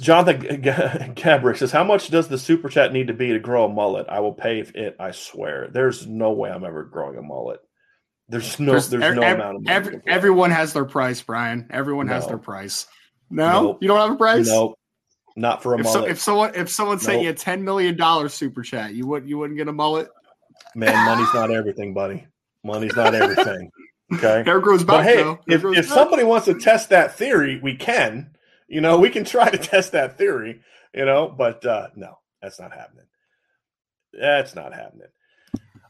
Jonathan 0.00 0.40
Gabrick 0.62 1.58
says, 1.58 1.70
"How 1.70 1.84
much 1.84 2.08
does 2.08 2.28
the 2.28 2.38
super 2.38 2.68
chat 2.68 2.92
need 2.92 3.08
to 3.08 3.12
be 3.12 3.28
to 3.28 3.38
grow 3.38 3.66
a 3.66 3.68
mullet? 3.68 4.06
I 4.08 4.20
will 4.20 4.32
pay 4.32 4.60
it. 4.60 4.96
I 4.98 5.10
swear. 5.10 5.68
There's 5.70 6.06
no 6.06 6.32
way 6.32 6.50
I'm 6.50 6.64
ever 6.64 6.84
growing 6.84 7.18
a 7.18 7.22
mullet. 7.22 7.60
There's 8.28 8.58
no. 8.58 8.72
There's, 8.72 8.88
there's 8.88 9.14
no 9.14 9.22
amount 9.22 9.56
of. 9.56 9.62
Every, 9.68 10.00
everyone 10.06 10.50
has 10.50 10.72
their 10.72 10.86
price, 10.86 11.20
Brian. 11.20 11.68
Everyone 11.70 12.06
no. 12.06 12.14
has 12.14 12.26
their 12.26 12.38
price. 12.38 12.86
No, 13.28 13.62
nope. 13.62 13.78
you 13.82 13.88
don't 13.88 14.00
have 14.00 14.12
a 14.12 14.16
price. 14.16 14.46
Nope. 14.46 14.78
Not 15.36 15.62
for 15.62 15.74
a 15.74 15.78
if 15.78 15.84
mullet. 15.84 16.04
So, 16.04 16.10
if 16.10 16.20
someone 16.20 16.54
if 16.54 16.70
someone 16.70 16.96
nope. 16.96 17.02
sent 17.02 17.22
you 17.22 17.28
a 17.28 17.34
ten 17.34 17.62
million 17.62 17.94
dollar 17.94 18.30
super 18.30 18.62
chat, 18.62 18.94
you 18.94 19.06
wouldn't 19.06 19.28
you 19.28 19.36
wouldn't 19.36 19.58
get 19.58 19.68
a 19.68 19.72
mullet. 19.72 20.08
Man, 20.74 20.94
money's 21.04 21.32
not 21.34 21.50
everything, 21.50 21.92
buddy. 21.92 22.26
Money's 22.62 22.96
not 22.96 23.14
everything. 23.14 23.70
Okay. 24.12 24.44
Hair 24.44 24.60
grows 24.60 24.84
back. 24.84 24.98
But 24.98 25.04
hey, 25.06 25.36
if, 25.46 25.64
if 25.64 25.74
back. 25.74 25.84
somebody 25.86 26.24
wants 26.24 26.44
to 26.44 26.54
test 26.54 26.90
that 26.90 27.16
theory, 27.16 27.58
we 27.60 27.74
can. 27.74 28.33
You 28.68 28.80
know, 28.80 28.98
we 28.98 29.10
can 29.10 29.24
try 29.24 29.50
to 29.50 29.58
test 29.58 29.92
that 29.92 30.18
theory, 30.18 30.60
you 30.94 31.04
know, 31.04 31.28
but 31.28 31.64
uh, 31.64 31.88
no, 31.96 32.18
that's 32.40 32.60
not 32.60 32.72
happening. 32.72 33.06
That's 34.12 34.54
not 34.54 34.72
happening. 34.72 35.08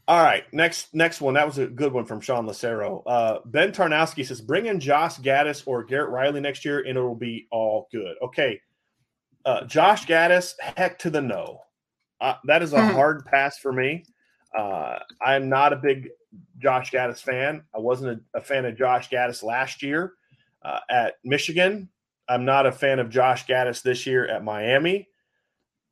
All 0.07 0.23
right, 0.23 0.43
next 0.53 0.93
next 0.93 1.19
one. 1.19 1.33
That 1.33 1.47
was 1.47 1.57
a 1.57 1.65
good 1.65 1.91
one 1.91 2.05
from 2.05 2.21
Sean 2.21 2.45
Lacero. 2.45 3.01
Uh, 3.07 3.39
ben 3.45 3.71
Tarnowski 3.71 4.23
says, 4.23 4.39
"Bring 4.39 4.67
in 4.67 4.79
Josh 4.79 5.17
Gattis 5.17 5.63
or 5.65 5.83
Garrett 5.83 6.11
Riley 6.11 6.41
next 6.41 6.63
year, 6.63 6.79
and 6.79 6.95
it 6.95 7.01
will 7.01 7.15
be 7.15 7.47
all 7.51 7.87
good." 7.91 8.15
Okay, 8.21 8.61
uh, 9.45 9.65
Josh 9.65 10.05
Gattis, 10.05 10.53
heck 10.59 10.99
to 10.99 11.09
the 11.09 11.21
no. 11.21 11.61
Uh, 12.21 12.35
that 12.45 12.61
is 12.61 12.73
a 12.73 12.77
mm-hmm. 12.77 12.93
hard 12.93 13.25
pass 13.25 13.57
for 13.57 13.73
me. 13.73 14.05
Uh, 14.55 14.99
I'm 15.23 15.49
not 15.49 15.73
a 15.73 15.77
big 15.77 16.09
Josh 16.59 16.91
Gattis 16.91 17.19
fan. 17.19 17.63
I 17.75 17.79
wasn't 17.79 18.21
a, 18.35 18.39
a 18.39 18.41
fan 18.41 18.65
of 18.65 18.77
Josh 18.77 19.09
Gattis 19.09 19.43
last 19.43 19.81
year 19.81 20.13
uh, 20.63 20.79
at 20.89 21.15
Michigan. 21.23 21.89
I'm 22.27 22.45
not 22.45 22.65
a 22.65 22.71
fan 22.71 22.99
of 22.99 23.09
Josh 23.09 23.45
Gattis 23.45 23.81
this 23.81 24.05
year 24.05 24.27
at 24.27 24.43
Miami. 24.43 25.07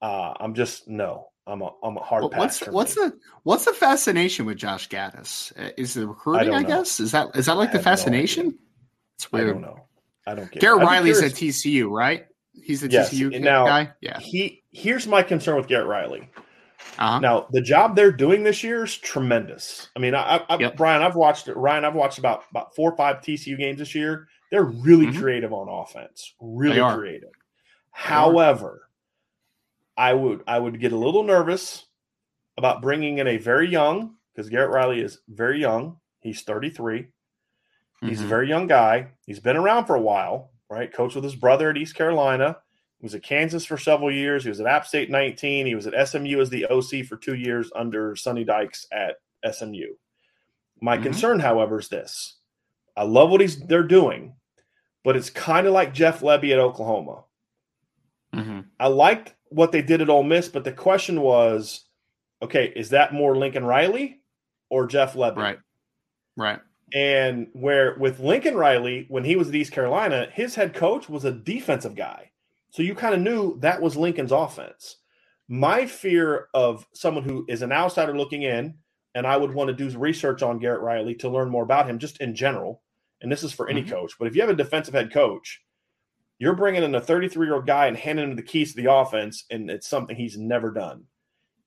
Uh, 0.01 0.33
I'm 0.39 0.53
just 0.53 0.87
no. 0.87 1.27
I'm 1.45 1.61
a 1.61 1.71
I'm 1.83 1.97
a 1.97 1.99
hard 2.01 2.21
well, 2.21 2.29
pass. 2.29 2.61
What's 2.61 2.71
what's 2.71 2.95
the 2.95 3.19
what's 3.43 3.65
the 3.65 3.73
fascination 3.73 4.45
with 4.45 4.57
Josh 4.57 4.87
Gattis? 4.87 5.51
Uh, 5.59 5.71
is 5.77 5.93
the 5.93 6.07
recruiting? 6.07 6.53
I, 6.53 6.59
I 6.59 6.63
guess 6.63 6.99
is 6.99 7.11
that 7.11 7.35
is 7.35 7.47
that 7.47 7.57
like 7.57 7.71
the 7.71 7.79
fascination? 7.79 8.47
No 8.47 8.53
it's 9.15 9.31
weird. 9.31 9.49
I 9.49 9.51
don't 9.53 9.61
know. 9.61 9.79
I 10.25 10.35
don't 10.35 10.51
get. 10.51 10.61
Garrett 10.61 10.83
Riley's 10.83 11.21
at 11.21 11.31
TCU, 11.31 11.89
right? 11.89 12.25
He's 12.53 12.81
the 12.81 12.89
yes. 12.89 13.13
TCU 13.13 13.39
now, 13.41 13.65
guy. 13.65 13.91
Yeah. 14.01 14.19
He 14.19 14.63
here's 14.71 15.07
my 15.07 15.23
concern 15.23 15.57
with 15.57 15.67
Garrett 15.67 15.87
Riley. 15.87 16.29
Uh-huh. 16.99 17.19
Now 17.19 17.47
the 17.51 17.61
job 17.61 17.95
they're 17.95 18.11
doing 18.11 18.43
this 18.43 18.63
year 18.63 18.83
is 18.83 18.97
tremendous. 18.97 19.89
I 19.95 19.99
mean, 19.99 20.15
I, 20.15 20.43
I 20.49 20.57
yep. 20.57 20.77
Brian, 20.77 21.01
I've 21.01 21.15
watched 21.15 21.47
it. 21.47 21.57
Ryan. 21.57 21.85
I've 21.85 21.95
watched 21.95 22.19
about 22.19 22.43
about 22.51 22.75
four 22.75 22.91
or 22.91 22.97
five 22.97 23.17
TCU 23.17 23.57
games 23.57 23.79
this 23.79 23.95
year. 23.95 24.27
They're 24.53 24.61
really 24.61 25.07
mm-hmm. 25.07 25.19
creative 25.19 25.51
on 25.51 25.67
offense, 25.67 26.35
really 26.39 26.79
creative. 26.95 27.31
However, 27.89 28.87
I 29.97 30.13
would 30.13 30.43
I 30.45 30.59
would 30.59 30.79
get 30.79 30.91
a 30.91 30.95
little 30.95 31.23
nervous 31.23 31.87
about 32.55 32.83
bringing 32.83 33.17
in 33.17 33.25
a 33.25 33.37
very 33.37 33.67
young 33.67 34.13
because 34.31 34.51
Garrett 34.51 34.69
Riley 34.69 35.01
is 35.01 35.17
very 35.27 35.59
young. 35.59 35.97
He's 36.19 36.43
33. 36.43 37.07
He's 38.01 38.17
mm-hmm. 38.17 38.25
a 38.25 38.27
very 38.27 38.47
young 38.47 38.67
guy. 38.67 39.07
He's 39.25 39.39
been 39.39 39.57
around 39.57 39.87
for 39.87 39.95
a 39.95 40.01
while, 40.01 40.51
right? 40.69 40.93
Coached 40.93 41.15
with 41.15 41.23
his 41.23 41.35
brother 41.35 41.71
at 41.71 41.77
East 41.77 41.95
Carolina. 41.95 42.57
He 42.99 43.05
was 43.07 43.15
at 43.15 43.23
Kansas 43.23 43.65
for 43.65 43.79
several 43.79 44.11
years. 44.11 44.43
He 44.43 44.49
was 44.49 44.59
at 44.59 44.67
App 44.67 44.85
State 44.85 45.09
19. 45.09 45.65
He 45.65 45.73
was 45.73 45.87
at 45.87 46.07
SMU 46.07 46.39
as 46.39 46.51
the 46.51 46.67
OC 46.67 47.07
for 47.07 47.17
two 47.17 47.33
years 47.33 47.71
under 47.75 48.15
Sonny 48.15 48.43
Dykes 48.43 48.85
at 48.91 49.15
SMU. 49.51 49.95
My 50.79 50.93
mm-hmm. 50.93 51.05
concern, 51.05 51.39
however, 51.39 51.79
is 51.79 51.89
this: 51.89 52.37
I 52.95 53.01
love 53.03 53.31
what 53.31 53.41
he's 53.41 53.59
they're 53.59 53.81
doing, 53.81 54.35
but 55.03 55.15
it's 55.15 55.29
kind 55.29 55.67
of 55.67 55.73
like 55.73 55.93
Jeff 55.93 56.21
Lebby 56.21 56.51
at 56.51 56.59
Oklahoma. 56.59 57.23
Mm-hmm. 58.33 58.61
I 58.79 58.87
liked 58.87 59.33
what 59.49 59.71
they 59.71 59.81
did 59.81 60.01
at 60.01 60.09
Ole 60.09 60.23
Miss, 60.23 60.47
but 60.47 60.63
the 60.63 60.71
question 60.71 61.21
was, 61.21 61.85
okay, 62.41 62.73
is 62.75 62.89
that 62.89 63.13
more 63.13 63.37
Lincoln 63.37 63.65
Riley 63.65 64.21
or 64.69 64.87
Jeff 64.87 65.13
Lebby? 65.13 65.37
Right, 65.37 65.59
right. 66.35 66.59
And 66.93 67.47
where 67.53 67.95
with 67.97 68.19
Lincoln 68.19 68.55
Riley, 68.55 69.05
when 69.09 69.23
he 69.23 69.35
was 69.35 69.49
at 69.49 69.55
East 69.55 69.71
Carolina, 69.71 70.27
his 70.31 70.55
head 70.55 70.73
coach 70.73 71.09
was 71.09 71.25
a 71.25 71.31
defensive 71.31 71.95
guy. 71.95 72.31
So 72.71 72.81
you 72.81 72.95
kind 72.95 73.13
of 73.13 73.21
knew 73.21 73.59
that 73.59 73.81
was 73.81 73.95
Lincoln's 73.95 74.31
offense. 74.31 74.97
My 75.47 75.85
fear 75.85 76.47
of 76.53 76.87
someone 76.93 77.23
who 77.23 77.45
is 77.47 77.61
an 77.61 77.71
outsider 77.71 78.17
looking 78.17 78.43
in, 78.43 78.75
and 79.13 79.27
I 79.27 79.37
would 79.37 79.53
want 79.53 79.67
to 79.67 79.75
do 79.75 79.95
research 79.97 80.41
on 80.41 80.57
Garrett 80.57 80.81
Riley 80.81 81.13
to 81.15 81.29
learn 81.29 81.49
more 81.49 81.63
about 81.63 81.87
him 81.87 81.99
just 81.99 82.19
in 82.19 82.33
general. 82.35 82.81
And 83.23 83.31
this 83.31 83.41
is 83.41 83.53
for 83.53 83.69
any 83.69 83.81
mm-hmm. 83.81 83.91
coach, 83.91 84.13
but 84.19 84.27
if 84.27 84.35
you 84.35 84.41
have 84.41 84.49
a 84.49 84.55
defensive 84.55 84.93
head 84.93 85.11
coach, 85.11 85.63
you're 86.39 86.55
bringing 86.55 86.83
in 86.83 86.93
a 86.93 87.01
33 87.01 87.47
year 87.47 87.55
old 87.55 87.65
guy 87.65 87.87
and 87.87 87.95
handing 87.95 88.29
him 88.29 88.35
the 88.35 88.43
keys 88.43 88.75
to 88.75 88.81
the 88.81 88.91
offense, 88.91 89.45
and 89.49 89.71
it's 89.71 89.87
something 89.87 90.15
he's 90.15 90.37
never 90.37 90.71
done. 90.71 91.05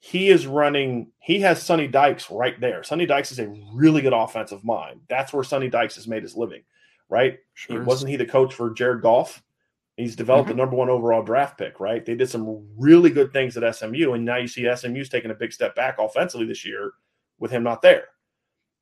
He 0.00 0.28
is 0.28 0.46
running, 0.46 1.10
he 1.18 1.40
has 1.40 1.62
Sonny 1.62 1.88
Dykes 1.88 2.30
right 2.30 2.60
there. 2.60 2.82
Sonny 2.82 3.06
Dykes 3.06 3.32
is 3.32 3.38
a 3.38 3.48
really 3.72 4.02
good 4.02 4.12
offensive 4.12 4.64
mind. 4.64 5.00
That's 5.08 5.32
where 5.32 5.42
Sonny 5.42 5.70
Dykes 5.70 5.96
has 5.96 6.06
made 6.06 6.22
his 6.22 6.36
living, 6.36 6.62
right? 7.08 7.38
Sure 7.54 7.82
Wasn't 7.82 8.10
he 8.10 8.16
the 8.16 8.26
coach 8.26 8.54
for 8.54 8.70
Jared 8.70 9.00
Goff? 9.00 9.42
He's 9.96 10.14
developed 10.14 10.50
mm-hmm. 10.50 10.58
the 10.58 10.62
number 10.62 10.76
one 10.76 10.90
overall 10.90 11.22
draft 11.22 11.56
pick, 11.56 11.80
right? 11.80 12.04
They 12.04 12.14
did 12.14 12.28
some 12.28 12.68
really 12.76 13.08
good 13.08 13.32
things 13.32 13.56
at 13.56 13.74
SMU, 13.74 14.12
and 14.12 14.26
now 14.26 14.36
you 14.36 14.46
see 14.46 14.70
SMU's 14.76 15.08
taking 15.08 15.30
a 15.30 15.34
big 15.34 15.54
step 15.54 15.74
back 15.74 15.96
offensively 15.98 16.46
this 16.46 16.66
year 16.66 16.92
with 17.38 17.50
him 17.50 17.62
not 17.62 17.80
there. 17.80 18.04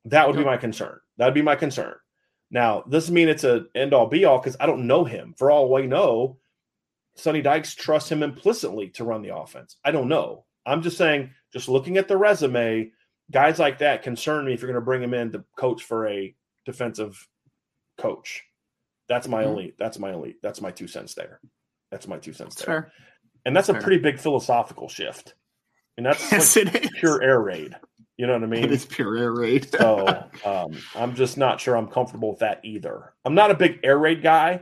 That 0.03 0.27
would 0.27 0.35
be 0.35 0.43
my 0.43 0.57
concern. 0.57 0.99
That'd 1.17 1.33
be 1.33 1.41
my 1.41 1.55
concern. 1.55 1.95
Now, 2.51 2.81
doesn't 2.81 3.13
mean 3.13 3.29
it's 3.29 3.43
a 3.43 3.65
end 3.75 3.93
all 3.93 4.07
be 4.07 4.25
all 4.25 4.39
because 4.39 4.57
I 4.59 4.65
don't 4.65 4.87
know 4.87 5.03
him. 5.03 5.33
For 5.37 5.51
all 5.51 5.71
we 5.71 5.87
know, 5.87 6.37
Sonny 7.15 7.41
Dykes 7.41 7.75
trusts 7.75 8.11
him 8.11 8.23
implicitly 8.23 8.89
to 8.89 9.03
run 9.03 9.21
the 9.21 9.35
offense. 9.35 9.77
I 9.83 9.91
don't 9.91 10.09
know. 10.09 10.45
I'm 10.65 10.81
just 10.81 10.97
saying, 10.97 11.31
just 11.53 11.69
looking 11.69 11.97
at 11.97 12.07
the 12.07 12.17
resume, 12.17 12.91
guys 13.31 13.59
like 13.59 13.79
that 13.79 14.03
concern 14.03 14.45
me 14.45 14.53
if 14.53 14.61
you're 14.61 14.71
going 14.71 14.81
to 14.81 14.85
bring 14.85 15.01
him 15.01 15.13
in 15.13 15.31
to 15.31 15.43
coach 15.57 15.83
for 15.83 16.07
a 16.07 16.35
defensive 16.65 17.27
coach. 17.97 18.43
That's 19.07 19.27
my 19.27 19.41
mm-hmm. 19.41 19.49
only. 19.49 19.75
That's 19.77 19.99
my 19.99 20.11
only. 20.11 20.37
That's 20.41 20.61
my 20.61 20.71
two 20.71 20.87
cents 20.87 21.13
there. 21.13 21.39
That's 21.91 22.07
my 22.07 22.17
two 22.17 22.33
cents 22.33 22.55
that's 22.55 22.65
there. 22.65 22.81
Fair. 22.81 22.91
And 23.45 23.55
that's 23.55 23.67
fair. 23.67 23.77
a 23.77 23.81
pretty 23.81 24.01
big 24.01 24.19
philosophical 24.19 24.89
shift. 24.89 25.35
And 25.97 26.05
that's 26.05 26.31
yes, 26.31 26.55
like 26.55 26.91
pure 26.93 27.21
air 27.21 27.39
raid. 27.39 27.75
You 28.17 28.27
know 28.27 28.33
what 28.33 28.43
I 28.43 28.47
mean? 28.47 28.63
It 28.63 28.71
is 28.71 28.85
pure 28.85 29.17
air 29.17 29.31
raid. 29.33 29.69
so 29.71 30.07
um, 30.45 30.77
I'm 30.95 31.15
just 31.15 31.37
not 31.37 31.59
sure 31.59 31.75
I'm 31.75 31.87
comfortable 31.87 32.29
with 32.29 32.39
that 32.39 32.61
either. 32.63 33.13
I'm 33.25 33.35
not 33.35 33.51
a 33.51 33.55
big 33.55 33.79
air 33.83 33.97
raid 33.97 34.23
guy, 34.23 34.61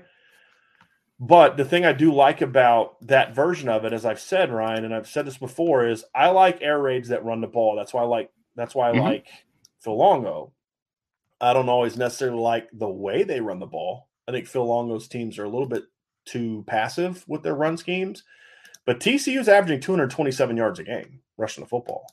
but 1.20 1.56
the 1.56 1.66
thing 1.66 1.86
I 1.86 1.93
do 1.93 2.12
like 2.14 2.41
about 2.41 2.95
that 3.08 3.36
version 3.36 3.70
of 3.70 3.86
it, 3.86 3.93
as 3.93 4.06
I've 4.06 4.20
said, 4.20 4.51
Ryan, 4.51 4.86
and 4.86 4.93
I've 4.93 5.08
said 5.08 5.26
this 5.26 5.38
before, 5.38 5.88
is 5.88 6.04
I 6.16 6.30
like 6.30 6.62
air 6.62 6.80
raids 6.80 7.10
that 7.10 7.24
run 7.24 7.41
the 7.41 7.47
ball. 7.47 7.76
That's 7.76 7.93
why 7.93 8.01
I 8.01 8.06
like. 8.06 8.32
That's 8.56 8.76
why 8.76 8.89
I 8.89 8.93
mm-hmm. 8.93 9.01
like 9.01 9.28
Phil 9.80 9.97
Longo. 9.97 10.51
I 11.39 11.54
don't 11.54 11.70
always 11.70 11.97
necessarily 11.97 12.39
like 12.39 12.70
the 12.74 12.89
way 12.89 13.24
they 13.24 13.41
run 13.41 13.60
the 13.60 13.66
ball. 13.66 14.08
I 14.28 14.32
think 14.32 14.47
Phil 14.47 14.66
Longo's 14.66 15.08
teams 15.08 15.38
are 15.38 15.43
a 15.43 15.49
little 15.49 15.68
bit 15.68 15.84
too 16.26 16.64
passive 16.68 17.24
with 17.28 17.43
their 17.43 17.56
run 17.56 17.78
schemes. 17.78 18.24
But 18.86 18.99
TCU 18.99 19.39
is 19.39 19.49
averaging 19.49 19.82
227 19.82 20.58
yards 20.58 20.80
a 20.80 20.84
game 20.84 21.20
rushing 21.38 21.64
the 21.64 21.70
football. 21.70 22.08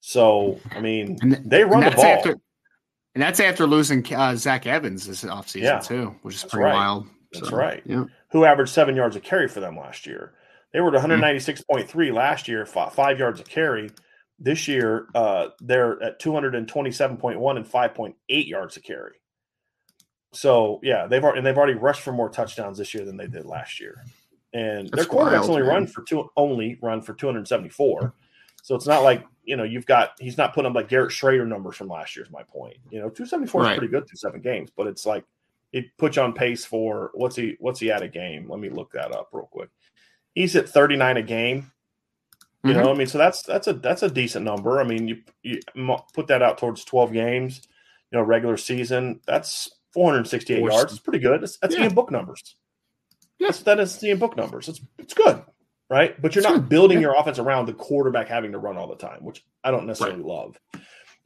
So, 0.00 0.60
I 0.70 0.80
mean, 0.80 1.18
they 1.44 1.64
run 1.64 1.84
the 1.84 1.90
ball. 1.90 2.04
After, 2.04 2.30
and 3.14 3.22
that's 3.22 3.40
after 3.40 3.66
losing 3.66 4.06
uh, 4.14 4.36
Zach 4.36 4.66
Evans 4.66 5.06
this 5.06 5.24
offseason, 5.24 5.62
yeah, 5.62 5.80
too, 5.80 6.14
which 6.22 6.36
is 6.36 6.44
pretty 6.44 6.64
right. 6.64 6.74
wild. 6.74 7.06
That's 7.32 7.52
right. 7.52 7.82
Yeah. 7.84 8.04
Who 8.30 8.44
averaged 8.44 8.72
seven 8.72 8.96
yards 8.96 9.16
a 9.16 9.20
carry 9.20 9.48
for 9.48 9.60
them 9.60 9.76
last 9.76 10.06
year. 10.06 10.34
They 10.72 10.80
were 10.80 10.94
at 10.94 11.02
196.3 11.02 11.64
mm-hmm. 11.64 12.14
last 12.14 12.46
year, 12.48 12.66
five, 12.66 12.92
five 12.92 13.18
yards 13.18 13.40
a 13.40 13.44
carry. 13.44 13.90
This 14.38 14.68
year, 14.68 15.08
uh, 15.14 15.48
they're 15.60 16.00
at 16.02 16.20
227.1 16.20 17.56
and 17.56 17.66
5.8 17.66 18.14
yards 18.28 18.76
a 18.76 18.80
carry. 18.80 19.16
So 20.32 20.78
yeah, 20.82 21.06
they've 21.06 21.24
already, 21.24 21.38
and 21.38 21.46
they've 21.46 21.56
already 21.56 21.74
rushed 21.74 22.02
for 22.02 22.12
more 22.12 22.28
touchdowns 22.28 22.78
this 22.78 22.94
year 22.94 23.04
than 23.04 23.16
they 23.16 23.26
did 23.26 23.46
last 23.46 23.80
year. 23.80 24.04
And 24.52 24.88
That's 24.90 25.06
their 25.08 25.12
quarterbacks 25.12 25.40
wild, 25.40 25.50
only 25.50 25.62
man. 25.62 25.70
run 25.70 25.86
for 25.86 26.02
two 26.02 26.28
only 26.36 26.78
run 26.82 27.00
for 27.00 27.14
274. 27.14 28.14
So 28.68 28.74
it's 28.74 28.86
not 28.86 29.02
like 29.02 29.24
you 29.44 29.56
know 29.56 29.64
you've 29.64 29.86
got 29.86 30.10
he's 30.20 30.36
not 30.36 30.52
putting 30.52 30.68
up 30.68 30.76
like 30.76 30.90
Garrett 30.90 31.10
Shrader 31.10 31.48
numbers 31.48 31.76
from 31.76 31.88
last 31.88 32.14
year's. 32.14 32.30
My 32.30 32.42
point, 32.42 32.76
you 32.90 32.98
know, 32.98 33.08
274 33.08 33.62
right. 33.62 33.72
is 33.72 33.78
pretty 33.78 33.90
good 33.90 34.06
through 34.06 34.18
seven 34.18 34.42
games, 34.42 34.68
but 34.76 34.86
it's 34.86 35.06
like 35.06 35.24
it 35.72 35.86
puts 35.96 36.16
you 36.16 36.22
on 36.22 36.34
pace 36.34 36.66
for 36.66 37.10
what's 37.14 37.34
he 37.34 37.56
what's 37.60 37.80
he 37.80 37.90
at 37.90 38.02
a 38.02 38.08
game? 38.08 38.46
Let 38.46 38.60
me 38.60 38.68
look 38.68 38.92
that 38.92 39.10
up 39.16 39.30
real 39.32 39.48
quick. 39.50 39.70
He's 40.34 40.54
at 40.54 40.68
39 40.68 41.16
a 41.16 41.22
game. 41.22 41.72
You 42.62 42.72
mm-hmm. 42.72 42.82
know, 42.82 42.92
I 42.92 42.94
mean, 42.94 43.06
so 43.06 43.16
that's 43.16 43.42
that's 43.42 43.68
a 43.68 43.72
that's 43.72 44.02
a 44.02 44.10
decent 44.10 44.44
number. 44.44 44.82
I 44.82 44.84
mean, 44.84 45.08
you 45.08 45.22
you 45.42 45.60
put 46.12 46.26
that 46.26 46.42
out 46.42 46.58
towards 46.58 46.84
12 46.84 47.14
games, 47.14 47.62
you 48.12 48.18
know, 48.18 48.22
regular 48.22 48.58
season. 48.58 49.20
That's 49.26 49.70
468 49.94 50.62
yards. 50.62 50.92
It's 50.92 51.00
pretty 51.00 51.20
good. 51.20 51.40
That's, 51.40 51.56
that's 51.56 51.74
yeah. 51.74 51.84
Ian 51.84 51.94
Book 51.94 52.10
numbers. 52.10 52.54
Yes, 53.38 53.60
that 53.60 53.80
is 53.80 54.04
Ian 54.04 54.18
Book 54.18 54.36
numbers. 54.36 54.68
It's, 54.68 54.82
it's 54.98 55.14
good, 55.14 55.42
right? 55.90 56.20
But 56.20 56.34
you're 56.34 56.44
it's 56.44 56.52
not 56.52 56.68
building 56.68 56.98
yeah. 56.98 57.08
your 57.08 57.16
offense 57.16 57.38
around 57.38 57.66
the 57.66 57.74
quarterback 57.74 58.28
having 58.28 58.52
to 58.52 58.58
run 58.58 58.76
all 58.76 58.88
the 58.88 58.96
time, 58.96 59.24
which 59.24 59.44
I 59.64 59.70
don't 59.70 59.86
necessarily 59.86 60.22
right. 60.22 60.26
love. 60.26 60.60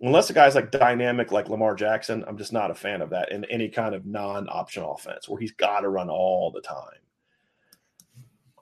Unless 0.01 0.29
the 0.29 0.35
guy's 0.35 0.55
like 0.57 0.73
dynamic 0.73 1.31
like 1.31 1.49
Lamar 1.49 1.75
Jackson, 1.75 2.25
I'm 2.27 2.37
just 2.37 2.53
not 2.53 2.71
a 2.71 2.75
fan 2.75 3.03
of 3.03 3.11
that 3.11 3.31
in 3.31 3.45
any 3.45 3.69
kind 3.69 3.95
of 3.95 4.05
non-option 4.05 4.83
offense 4.83 5.29
where 5.29 5.41
he's 5.41 5.53
got 5.53 5.81
to 5.81 5.89
run 5.89 6.11
all 6.11 6.51
the 6.51 6.61
time. 6.61 6.99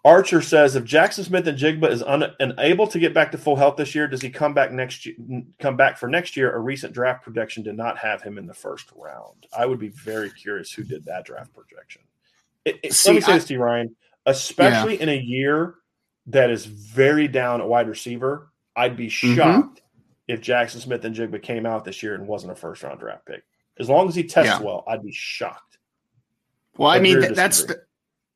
Archer 0.03 0.40
says 0.40 0.76
if 0.76 0.84
Jaxon 0.84 1.24
Smith-Njigba 1.24 1.90
is 1.90 2.03
un- 2.03 2.32
unable 2.40 2.86
to 2.86 2.98
get 2.98 3.12
back 3.12 3.32
to 3.32 3.38
full 3.38 3.57
health 3.57 3.76
this 3.76 3.94
year, 3.94 4.09
does 4.09 4.22
he 4.22 4.30
come 4.30 4.55
back 4.55 4.72
next 4.72 5.05
year, 5.05 5.14
come 5.59 5.76
back 5.76 5.98
for 5.98 6.09
next 6.09 6.36
year? 6.36 6.55
A 6.55 6.59
recent 6.59 6.94
draft 6.94 7.22
projection 7.22 7.62
did 7.62 7.76
not 7.76 7.98
have 7.98 8.22
him 8.22 8.38
in 8.38 8.46
the 8.46 8.55
first 8.55 8.90
round. 8.96 9.46
I 9.57 9.66
would 9.66 9.78
be 9.78 9.90
very 9.90 10.30
curious 10.30 10.72
who 10.72 10.84
did 10.84 11.05
that 11.05 11.26
draft 11.26 11.53
projection. 11.53 12.03
It, 12.64 12.80
it, 12.82 12.92
See, 12.94 13.11
let 13.11 13.14
me 13.14 13.20
say 13.20 13.32
I, 13.32 13.34
this 13.36 13.44
to 13.46 13.55
you, 13.55 13.62
Ryan. 13.62 13.94
Especially 14.24 14.96
yeah. 14.96 15.03
in 15.03 15.09
a 15.11 15.18
year 15.18 15.74
that 16.33 16.51
is 16.51 16.66
very 16.66 17.28
down 17.28 17.61
at 17.61 17.68
wide 17.68 17.89
receiver, 17.89 18.51
I'd 18.76 18.97
be 18.97 19.07
mm-hmm. 19.07 19.37
shocked 19.37 19.81
mm-hmm. 19.81 20.33
if 20.33 20.41
Jaxon 20.41 20.81
Smith-Njigba 20.81 21.43
came 21.43 21.66
out 21.66 21.85
this 21.85 22.03
year 22.03 22.14
and 22.14 22.26
wasn't 22.26 22.53
a 22.53 22.57
first 22.57 22.83
round 22.83 23.01
draft 23.01 23.26
pick. 23.26 23.43
As 23.78 23.89
long 23.89 24.09
as 24.09 24.14
he 24.14 24.24
tests 24.24 24.61
yeah. 24.61 24.64
well, 24.64 24.85
I'd 24.87 25.03
be 25.03 25.12
shocked. 25.12 25.78
Well, 26.76 26.91
I 26.91 27.01
mean, 27.01 27.35
that's 27.35 27.64
the, 27.64 27.83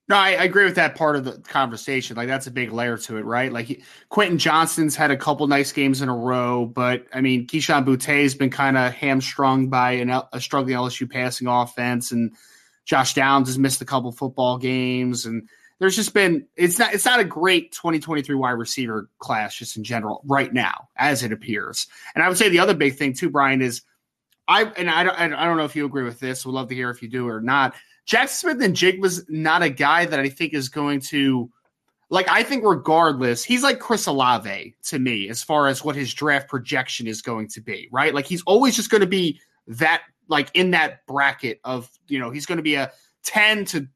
no, 0.09 0.17
I, 0.17 0.31
I, 0.31 0.45
agree 0.45 0.65
with 0.65 0.75
that 0.75 0.97
part 0.97 1.17
of 1.17 1.25
the 1.25 1.33
conversation. 1.41 2.17
Like 2.17 2.29
that's 2.29 2.47
a 2.47 2.51
big 2.51 2.73
layer 2.73 2.99
to 2.99 3.17
it, 3.17 3.25
right? 3.25 3.51
Like 3.51 3.83
Quentin 4.11 4.37
Johnston's 4.37 4.95
had 4.97 5.11
a 5.11 5.17
couple 5.17 5.47
nice 5.47 5.73
games 5.73 6.03
in 6.03 6.11
a 6.11 6.17
row, 6.17 6.67
but 6.67 7.07
I 7.15 7.21
mean, 7.23 7.47
Kayshon 7.47 7.85
Boutte's 7.87 8.35
been 8.35 8.51
kind 8.51 8.77
of 8.77 8.93
hamstrung 8.93 9.69
by 9.69 9.93
an, 9.93 10.11
a 10.11 10.41
struggling 10.41 10.77
LSU 10.77 11.11
passing 11.11 11.47
offense, 11.47 12.13
and 12.13 12.33
Josh 12.85 13.15
Downs 13.15 13.49
has 13.49 13.59
missed 13.59 13.81
a 13.81 13.87
couple 13.87 14.13
football 14.13 14.59
games, 14.59 15.25
and 15.25 15.49
there's 15.79 15.97
just 15.97 16.15
been 16.15 16.47
it's 16.57 16.79
not 16.79 16.95
it's 16.95 17.05
not 17.05 17.21
a 17.21 17.25
great 17.25 17.73
2023 17.73 18.35
wide 18.35 18.53
receiver 18.53 19.09
class 19.19 19.57
just 19.57 19.77
in 19.77 19.85
general 19.85 20.23
right 20.25 20.53
now 20.53 20.89
as 20.97 21.23
it 21.23 21.33
appears. 21.33 21.87
And 22.15 22.23
I 22.23 22.29
would 22.29 22.39
say 22.39 22.49
the 22.49 22.61
other 22.61 22.75
big 22.75 22.97
thing 22.97 23.13
too, 23.13 23.31
Brian, 23.31 23.61
is 23.61 23.83
I 24.47 24.65
and 24.65 24.89
I 24.89 25.03
don't 25.03 25.17
I 25.17 25.45
don't 25.45 25.57
know 25.57 25.65
if 25.65 25.77
you 25.77 25.85
agree 25.87 26.05
with 26.05 26.21
this. 26.21 26.47
Would 26.47 26.53
love 26.53 26.69
to 26.69 26.75
hear 26.75 26.91
if 26.91 27.03
you 27.03 27.09
do 27.09 27.29
or 27.29 27.41
not 27.41 27.75
Jaxon 28.07 28.29
Smith-Njigba 28.29 29.01
was 29.01 29.29
not 29.29 29.63
a 29.63 29.71
guy 29.71 30.05
that 30.05 30.21
I 30.21 30.29
think 30.29 30.53
is 30.53 30.69
going 30.69 31.01
to 31.01 31.51
like 32.11 32.29
I 32.29 32.43
think 32.43 32.65
regardless, 32.65 33.43
he's 33.43 33.63
like 33.63 33.81
Chris 33.81 34.07
Olave 34.07 34.77
to 34.85 34.99
me 34.99 35.29
as 35.29 35.43
far 35.43 35.67
as 35.67 35.83
what 35.83 35.97
his 35.97 36.13
draft 36.13 36.49
projection 36.49 37.07
is 37.07 37.23
going 37.23 37.49
to 37.49 37.61
be, 37.61 37.89
right? 37.91 38.15
Like 38.15 38.27
he's 38.27 38.43
always 38.43 38.77
just 38.77 38.91
going 38.91 39.01
to 39.01 39.07
be 39.07 39.41
that 39.67 40.03
like 40.29 40.51
in 40.55 40.71
that 40.73 41.07
bracket 41.07 41.61
of, 41.65 41.91
you 42.07 42.19
know, 42.19 42.31
he's 42.31 42.47
going 42.47 42.59
to 42.59 42.63
be 42.63 42.75
a 42.75 42.93
10 43.25 43.65
to 43.67 43.89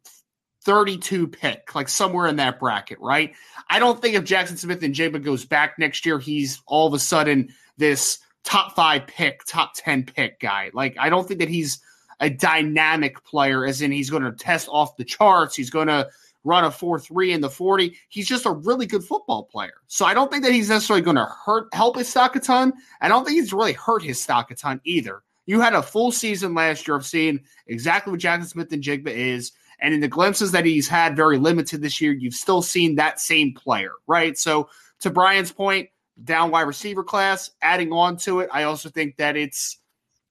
32 0.68 1.26
pick, 1.26 1.74
like 1.74 1.88
somewhere 1.88 2.26
in 2.26 2.36
that 2.36 2.60
bracket, 2.60 3.00
right? 3.00 3.32
I 3.70 3.78
don't 3.78 4.02
think 4.02 4.16
if 4.16 4.24
Jaxon 4.24 4.58
Smith-Njigba 4.58 5.24
goes 5.24 5.46
back 5.46 5.78
next 5.78 6.04
year, 6.04 6.18
he's 6.18 6.60
all 6.66 6.86
of 6.86 6.92
a 6.92 6.98
sudden 6.98 7.48
this 7.78 8.18
top 8.44 8.76
five 8.76 9.06
pick, 9.06 9.46
top 9.46 9.72
10 9.74 10.04
pick 10.04 10.38
guy. 10.40 10.70
Like, 10.74 10.94
I 11.00 11.08
don't 11.08 11.26
think 11.26 11.40
that 11.40 11.48
he's 11.48 11.80
a 12.20 12.28
dynamic 12.28 13.24
player, 13.24 13.64
as 13.64 13.80
in 13.80 13.90
he's 13.90 14.10
going 14.10 14.24
to 14.24 14.32
test 14.32 14.68
off 14.70 14.94
the 14.98 15.06
charts. 15.06 15.56
He's 15.56 15.70
going 15.70 15.88
to 15.88 16.06
run 16.44 16.64
a 16.64 16.70
4 16.70 17.00
3 17.00 17.32
in 17.32 17.40
the 17.40 17.48
40. 17.48 17.96
He's 18.10 18.28
just 18.28 18.44
a 18.44 18.50
really 18.50 18.84
good 18.84 19.04
football 19.04 19.44
player. 19.44 19.80
So 19.86 20.04
I 20.04 20.12
don't 20.12 20.30
think 20.30 20.44
that 20.44 20.52
he's 20.52 20.68
necessarily 20.68 21.00
going 21.00 21.16
to 21.16 21.32
hurt 21.46 21.72
help 21.72 21.96
his 21.96 22.10
stock 22.10 22.36
a 22.36 22.40
ton. 22.40 22.74
I 23.00 23.08
don't 23.08 23.24
think 23.24 23.40
he's 23.40 23.54
really 23.54 23.72
hurt 23.72 24.02
his 24.02 24.20
stock 24.20 24.50
a 24.50 24.54
ton 24.54 24.82
either. 24.84 25.22
You 25.46 25.62
had 25.62 25.72
a 25.72 25.82
full 25.82 26.12
season 26.12 26.52
last 26.52 26.86
year 26.86 26.98
of 26.98 27.06
seeing 27.06 27.40
exactly 27.68 28.10
what 28.10 28.20
Jaxon 28.20 28.44
Smith-Njigba 28.44 29.08
is. 29.08 29.52
And 29.80 29.94
in 29.94 30.00
the 30.00 30.08
glimpses 30.08 30.52
that 30.52 30.64
he's 30.64 30.88
had 30.88 31.16
very 31.16 31.38
limited 31.38 31.82
this 31.82 32.00
year, 32.00 32.12
you've 32.12 32.34
still 32.34 32.62
seen 32.62 32.96
that 32.96 33.20
same 33.20 33.54
player, 33.54 33.92
right? 34.06 34.36
So 34.36 34.68
to 35.00 35.10
Brian's 35.10 35.52
point, 35.52 35.88
down 36.24 36.50
wide 36.50 36.62
receiver 36.62 37.04
class, 37.04 37.50
adding 37.62 37.92
on 37.92 38.16
to 38.18 38.40
it, 38.40 38.48
I 38.52 38.64
also 38.64 38.88
think 38.88 39.16
that 39.16 39.36
it's 39.36 39.78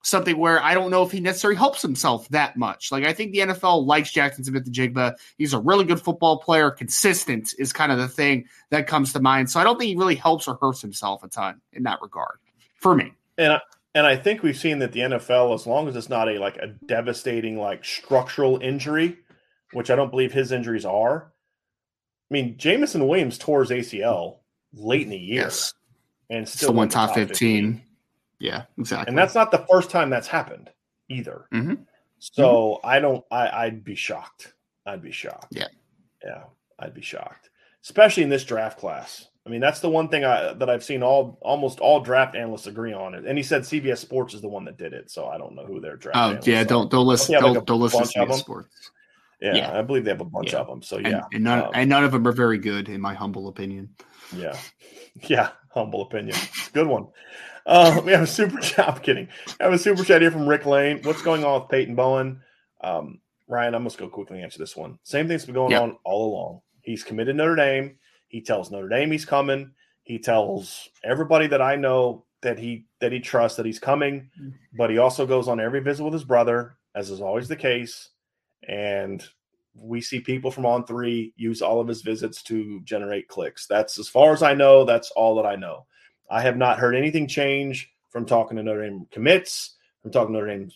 something 0.03 0.37
where 0.37 0.61
I 0.63 0.73
don't 0.73 0.89
know 0.89 1.03
if 1.03 1.11
he 1.11 1.19
necessarily 1.19 1.57
helps 1.57 1.81
himself 1.81 2.27
that 2.29 2.57
much. 2.57 2.91
Like 2.91 3.05
I 3.05 3.13
think 3.13 3.31
the 3.31 3.39
NFL 3.39 3.85
likes 3.85 4.11
Jaxon 4.11 4.45
Smith-Njigba. 4.45 5.15
He's 5.37 5.53
a 5.53 5.59
really 5.59 5.85
good 5.85 6.01
football 6.01 6.39
player. 6.39 6.71
Consistent 6.71 7.53
is 7.59 7.73
kind 7.73 7.91
of 7.91 7.97
the 7.97 8.07
thing 8.07 8.45
that 8.69 8.87
comes 8.87 9.13
to 9.13 9.19
mind. 9.19 9.49
So 9.49 9.59
I 9.59 9.63
don't 9.63 9.77
think 9.77 9.89
he 9.89 9.95
really 9.95 10.15
helps 10.15 10.47
or 10.47 10.57
hurts 10.61 10.81
himself 10.81 11.23
a 11.23 11.27
ton 11.27 11.61
in 11.73 11.83
that 11.83 11.99
regard 12.01 12.39
for 12.79 12.95
me. 12.95 13.13
And 13.37 13.53
I, 13.53 13.61
and 13.95 14.05
I 14.05 14.15
think 14.15 14.43
we've 14.43 14.57
seen 14.57 14.79
that 14.79 14.91
the 14.91 15.01
NFL, 15.01 15.53
as 15.53 15.67
long 15.67 15.87
as 15.87 15.95
it's 15.95 16.09
not 16.09 16.29
a 16.29 16.37
like 16.39 16.57
a 16.57 16.67
devastating 16.67 17.57
like 17.57 17.83
structural 17.83 18.59
injury, 18.61 19.17
which 19.73 19.89
I 19.89 19.95
don't 19.95 20.11
believe 20.11 20.31
his 20.31 20.51
injuries 20.51 20.85
are, 20.85 21.31
I 22.29 22.33
mean, 22.33 22.57
Jameson 22.57 23.07
Williams 23.07 23.37
tore 23.37 23.63
his 23.63 23.71
ACL 23.71 24.39
late 24.73 25.03
in 25.03 25.09
the 25.09 25.17
year, 25.17 25.43
yes. 25.43 25.73
and 26.29 26.47
still 26.47 26.73
went 26.73 26.91
top, 26.91 27.09
top 27.09 27.15
15. 27.15 27.73
15. 27.73 27.81
Yeah, 28.39 28.63
exactly. 28.77 29.09
And 29.09 29.17
that's 29.17 29.33
not 29.33 29.51
the 29.51 29.65
first 29.69 29.89
time 29.89 30.09
that's 30.09 30.27
happened 30.27 30.69
either. 31.09 31.47
Mm-hmm. 31.53 31.75
So 32.19 32.43
mm-hmm. 32.43 32.87
I 32.87 32.99
don't. 32.99 33.23
I, 33.31 33.65
I'd 33.65 33.83
be 33.83 33.95
shocked. 33.95 34.53
I'd 34.85 35.01
be 35.01 35.11
shocked. 35.11 35.47
Yeah, 35.51 35.67
yeah, 36.23 36.43
I'd 36.79 36.93
be 36.93 37.01
shocked, 37.01 37.49
especially 37.83 38.23
in 38.23 38.29
this 38.29 38.43
draft 38.43 38.77
class. 38.77 39.29
I 39.45 39.49
mean, 39.49 39.61
that's 39.61 39.79
the 39.79 39.89
one 39.89 40.09
thing 40.09 40.25
I, 40.25 40.51
that 40.53 40.69
I've 40.69 40.83
seen 40.83 41.01
all 41.01 41.37
almost 41.41 41.79
all 41.79 42.01
draft 42.01 42.35
analysts 42.35 42.67
agree 42.67 42.91
on 42.91 43.15
it. 43.15 43.25
And 43.25 43.37
he 43.37 43.43
said 43.43 43.61
CBS 43.61 43.99
Sports 43.99 44.33
is 44.33 44.41
the 44.41 44.49
one 44.49 44.65
that 44.65 44.77
did 44.77 44.93
it, 44.93 45.09
so 45.09 45.27
I 45.27 45.37
don't 45.37 45.55
know 45.55 45.65
who 45.65 45.79
their 45.79 45.95
draft. 45.95 46.17
Oh 46.17 46.51
yeah, 46.51 46.65
don't 46.65 46.91
don't 46.91 47.07
listen. 47.07 47.39
Don't, 47.39 47.55
like 47.55 47.65
don't 47.65 47.79
listen 47.79 48.03
to 48.03 48.07
CBS 48.07 48.39
Sports. 48.39 48.91
Yeah, 49.41 49.55
yeah, 49.55 49.77
I 49.77 49.81
believe 49.83 50.03
they 50.03 50.11
have 50.11 50.21
a 50.21 50.25
bunch 50.25 50.53
yeah. 50.53 50.59
of 50.59 50.67
them. 50.67 50.81
So 50.81 50.97
yeah, 50.97 51.07
and, 51.07 51.23
and 51.33 51.43
none 51.43 51.63
um, 51.63 51.71
and 51.75 51.89
none 51.89 52.03
of 52.03 52.11
them 52.11 52.27
are 52.27 52.31
very 52.31 52.57
good, 52.57 52.89
in 52.89 52.99
my 52.99 53.13
humble 53.13 53.47
opinion. 53.47 53.89
Yeah, 54.35 54.57
yeah, 55.23 55.49
humble 55.69 56.01
opinion. 56.01 56.35
Good 56.73 56.87
one. 56.87 57.07
Uh, 57.65 58.01
we 58.03 58.13
have 58.13 58.23
a 58.23 58.27
super 58.27 58.57
chat. 58.61 58.87
I'm 58.87 58.99
kidding. 58.99 59.27
I 59.59 59.65
have 59.65 59.73
a 59.73 59.77
super 59.77 60.03
chat 60.03 60.21
here 60.21 60.31
from 60.31 60.47
Rick 60.47 60.65
Lane. 60.65 61.01
What's 61.03 61.21
going 61.21 61.43
on 61.43 61.61
with 61.61 61.69
Peyton 61.69 61.95
Bowen? 61.95 62.41
Um, 62.81 63.19
Ryan, 63.47 63.75
I 63.75 63.77
must 63.77 63.97
go 63.97 64.09
quickly 64.09 64.41
answer 64.41 64.57
this 64.57 64.75
one. 64.75 64.97
Same 65.03 65.27
thing's 65.27 65.45
been 65.45 65.53
going 65.53 65.71
yep. 65.71 65.83
on 65.83 65.97
all 66.03 66.33
along. 66.33 66.61
He's 66.81 67.03
committed 67.03 67.35
Notre 67.35 67.55
Dame. 67.55 67.97
He 68.27 68.41
tells 68.41 68.71
Notre 68.71 68.89
Dame 68.89 69.11
he's 69.11 69.25
coming. 69.25 69.71
He 70.03 70.19
tells 70.19 70.89
everybody 71.03 71.47
that 71.47 71.61
I 71.61 71.75
know 71.75 72.25
that 72.41 72.57
he 72.57 72.87
that 73.01 73.11
he 73.11 73.19
trusts 73.19 73.57
that 73.57 73.65
he's 73.65 73.79
coming. 73.79 74.29
But 74.77 74.89
he 74.89 74.97
also 74.97 75.25
goes 75.25 75.47
on 75.47 75.59
every 75.59 75.81
visit 75.81 76.03
with 76.03 76.13
his 76.13 76.23
brother, 76.23 76.77
as 76.95 77.09
is 77.09 77.21
always 77.21 77.47
the 77.47 77.55
case. 77.55 78.09
And 78.67 79.23
we 79.75 80.01
see 80.01 80.19
people 80.19 80.51
from 80.51 80.65
On 80.65 80.85
Three 80.85 81.33
use 81.35 81.61
all 81.61 81.79
of 81.79 81.87
his 81.87 82.01
visits 82.01 82.41
to 82.43 82.81
generate 82.83 83.27
clicks. 83.27 83.67
That's 83.67 83.99
as 83.99 84.07
far 84.07 84.33
as 84.33 84.43
I 84.43 84.53
know. 84.53 84.85
That's 84.85 85.11
all 85.11 85.35
that 85.35 85.45
I 85.45 85.55
know. 85.55 85.85
I 86.29 86.41
have 86.41 86.57
not 86.57 86.79
heard 86.79 86.95
anything 86.95 87.27
change 87.27 87.91
from 88.09 88.25
talking 88.25 88.57
to 88.57 88.63
Notre 88.63 88.83
Dame 88.83 89.07
commits, 89.11 89.75
from 90.01 90.11
talking 90.11 90.33
to 90.33 90.39
Notre 90.39 90.57
Dame 90.57 90.69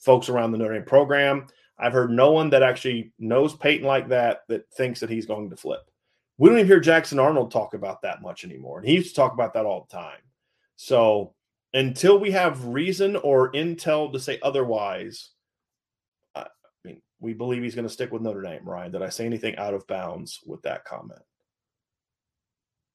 folks 0.00 0.28
around 0.28 0.52
the 0.52 0.58
Notre 0.58 0.74
Dame 0.74 0.84
program. 0.84 1.46
I've 1.78 1.92
heard 1.92 2.10
no 2.10 2.32
one 2.32 2.50
that 2.50 2.62
actually 2.62 3.12
knows 3.18 3.54
Peyton 3.54 3.86
like 3.86 4.08
that 4.08 4.42
that 4.48 4.70
thinks 4.72 5.00
that 5.00 5.10
he's 5.10 5.26
going 5.26 5.50
to 5.50 5.56
flip. 5.56 5.90
We 6.38 6.48
don't 6.48 6.58
even 6.58 6.66
hear 6.66 6.80
Jackson 6.80 7.18
Arnold 7.18 7.50
talk 7.50 7.74
about 7.74 8.02
that 8.02 8.22
much 8.22 8.44
anymore. 8.44 8.78
And 8.78 8.88
he 8.88 8.94
used 8.94 9.10
to 9.10 9.14
talk 9.14 9.32
about 9.32 9.54
that 9.54 9.66
all 9.66 9.86
the 9.88 9.96
time. 9.96 10.20
So 10.76 11.34
until 11.74 12.18
we 12.18 12.30
have 12.30 12.66
reason 12.66 13.16
or 13.16 13.52
intel 13.52 14.12
to 14.12 14.20
say 14.20 14.38
otherwise, 14.42 15.30
we 17.20 17.32
believe 17.32 17.62
he's 17.62 17.74
going 17.74 17.86
to 17.86 17.92
stick 17.92 18.12
with 18.12 18.22
Notre 18.22 18.42
Dame, 18.42 18.68
Ryan. 18.68 18.92
Did 18.92 19.02
I 19.02 19.08
say 19.08 19.26
anything 19.26 19.56
out 19.56 19.74
of 19.74 19.86
bounds 19.86 20.40
with 20.46 20.62
that 20.62 20.84
comment? 20.84 21.22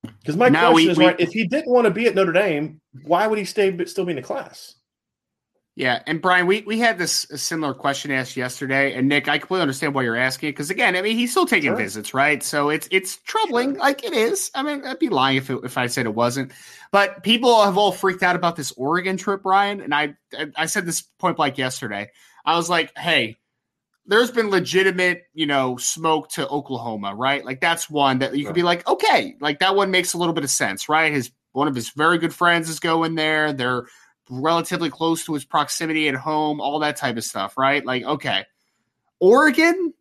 Because 0.04 0.36
my 0.36 0.50
now 0.50 0.72
question 0.72 0.76
we, 0.76 0.92
is, 0.92 0.98
we, 0.98 1.06
right, 1.06 1.20
if 1.20 1.32
he 1.32 1.48
didn't 1.48 1.72
want 1.72 1.86
to 1.86 1.92
be 1.92 2.08
at 2.08 2.16
Notre 2.16 2.32
Dame, 2.32 2.82
why 3.04 3.28
would 3.28 3.38
he 3.38 3.46
stay 3.46 3.70
but 3.72 3.90
still 3.90 4.06
be 4.06 4.12
in 4.12 4.16
the 4.16 4.22
class? 4.22 4.76
Yeah, 5.76 6.04
and 6.06 6.22
Brian, 6.22 6.48
we 6.48 6.62
we 6.62 6.80
had 6.80 6.98
this 6.98 7.26
similar 7.36 7.74
question 7.74 8.12
asked 8.12 8.36
yesterday, 8.36 8.94
and 8.94 9.08
Nick, 9.08 9.30
I 9.30 9.38
completely 9.38 9.62
understand 9.62 9.94
why 9.94 10.04
you're 10.04 10.18
asking 10.18 10.50
it 10.50 10.52
because 10.52 10.70
again, 10.70 10.98
I 10.98 11.02
mean, 11.02 11.18
he's 11.18 11.32
still 11.32 11.46
taking 11.46 11.70
sure. 11.70 11.78
visits, 11.78 12.14
right? 12.14 12.44
So 12.44 12.70
it's 12.70 12.90
it's 12.92 13.18
troubling, 13.18 13.72
sure. 13.72 13.80
like 13.80 14.04
it 14.04 14.12
is. 14.12 14.52
I 14.54 14.64
mean, 14.64 14.84
I'd 14.86 15.00
be 15.00 15.08
lying 15.08 15.38
if 15.38 15.50
it, 15.50 15.60
if 15.64 15.78
I 15.78 15.88
said 15.88 16.06
it 16.06 16.14
wasn't. 16.14 16.52
But 16.92 17.24
people 17.24 17.64
have 17.64 17.78
all 17.78 17.94
freaked 17.94 18.22
out 18.22 18.36
about 18.36 18.58
this 18.58 18.74
Oregon 18.74 19.16
trip, 19.16 19.44
Brian, 19.44 19.80
and 19.80 19.96
I 19.96 20.16
I 20.58 20.66
said 20.66 20.86
this 20.86 21.02
point 21.02 21.38
blank 21.38 21.58
yesterday. 21.58 22.12
I 22.44 22.58
was 22.58 22.70
like, 22.70 22.92
hey, 22.98 23.38
there's 24.12 24.30
been 24.30 24.50
legitimate, 24.50 25.28
you 25.34 25.46
know, 25.46 25.78
smoke 25.78 26.28
to 26.32 26.46
Oklahoma, 26.50 27.16
right? 27.16 27.46
Like 27.46 27.62
that's 27.62 27.90
one 27.90 28.20
that 28.20 28.36
you 28.36 28.46
could 28.46 28.54
be 28.54 28.62
like, 28.62 28.86
okay, 28.86 29.38
like 29.40 29.60
that 29.60 29.74
one 29.74 29.90
makes 29.90 30.14
a 30.14 30.18
little 30.18 30.34
bit 30.34 30.44
of 30.44 30.50
sense, 30.50 30.90
right? 30.90 31.14
His 31.14 31.32
one 31.54 31.70
of 31.70 31.76
his 31.76 31.92
very 31.92 32.18
good 32.18 32.34
friends 32.34 32.70
is 32.70 32.82
going 32.82 33.16
there. 33.16 33.54
They're 33.54 33.86
relatively 34.30 34.90
close 34.90 35.24
to 35.26 35.34
his 35.34 35.46
proximity 35.46 36.10
at 36.10 36.16
home, 36.16 36.60
all 36.60 36.80
that 36.80 36.98
type 36.98 37.16
of 37.16 37.24
stuff, 37.24 37.58
right? 37.58 37.86
Like, 37.86 38.04
okay. 38.04 38.44
Oregon? 39.22 39.94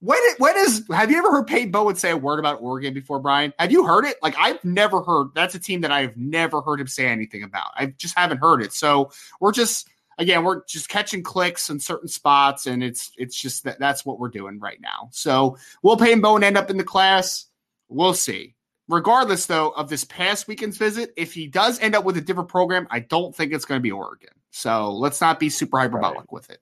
When 0.00 0.18
when 0.38 0.56
is 0.56 0.84
have 0.90 1.10
you 1.10 1.18
ever 1.18 1.30
heard 1.30 1.46
Peyton 1.46 1.72
Bowen 1.72 1.94
say 1.96 2.10
a 2.10 2.16
word 2.16 2.38
about 2.38 2.62
Oregon 2.62 2.94
before, 2.94 3.20
Brian? 3.20 3.52
Have 3.58 3.70
you 3.70 3.86
heard 3.86 4.06
it? 4.06 4.16
Like 4.22 4.34
I've 4.38 4.64
never 4.64 5.02
heard 5.02 5.28
that's 5.34 5.54
a 5.54 5.60
team 5.60 5.82
that 5.82 5.92
I've 5.92 6.16
never 6.16 6.62
heard 6.62 6.80
him 6.80 6.86
say 6.86 7.06
anything 7.06 7.42
about. 7.42 7.72
I 7.76 7.86
just 7.98 8.16
haven't 8.16 8.38
heard 8.38 8.62
it. 8.62 8.72
So 8.72 9.10
we're 9.40 9.52
just 9.52 9.90
again, 10.18 10.44
we're 10.44 10.64
just 10.66 10.88
catching 10.88 11.22
clicks 11.22 11.70
in 11.70 11.80
certain 11.80 12.08
spots, 12.08 12.66
and 12.66 12.82
it's 12.82 13.12
it's 13.16 13.36
just 13.36 13.64
that 13.64 13.78
that's 13.78 14.04
what 14.04 14.18
we're 14.18 14.28
doing 14.28 14.58
right 14.58 14.80
now. 14.80 15.08
So 15.12 15.56
will 15.82 15.96
Peyton 15.96 16.20
Bowen 16.20 16.44
end 16.44 16.58
up 16.58 16.70
in 16.70 16.76
the 16.76 16.84
class? 16.84 17.46
We'll 17.88 18.14
see 18.14 18.54
regardless 18.88 19.46
though 19.46 19.70
of 19.70 19.88
this 19.88 20.04
past 20.04 20.46
weekend's 20.46 20.76
visit, 20.76 21.12
if 21.16 21.32
he 21.32 21.46
does 21.46 21.80
end 21.80 21.94
up 21.94 22.04
with 22.04 22.16
a 22.16 22.20
different 22.20 22.48
program, 22.48 22.86
I 22.90 23.00
don't 23.00 23.34
think 23.34 23.52
it's 23.52 23.64
going 23.64 23.78
to 23.78 23.82
be 23.82 23.90
Oregon. 23.90 24.30
So 24.50 24.92
let's 24.92 25.20
not 25.20 25.40
be 25.40 25.48
super 25.48 25.78
hyperbolic 25.78 26.18
right. 26.18 26.32
with 26.32 26.50
it. 26.50 26.60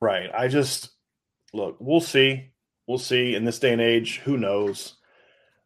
Right. 0.00 0.30
I 0.36 0.48
just 0.48 0.90
look. 1.52 1.76
We'll 1.78 2.00
see. 2.00 2.50
We'll 2.86 2.98
see. 2.98 3.34
In 3.34 3.44
this 3.44 3.58
day 3.58 3.72
and 3.72 3.80
age, 3.80 4.18
who 4.18 4.36
knows? 4.36 4.94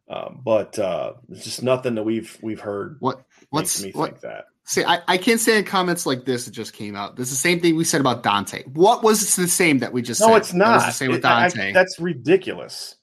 Um, 0.07 0.41
but 0.43 0.77
uh, 0.77 1.13
it's 1.29 1.43
just 1.43 1.63
nothing 1.63 1.95
that 1.95 2.03
we've 2.03 2.37
we've 2.41 2.59
heard. 2.59 2.97
What 2.99 3.23
what's 3.49 3.81
me 3.83 3.91
what, 3.91 4.09
think 4.09 4.21
that? 4.21 4.45
See, 4.71 4.85
I, 4.85 5.01
I 5.05 5.17
can't 5.17 5.37
say 5.37 5.57
in 5.57 5.65
comments 5.65 6.05
like 6.05 6.23
this 6.23 6.45
that 6.45 6.51
just 6.51 6.71
came 6.71 6.95
out. 6.95 7.17
This 7.17 7.27
is 7.27 7.33
the 7.33 7.39
same 7.41 7.59
thing 7.59 7.75
we 7.75 7.83
said 7.83 7.99
about 7.99 8.23
Dante. 8.23 8.63
What 8.67 9.03
was 9.03 9.35
the 9.35 9.45
same 9.45 9.79
that 9.79 9.91
we 9.91 10.01
just 10.01 10.21
no, 10.21 10.27
said? 10.27 10.37
it's 10.37 10.53
not. 10.53 10.85
the 10.85 10.91
same 10.91 11.11
with 11.11 11.23
Dante. 11.23 11.71
I, 11.71 11.73
that's 11.73 11.99
ridiculous. 11.99 12.95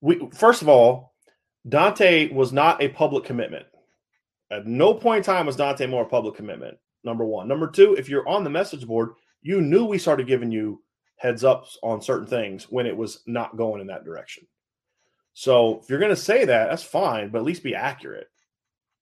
We 0.00 0.30
first 0.32 0.62
of 0.62 0.70
all, 0.70 1.12
Dante 1.68 2.32
was 2.32 2.50
not 2.50 2.82
a 2.82 2.88
public 2.88 3.24
commitment. 3.24 3.66
At 4.50 4.66
no 4.66 4.94
point 4.94 5.18
in 5.18 5.24
time 5.24 5.44
was 5.44 5.56
Dante 5.56 5.86
more 5.86 6.04
a 6.04 6.08
public 6.08 6.34
commitment. 6.34 6.78
Number 7.04 7.26
one. 7.26 7.46
Number 7.46 7.68
two, 7.68 7.92
if 7.92 8.08
you're 8.08 8.26
on 8.26 8.42
the 8.42 8.48
message 8.48 8.86
board, 8.86 9.10
you 9.42 9.60
knew 9.60 9.84
we 9.84 9.98
started 9.98 10.26
giving 10.26 10.50
you 10.50 10.82
heads 11.16 11.44
ups 11.44 11.76
on 11.82 12.00
certain 12.00 12.26
things 12.26 12.64
when 12.70 12.86
it 12.86 12.96
was 12.96 13.20
not 13.26 13.58
going 13.58 13.82
in 13.82 13.88
that 13.88 14.06
direction. 14.06 14.46
So 15.34 15.80
if 15.82 15.90
you're 15.90 15.98
going 15.98 16.08
to 16.08 16.16
say 16.16 16.46
that, 16.46 16.70
that's 16.70 16.82
fine, 16.82 17.28
but 17.28 17.40
at 17.40 17.44
least 17.44 17.62
be 17.62 17.74
accurate. 17.74 18.28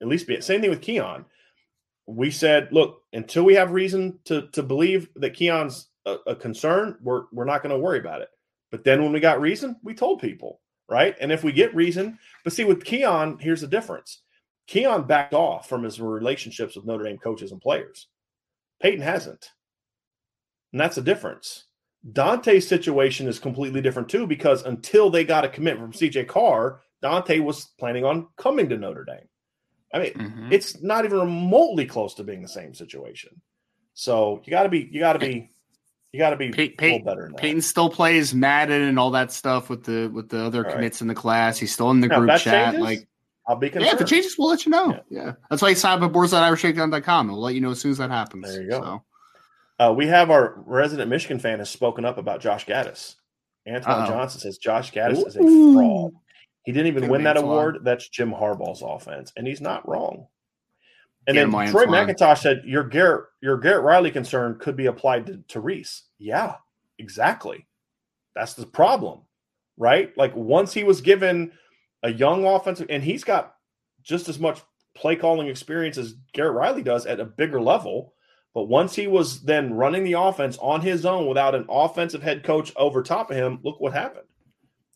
At 0.03 0.09
least 0.09 0.27
be 0.27 0.41
same 0.41 0.61
thing 0.61 0.71
with 0.71 0.83
Keon. 0.83 1.25
We 2.15 2.31
said, 2.31 2.69
look, 2.73 3.03
until 3.13 3.45
we 3.45 3.55
have 3.55 3.73
reason 3.73 4.19
to 4.25 4.49
to 4.49 4.63
believe 4.63 5.09
that 5.17 5.35
Keon's 5.35 5.89
a, 6.07 6.17
a 6.27 6.37
concern, 6.37 6.99
we're 7.03 7.25
we're 7.33 7.45
not 7.45 7.63
going 7.63 7.75
to 7.75 7.81
worry 7.81 7.99
about 7.99 8.23
it. 8.23 8.29
But 8.71 8.85
then 8.85 9.03
when 9.03 9.13
we 9.13 9.21
got 9.21 9.41
reason, 9.41 9.77
we 9.83 9.95
told 9.95 10.21
people 10.21 10.61
right? 10.91 11.17
And 11.21 11.31
if 11.31 11.45
we 11.45 11.53
get 11.53 11.75
reason, 11.75 12.19
but 12.45 12.53
see, 12.53 12.65
with 12.65 12.85
Keon, 12.85 13.39
here's 13.39 13.61
the 13.61 13.67
difference. 13.67 14.23
Keon 14.67 15.07
backed 15.07 15.35
off 15.35 15.69
from 15.69 15.85
his 15.85 16.01
relationships 16.01 16.77
with 16.77 16.85
Notre 16.85 17.05
Dame 17.05 17.19
coaches 17.19 17.53
and 17.53 17.61
players. 17.61 18.09
Peyton 18.83 19.01
hasn't. 19.01 19.51
And 20.73 20.81
that's 20.81 20.99
a 20.99 21.03
difference. 21.03 21.65
Dante's 22.13 22.67
situation 22.67 23.29
is 23.29 23.39
completely 23.39 23.81
different 23.81 24.09
too, 24.09 24.27
because 24.27 24.65
until 24.65 25.11
they 25.11 25.25
got 25.25 25.45
a 25.45 25.49
commitment 25.49 25.95
from 25.95 26.09
CJ 26.09 26.29
Carr, 26.29 26.81
Dante 27.03 27.39
was 27.39 27.67
planning 27.79 28.05
on 28.05 28.29
coming 28.37 28.69
to 28.69 28.77
Notre 28.77 29.05
Dame. 29.05 29.29
I 29.93 29.99
mean, 29.99 30.13
mm-hmm. 30.13 30.53
it's 30.53 30.83
not 30.83 31.05
even 31.05 31.19
remotely 31.19 31.87
close 31.87 32.15
to 32.15 32.25
being 32.25 32.43
the 32.43 32.49
same 32.49 32.75
situation. 32.75 33.41
So 33.95 34.41
you 34.45 34.51
got 34.51 34.63
to 34.63 34.69
be, 34.69 34.89
you 34.91 35.01
got 35.01 35.15
to 35.15 35.19
be 35.19 35.51
you 36.13 36.19
got 36.19 36.31
to 36.31 36.37
be 36.37 36.51
Pey- 36.51 36.71
Pey- 36.71 36.99
better. 36.99 37.27
Than 37.27 37.35
Peyton 37.35 37.63
still 37.63 37.89
plays 37.89 38.35
Madden 38.35 38.83
and 38.83 38.99
all 38.99 39.13
that 39.13 39.31
stuff 39.31 39.71
with 39.71 39.85
the 39.85 40.09
with 40.09 40.29
the 40.29 40.45
other 40.45 40.67
all 40.67 40.73
commits 40.73 40.97
right. 40.97 41.03
in 41.03 41.09
the 41.09 41.15
class. 41.15 41.59
He's 41.59 41.73
still 41.73 41.91
in 41.91 42.01
the 42.01 42.09
now, 42.09 42.19
group 42.19 42.31
chat. 42.39 42.73
Changes, 42.73 42.81
like, 42.81 43.09
I'll 43.47 43.57
be 43.57 43.71
concerned. 43.71 43.87
Yeah, 43.87 43.95
if 43.95 44.01
it 44.01 44.07
changes, 44.07 44.37
we'll 44.37 44.49
let 44.49 44.67
you 44.67 44.71
know. 44.71 44.93
Yeah, 45.09 45.25
yeah. 45.25 45.33
that's 45.49 45.63
why 45.63 45.71
you 45.71 45.75
sign 45.77 45.99
up 45.99 46.05
at 46.05 46.13
boards.irishbreakdown.com. 46.13 47.29
We'll 47.29 47.41
let 47.41 47.55
you 47.55 47.61
know 47.61 47.71
as 47.71 47.81
soon 47.81 47.93
as 47.93 47.99
that 47.99 48.11
happens. 48.11 48.45
There 48.45 48.63
you 48.63 48.71
go. 48.71 48.81
So. 48.81 49.05
Uh, 49.79 49.93
we 49.93 50.07
have 50.09 50.31
our 50.31 50.63
resident 50.67 51.09
Michigan 51.09 51.39
fan 51.39 51.59
has 51.59 51.71
spoken 51.71 52.05
up 52.05 52.19
about 52.19 52.41
Josh 52.41 52.67
Gattis. 52.67 53.15
Antoine 53.67 54.03
Uh-oh. 54.03 54.09
Johnson 54.09 54.41
says 54.41 54.59
Josh 54.59 54.93
Gattis 54.93 55.19
Ooh. 55.19 55.27
is 55.27 55.37
a 55.37 55.41
fraud. 55.41 56.13
He 56.65 56.73
didn't 56.73 56.89
even 56.89 57.09
win 57.09 57.25
that 57.25 57.37
award. 57.37 57.79
That's 57.83 58.09
Jim 58.09 58.31
Harbaugh's 58.31 58.83
offense, 58.83 59.33
and 59.37 59.47
he's 59.47 59.61
not 59.61 59.89
wrong. 59.89 60.27
And 61.27 61.37
then 61.37 61.51
Troy 61.51 61.87
McIntosh 61.87 62.39
said, 62.39 62.63
"Your 62.65 62.85
Garrett, 62.85 63.27
your 63.41 63.59
Garrett 63.59 63.85
Riley 63.85 64.11
concern 64.11 64.59
could 64.59 64.77
be 64.77 64.87
applied 64.87 65.27
to, 65.27 65.43
to 65.49 65.61
Rees." 65.61 66.05
Yeah, 66.19 66.57
exactly. 66.99 67.67
That's 68.35 68.55
the 68.55 68.67
problem, 68.67 69.21
right? 69.77 70.17
Like 70.17 70.35
once 70.35 70.73
he 70.73 70.85
was 70.85 71.01
given 71.01 71.53
a 72.03 72.13
young 72.13 72.47
offensive, 72.47 72.87
and 72.91 73.03
he's 73.03 73.25
got 73.25 73.55
just 74.03 74.29
as 74.29 74.39
much 74.39 74.63
play 74.95 75.17
calling 75.17 75.49
experience 75.49 75.99
as 75.99 76.15
Garrett 76.33 76.55
Riley 76.55 76.83
does 76.83 77.07
at 77.07 77.21
a 77.21 77.25
bigger 77.25 77.61
level. 77.61 78.15
But 78.55 78.65
once 78.65 78.97
he 78.97 79.07
was 79.07 79.43
then 79.43 79.75
running 79.75 80.03
the 80.03 80.15
offense 80.15 80.59
on 80.59 80.81
his 80.81 81.07
own 81.07 81.27
without 81.27 81.55
an 81.55 81.67
offensive 81.69 82.23
head 82.23 82.43
coach 82.43 82.73
over 82.77 83.03
top 83.03 83.31
of 83.31 83.37
him, 83.37 83.61
look 83.63 83.81
what 83.81 83.93
happened. 83.93 84.27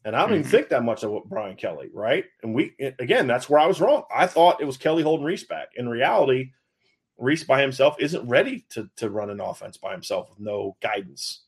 And 0.04 0.14
I 0.14 0.20
don't 0.20 0.28
mm-hmm. 0.28 0.40
even 0.40 0.50
think 0.50 0.68
that 0.68 0.84
much 0.84 1.02
of 1.02 1.10
what 1.10 1.28
Brian 1.28 1.56
Kelly, 1.56 1.90
right? 1.92 2.24
And 2.42 2.54
we 2.54 2.74
again, 2.98 3.26
that's 3.26 3.48
where 3.48 3.60
I 3.60 3.66
was 3.66 3.80
wrong. 3.80 4.04
I 4.14 4.26
thought 4.26 4.60
it 4.60 4.66
was 4.66 4.76
Kelly 4.76 5.02
holding 5.02 5.24
Rees 5.24 5.44
back. 5.44 5.68
In 5.76 5.88
reality, 5.88 6.50
Rees 7.16 7.44
by 7.44 7.62
himself 7.62 7.96
isn't 7.98 8.28
ready 8.28 8.66
to 8.70 8.90
to 8.96 9.08
run 9.08 9.30
an 9.30 9.40
offense 9.40 9.78
by 9.78 9.92
himself 9.92 10.28
with 10.30 10.40
no 10.40 10.76
guidance. 10.82 11.44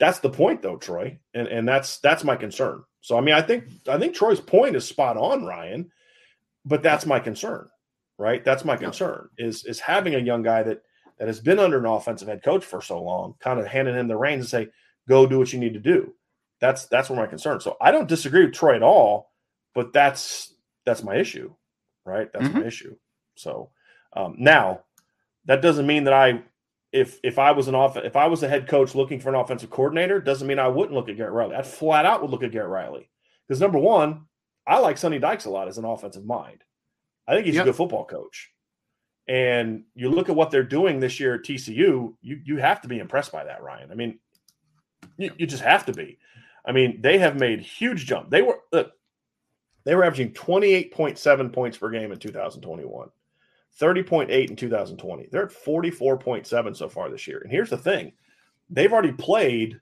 That's 0.00 0.18
the 0.18 0.30
point, 0.30 0.60
though, 0.60 0.76
Troy, 0.76 1.18
and 1.34 1.46
and 1.46 1.68
that's 1.68 1.98
that's 1.98 2.24
my 2.24 2.36
concern. 2.36 2.82
So 3.00 3.16
I 3.16 3.20
mean, 3.20 3.34
I 3.34 3.42
think 3.42 3.64
I 3.88 3.98
think 3.98 4.14
Troy's 4.14 4.40
point 4.40 4.76
is 4.76 4.84
spot 4.84 5.16
on, 5.16 5.44
Ryan. 5.44 5.90
But 6.64 6.82
that's 6.82 7.06
my 7.06 7.20
concern, 7.20 7.68
right? 8.18 8.42
That's 8.42 8.64
my 8.64 8.76
concern 8.76 9.28
is 9.38 9.64
is 9.66 9.78
having 9.78 10.14
a 10.14 10.18
young 10.18 10.42
guy 10.42 10.62
that 10.62 10.82
that 11.18 11.28
has 11.28 11.38
been 11.38 11.58
under 11.58 11.78
an 11.78 11.86
offensive 11.86 12.26
head 12.26 12.42
coach 12.42 12.64
for 12.64 12.80
so 12.80 13.00
long, 13.00 13.34
kind 13.38 13.60
of 13.60 13.66
handing 13.66 13.94
him 13.94 14.08
the 14.08 14.16
reins 14.16 14.40
and 14.40 14.48
say, 14.48 14.72
"Go 15.08 15.26
do 15.26 15.38
what 15.38 15.52
you 15.52 15.60
need 15.60 15.74
to 15.74 15.80
do." 15.80 16.14
That's 16.64 16.86
that's 16.86 17.10
where 17.10 17.18
my 17.18 17.26
concern. 17.26 17.60
So 17.60 17.76
I 17.78 17.90
don't 17.90 18.08
disagree 18.08 18.46
with 18.46 18.54
Troy 18.54 18.74
at 18.74 18.82
all, 18.82 19.32
but 19.74 19.92
that's 19.92 20.54
that's 20.86 21.02
my 21.02 21.16
issue, 21.16 21.52
right? 22.06 22.32
That's 22.32 22.46
mm-hmm. 22.46 22.60
my 22.60 22.64
issue. 22.64 22.96
So 23.34 23.68
um, 24.14 24.36
now 24.38 24.80
that 25.44 25.60
doesn't 25.60 25.86
mean 25.86 26.04
that 26.04 26.14
I 26.14 26.42
if 26.90 27.20
if 27.22 27.38
I 27.38 27.52
was 27.52 27.68
an 27.68 27.74
off 27.74 27.98
if 27.98 28.16
I 28.16 28.28
was 28.28 28.42
a 28.42 28.48
head 28.48 28.66
coach 28.66 28.94
looking 28.94 29.20
for 29.20 29.28
an 29.28 29.34
offensive 29.34 29.68
coordinator, 29.68 30.22
doesn't 30.22 30.48
mean 30.48 30.58
I 30.58 30.68
wouldn't 30.68 30.94
look 30.94 31.10
at 31.10 31.18
Garrett 31.18 31.34
Riley. 31.34 31.54
I 31.54 31.60
flat 31.60 32.06
out 32.06 32.22
would 32.22 32.30
look 32.30 32.42
at 32.42 32.50
Garrett 32.50 32.70
Riley 32.70 33.10
because 33.46 33.60
number 33.60 33.78
one, 33.78 34.24
I 34.66 34.78
like 34.78 34.96
Sonny 34.96 35.18
Dykes 35.18 35.44
a 35.44 35.50
lot 35.50 35.68
as 35.68 35.76
an 35.76 35.84
offensive 35.84 36.24
mind. 36.24 36.64
I 37.28 37.34
think 37.34 37.44
he's 37.44 37.56
yep. 37.56 37.64
a 37.64 37.66
good 37.66 37.76
football 37.76 38.06
coach. 38.06 38.50
And 39.28 39.84
you 39.94 40.08
look 40.08 40.30
at 40.30 40.36
what 40.36 40.50
they're 40.50 40.62
doing 40.62 40.98
this 40.98 41.20
year 41.20 41.34
at 41.34 41.42
TCU, 41.42 42.14
you 42.22 42.40
you 42.42 42.56
have 42.56 42.80
to 42.80 42.88
be 42.88 43.00
impressed 43.00 43.32
by 43.32 43.44
that, 43.44 43.62
Ryan. 43.62 43.90
I 43.90 43.96
mean, 43.96 44.18
you, 45.18 45.30
you 45.36 45.46
just 45.46 45.62
have 45.62 45.84
to 45.86 45.92
be. 45.92 46.18
I 46.64 46.72
mean, 46.72 47.00
they 47.00 47.18
have 47.18 47.36
made 47.36 47.60
huge 47.60 48.06
jump. 48.06 48.30
They 48.30 48.42
were 48.42 48.60
look, 48.72 48.92
they 49.84 49.94
were 49.94 50.04
averaging 50.04 50.32
28.7 50.32 51.52
points 51.52 51.78
per 51.78 51.90
game 51.90 52.12
in 52.12 52.18
2021. 52.18 53.08
30.8 53.80 54.50
in 54.50 54.56
2020. 54.56 55.28
They're 55.30 55.46
at 55.46 55.50
44.7 55.50 56.76
so 56.76 56.88
far 56.88 57.10
this 57.10 57.26
year. 57.26 57.40
And 57.40 57.50
here's 57.50 57.70
the 57.70 57.76
thing 57.76 58.12
they've 58.70 58.92
already 58.92 59.12
played 59.12 59.80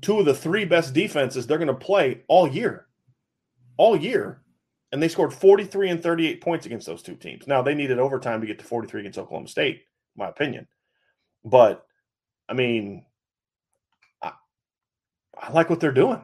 two 0.00 0.18
of 0.18 0.26
the 0.26 0.34
three 0.34 0.64
best 0.64 0.94
defenses 0.94 1.46
they're 1.46 1.58
going 1.58 1.68
to 1.68 1.74
play 1.74 2.22
all 2.28 2.46
year. 2.46 2.86
All 3.76 3.96
year. 3.96 4.42
And 4.92 5.02
they 5.02 5.08
scored 5.08 5.34
43 5.34 5.90
and 5.90 6.02
38 6.02 6.40
points 6.40 6.66
against 6.66 6.86
those 6.86 7.02
two 7.02 7.14
teams. 7.14 7.46
Now, 7.46 7.60
they 7.60 7.74
needed 7.74 7.98
overtime 7.98 8.40
to 8.40 8.46
get 8.46 8.58
to 8.60 8.64
43 8.64 9.00
against 9.00 9.18
Oklahoma 9.18 9.48
State, 9.48 9.82
my 10.16 10.28
opinion. 10.28 10.66
But, 11.44 11.84
I 12.48 12.54
mean, 12.54 13.04
I 15.40 15.52
like 15.52 15.70
what 15.70 15.80
they're 15.80 15.92
doing. 15.92 16.22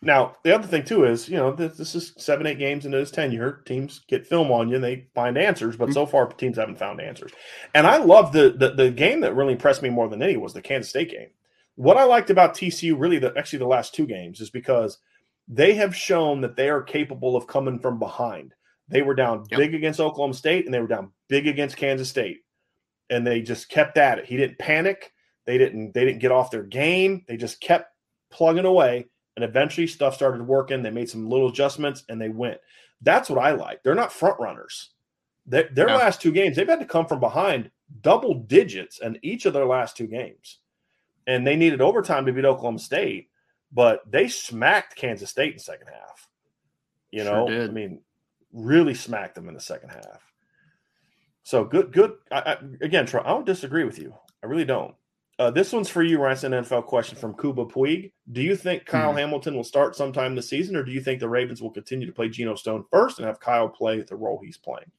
Now, 0.00 0.36
the 0.44 0.54
other 0.54 0.68
thing 0.68 0.84
too 0.84 1.04
is, 1.04 1.28
you 1.28 1.36
know, 1.36 1.52
this, 1.52 1.76
this, 1.76 1.94
is 1.94 2.12
seven, 2.16 2.46
eight 2.46 2.58
games 2.58 2.86
into 2.86 2.98
his 2.98 3.10
tenure. 3.10 3.62
Teams 3.66 4.02
get 4.06 4.26
film 4.26 4.52
on 4.52 4.68
you 4.68 4.76
and 4.76 4.84
they 4.84 5.08
find 5.14 5.36
answers, 5.36 5.76
but 5.76 5.86
mm-hmm. 5.86 5.94
so 5.94 6.06
far 6.06 6.28
teams 6.28 6.56
haven't 6.56 6.78
found 6.78 7.00
answers. 7.00 7.32
And 7.74 7.86
I 7.86 7.96
love 7.96 8.32
the, 8.32 8.50
the, 8.56 8.70
the 8.70 8.90
game 8.90 9.20
that 9.20 9.34
really 9.34 9.54
impressed 9.54 9.82
me 9.82 9.88
more 9.88 10.08
than 10.08 10.22
any 10.22 10.36
was 10.36 10.52
the 10.52 10.62
Kansas 10.62 10.90
State 10.90 11.10
game. 11.10 11.30
What 11.74 11.96
I 11.96 12.04
liked 12.04 12.30
about 12.30 12.54
TCU, 12.54 12.94
really, 12.96 13.18
the 13.18 13.36
actually 13.36 13.58
the 13.58 13.66
last 13.66 13.94
two 13.94 14.06
games, 14.06 14.40
is 14.40 14.50
because 14.50 14.98
they 15.48 15.74
have 15.74 15.94
shown 15.94 16.40
that 16.42 16.56
they 16.56 16.68
are 16.68 16.82
capable 16.82 17.36
of 17.36 17.46
coming 17.46 17.78
from 17.78 17.98
behind. 17.98 18.54
They 18.88 19.02
were 19.02 19.14
down 19.14 19.44
yep. 19.50 19.58
big 19.58 19.74
against 19.74 20.00
Oklahoma 20.00 20.34
State 20.34 20.64
and 20.64 20.72
they 20.72 20.80
were 20.80 20.86
down 20.86 21.10
big 21.28 21.48
against 21.48 21.76
Kansas 21.76 22.08
State, 22.08 22.38
and 23.10 23.26
they 23.26 23.42
just 23.42 23.68
kept 23.68 23.98
at 23.98 24.18
it. 24.20 24.26
He 24.26 24.36
didn't 24.36 24.58
panic. 24.58 25.12
They 25.44 25.58
didn't. 25.58 25.92
They 25.92 26.04
didn't 26.04 26.20
get 26.20 26.32
off 26.32 26.50
their 26.50 26.62
game. 26.62 27.24
They 27.26 27.36
just 27.36 27.60
kept 27.60 27.90
plugging 28.36 28.66
away 28.66 29.06
and 29.34 29.44
eventually 29.44 29.86
stuff 29.86 30.14
started 30.14 30.46
working. 30.46 30.82
They 30.82 30.90
made 30.90 31.08
some 31.08 31.28
little 31.28 31.48
adjustments 31.48 32.04
and 32.08 32.20
they 32.20 32.28
went. 32.28 32.58
That's 33.00 33.30
what 33.30 33.42
I 33.42 33.52
like. 33.52 33.82
They're 33.82 33.94
not 33.94 34.12
front 34.12 34.38
runners. 34.38 34.90
They, 35.46 35.64
their 35.72 35.88
yeah. 35.88 35.96
last 35.96 36.20
two 36.20 36.32
games, 36.32 36.56
they've 36.56 36.68
had 36.68 36.80
to 36.80 36.86
come 36.86 37.06
from 37.06 37.20
behind 37.20 37.70
double 38.02 38.34
digits 38.34 39.00
in 39.00 39.18
each 39.22 39.46
of 39.46 39.52
their 39.52 39.66
last 39.66 39.96
two 39.96 40.06
games. 40.06 40.58
And 41.26 41.46
they 41.46 41.56
needed 41.56 41.80
overtime 41.80 42.26
to 42.26 42.32
beat 42.32 42.44
Oklahoma 42.44 42.78
State, 42.78 43.30
but 43.72 44.00
they 44.10 44.28
smacked 44.28 44.96
Kansas 44.96 45.30
State 45.30 45.52
in 45.52 45.56
the 45.56 45.62
second 45.62 45.88
half. 45.88 46.28
You 47.10 47.24
know, 47.24 47.48
I 47.48 47.68
mean, 47.68 48.00
really 48.52 48.94
smacked 48.94 49.34
them 49.34 49.48
in 49.48 49.54
the 49.54 49.60
second 49.60 49.90
half. 49.90 50.22
So 51.42 51.64
good, 51.64 51.92
good. 51.92 52.14
I, 52.30 52.38
I, 52.38 52.56
again, 52.80 53.06
Troy, 53.06 53.22
I 53.24 53.28
don't 53.28 53.46
disagree 53.46 53.84
with 53.84 53.98
you. 53.98 54.14
I 54.42 54.46
really 54.46 54.64
don't. 54.64 54.94
Uh, 55.38 55.50
this 55.50 55.72
one's 55.72 55.88
for 55.88 56.02
you, 56.02 56.18
Ryan. 56.18 56.54
An 56.54 56.64
NFL 56.64 56.86
question 56.86 57.18
from 57.18 57.36
Kuba 57.36 57.66
Puig. 57.66 58.12
Do 58.32 58.42
you 58.42 58.56
think 58.56 58.86
Kyle 58.86 59.10
mm-hmm. 59.10 59.18
Hamilton 59.18 59.54
will 59.54 59.64
start 59.64 59.94
sometime 59.94 60.34
this 60.34 60.48
season, 60.48 60.76
or 60.76 60.82
do 60.82 60.92
you 60.92 61.00
think 61.00 61.20
the 61.20 61.28
Ravens 61.28 61.60
will 61.60 61.70
continue 61.70 62.06
to 62.06 62.12
play 62.12 62.28
Geno 62.28 62.54
Stone 62.54 62.84
first 62.90 63.18
and 63.18 63.26
have 63.26 63.38
Kyle 63.38 63.68
play 63.68 64.00
the 64.00 64.16
role 64.16 64.40
he's 64.42 64.56
playing? 64.56 64.90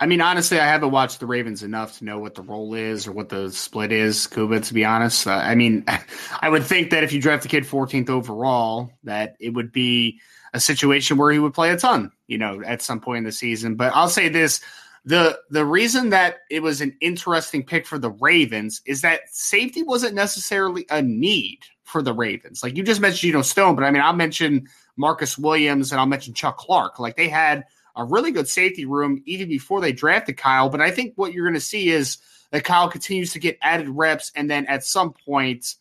I 0.00 0.06
mean, 0.06 0.20
honestly, 0.20 0.60
I 0.60 0.66
haven't 0.66 0.92
watched 0.92 1.18
the 1.18 1.26
Ravens 1.26 1.62
enough 1.62 1.98
to 1.98 2.04
know 2.04 2.18
what 2.18 2.34
the 2.34 2.42
role 2.42 2.74
is 2.74 3.06
or 3.06 3.12
what 3.12 3.28
the 3.28 3.50
split 3.50 3.90
is, 3.90 4.26
Kuba, 4.28 4.60
to 4.60 4.74
be 4.74 4.84
honest. 4.84 5.26
Uh, 5.26 5.32
I 5.32 5.54
mean, 5.54 5.84
I 6.40 6.48
would 6.48 6.64
think 6.64 6.90
that 6.90 7.04
if 7.04 7.12
you 7.12 7.20
draft 7.20 7.42
the 7.42 7.48
kid 7.48 7.64
14th 7.64 8.08
overall, 8.08 8.92
that 9.04 9.36
it 9.40 9.50
would 9.50 9.72
be 9.72 10.20
a 10.52 10.60
situation 10.60 11.16
where 11.16 11.30
he 11.30 11.38
would 11.38 11.54
play 11.54 11.70
a 11.70 11.76
ton, 11.76 12.10
you 12.26 12.38
know, 12.38 12.62
at 12.62 12.82
some 12.82 13.00
point 13.00 13.18
in 13.18 13.24
the 13.24 13.32
season. 13.32 13.74
But 13.74 13.92
I'll 13.94 14.08
say 14.08 14.28
this 14.28 14.60
the 15.08 15.40
the 15.48 15.64
reason 15.64 16.10
that 16.10 16.40
it 16.50 16.62
was 16.62 16.82
an 16.82 16.94
interesting 17.00 17.64
pick 17.64 17.86
for 17.86 17.98
the 17.98 18.10
Ravens 18.10 18.82
is 18.84 19.00
that 19.00 19.22
safety 19.32 19.82
wasn't 19.82 20.14
necessarily 20.14 20.84
a 20.90 21.00
need 21.00 21.60
for 21.82 22.02
the 22.02 22.12
Ravens. 22.12 22.62
Like 22.62 22.76
you 22.76 22.82
just 22.82 23.00
mentioned, 23.00 23.32
know, 23.32 23.40
Stone, 23.40 23.74
but 23.74 23.84
I 23.84 23.90
mean, 23.90 24.02
I'll 24.02 24.12
mention 24.12 24.68
Marcus 24.98 25.38
Williams 25.38 25.92
and 25.92 25.98
I'll 25.98 26.06
mention 26.06 26.34
Chuck 26.34 26.58
Clark. 26.58 26.98
Like 26.98 27.16
they 27.16 27.30
had 27.30 27.64
a 27.96 28.04
really 28.04 28.32
good 28.32 28.50
safety 28.50 28.84
room 28.84 29.22
even 29.24 29.48
before 29.48 29.80
they 29.80 29.92
drafted 29.92 30.36
Kyle. 30.36 30.68
But 30.68 30.82
I 30.82 30.90
think 30.90 31.14
what 31.16 31.32
you're 31.32 31.46
going 31.46 31.54
to 31.54 31.60
see 31.60 31.88
is 31.88 32.18
that 32.50 32.64
Kyle 32.64 32.90
continues 32.90 33.32
to 33.32 33.38
get 33.38 33.56
added 33.62 33.88
reps, 33.88 34.30
and 34.36 34.50
then 34.50 34.66
at 34.66 34.84
some 34.84 35.14
point, 35.24 35.74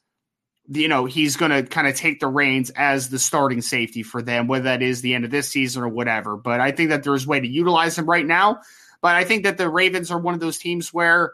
you 0.69 0.87
know, 0.87 1.03
he's 1.03 1.35
going 1.35 1.51
to 1.51 1.63
kind 1.63 1.87
of 1.87 1.95
take 1.95 2.21
the 2.21 2.27
reins 2.27 2.69
as 2.77 3.09
the 3.09 3.19
starting 3.19 3.61
safety 3.61 4.03
for 4.03 4.21
them, 4.21 4.47
whether 4.47 4.65
that 4.65 4.81
is 4.81 5.01
the 5.01 5.15
end 5.15 5.25
of 5.25 5.31
this 5.31 5.49
season 5.49 5.83
or 5.83 5.89
whatever. 5.89 6.37
But 6.37 6.61
I 6.61 6.71
think 6.71 6.91
that 6.91 7.03
there's 7.03 7.25
a 7.25 7.27
way 7.27 7.41
to 7.41 7.47
utilize 7.47 7.97
him 7.97 8.05
right 8.05 8.25
now. 8.25 8.61
But 9.01 9.15
I 9.15 9.23
think 9.23 9.43
that 9.43 9.57
the 9.57 9.69
Ravens 9.69 10.11
are 10.11 10.19
one 10.19 10.33
of 10.33 10.39
those 10.39 10.57
teams 10.57 10.93
where 10.93 11.33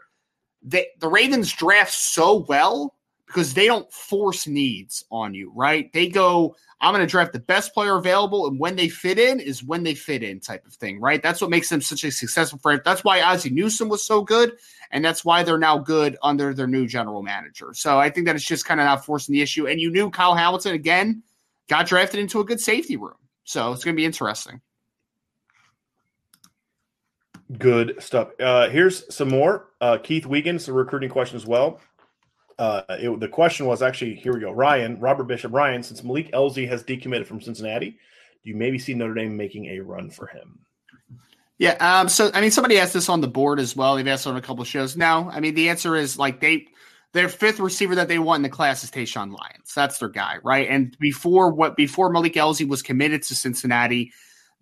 the 0.62 0.86
Ravens 1.02 1.52
draft 1.52 1.92
so 1.92 2.44
well 2.48 2.94
because 3.26 3.54
they 3.54 3.66
don't 3.66 3.90
force 3.92 4.46
needs 4.46 5.04
on 5.10 5.34
you, 5.34 5.52
right? 5.54 5.92
They 5.92 6.08
go, 6.08 6.54
I'm 6.80 6.92
going 6.92 7.04
to 7.04 7.10
draft 7.10 7.32
the 7.32 7.40
best 7.40 7.72
player 7.72 7.96
available, 7.96 8.46
and 8.46 8.60
when 8.60 8.76
they 8.76 8.88
fit 8.88 9.18
in 9.18 9.40
is 9.40 9.64
when 9.64 9.82
they 9.82 9.94
fit 9.94 10.22
in, 10.22 10.40
type 10.40 10.66
of 10.66 10.74
thing, 10.74 11.00
right? 11.00 11.22
That's 11.22 11.40
what 11.40 11.50
makes 11.50 11.68
them 11.68 11.80
such 11.80 12.04
a 12.04 12.10
successful 12.10 12.58
franchise. 12.58 12.84
That's 12.84 13.04
why 13.04 13.22
Ozzie 13.22 13.50
Newsome 13.50 13.88
was 13.88 14.06
so 14.06 14.22
good, 14.22 14.56
and 14.90 15.04
that's 15.04 15.24
why 15.24 15.42
they're 15.42 15.58
now 15.58 15.78
good 15.78 16.16
under 16.22 16.52
their 16.52 16.66
new 16.66 16.86
general 16.86 17.22
manager. 17.22 17.72
So 17.74 17.98
I 17.98 18.10
think 18.10 18.26
that 18.26 18.36
it's 18.36 18.44
just 18.44 18.66
kind 18.66 18.80
of 18.80 18.84
not 18.84 19.04
forcing 19.04 19.32
the 19.32 19.40
issue. 19.40 19.66
And 19.66 19.80
you 19.80 19.90
knew 19.90 20.10
Kyle 20.10 20.34
Hamilton 20.34 20.74
again 20.74 21.22
got 21.68 21.86
drafted 21.86 22.20
into 22.20 22.40
a 22.40 22.44
good 22.44 22.60
safety 22.60 22.96
room, 22.96 23.16
so 23.44 23.72
it's 23.72 23.82
going 23.82 23.94
to 23.94 24.00
be 24.00 24.04
interesting. 24.04 24.60
Good 27.58 28.02
stuff. 28.02 28.30
Uh, 28.40 28.68
here's 28.68 29.14
some 29.14 29.28
more. 29.28 29.68
Uh, 29.80 29.98
Keith 29.98 30.26
Wiegand, 30.26 30.66
a 30.66 30.72
recruiting 30.72 31.10
question 31.10 31.36
as 31.36 31.46
well. 31.46 31.80
Uh, 32.58 32.82
it, 32.88 33.20
the 33.20 33.28
question 33.28 33.66
was 33.66 33.82
actually 33.82 34.14
here 34.14 34.32
we 34.32 34.40
go. 34.40 34.52
Ryan, 34.52 34.98
Robert 35.00 35.24
Bishop, 35.24 35.52
Ryan, 35.52 35.82
since 35.82 36.02
Malik 36.02 36.32
Elzy 36.32 36.68
has 36.68 36.82
decommitted 36.84 37.26
from 37.26 37.40
Cincinnati, 37.40 37.90
do 37.90 38.50
you 38.50 38.56
maybe 38.56 38.78
see 38.78 38.94
Notre 38.94 39.14
Dame 39.14 39.36
making 39.36 39.66
a 39.66 39.80
run 39.80 40.08
for 40.10 40.26
him? 40.26 40.60
Yeah. 41.58 41.76
Um, 41.80 42.08
so, 42.08 42.30
I 42.34 42.40
mean, 42.40 42.50
somebody 42.50 42.78
asked 42.78 42.94
this 42.94 43.08
on 43.08 43.20
the 43.20 43.28
board 43.28 43.60
as 43.60 43.76
well. 43.76 43.96
They've 43.96 44.06
asked 44.06 44.26
on 44.26 44.36
a 44.36 44.40
couple 44.40 44.62
of 44.62 44.68
shows. 44.68 44.96
No, 44.96 45.28
I 45.30 45.40
mean, 45.40 45.54
the 45.54 45.68
answer 45.68 45.96
is 45.96 46.18
like 46.18 46.40
they, 46.40 46.66
their 47.12 47.28
fifth 47.28 47.60
receiver 47.60 47.94
that 47.94 48.08
they 48.08 48.18
want 48.18 48.38
in 48.38 48.42
the 48.42 48.48
class 48.48 48.82
is 48.82 48.90
Tayshawn 48.90 49.36
Lyons. 49.36 49.72
That's 49.74 49.98
their 49.98 50.08
guy, 50.08 50.38
right? 50.42 50.68
And 50.68 50.96
before 50.98 51.52
what, 51.52 51.76
before 51.76 52.10
Malik 52.10 52.34
Elzy 52.34 52.66
was 52.66 52.82
committed 52.82 53.22
to 53.24 53.34
Cincinnati, 53.34 54.12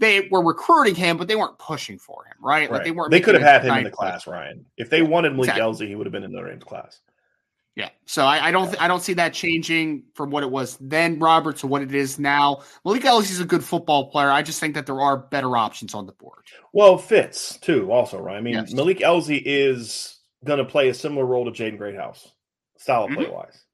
they 0.03 0.29
were 0.31 0.45
recruiting 0.45 0.97
him, 0.97 1.17
but 1.17 1.29
they 1.29 1.37
weren't 1.37 1.57
pushing 1.59 1.97
for 1.97 2.25
him, 2.25 2.35
right? 2.41 2.71
Like 2.71 2.83
they 2.83 2.91
weren't. 2.91 3.13
They 3.13 3.21
could 3.21 3.35
have 3.35 3.43
had 3.43 3.65
him 3.65 3.79
in 3.79 3.85
the 3.85 3.91
class, 3.91 4.27
Ryan. 4.27 4.67
If 4.77 4.91
they 4.91 5.01
wanted 5.03 5.33
Malik 5.33 5.51
exactly. 5.51 5.87
Elzy, 5.87 5.89
he 5.89 5.95
would 5.95 6.07
have 6.07 6.13
been 6.13 6.25
in 6.25 6.33
the 6.33 6.43
Rams 6.43 6.65
class. 6.65 7.01
Yeah, 7.77 7.89
so 8.05 8.25
I, 8.25 8.49
I 8.49 8.51
don't 8.51 8.67
th- 8.67 8.81
I 8.81 8.89
don't 8.89 9.01
see 9.01 9.15
that 9.15 9.33
changing 9.33 10.03
from 10.15 10.31
what 10.31 10.43
it 10.43 10.51
was 10.51 10.77
then, 10.81 11.19
Robert, 11.21 11.57
to 11.59 11.67
what 11.67 11.83
it 11.83 11.95
is 11.95 12.19
now. 12.19 12.63
Malik 12.85 13.05
Elzy 13.05 13.31
is 13.31 13.41
a 13.41 13.47
good 13.47 13.65
football 13.65 14.11
player. 14.11 14.31
I 14.31 14.43
just 14.43 14.61
think 14.61 14.75
that 14.75 14.85
there 14.87 15.01
are 15.01 15.17
better 15.17 15.57
options 15.57 15.95
on 15.95 16.05
the 16.05 16.13
board. 16.13 16.43
Well, 16.73 16.99
fits 16.99 17.57
too, 17.59 17.91
also, 17.91 18.21
right? 18.21 18.37
I 18.37 18.41
mean, 18.41 18.55
yes. 18.55 18.75
Malik 18.75 18.99
Elzy 18.99 19.41
is 19.43 20.19
going 20.45 20.59
to 20.59 20.65
play 20.65 20.89
a 20.89 20.95
similar 20.95 21.25
role 21.25 21.51
to 21.51 21.51
Jaden 21.51 21.79
Greathouse, 21.79 22.29
style 22.77 23.07
mm-hmm. 23.07 23.15
play 23.15 23.31
wise. 23.31 23.65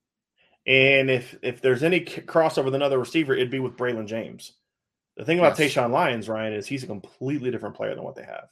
And 0.67 1.11
if 1.11 1.35
if 1.43 1.63
there's 1.63 1.83
any 1.83 2.03
crossover 2.03 2.67
with 2.67 2.75
another 2.75 2.99
receiver, 2.99 3.35
it'd 3.35 3.51
be 3.51 3.59
with 3.59 3.77
Braylon 3.77 4.07
James. 4.07 4.53
The 5.19 5.25
thing 5.25 5.41
about 5.41 5.59
yes. 5.59 5.75
Tayshawn 5.75 5.91
Lyons, 5.91 6.29
Ryan, 6.29 6.53
is 6.53 6.67
he's 6.67 6.85
a 6.85 6.87
completely 6.87 7.51
different 7.51 7.75
player 7.75 7.95
than 7.95 8.05
what 8.05 8.15
they 8.15 8.23
have. 8.23 8.49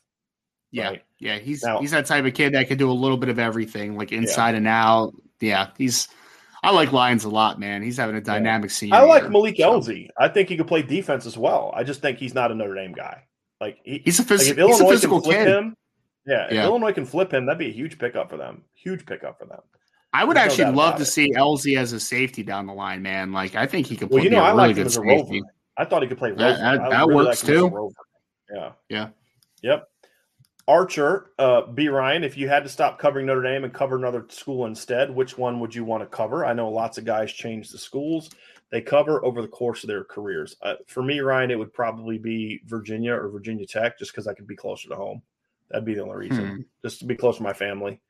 Yeah, 0.72 0.88
right? 0.88 1.05
yeah, 1.20 1.38
he's 1.38 1.62
now, 1.62 1.80
he's 1.80 1.93
that 1.93 2.06
type 2.06 2.24
of 2.24 2.34
kid 2.34 2.55
that 2.55 2.66
can 2.66 2.76
do 2.76 2.90
a 2.90 2.93
little 2.93 3.16
bit 3.16 3.28
of 3.28 3.38
everything, 3.38 3.97
like 3.97 4.10
inside 4.10 4.51
yeah. 4.51 4.56
and 4.56 4.68
out. 4.68 5.14
Yeah, 5.40 5.68
he's. 5.78 6.09
I 6.64 6.72
like 6.72 6.90
Lyons 6.90 7.22
a 7.22 7.28
lot, 7.28 7.60
man. 7.60 7.82
He's 7.82 7.97
having 7.97 8.16
a 8.16 8.20
dynamic 8.20 8.72
yeah. 8.82 8.97
I 8.97 9.02
like 9.02 9.30
Malik 9.30 9.59
so. 9.59 9.78
Elzy. 9.80 10.09
I 10.18 10.26
think 10.26 10.48
he 10.48 10.56
could 10.56 10.66
play 10.66 10.82
defense 10.82 11.24
as 11.24 11.38
well. 11.38 11.72
I 11.76 11.84
just 11.84 12.01
think 12.01 12.18
he's 12.18 12.34
not 12.34 12.51
a 12.51 12.55
Notre 12.56 12.74
Dame 12.74 12.93
guy. 12.93 13.22
Like 13.60 13.78
he, 13.84 14.02
he's 14.05 14.18
a, 14.18 14.24
phys- 14.24 14.38
like 14.38 14.48
if 14.48 14.59
Illinois 14.59 14.74
he's 14.74 14.80
a 14.80 14.88
physical 14.88 15.20
can 15.20 15.30
flip 15.30 15.38
kid. 15.38 15.48
Him, 15.48 15.76
yeah, 16.26 16.47
if 16.47 16.52
yeah. 16.52 16.64
Illinois 16.64 16.93
can 16.93 17.06
flip 17.06 17.32
him, 17.32 17.47
that'd 17.47 17.59
be 17.60 17.68
a 17.68 17.72
huge 17.72 17.98
pickup 17.98 18.28
for 18.28 18.36
them. 18.36 18.64
Huge 18.74 19.06
pickup 19.06 19.38
for 19.38 19.47
them. 19.47 19.60
I 20.12 20.24
would 20.24 20.36
There's 20.36 20.52
actually 20.52 20.72
no 20.72 20.78
love 20.78 20.97
to 20.97 21.02
it. 21.02 21.06
see 21.06 21.32
Elzy 21.32 21.78
as 21.78 21.93
a 21.93 22.01
safety 22.01 22.43
down 22.43 22.66
the 22.66 22.72
line, 22.72 23.02
man. 23.02 23.32
Like 23.32 23.55
I 23.55 23.66
think 23.66 23.86
he 23.86 23.97
could. 23.97 24.10
Well, 24.10 24.24
you 24.24 24.30
know, 24.30 24.40
I 24.40 24.48
really 24.48 24.68
like 24.68 24.76
him 24.76 24.86
as 24.86 24.97
a 24.97 25.02
rover. 25.02 25.34
I 25.77 25.85
thought 25.85 26.03
he 26.03 26.09
could 26.09 26.19
play 26.19 26.31
rover. 26.31 26.43
That, 26.43 26.61
that, 26.61 26.90
that 26.90 27.07
really 27.07 27.27
works 27.27 27.43
too. 27.43 27.90
Yeah. 28.53 28.73
Yeah. 28.89 29.09
Yep. 29.62 29.89
Archer, 30.69 31.31
uh, 31.39 31.62
B. 31.62 31.89
Ryan, 31.89 32.24
if 32.24 32.36
you 32.36 32.48
had 32.48 32.65
to 32.65 32.69
stop 32.69 32.98
covering 32.98 33.27
Notre 33.27 33.43
Dame 33.43 33.62
and 33.62 33.73
cover 33.73 33.97
another 33.97 34.27
school 34.28 34.66
instead, 34.66 35.15
which 35.15 35.39
one 35.39 35.61
would 35.61 35.73
you 35.73 35.85
want 35.85 36.03
to 36.03 36.09
cover? 36.09 36.44
I 36.44 36.55
know 36.55 36.69
lots 36.70 36.98
of 36.98 37.05
guys 37.05 37.32
change 37.32 37.70
the 37.70 37.78
schools 37.78 38.31
they 38.70 38.81
cover 38.81 39.24
over 39.24 39.43
the 39.43 39.48
course 39.48 39.85
of 39.85 39.89
their 39.89 40.05
careers. 40.05 40.57
Uh, 40.62 40.74
for 40.86 41.03
me, 41.03 41.20
Ryan, 41.20 41.51
it 41.51 41.59
would 41.59 41.73
probably 41.73 42.19
be 42.19 42.61
Virginia 42.66 43.15
or 43.15 43.28
Virginia 43.28 43.66
Tech, 43.66 43.98
just 43.98 44.12
because 44.12 44.27
I 44.27 44.35
could 44.35 44.47
be 44.47 44.57
closer 44.57 44.89
to 44.89 44.97
home. 44.97 45.23
That'd 45.70 45.85
be 45.85 45.94
the 45.94 46.03
only 46.03 46.16
reason, 46.16 46.48
hmm. 46.48 46.61
just 46.82 47.01
to 47.01 47.07
be 47.07 47.16
close 47.16 47.39
to 47.39 47.43
my 47.43 47.53
family, 47.53 48.01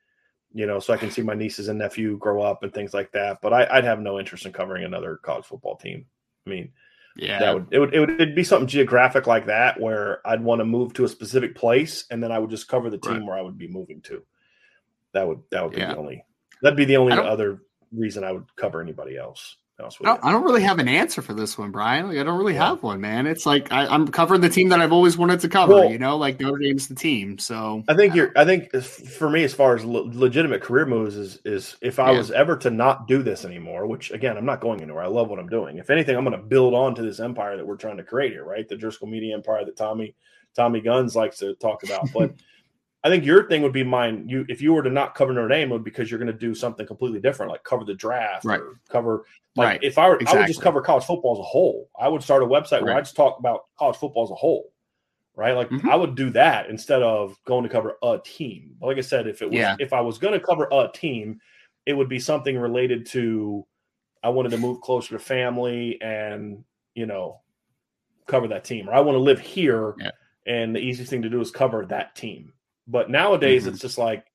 you 0.53 0.67
know, 0.67 0.79
so 0.79 0.93
I 0.93 0.97
can 0.97 1.09
see 1.09 1.23
my 1.23 1.33
nieces 1.33 1.69
and 1.69 1.79
nephew 1.79 2.17
grow 2.17 2.41
up 2.41 2.63
and 2.63 2.73
things 2.73 2.93
like 2.93 3.11
that. 3.13 3.39
But 3.41 3.53
I, 3.53 3.75
would 3.75 3.83
have 3.83 3.99
no 3.99 4.19
interest 4.19 4.45
in 4.45 4.53
covering 4.53 4.83
another 4.83 5.17
college 5.17 5.45
football 5.45 5.75
team. 5.75 6.05
I 6.45 6.49
mean, 6.49 6.71
yeah, 7.17 7.39
that 7.39 7.53
would 7.53 7.67
it 7.71 7.79
would 7.79 7.93
it 7.93 7.99
would 7.99 8.09
it'd 8.11 8.35
be 8.35 8.43
something 8.43 8.67
geographic 8.67 9.27
like 9.27 9.47
that 9.47 9.79
where 9.79 10.25
I'd 10.27 10.43
want 10.43 10.59
to 10.59 10.65
move 10.65 10.93
to 10.93 11.05
a 11.05 11.09
specific 11.09 11.55
place 11.55 12.05
and 12.11 12.21
then 12.21 12.31
I 12.31 12.39
would 12.39 12.49
just 12.49 12.67
cover 12.67 12.89
the 12.89 12.97
team 12.97 13.13
right. 13.13 13.23
where 13.23 13.37
I 13.37 13.41
would 13.41 13.57
be 13.57 13.67
moving 13.67 14.01
to. 14.03 14.23
That 15.13 15.27
would 15.27 15.41
that 15.51 15.63
would 15.63 15.73
be 15.73 15.79
yeah. 15.79 15.93
the 15.93 15.97
only 15.97 16.25
that'd 16.61 16.77
be 16.77 16.85
the 16.85 16.97
only 16.97 17.13
other 17.13 17.63
reason 17.91 18.23
I 18.23 18.31
would 18.31 18.55
cover 18.55 18.81
anybody 18.81 19.17
else. 19.17 19.57
I 19.79 20.31
don't, 20.31 20.43
really 20.43 20.63
have 20.63 20.79
an 20.79 20.87
answer 20.87 21.21
for 21.21 21.35
this 21.35 21.55
one, 21.55 21.69
Brian. 21.69 22.07
Like, 22.07 22.17
I 22.17 22.23
don't 22.23 22.39
really 22.39 22.55
yeah. 22.55 22.69
have 22.69 22.81
one, 22.81 22.99
man. 22.99 23.27
It's 23.27 23.45
like 23.45 23.71
I, 23.71 23.93
am 23.93 24.07
covering 24.07 24.41
the 24.41 24.49
team 24.49 24.69
that 24.69 24.81
I've 24.81 24.91
always 24.91 25.19
wanted 25.19 25.39
to 25.41 25.49
cover. 25.49 25.73
Well, 25.73 25.91
you 25.91 25.99
know, 25.99 26.17
like 26.17 26.39
Notre 26.39 26.57
Dame's 26.57 26.87
the 26.87 26.95
team. 26.95 27.37
So 27.37 27.83
I 27.87 27.93
think 27.93 28.15
you're. 28.15 28.31
I 28.35 28.43
think 28.43 28.71
for 28.71 29.29
me, 29.29 29.43
as 29.43 29.53
far 29.53 29.75
as 29.75 29.85
le- 29.85 30.09
legitimate 30.11 30.63
career 30.63 30.87
moves, 30.87 31.15
is 31.15 31.39
is 31.45 31.75
if 31.81 31.99
I 31.99 32.11
yeah. 32.11 32.17
was 32.17 32.31
ever 32.31 32.57
to 32.57 32.71
not 32.71 33.07
do 33.07 33.21
this 33.21 33.45
anymore, 33.45 33.85
which 33.85 34.09
again, 34.09 34.35
I'm 34.35 34.45
not 34.45 34.61
going 34.61 34.81
anywhere. 34.81 35.03
I 35.03 35.07
love 35.07 35.29
what 35.29 35.37
I'm 35.37 35.49
doing. 35.49 35.77
If 35.77 35.91
anything, 35.91 36.17
I'm 36.17 36.23
going 36.23 36.39
to 36.39 36.43
build 36.43 36.73
on 36.73 36.95
to 36.95 37.03
this 37.03 37.19
empire 37.19 37.55
that 37.55 37.65
we're 37.65 37.77
trying 37.77 37.97
to 37.97 38.03
create 38.03 38.31
here, 38.31 38.45
right? 38.45 38.67
The 38.67 38.75
Driskill 38.75 39.09
Media 39.09 39.35
Empire 39.35 39.63
that 39.63 39.77
Tommy 39.77 40.15
Tommy 40.55 40.81
Guns 40.81 41.15
likes 41.15 41.37
to 41.37 41.53
talk 41.55 41.83
about, 41.83 42.11
but. 42.13 42.33
I 43.03 43.09
think 43.09 43.25
your 43.25 43.47
thing 43.47 43.61
would 43.61 43.73
be 43.73 43.83
mine. 43.83 44.27
You, 44.27 44.45
if 44.49 44.61
you 44.61 44.73
were 44.73 44.83
to 44.83 44.89
not 44.89 45.15
cover 45.15 45.31
Notre 45.31 45.47
Dame, 45.47 45.69
would 45.69 45.83
because 45.83 46.09
you're 46.09 46.19
going 46.19 46.31
to 46.31 46.37
do 46.37 46.55
something 46.55 46.85
completely 46.85 47.19
different, 47.19 47.51
like 47.51 47.63
cover 47.63 47.85
the 47.85 47.93
draft, 47.93 48.43
right? 48.43 48.59
Or 48.59 48.79
cover 48.89 49.25
like 49.55 49.67
right. 49.67 49.83
if 49.83 49.97
I 49.97 50.07
were, 50.09 50.15
exactly. 50.15 50.37
I 50.37 50.41
would 50.41 50.47
just 50.47 50.61
cover 50.61 50.81
college 50.81 51.05
football 51.05 51.33
as 51.33 51.39
a 51.39 51.43
whole. 51.43 51.89
I 51.99 52.07
would 52.07 52.23
start 52.23 52.43
a 52.43 52.45
website 52.45 52.71
right. 52.73 52.83
where 52.83 52.95
I 52.95 53.01
just 53.01 53.15
talk 53.15 53.39
about 53.39 53.65
college 53.77 53.97
football 53.97 54.23
as 54.23 54.31
a 54.31 54.35
whole, 54.35 54.71
right? 55.35 55.55
Like 55.55 55.69
mm-hmm. 55.69 55.89
I 55.89 55.95
would 55.95 56.15
do 56.15 56.31
that 56.31 56.69
instead 56.69 57.01
of 57.01 57.37
going 57.45 57.63
to 57.63 57.69
cover 57.69 57.97
a 58.03 58.19
team. 58.23 58.75
Like 58.81 58.97
I 58.97 59.01
said, 59.01 59.27
if 59.27 59.41
it 59.41 59.49
was, 59.49 59.57
yeah. 59.57 59.75
if 59.79 59.93
I 59.93 60.01
was 60.01 60.17
going 60.17 60.33
to 60.33 60.45
cover 60.45 60.67
a 60.71 60.89
team, 60.93 61.39
it 61.85 61.93
would 61.93 62.09
be 62.09 62.19
something 62.19 62.57
related 62.57 63.05
to. 63.07 63.65
I 64.23 64.29
wanted 64.29 64.49
to 64.49 64.57
move 64.57 64.81
closer 64.81 65.17
to 65.17 65.19
family 65.19 66.01
and 66.01 66.63
you 66.95 67.05
know 67.05 67.41
cover 68.25 68.47
that 68.47 68.63
team, 68.63 68.89
or 68.89 68.93
I 68.93 68.99
want 68.99 69.15
to 69.15 69.21
live 69.21 69.39
here, 69.39 69.95
yeah. 69.99 70.11
and 70.45 70.75
the 70.75 70.79
easiest 70.79 71.09
thing 71.11 71.21
to 71.21 71.29
do 71.29 71.39
is 71.39 71.51
cover 71.51 71.85
that 71.85 72.15
team 72.15 72.53
but 72.87 73.09
nowadays, 73.09 73.63
mm-hmm. 73.63 73.73
it's 73.73 73.81
just 73.81 73.97
like, 73.97 74.25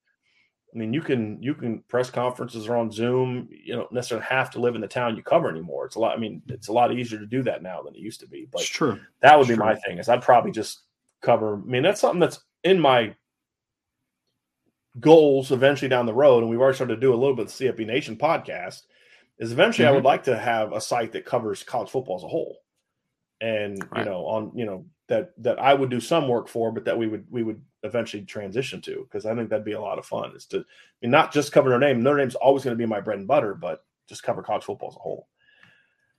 I 0.74 0.78
mean, 0.78 0.92
you 0.92 1.02
can 1.02 1.42
you 1.42 1.54
can 1.54 1.80
press 1.88 2.10
conferences 2.10 2.66
are 2.66 2.76
on 2.76 2.90
Zoom. 2.90 3.48
You 3.50 3.74
don't 3.74 3.92
necessarily 3.92 4.26
have 4.26 4.50
to 4.52 4.60
live 4.60 4.74
in 4.74 4.80
the 4.80 4.88
town 4.88 5.16
you 5.16 5.22
cover 5.22 5.50
anymore. 5.50 5.86
It's 5.86 5.96
a 5.96 5.98
lot. 5.98 6.16
I 6.16 6.20
mean, 6.20 6.42
it's 6.48 6.68
a 6.68 6.72
lot 6.72 6.92
easier 6.92 7.18
to 7.18 7.26
do 7.26 7.42
that 7.42 7.62
now 7.62 7.82
than 7.82 7.94
it 7.94 8.00
used 8.00 8.20
to 8.20 8.26
be. 8.26 8.48
But 8.50 8.62
it's 8.62 8.70
true. 8.70 8.98
That 9.20 9.36
would 9.36 9.42
it's 9.42 9.50
be 9.50 9.56
true. 9.56 9.64
my 9.64 9.74
thing. 9.74 9.98
Is 9.98 10.08
I'd 10.08 10.22
probably 10.22 10.50
just 10.50 10.82
cover. 11.20 11.56
I 11.56 11.58
mean, 11.58 11.82
that's 11.82 12.00
something 12.00 12.20
that's 12.20 12.40
in 12.64 12.80
my 12.80 13.14
goals 14.98 15.52
eventually 15.52 15.88
down 15.88 16.06
the 16.06 16.14
road, 16.14 16.42
and 16.42 16.50
we've 16.50 16.60
already 16.60 16.76
started 16.76 16.94
to 16.94 17.00
do 17.00 17.12
a 17.12 17.16
little 17.16 17.36
bit 17.36 17.46
of 17.46 17.56
the 17.56 17.66
CFB 17.66 17.86
Nation 17.86 18.16
podcast. 18.16 18.82
Is 19.38 19.52
eventually 19.52 19.84
mm-hmm. 19.84 19.92
I 19.92 19.96
would 19.96 20.04
like 20.04 20.24
to 20.24 20.38
have 20.38 20.72
a 20.72 20.80
site 20.80 21.12
that 21.12 21.26
covers 21.26 21.62
college 21.62 21.90
football 21.90 22.16
as 22.16 22.22
a 22.22 22.28
whole, 22.28 22.58
and 23.40 23.78
right. 23.90 24.00
you 24.00 24.04
know 24.10 24.24
on 24.24 24.52
you 24.54 24.64
know 24.64 24.86
that 25.12 25.32
that 25.42 25.58
I 25.58 25.74
would 25.74 25.90
do 25.90 26.00
some 26.00 26.26
work 26.26 26.48
for, 26.48 26.72
but 26.72 26.86
that 26.86 26.96
we 26.96 27.06
would 27.06 27.26
we 27.30 27.42
would 27.42 27.60
eventually 27.82 28.24
transition 28.24 28.80
to 28.80 29.02
because 29.02 29.26
I 29.26 29.34
think 29.34 29.50
that'd 29.50 29.64
be 29.64 29.72
a 29.72 29.80
lot 29.80 29.98
of 29.98 30.06
fun. 30.06 30.34
Is 30.34 30.46
to 30.46 30.58
I 30.58 30.62
mean, 31.02 31.10
not 31.10 31.32
just 31.32 31.52
cover 31.52 31.68
Notre 31.68 31.86
Dame. 31.86 32.02
Notre 32.02 32.18
Dame's 32.18 32.34
always 32.34 32.64
going 32.64 32.76
to 32.76 32.82
be 32.82 32.86
my 32.88 33.00
bread 33.00 33.18
and 33.18 33.28
butter, 33.28 33.54
but 33.54 33.84
just 34.08 34.22
cover 34.22 34.42
college 34.42 34.64
football 34.64 34.88
as 34.88 34.96
a 34.96 35.00
whole. 35.00 35.28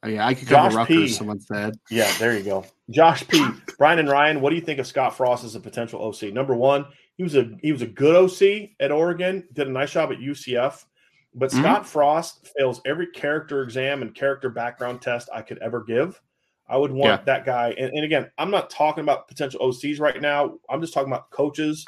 Oh, 0.03 0.10
yeah, 0.10 0.28
I 0.28 0.36
could 0.36 0.48
cover 0.48 0.70
Josh 0.70 0.76
Rutgers. 0.76 0.98
P. 0.98 1.07
Someone 1.07 1.40
said. 1.40 1.80
Yeah, 1.90 2.11
there 2.20 2.38
you 2.38 2.44
go. 2.44 2.65
Josh 2.91 3.28
P. 3.28 3.44
Brian 3.80 3.99
and 3.99 4.10
Ryan, 4.10 4.41
what 4.41 4.52
do 4.52 4.57
you 4.57 4.61
think 4.61 4.80
of 4.80 4.86
Scott 4.86 5.15
Frost 5.15 5.44
as 5.44 5.56
a 5.56 5.60
potential 5.60 6.03
OC? 6.03 6.34
Number 6.34 6.53
one, 6.53 6.86
he 7.18 7.24
was 7.24 7.36
a 7.36 7.49
he 7.61 7.72
was 7.72 7.82
a 7.82 7.88
good 7.88 8.15
OC 8.15 8.72
at 8.80 8.91
Oregon. 8.91 9.48
Did 9.53 9.68
a 9.68 9.72
nice 9.72 9.91
job 9.91 10.11
at 10.11 10.20
UCF. 10.20 10.86
But 11.34 11.49
mm-hmm. 11.49 11.61
Scott 11.61 11.88
Frost 11.88 12.48
fails 12.57 12.80
every 12.86 13.07
character 13.07 13.64
exam 13.64 14.03
and 14.03 14.14
character 14.14 14.49
background 14.49 15.02
test 15.02 15.30
I 15.34 15.41
could 15.41 15.57
ever 15.60 15.84
give. 15.84 16.22
I 16.68 16.77
would 16.77 16.91
want 16.91 17.22
yeah. 17.22 17.26
that 17.26 17.45
guy. 17.45 17.76
And, 17.77 17.91
and, 17.94 18.06
again, 18.06 18.31
I'm 18.38 18.49
not 18.49 18.69
talking 18.69 19.03
about 19.03 19.27
potential 19.27 19.60
OCs 19.60 19.99
right 19.99 20.22
now. 20.22 20.56
I'm 20.69 20.81
just 20.81 20.94
talking 20.94 21.11
about 21.11 21.30
coaches, 21.30 21.85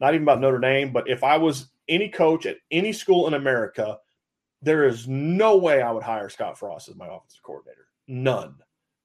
not 0.00 0.14
even 0.14 0.22
about 0.22 0.40
Notre 0.40 0.60
Dame. 0.60 0.92
But 0.92 1.08
if 1.08 1.24
I 1.24 1.36
was 1.36 1.70
any 1.88 2.08
coach 2.08 2.46
at 2.46 2.58
any 2.70 2.92
school 2.92 3.26
in 3.26 3.34
America, 3.34 3.98
there 4.62 4.84
is 4.84 5.08
no 5.08 5.56
way 5.56 5.82
I 5.82 5.90
would 5.90 6.04
hire 6.04 6.28
Scott 6.28 6.58
Frost 6.58 6.88
as 6.88 6.96
my 6.96 7.06
offensive 7.06 7.42
coordinator. 7.42 7.86
None. 8.06 8.54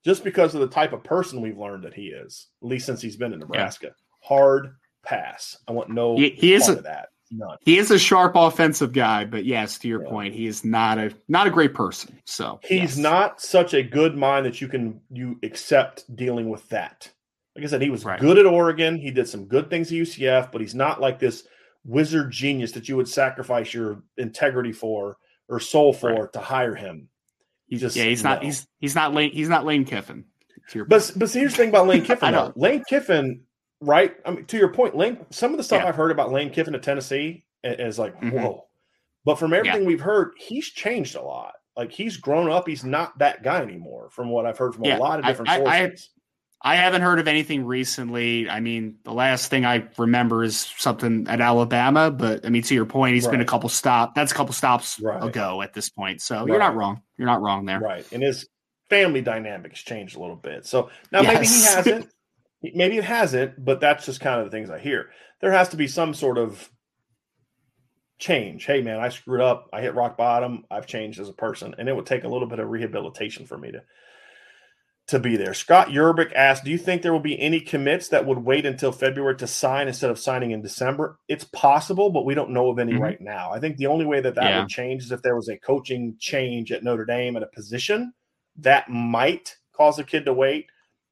Just 0.06 0.24
because 0.24 0.54
of 0.54 0.62
the 0.62 0.68
type 0.68 0.94
of 0.94 1.04
person 1.04 1.42
we've 1.42 1.58
learned 1.58 1.84
that 1.84 1.94
he 1.94 2.08
is, 2.08 2.48
at 2.62 2.68
least 2.68 2.86
since 2.86 3.02
he's 3.02 3.18
been 3.18 3.34
in 3.34 3.40
Nebraska. 3.40 3.88
Yeah. 3.88 4.28
Hard 4.28 4.76
pass. 5.04 5.58
I 5.68 5.72
want 5.72 5.90
no 5.90 6.16
he, 6.16 6.30
he 6.30 6.54
is 6.54 6.70
a, 6.70 6.76
that. 6.76 7.10
None. 7.32 7.58
He 7.62 7.78
is 7.78 7.92
a 7.92 8.00
sharp 8.00 8.34
offensive 8.36 8.94
guy, 8.94 9.26
but 9.26 9.46
yes, 9.46 9.78
to 9.80 9.88
your 9.88 10.04
yeah. 10.04 10.10
point, 10.10 10.34
he 10.34 10.48
is 10.48 10.64
not 10.64 10.98
a 10.98 11.14
not 11.28 11.48
a 11.48 11.50
great 11.50 11.74
person. 11.74 12.20
So 12.26 12.60
he's 12.64 12.80
yes. 12.80 12.98
not 12.98 13.42
such 13.42 13.74
a 13.74 13.84
good 13.84 14.16
mind 14.16 14.46
that 14.46 14.62
you 14.62 14.68
can 14.68 15.02
you 15.12 15.38
accept 15.44 16.16
dealing 16.16 16.50
with 16.50 16.68
that. 16.70 17.12
Like 17.56 17.66
I 17.66 17.68
said, 17.68 17.82
he 17.82 17.90
was 17.90 18.06
right. 18.06 18.20
good 18.20 18.38
at 18.38 18.46
Oregon. 18.46 18.98
He 18.98 19.12
did 19.12 19.28
some 19.28 19.46
good 19.46 19.70
things 19.70 19.92
at 19.92 19.98
UCF, 19.98 20.52
but 20.52 20.62
he's 20.62 20.76
not 20.76 21.02
like 21.02 21.20
this 21.20 21.44
wizard 21.84 22.32
genius 22.32 22.74
that 22.74 22.88
you 22.88 22.96
would 22.96 23.08
sacrifice 23.08 23.74
your 23.74 24.04
integrity 24.18 24.72
for 24.72 25.18
or 25.50 25.60
soul 25.60 25.94
for 25.94 26.14
right. 26.14 26.34
to 26.34 26.40
hire 26.40 26.76
him. 26.76 27.10
He's 27.68 27.82
just 27.82 27.96
yeah, 27.96 28.06
he's 28.06 28.24
no. 28.24 28.32
not 28.32 28.44
he's 28.44 28.68
he's 28.80 28.96
not 28.96 29.14
Lane 29.14 29.32
he's 29.32 29.50
not 29.50 29.66
Lane 29.66 29.86
Kiffin. 29.86 30.26
But 30.88 31.12
but 31.16 31.32
here's 31.32 31.54
the 31.54 31.58
thing 31.58 31.70
about 31.70 31.88
Lane 31.88 32.04
Kiffin. 32.06 32.54
Lane 32.56 32.84
Kiffin 32.88 33.42
right? 33.82 34.16
I 34.26 34.32
mean, 34.32 34.46
to 34.46 34.58
your 34.58 34.74
point, 34.74 34.96
Lane. 34.96 35.26
Some 35.30 35.52
of 35.52 35.58
the 35.58 35.64
stuff 35.64 35.84
yeah. 35.84 35.90
I've 35.90 35.96
heard 35.96 36.12
about 36.12 36.32
Lane 36.32 36.50
Kiffin 36.50 36.76
at 36.76 36.84
Tennessee 36.84 37.46
is 37.64 38.00
like, 38.00 38.16
mm-hmm. 38.20 38.32
whoa. 38.32 38.68
But 39.26 39.40
from 39.40 39.54
everything 39.54 39.82
yeah. 39.82 39.88
we've 39.88 40.02
heard, 40.02 40.32
he's 40.38 40.70
changed 40.70 41.16
a 41.16 41.22
lot. 41.22 41.54
Like 41.76 41.92
he's 41.92 42.18
grown 42.18 42.50
up. 42.50 42.68
He's 42.68 42.84
not 42.84 43.18
that 43.20 43.44
guy 43.44 43.62
anymore. 43.62 44.10
From 44.10 44.30
what 44.30 44.46
I've 44.46 44.58
heard 44.58 44.74
from 44.74 44.86
yeah. 44.86 44.98
a 44.98 45.00
lot 45.00 45.20
of 45.20 45.26
different 45.26 45.50
I, 45.50 45.58
sources. 45.58 46.10
I, 46.64 46.74
I, 46.74 46.76
haven't 46.78 47.02
heard 47.04 47.20
of 47.20 47.28
anything 47.28 47.66
recently. 47.66 48.50
I 48.50 48.62
mean, 48.62 48.98
the 49.04 49.14
last 49.14 49.50
thing 49.50 49.66
I 49.66 49.88
remember 49.98 50.44
is 50.44 50.74
something 50.78 51.28
at 51.28 51.40
Alabama. 51.40 52.10
But 52.10 52.46
I 52.46 52.50
mean, 52.50 52.64
to 52.64 52.74
your 52.74 52.86
point, 52.86 53.14
he's 53.14 53.26
right. 53.26 53.34
been 53.34 53.42
a 53.42 53.46
couple 53.46 53.70
stop. 53.70 54.16
That's 54.16 54.32
a 54.32 54.36
couple 54.36 54.54
stops 54.54 55.00
right. 55.00 55.24
ago 55.24 55.62
at 55.62 55.74
this 55.74 55.90
point. 55.90 56.22
So 56.22 56.38
right. 56.38 56.48
you're 56.48 56.58
not 56.58 56.76
wrong. 56.76 57.02
You're 57.18 57.28
not 57.28 57.42
wrong 57.42 57.66
there. 57.66 57.80
Right. 57.80 58.12
And 58.12 58.24
his 58.24 58.48
family 58.90 59.22
dynamics 59.22 59.82
changed 59.82 60.16
a 60.16 60.20
little 60.20 60.36
bit. 60.36 60.66
So 60.66 60.90
now 61.12 61.22
yes. 61.22 61.34
maybe 61.34 61.48
he 61.48 61.64
hasn't. 61.92 62.14
Maybe 62.62 62.98
it 62.98 63.04
hasn't, 63.04 63.64
but 63.64 63.80
that's 63.80 64.06
just 64.06 64.20
kind 64.20 64.40
of 64.40 64.46
the 64.46 64.52
things 64.52 64.70
I 64.70 64.80
hear. 64.80 65.10
There 65.42 65.52
has 65.52 65.70
to 65.70 65.78
be 65.78 65.88
some 65.88 66.14
sort 66.14 66.38
of 66.38 66.70
change. 68.20 68.66
Hey, 68.66 68.82
man, 68.82 69.00
I 69.00 69.10
screwed 69.10 69.42
up. 69.42 69.70
I 69.72 69.82
hit 69.82 69.96
rock 69.96 70.18
bottom. 70.18 70.66
I've 70.72 70.88
changed 70.88 71.20
as 71.20 71.30
a 71.30 71.34
person, 71.34 71.76
and 71.78 71.88
it 71.88 71.96
would 71.96 72.06
take 72.06 72.24
a 72.24 72.28
little 72.28 72.48
bit 72.48 72.60
of 72.60 72.70
rehabilitation 72.70 73.46
for 73.46 73.58
me 73.58 73.72
to 73.72 73.84
to 75.08 75.20
be 75.20 75.38
there. 75.38 75.54
Scott 75.54 75.88
Yerbick 75.88 76.34
asked, 76.34 76.66
"Do 76.66 76.72
you 76.72 76.78
think 76.78 77.02
there 77.02 77.14
will 77.14 77.20
be 77.22 77.40
any 77.40 77.62
commits 77.62 78.10
that 78.10 78.26
would 78.26 78.40
wait 78.40 78.66
until 78.66 78.92
February 78.92 79.38
to 79.38 79.48
sign 79.48 79.88
instead 79.88 80.10
of 80.10 80.20
signing 80.20 80.52
in 80.52 80.62
December?" 80.62 81.18
It's 81.28 81.46
possible, 81.46 82.10
but 82.10 82.26
we 82.26 82.34
don't 82.34 82.50
know 82.50 82.70
of 82.70 82.80
any 82.80 82.94
mm-hmm. 82.94 83.04
right 83.04 83.22
now. 83.22 83.52
I 83.52 83.60
think 83.60 83.78
the 83.78 83.88
only 83.88 84.06
way 84.06 84.20
that 84.20 84.36
that 84.36 84.44
yeah. 84.44 84.60
would 84.60 84.70
change 84.70 85.04
is 85.04 85.12
if 85.12 85.22
there 85.22 85.36
was 85.36 85.48
a 85.48 85.58
coaching 85.58 86.16
change 86.20 86.72
at 86.72 86.84
Notre 86.84 87.06
Dame 87.06 87.38
at 87.38 87.44
a 87.44 87.48
position 87.48 88.14
that 88.58 88.90
might 88.90 89.56
cause 89.74 89.98
a 90.00 90.04
kid 90.04 90.26
to 90.26 90.34
wait. 90.34 90.66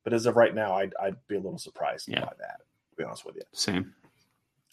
But 0.06 0.14
as 0.14 0.26
of 0.26 0.38
right 0.38 0.56
now, 0.56 0.76
I'd, 0.76 0.94
I'd 1.02 1.18
be 1.28 1.36
a 1.36 1.40
little 1.40 1.58
surprised 1.58 2.08
yeah. 2.08 2.22
by 2.22 2.32
that, 2.40 2.60
to 2.92 2.96
be 2.98 3.04
honest 3.04 3.26
with 3.26 3.36
you. 3.36 3.42
Same. 3.52 3.94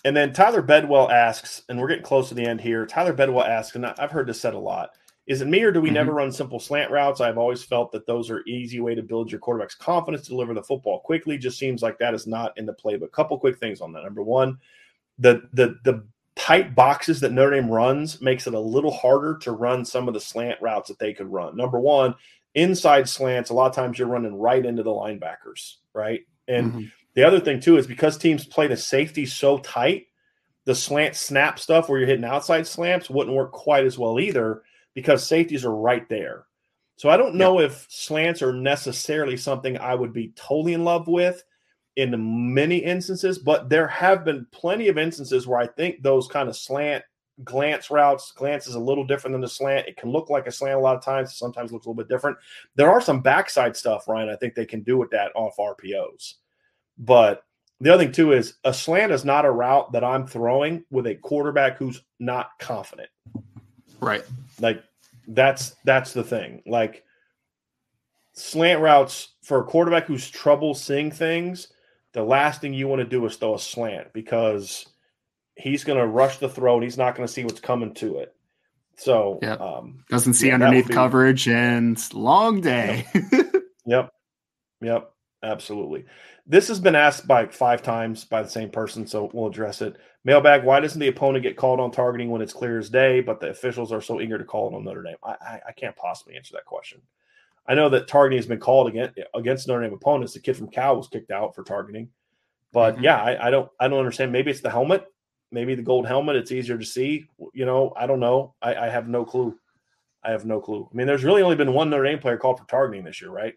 And 0.05 0.17
then 0.17 0.33
Tyler 0.33 0.63
Bedwell 0.63 1.11
asks, 1.11 1.63
and 1.69 1.81
we're 1.81 1.89
getting 1.89 2.05
close 2.05 2.29
to 2.29 2.35
the 2.35 2.45
end 2.45 2.61
here. 2.61 2.87
Tyler 2.87 3.13
Bedwell 3.13 3.45
asks, 3.45 3.75
and 3.75 3.85
I've 3.85 4.13
heard 4.13 4.29
this 4.29 4.41
said 4.41 4.55
a 4.55 4.59
lot 4.59 4.91
is 5.27 5.41
it 5.41 5.49
me 5.49 5.63
or 5.63 5.71
do 5.71 5.81
we 5.81 5.89
mm-hmm. 5.89 5.95
never 5.95 6.13
run 6.13 6.33
simple 6.33 6.59
slant 6.59 6.91
routes? 6.91 7.21
I've 7.21 7.39
always 7.39 7.63
felt 7.63 7.93
that 7.93 8.07
those 8.07 8.29
are 8.29 8.43
easy 8.47 8.81
way 8.81 8.95
to 8.95 9.03
build 9.03 9.31
your 9.31 9.39
quarterback's 9.39 9.75
confidence 9.75 10.25
to 10.25 10.31
deliver 10.31 10.53
the 10.53 10.63
football 10.63 11.01
quickly. 11.01 11.39
Just 11.39 11.59
seems 11.59 11.83
like 11.83 11.99
that 11.99 12.15
is 12.15 12.27
not 12.27 12.57
in 12.59 12.67
the 12.67 12.73
play. 12.73 12.97
But 12.97 13.07
a 13.07 13.11
couple 13.11 13.39
quick 13.39 13.59
things 13.59 13.81
on 13.81 13.93
that. 13.93 14.03
Number 14.03 14.23
one, 14.23 14.59
the 15.19 15.49
the 15.53 15.79
the 15.85 16.05
tight 16.35 16.75
boxes 16.75 17.21
that 17.21 17.31
Notre 17.31 17.55
Dame 17.61 17.71
runs 17.71 18.21
makes 18.21 18.47
it 18.47 18.55
a 18.55 18.61
little 18.61 18.91
harder 18.91 19.39
to 19.39 19.53
run 19.53 19.85
some 19.85 20.09
of 20.09 20.15
the 20.15 20.21
slant 20.21 20.61
routes 20.61 20.89
that 20.89 20.99
they 20.99 21.13
could 21.13 21.31
run. 21.31 21.57
Number 21.57 21.79
one, 21.79 22.15
inside 22.55 23.09
slants, 23.09 23.51
a 23.51 23.55
lot 23.55 23.71
of 23.71 23.75
times 23.75 23.99
you're 23.99 24.09
running 24.09 24.35
right 24.35 24.65
into 24.65 24.83
the 24.83 24.91
linebackers, 24.91 25.77
right? 25.95 26.21
And 26.49 26.73
mm-hmm. 26.73 26.85
the 27.15 27.25
other 27.25 27.41
thing 27.41 27.61
too 27.61 27.77
is 27.77 27.87
because 27.87 28.17
teams 28.17 28.47
play 28.47 28.67
the 28.67 28.77
safety 28.77 29.27
so 29.27 29.59
tight, 29.59 30.07
the 30.65 30.75
slant 30.75 31.17
snap 31.17 31.59
stuff 31.59 31.89
where 31.89 31.99
you're 31.99 32.09
hitting 32.09 32.25
outside 32.25 32.67
slants 32.67 33.11
wouldn't 33.11 33.37
work 33.37 33.53
quite 33.53 33.85
as 33.85 33.99
well 33.99 34.21
either 34.21 34.63
because 34.95 35.27
safeties 35.27 35.65
are 35.65 35.75
right 35.75 36.09
there. 36.09 36.47
So 36.97 37.09
I 37.09 37.17
don't 37.17 37.35
know 37.35 37.59
if 37.59 37.87
slants 37.89 38.43
are 38.43 38.53
necessarily 38.53 39.37
something 39.37 39.79
I 39.79 39.95
would 39.95 40.13
be 40.13 40.33
totally 40.37 40.75
in 40.75 40.85
love 40.85 41.09
with 41.09 41.43
in 41.97 42.55
many 42.55 42.79
instances, 42.79 43.39
but 43.39 43.69
there 43.69 43.89
have 43.89 44.25
been 44.25 44.47
plenty 44.53 44.89
of 44.89 44.99
instances 44.99 45.47
where 45.47 45.59
I 45.59 45.67
think 45.67 46.03
those 46.03 46.29
kind 46.29 46.49
of 46.49 46.57
slant 46.57 47.05
glance 47.45 47.91
routes, 47.91 48.33
glance 48.33 48.67
is 48.67 48.75
a 48.75 48.81
little 48.81 49.05
different 49.05 49.35
than 49.35 49.41
the 49.41 49.49
slant. 49.49 49.89
It 49.89 49.97
can 49.97 50.11
look 50.11 50.31
like 50.31 50.47
a 50.47 50.53
slant 50.53 50.79
a 50.79 50.81
lot 50.81 50.97
of 50.97 51.05
times, 51.05 51.35
sometimes 51.35 51.73
looks 51.73 51.87
a 51.87 51.89
little 51.89 52.03
bit 52.03 52.09
different. 52.09 52.37
There 52.77 52.91
are 52.91 53.01
some 53.01 53.21
backside 53.21 53.77
stuff, 53.77 54.09
Ryan, 54.09 54.29
I 54.29 54.37
think 54.37 54.55
they 54.55 54.67
can 54.67 54.83
do 54.83 54.99
with 54.99 55.11
that 55.11 55.33
off 55.35 55.57
RPOs. 55.59 56.35
But 56.99 57.45
the 57.81 57.93
other 57.93 58.05
thing 58.05 58.13
too 58.13 58.33
is 58.33 58.55
a 58.65 58.73
slant 58.73 59.13
is 59.13 59.25
not 59.25 59.45
a 59.45 59.51
route 59.51 59.93
that 59.93 60.05
I'm 60.05 60.27
throwing 60.27 60.85
with 60.91 61.07
a 61.07 61.17
quarterback 61.17 61.79
who's 61.79 62.03
not 62.21 62.51
confident. 62.59 63.09
Right. 64.01 64.23
Like 64.61 64.83
that's 65.27 65.77
that's 65.85 66.13
the 66.13 66.23
thing. 66.23 66.63
Like 66.67 67.05
slant 68.35 68.81
routes 68.81 69.35
for 69.43 69.61
a 69.61 69.65
quarterback 69.65 70.07
who's 70.07 70.31
trouble 70.31 70.75
seeing 70.75 71.11
things, 71.11 71.73
the 72.13 72.23
last 72.23 72.61
thing 72.61 72.73
you 72.73 72.89
want 72.89 73.01
to 73.01 73.09
do 73.09 73.25
is 73.27 73.37
throw 73.37 73.55
a 73.55 73.59
slant 73.59 74.13
because 74.13 74.87
he's 75.57 75.85
going 75.85 75.99
to 75.99 76.07
rush 76.07 76.39
the 76.39 76.49
throw 76.49 76.75
and 76.75 76.85
he's 76.85 76.99
not 76.99 77.15
going 77.15 77.27
to 77.27 77.33
see 77.33 77.45
what's 77.45 77.61
coming 77.61 77.95
to 77.95 78.19
it. 78.19 78.35
So, 78.97 79.39
yep. 79.43 79.61
um, 79.61 80.05
doesn't 80.11 80.35
see 80.35 80.49
yeah, 80.49 80.55
underneath 80.55 80.89
be, 80.89 80.95
coverage 80.95 81.49
and 81.49 81.99
long 82.15 82.61
day. 82.61 83.07
yep. 83.87 84.13
Yep. 84.81 85.13
Absolutely. 85.43 86.05
This 86.47 86.69
has 86.69 86.79
been 86.79 86.95
asked 86.95 87.27
by 87.27 87.47
five 87.47 87.83
times 87.83 88.25
by 88.25 88.43
the 88.43 88.49
same 88.49 88.71
person, 88.71 89.07
so 89.07 89.31
we'll 89.33 89.49
address 89.49 89.83
it. 89.83 89.97
Mailbag: 90.25 90.65
Why 90.65 90.79
doesn't 90.79 91.01
the 91.01 91.09
opponent 91.09 91.43
get 91.43 91.57
called 91.57 91.81
on 91.81 91.91
targeting 91.91 92.31
when 92.31 92.43
it's 92.43 92.53
clear 92.53 92.79
as 92.79 92.89
day, 92.89 93.21
but 93.21 93.41
the 93.41 93.49
officials 93.49 93.93
are 93.93 94.01
so 94.01 94.21
eager 94.21 94.39
to 94.39 94.45
call 94.45 94.69
it 94.69 94.77
on 94.77 94.85
Notre 94.85 95.03
Dame? 95.03 95.17
I, 95.25 95.31
I, 95.31 95.61
I 95.69 95.73
can't 95.73 95.97
possibly 95.97 96.37
answer 96.37 96.55
that 96.55 96.65
question. 96.65 97.01
I 97.67 97.75
know 97.75 97.89
that 97.89 98.07
targeting 98.07 98.39
has 98.39 98.47
been 98.47 98.61
called 98.61 98.89
against 98.89 99.19
against 99.35 99.67
Notre 99.67 99.83
Dame 99.83 99.95
opponents. 99.95 100.35
The 100.35 100.41
kid 100.41 100.57
from 100.57 100.69
Cal 100.69 100.97
was 100.97 101.09
kicked 101.09 101.33
out 101.33 101.57
for 101.57 101.65
targeting, 101.65 102.09
but 102.73 102.95
mm-hmm. 102.95 103.05
yeah, 103.05 103.21
I, 103.21 103.49
I, 103.49 103.51
don't 103.51 103.71
I 103.81 103.89
don't 103.89 103.99
understand. 103.99 104.31
Maybe 104.31 104.53
it's 104.53 104.61
the 104.61 104.71
helmet, 104.71 105.05
maybe 105.53 105.75
the 105.75 105.83
gold 105.83 106.07
helmet. 106.07 106.37
It's 106.37 106.53
easier 106.53 106.79
to 106.79 106.85
see. 106.85 107.27
You 107.55 107.67
know, 107.67 107.93
I 107.97 108.07
don't 108.07 108.21
know. 108.21 108.55
I, 108.63 108.75
I 108.75 108.89
have 108.89 109.09
no 109.09 109.25
clue. 109.25 109.57
I 110.25 110.31
have 110.31 110.45
no 110.45 110.61
clue. 110.61 110.89
I 110.91 110.97
mean, 110.97 111.07
there's 111.07 111.25
really 111.25 111.43
only 111.43 111.57
been 111.57 111.73
one 111.73 111.91
Notre 111.91 112.05
Dame 112.05 112.19
player 112.19 112.37
called 112.37 112.59
for 112.59 112.67
targeting 112.67 113.05
this 113.05 113.21
year, 113.21 113.31
right? 113.31 113.55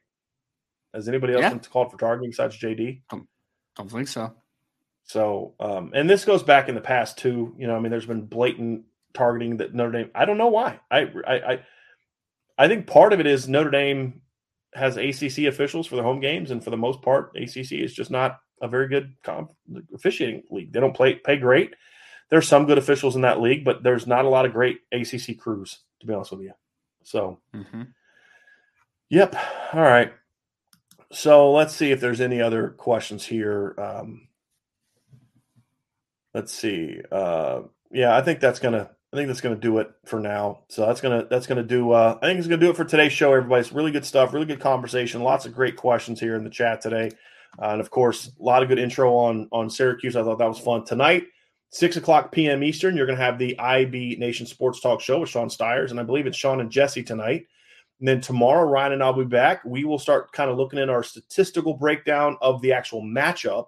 Has 0.93 1.07
anybody 1.07 1.33
else 1.33 1.41
yeah. 1.43 1.49
been 1.49 1.59
called 1.59 1.91
for 1.91 1.97
targeting 1.97 2.31
besides 2.31 2.57
JD? 2.57 3.01
I 3.11 3.17
don't 3.77 3.91
think 3.91 4.07
so. 4.07 4.33
So, 5.03 5.53
um, 5.59 5.91
and 5.93 6.09
this 6.09 6.25
goes 6.25 6.41
back 6.41 6.67
in 6.67 6.75
the 6.75 6.81
past 6.81 7.17
too. 7.17 7.53
You 7.57 7.67
know, 7.67 7.75
I 7.75 7.79
mean, 7.79 7.91
there's 7.91 8.05
been 8.05 8.25
blatant 8.25 8.85
targeting 9.13 9.57
that 9.57 9.73
Notre 9.73 9.91
Dame. 9.91 10.11
I 10.15 10.25
don't 10.25 10.37
know 10.37 10.47
why. 10.47 10.79
I, 10.89 11.01
I, 11.27 11.53
I 11.53 11.59
I 12.57 12.67
think 12.67 12.87
part 12.87 13.13
of 13.13 13.19
it 13.19 13.27
is 13.27 13.47
Notre 13.47 13.69
Dame 13.69 14.21
has 14.73 14.97
ACC 14.97 15.45
officials 15.45 15.87
for 15.87 15.95
the 15.95 16.03
home 16.03 16.19
games, 16.19 16.51
and 16.51 16.63
for 16.63 16.69
the 16.69 16.77
most 16.77 17.01
part, 17.01 17.35
ACC 17.35 17.73
is 17.73 17.93
just 17.93 18.11
not 18.11 18.39
a 18.61 18.67
very 18.67 18.87
good 18.87 19.13
comp- 19.23 19.51
officiating 19.93 20.43
league. 20.49 20.71
They 20.71 20.79
don't 20.79 20.95
play 20.95 21.15
pay 21.15 21.37
great. 21.37 21.73
There's 22.29 22.47
some 22.47 22.65
good 22.65 22.77
officials 22.77 23.15
in 23.15 23.21
that 23.21 23.41
league, 23.41 23.63
but 23.63 23.83
there's 23.83 24.07
not 24.07 24.25
a 24.25 24.29
lot 24.29 24.45
of 24.45 24.53
great 24.53 24.79
ACC 24.91 25.37
crews, 25.37 25.79
to 25.99 26.07
be 26.07 26.13
honest 26.13 26.31
with 26.31 26.41
you. 26.41 26.53
So, 27.03 27.39
mm-hmm. 27.53 27.83
yep. 29.09 29.35
All 29.73 29.81
right. 29.81 30.11
So 31.11 31.51
let's 31.51 31.75
see 31.75 31.91
if 31.91 32.01
there's 32.01 32.21
any 32.21 32.41
other 32.41 32.69
questions 32.69 33.25
here. 33.25 33.75
Um, 33.77 34.27
let's 36.33 36.51
see. 36.51 36.99
Uh, 37.11 37.61
yeah, 37.91 38.17
I 38.17 38.21
think 38.21 38.39
that's 38.39 38.59
gonna 38.59 38.89
I 39.15 39.17
think 39.17 39.27
that's 39.27 39.39
going 39.39 39.55
to 39.55 39.61
do 39.61 39.77
it 39.77 39.89
for 40.03 40.19
now. 40.19 40.63
So 40.67 40.85
that's 40.85 40.99
gonna 40.99 41.25
that's 41.29 41.47
gonna 41.47 41.63
do. 41.63 41.91
Uh, 41.91 42.17
I 42.21 42.25
think 42.25 42.37
it's 42.37 42.49
gonna 42.49 42.59
do 42.59 42.69
it 42.69 42.75
for 42.75 42.83
today's 42.83 43.13
show. 43.13 43.31
Everybody, 43.33 43.61
it's 43.61 43.71
really 43.71 43.91
good 43.91 44.03
stuff, 44.03 44.33
really 44.33 44.45
good 44.45 44.59
conversation, 44.59 45.23
lots 45.23 45.45
of 45.45 45.55
great 45.55 45.77
questions 45.77 46.19
here 46.19 46.35
in 46.35 46.43
the 46.43 46.49
chat 46.49 46.81
today, 46.81 47.11
uh, 47.61 47.69
and 47.69 47.81
of 47.81 47.89
course, 47.89 48.31
a 48.39 48.43
lot 48.43 48.63
of 48.63 48.69
good 48.69 48.79
intro 48.79 49.13
on 49.13 49.47
on 49.51 49.69
Syracuse. 49.69 50.15
I 50.15 50.23
thought 50.23 50.39
that 50.39 50.47
was 50.47 50.59
fun 50.59 50.85
tonight. 50.85 51.27
Six 51.69 51.97
o'clock 51.97 52.31
p.m. 52.31 52.63
Eastern, 52.63 52.95
you're 52.95 53.05
going 53.05 53.17
to 53.17 53.23
have 53.23 53.37
the 53.37 53.57
IB 53.59 54.17
Nation 54.17 54.45
Sports 54.45 54.79
Talk 54.79 55.01
Show 55.01 55.19
with 55.19 55.29
Sean 55.29 55.49
Stiers, 55.49 55.91
and 55.91 55.99
I 55.99 56.03
believe 56.03 56.27
it's 56.27 56.37
Sean 56.37 56.61
and 56.61 56.71
Jesse 56.71 57.03
tonight. 57.03 57.47
And 57.99 58.07
then 58.07 58.21
tomorrow, 58.21 58.69
Ryan 58.69 58.93
and 58.93 59.03
I'll 59.03 59.13
be 59.13 59.25
back. 59.25 59.63
We 59.65 59.85
will 59.85 59.99
start 59.99 60.31
kind 60.31 60.49
of 60.49 60.57
looking 60.57 60.79
at 60.79 60.89
our 60.89 61.03
statistical 61.03 61.73
breakdown 61.73 62.37
of 62.41 62.61
the 62.61 62.73
actual 62.73 63.01
matchup 63.01 63.67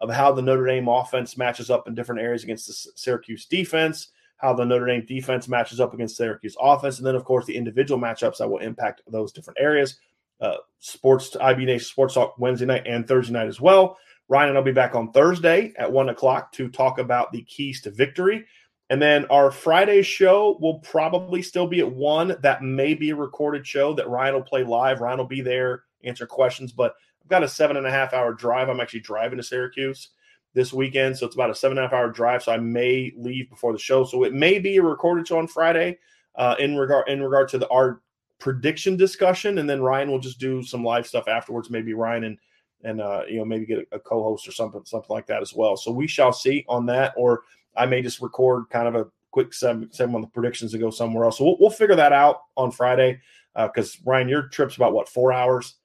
of 0.00 0.10
how 0.10 0.32
the 0.32 0.42
Notre 0.42 0.66
Dame 0.66 0.88
offense 0.88 1.36
matches 1.36 1.70
up 1.70 1.86
in 1.86 1.94
different 1.94 2.20
areas 2.20 2.42
against 2.42 2.66
the 2.66 2.92
Syracuse 2.94 3.46
defense 3.46 4.08
how 4.36 4.52
the 4.52 4.64
Notre 4.64 4.86
Dame 4.86 5.04
defense 5.06 5.48
matches 5.48 5.80
up 5.80 5.94
against 5.94 6.16
Syracuse 6.16 6.56
offense, 6.60 6.98
and 6.98 7.06
then 7.06 7.14
of 7.14 7.24
course 7.24 7.46
the 7.46 7.56
individual 7.56 8.00
matchups 8.00 8.38
that 8.38 8.48
will 8.48 8.58
impact 8.58 9.02
those 9.06 9.32
different 9.32 9.58
areas. 9.60 9.98
Uh, 10.40 10.56
sports 10.78 11.34
IB 11.40 11.78
Sports 11.78 12.14
Talk 12.14 12.38
Wednesday 12.38 12.66
night 12.66 12.86
and 12.86 13.06
Thursday 13.06 13.32
night 13.32 13.48
as 13.48 13.60
well. 13.60 13.98
Ryan 14.28 14.50
and 14.50 14.58
I'll 14.58 14.64
be 14.64 14.72
back 14.72 14.94
on 14.94 15.12
Thursday 15.12 15.72
at 15.78 15.90
one 15.90 16.08
o'clock 16.08 16.52
to 16.52 16.68
talk 16.68 16.98
about 16.98 17.32
the 17.32 17.42
keys 17.42 17.80
to 17.82 17.90
victory. 17.90 18.44
And 18.90 19.02
then 19.02 19.24
our 19.26 19.50
Friday 19.50 20.02
show 20.02 20.58
will 20.60 20.78
probably 20.80 21.42
still 21.42 21.66
be 21.66 21.80
at 21.80 21.90
one. 21.90 22.36
That 22.42 22.62
may 22.62 22.94
be 22.94 23.10
a 23.10 23.16
recorded 23.16 23.66
show 23.66 23.94
that 23.94 24.08
Ryan 24.08 24.34
will 24.34 24.42
play 24.42 24.64
live. 24.64 25.00
Ryan 25.00 25.18
will 25.18 25.26
be 25.26 25.40
there, 25.40 25.84
answer 26.04 26.26
questions. 26.26 26.72
But 26.72 26.94
I've 27.22 27.28
got 27.28 27.42
a 27.42 27.48
seven 27.48 27.76
and 27.76 27.86
a 27.86 27.90
half 27.90 28.14
hour 28.14 28.32
drive. 28.32 28.68
I'm 28.68 28.80
actually 28.80 29.00
driving 29.00 29.38
to 29.38 29.42
Syracuse 29.42 30.10
this 30.54 30.72
weekend. 30.72 31.16
So 31.16 31.26
it's 31.26 31.34
about 31.34 31.50
a 31.50 31.54
seven 31.54 31.78
and 31.78 31.84
a 31.84 31.88
half 31.88 31.94
hour 31.94 32.10
drive. 32.10 32.44
So 32.44 32.52
I 32.52 32.58
may 32.58 33.12
leave 33.16 33.50
before 33.50 33.72
the 33.72 33.78
show. 33.78 34.04
So 34.04 34.22
it 34.22 34.32
may 34.32 34.58
be 34.60 34.76
a 34.76 34.82
recorded 34.82 35.26
show 35.26 35.38
on 35.38 35.48
Friday 35.48 35.98
uh, 36.36 36.54
in 36.58 36.76
regard 36.76 37.08
in 37.08 37.22
regard 37.22 37.48
to 37.48 37.58
the 37.58 37.68
our 37.68 38.00
prediction 38.38 38.96
discussion, 38.96 39.58
and 39.58 39.68
then 39.68 39.82
Ryan 39.82 40.10
will 40.10 40.18
just 40.18 40.38
do 40.38 40.62
some 40.62 40.84
live 40.84 41.06
stuff 41.06 41.28
afterwards. 41.28 41.70
Maybe 41.70 41.94
Ryan 41.94 42.24
and 42.24 42.38
and 42.84 43.00
uh, 43.00 43.22
you 43.28 43.38
know 43.38 43.44
maybe 43.44 43.66
get 43.66 43.86
a, 43.92 43.96
a 43.96 43.98
co-host 43.98 44.46
or 44.46 44.52
something 44.52 44.84
something 44.84 45.14
like 45.14 45.26
that 45.26 45.42
as 45.42 45.54
well. 45.54 45.76
So 45.76 45.90
we 45.90 46.06
shall 46.06 46.32
see 46.32 46.64
on 46.68 46.86
that, 46.86 47.14
or 47.16 47.42
I 47.76 47.86
may 47.86 48.02
just 48.02 48.20
record 48.20 48.68
kind 48.70 48.88
of 48.88 48.94
a 48.94 49.06
quick 49.30 49.52
segment, 49.52 49.94
segment 49.94 50.16
on 50.16 50.20
the 50.22 50.28
predictions 50.28 50.72
and 50.72 50.82
go 50.82 50.90
somewhere 50.90 51.24
else. 51.24 51.38
So 51.38 51.44
we'll, 51.44 51.56
we'll 51.60 51.70
figure 51.70 51.96
that 51.96 52.12
out 52.12 52.40
on 52.56 52.70
Friday 52.70 53.20
Uh 53.54 53.66
because 53.66 53.96
uh, 53.96 54.10
Ryan, 54.10 54.28
your 54.28 54.48
trip's 54.48 54.76
about 54.76 54.92
what 54.92 55.08
four 55.08 55.32
hours. 55.32 55.76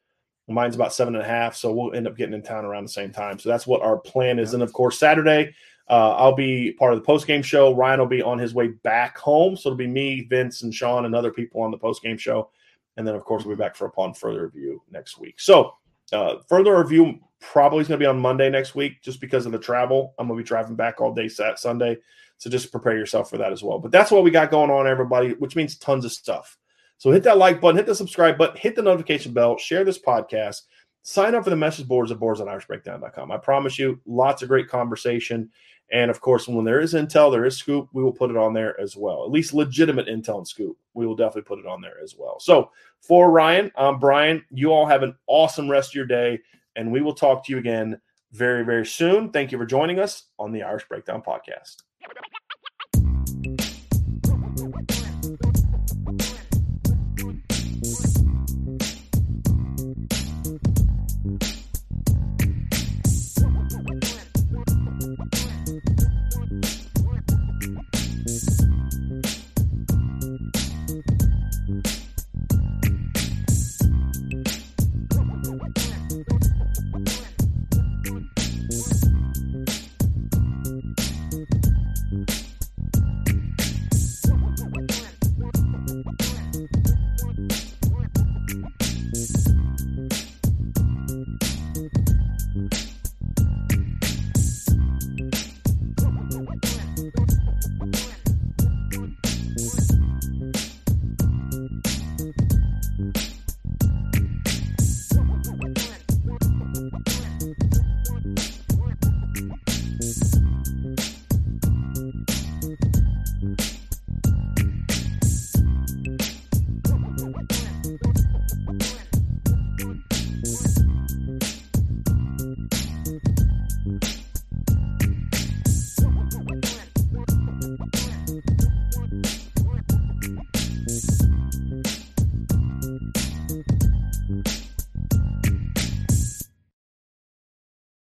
Mine's 0.48 0.76
about 0.76 0.94
seven 0.94 1.15
and 1.15 1.23
a 1.23 1.28
half, 1.28 1.56
so 1.56 1.72
we'll 1.72 1.94
end 1.94 2.07
up 2.07 2.18
getting 2.18 2.34
in 2.34 2.41
town 2.41 2.65
around 2.65 2.84
the 2.84 2.90
same 2.90 3.11
time. 3.11 3.40
So 3.40 3.48
that's 3.48 3.65
what 3.65 3.82
our 3.82 3.98
plan 3.98 4.38
is. 4.38 4.53
And 4.53 4.61
of 4.61 4.73
course, 4.73 4.99
Saturday, 4.99 5.53
uh, 5.89 6.15
I'll 6.15 6.35
be 6.35 6.73
part 6.73 6.93
of 6.93 6.99
the 6.99 7.05
post 7.05 7.27
game 7.27 7.41
show. 7.41 7.75
Ryan 7.75 7.99
will 7.99 8.07
be 8.07 8.21
on 8.21 8.39
his 8.39 8.53
way 8.53 8.69
back 8.69 9.17
home, 9.17 9.55
so 9.55 9.69
it'll 9.69 9.77
be 9.77 9.87
me, 9.87 10.27
Vince, 10.29 10.61
and 10.61 10.73
Sean, 10.73 11.05
and 11.05 11.15
other 11.15 11.31
people 11.31 11.61
on 11.61 11.71
the 11.71 11.77
post 11.77 12.01
game 12.01 12.17
show. 12.17 12.49
And 12.97 13.07
then, 13.07 13.15
of 13.15 13.23
course, 13.23 13.45
we'll 13.45 13.55
be 13.55 13.59
back 13.59 13.75
for 13.75 13.87
upon 13.87 14.13
further 14.13 14.43
review 14.43 14.81
next 14.91 15.17
week. 15.19 15.39
So, 15.39 15.73
uh, 16.11 16.35
further 16.47 16.77
review 16.77 17.19
probably 17.39 17.81
is 17.81 17.87
going 17.87 17.99
to 17.99 18.03
be 18.03 18.07
on 18.07 18.19
Monday 18.19 18.49
next 18.49 18.75
week, 18.75 19.01
just 19.01 19.19
because 19.19 19.45
of 19.45 19.51
the 19.51 19.59
travel. 19.59 20.13
I'm 20.19 20.27
going 20.27 20.37
to 20.37 20.43
be 20.43 20.47
driving 20.47 20.75
back 20.75 21.01
all 21.01 21.13
day 21.13 21.27
Sat 21.27 21.59
Sunday, 21.59 21.97
so 22.37 22.49
just 22.49 22.71
prepare 22.71 22.97
yourself 22.97 23.29
for 23.29 23.37
that 23.37 23.51
as 23.51 23.63
well. 23.63 23.79
But 23.79 23.91
that's 23.91 24.11
what 24.11 24.23
we 24.23 24.31
got 24.31 24.51
going 24.51 24.69
on, 24.69 24.87
everybody, 24.87 25.31
which 25.33 25.55
means 25.55 25.77
tons 25.77 26.05
of 26.05 26.11
stuff. 26.11 26.57
So 26.97 27.09
hit 27.09 27.23
that 27.23 27.39
like 27.39 27.59
button, 27.59 27.77
hit 27.77 27.87
the 27.87 27.95
subscribe 27.95 28.37
button, 28.37 28.57
hit 28.57 28.75
the 28.75 28.83
notification 28.83 29.33
bell, 29.33 29.57
share 29.57 29.83
this 29.83 29.99
podcast, 29.99 30.61
sign 31.01 31.33
up 31.33 31.43
for 31.43 31.49
the 31.49 31.55
message 31.55 31.87
boards 31.87 32.11
at 32.11 32.19
boards.irishbreakdown.com. 32.19 33.31
I 33.31 33.37
promise 33.37 33.79
you, 33.79 33.99
lots 34.05 34.43
of 34.43 34.49
great 34.49 34.67
conversation. 34.67 35.49
And 35.91 36.09
of 36.09 36.22
course, 36.22 36.47
when 36.47 36.63
there 36.63 36.80
is 36.80 36.93
intel, 36.93 37.31
there 37.31 37.45
is 37.45 37.57
scoop, 37.57 37.89
we 37.91 38.03
will 38.03 38.13
put 38.13 38.30
it 38.30 38.38
on 38.38 38.53
there 38.53 38.80
as 38.80 38.95
well. 38.95 39.26
At 39.26 39.31
least 39.31 39.53
legitimate 39.53 40.07
intel 40.07 40.38
and 40.38 40.47
scoop. 40.47 40.77
We 40.93 41.05
will 41.05 41.15
definitely 41.15 41.41
put 41.43 41.59
it 41.59 41.65
on 41.65 41.81
there 41.81 41.99
as 42.01 42.15
well. 42.18 42.39
So 42.39 42.72
for 43.01 43.30
Ryan, 43.30 43.72
I'm 43.76 43.99
Brian. 43.99 44.43
You 44.51 44.72
all 44.72 44.85
have 44.85 45.03
an 45.03 45.15
awesome 45.27 45.69
rest 45.69 45.91
of 45.91 45.95
your 45.95 46.05
day, 46.05 46.39
and 46.76 46.91
we 46.91 47.01
will 47.01 47.13
talk 47.13 47.45
to 47.45 47.51
you 47.51 47.57
again 47.57 47.99
very, 48.31 48.63
very 48.63 48.85
soon. 48.85 49.31
Thank 49.31 49.51
you 49.51 49.57
for 49.57 49.65
joining 49.65 49.99
us 49.99 50.27
on 50.39 50.53
the 50.53 50.63
Irish 50.63 50.88
Breakdown 50.88 51.22
Podcast. 51.22 51.77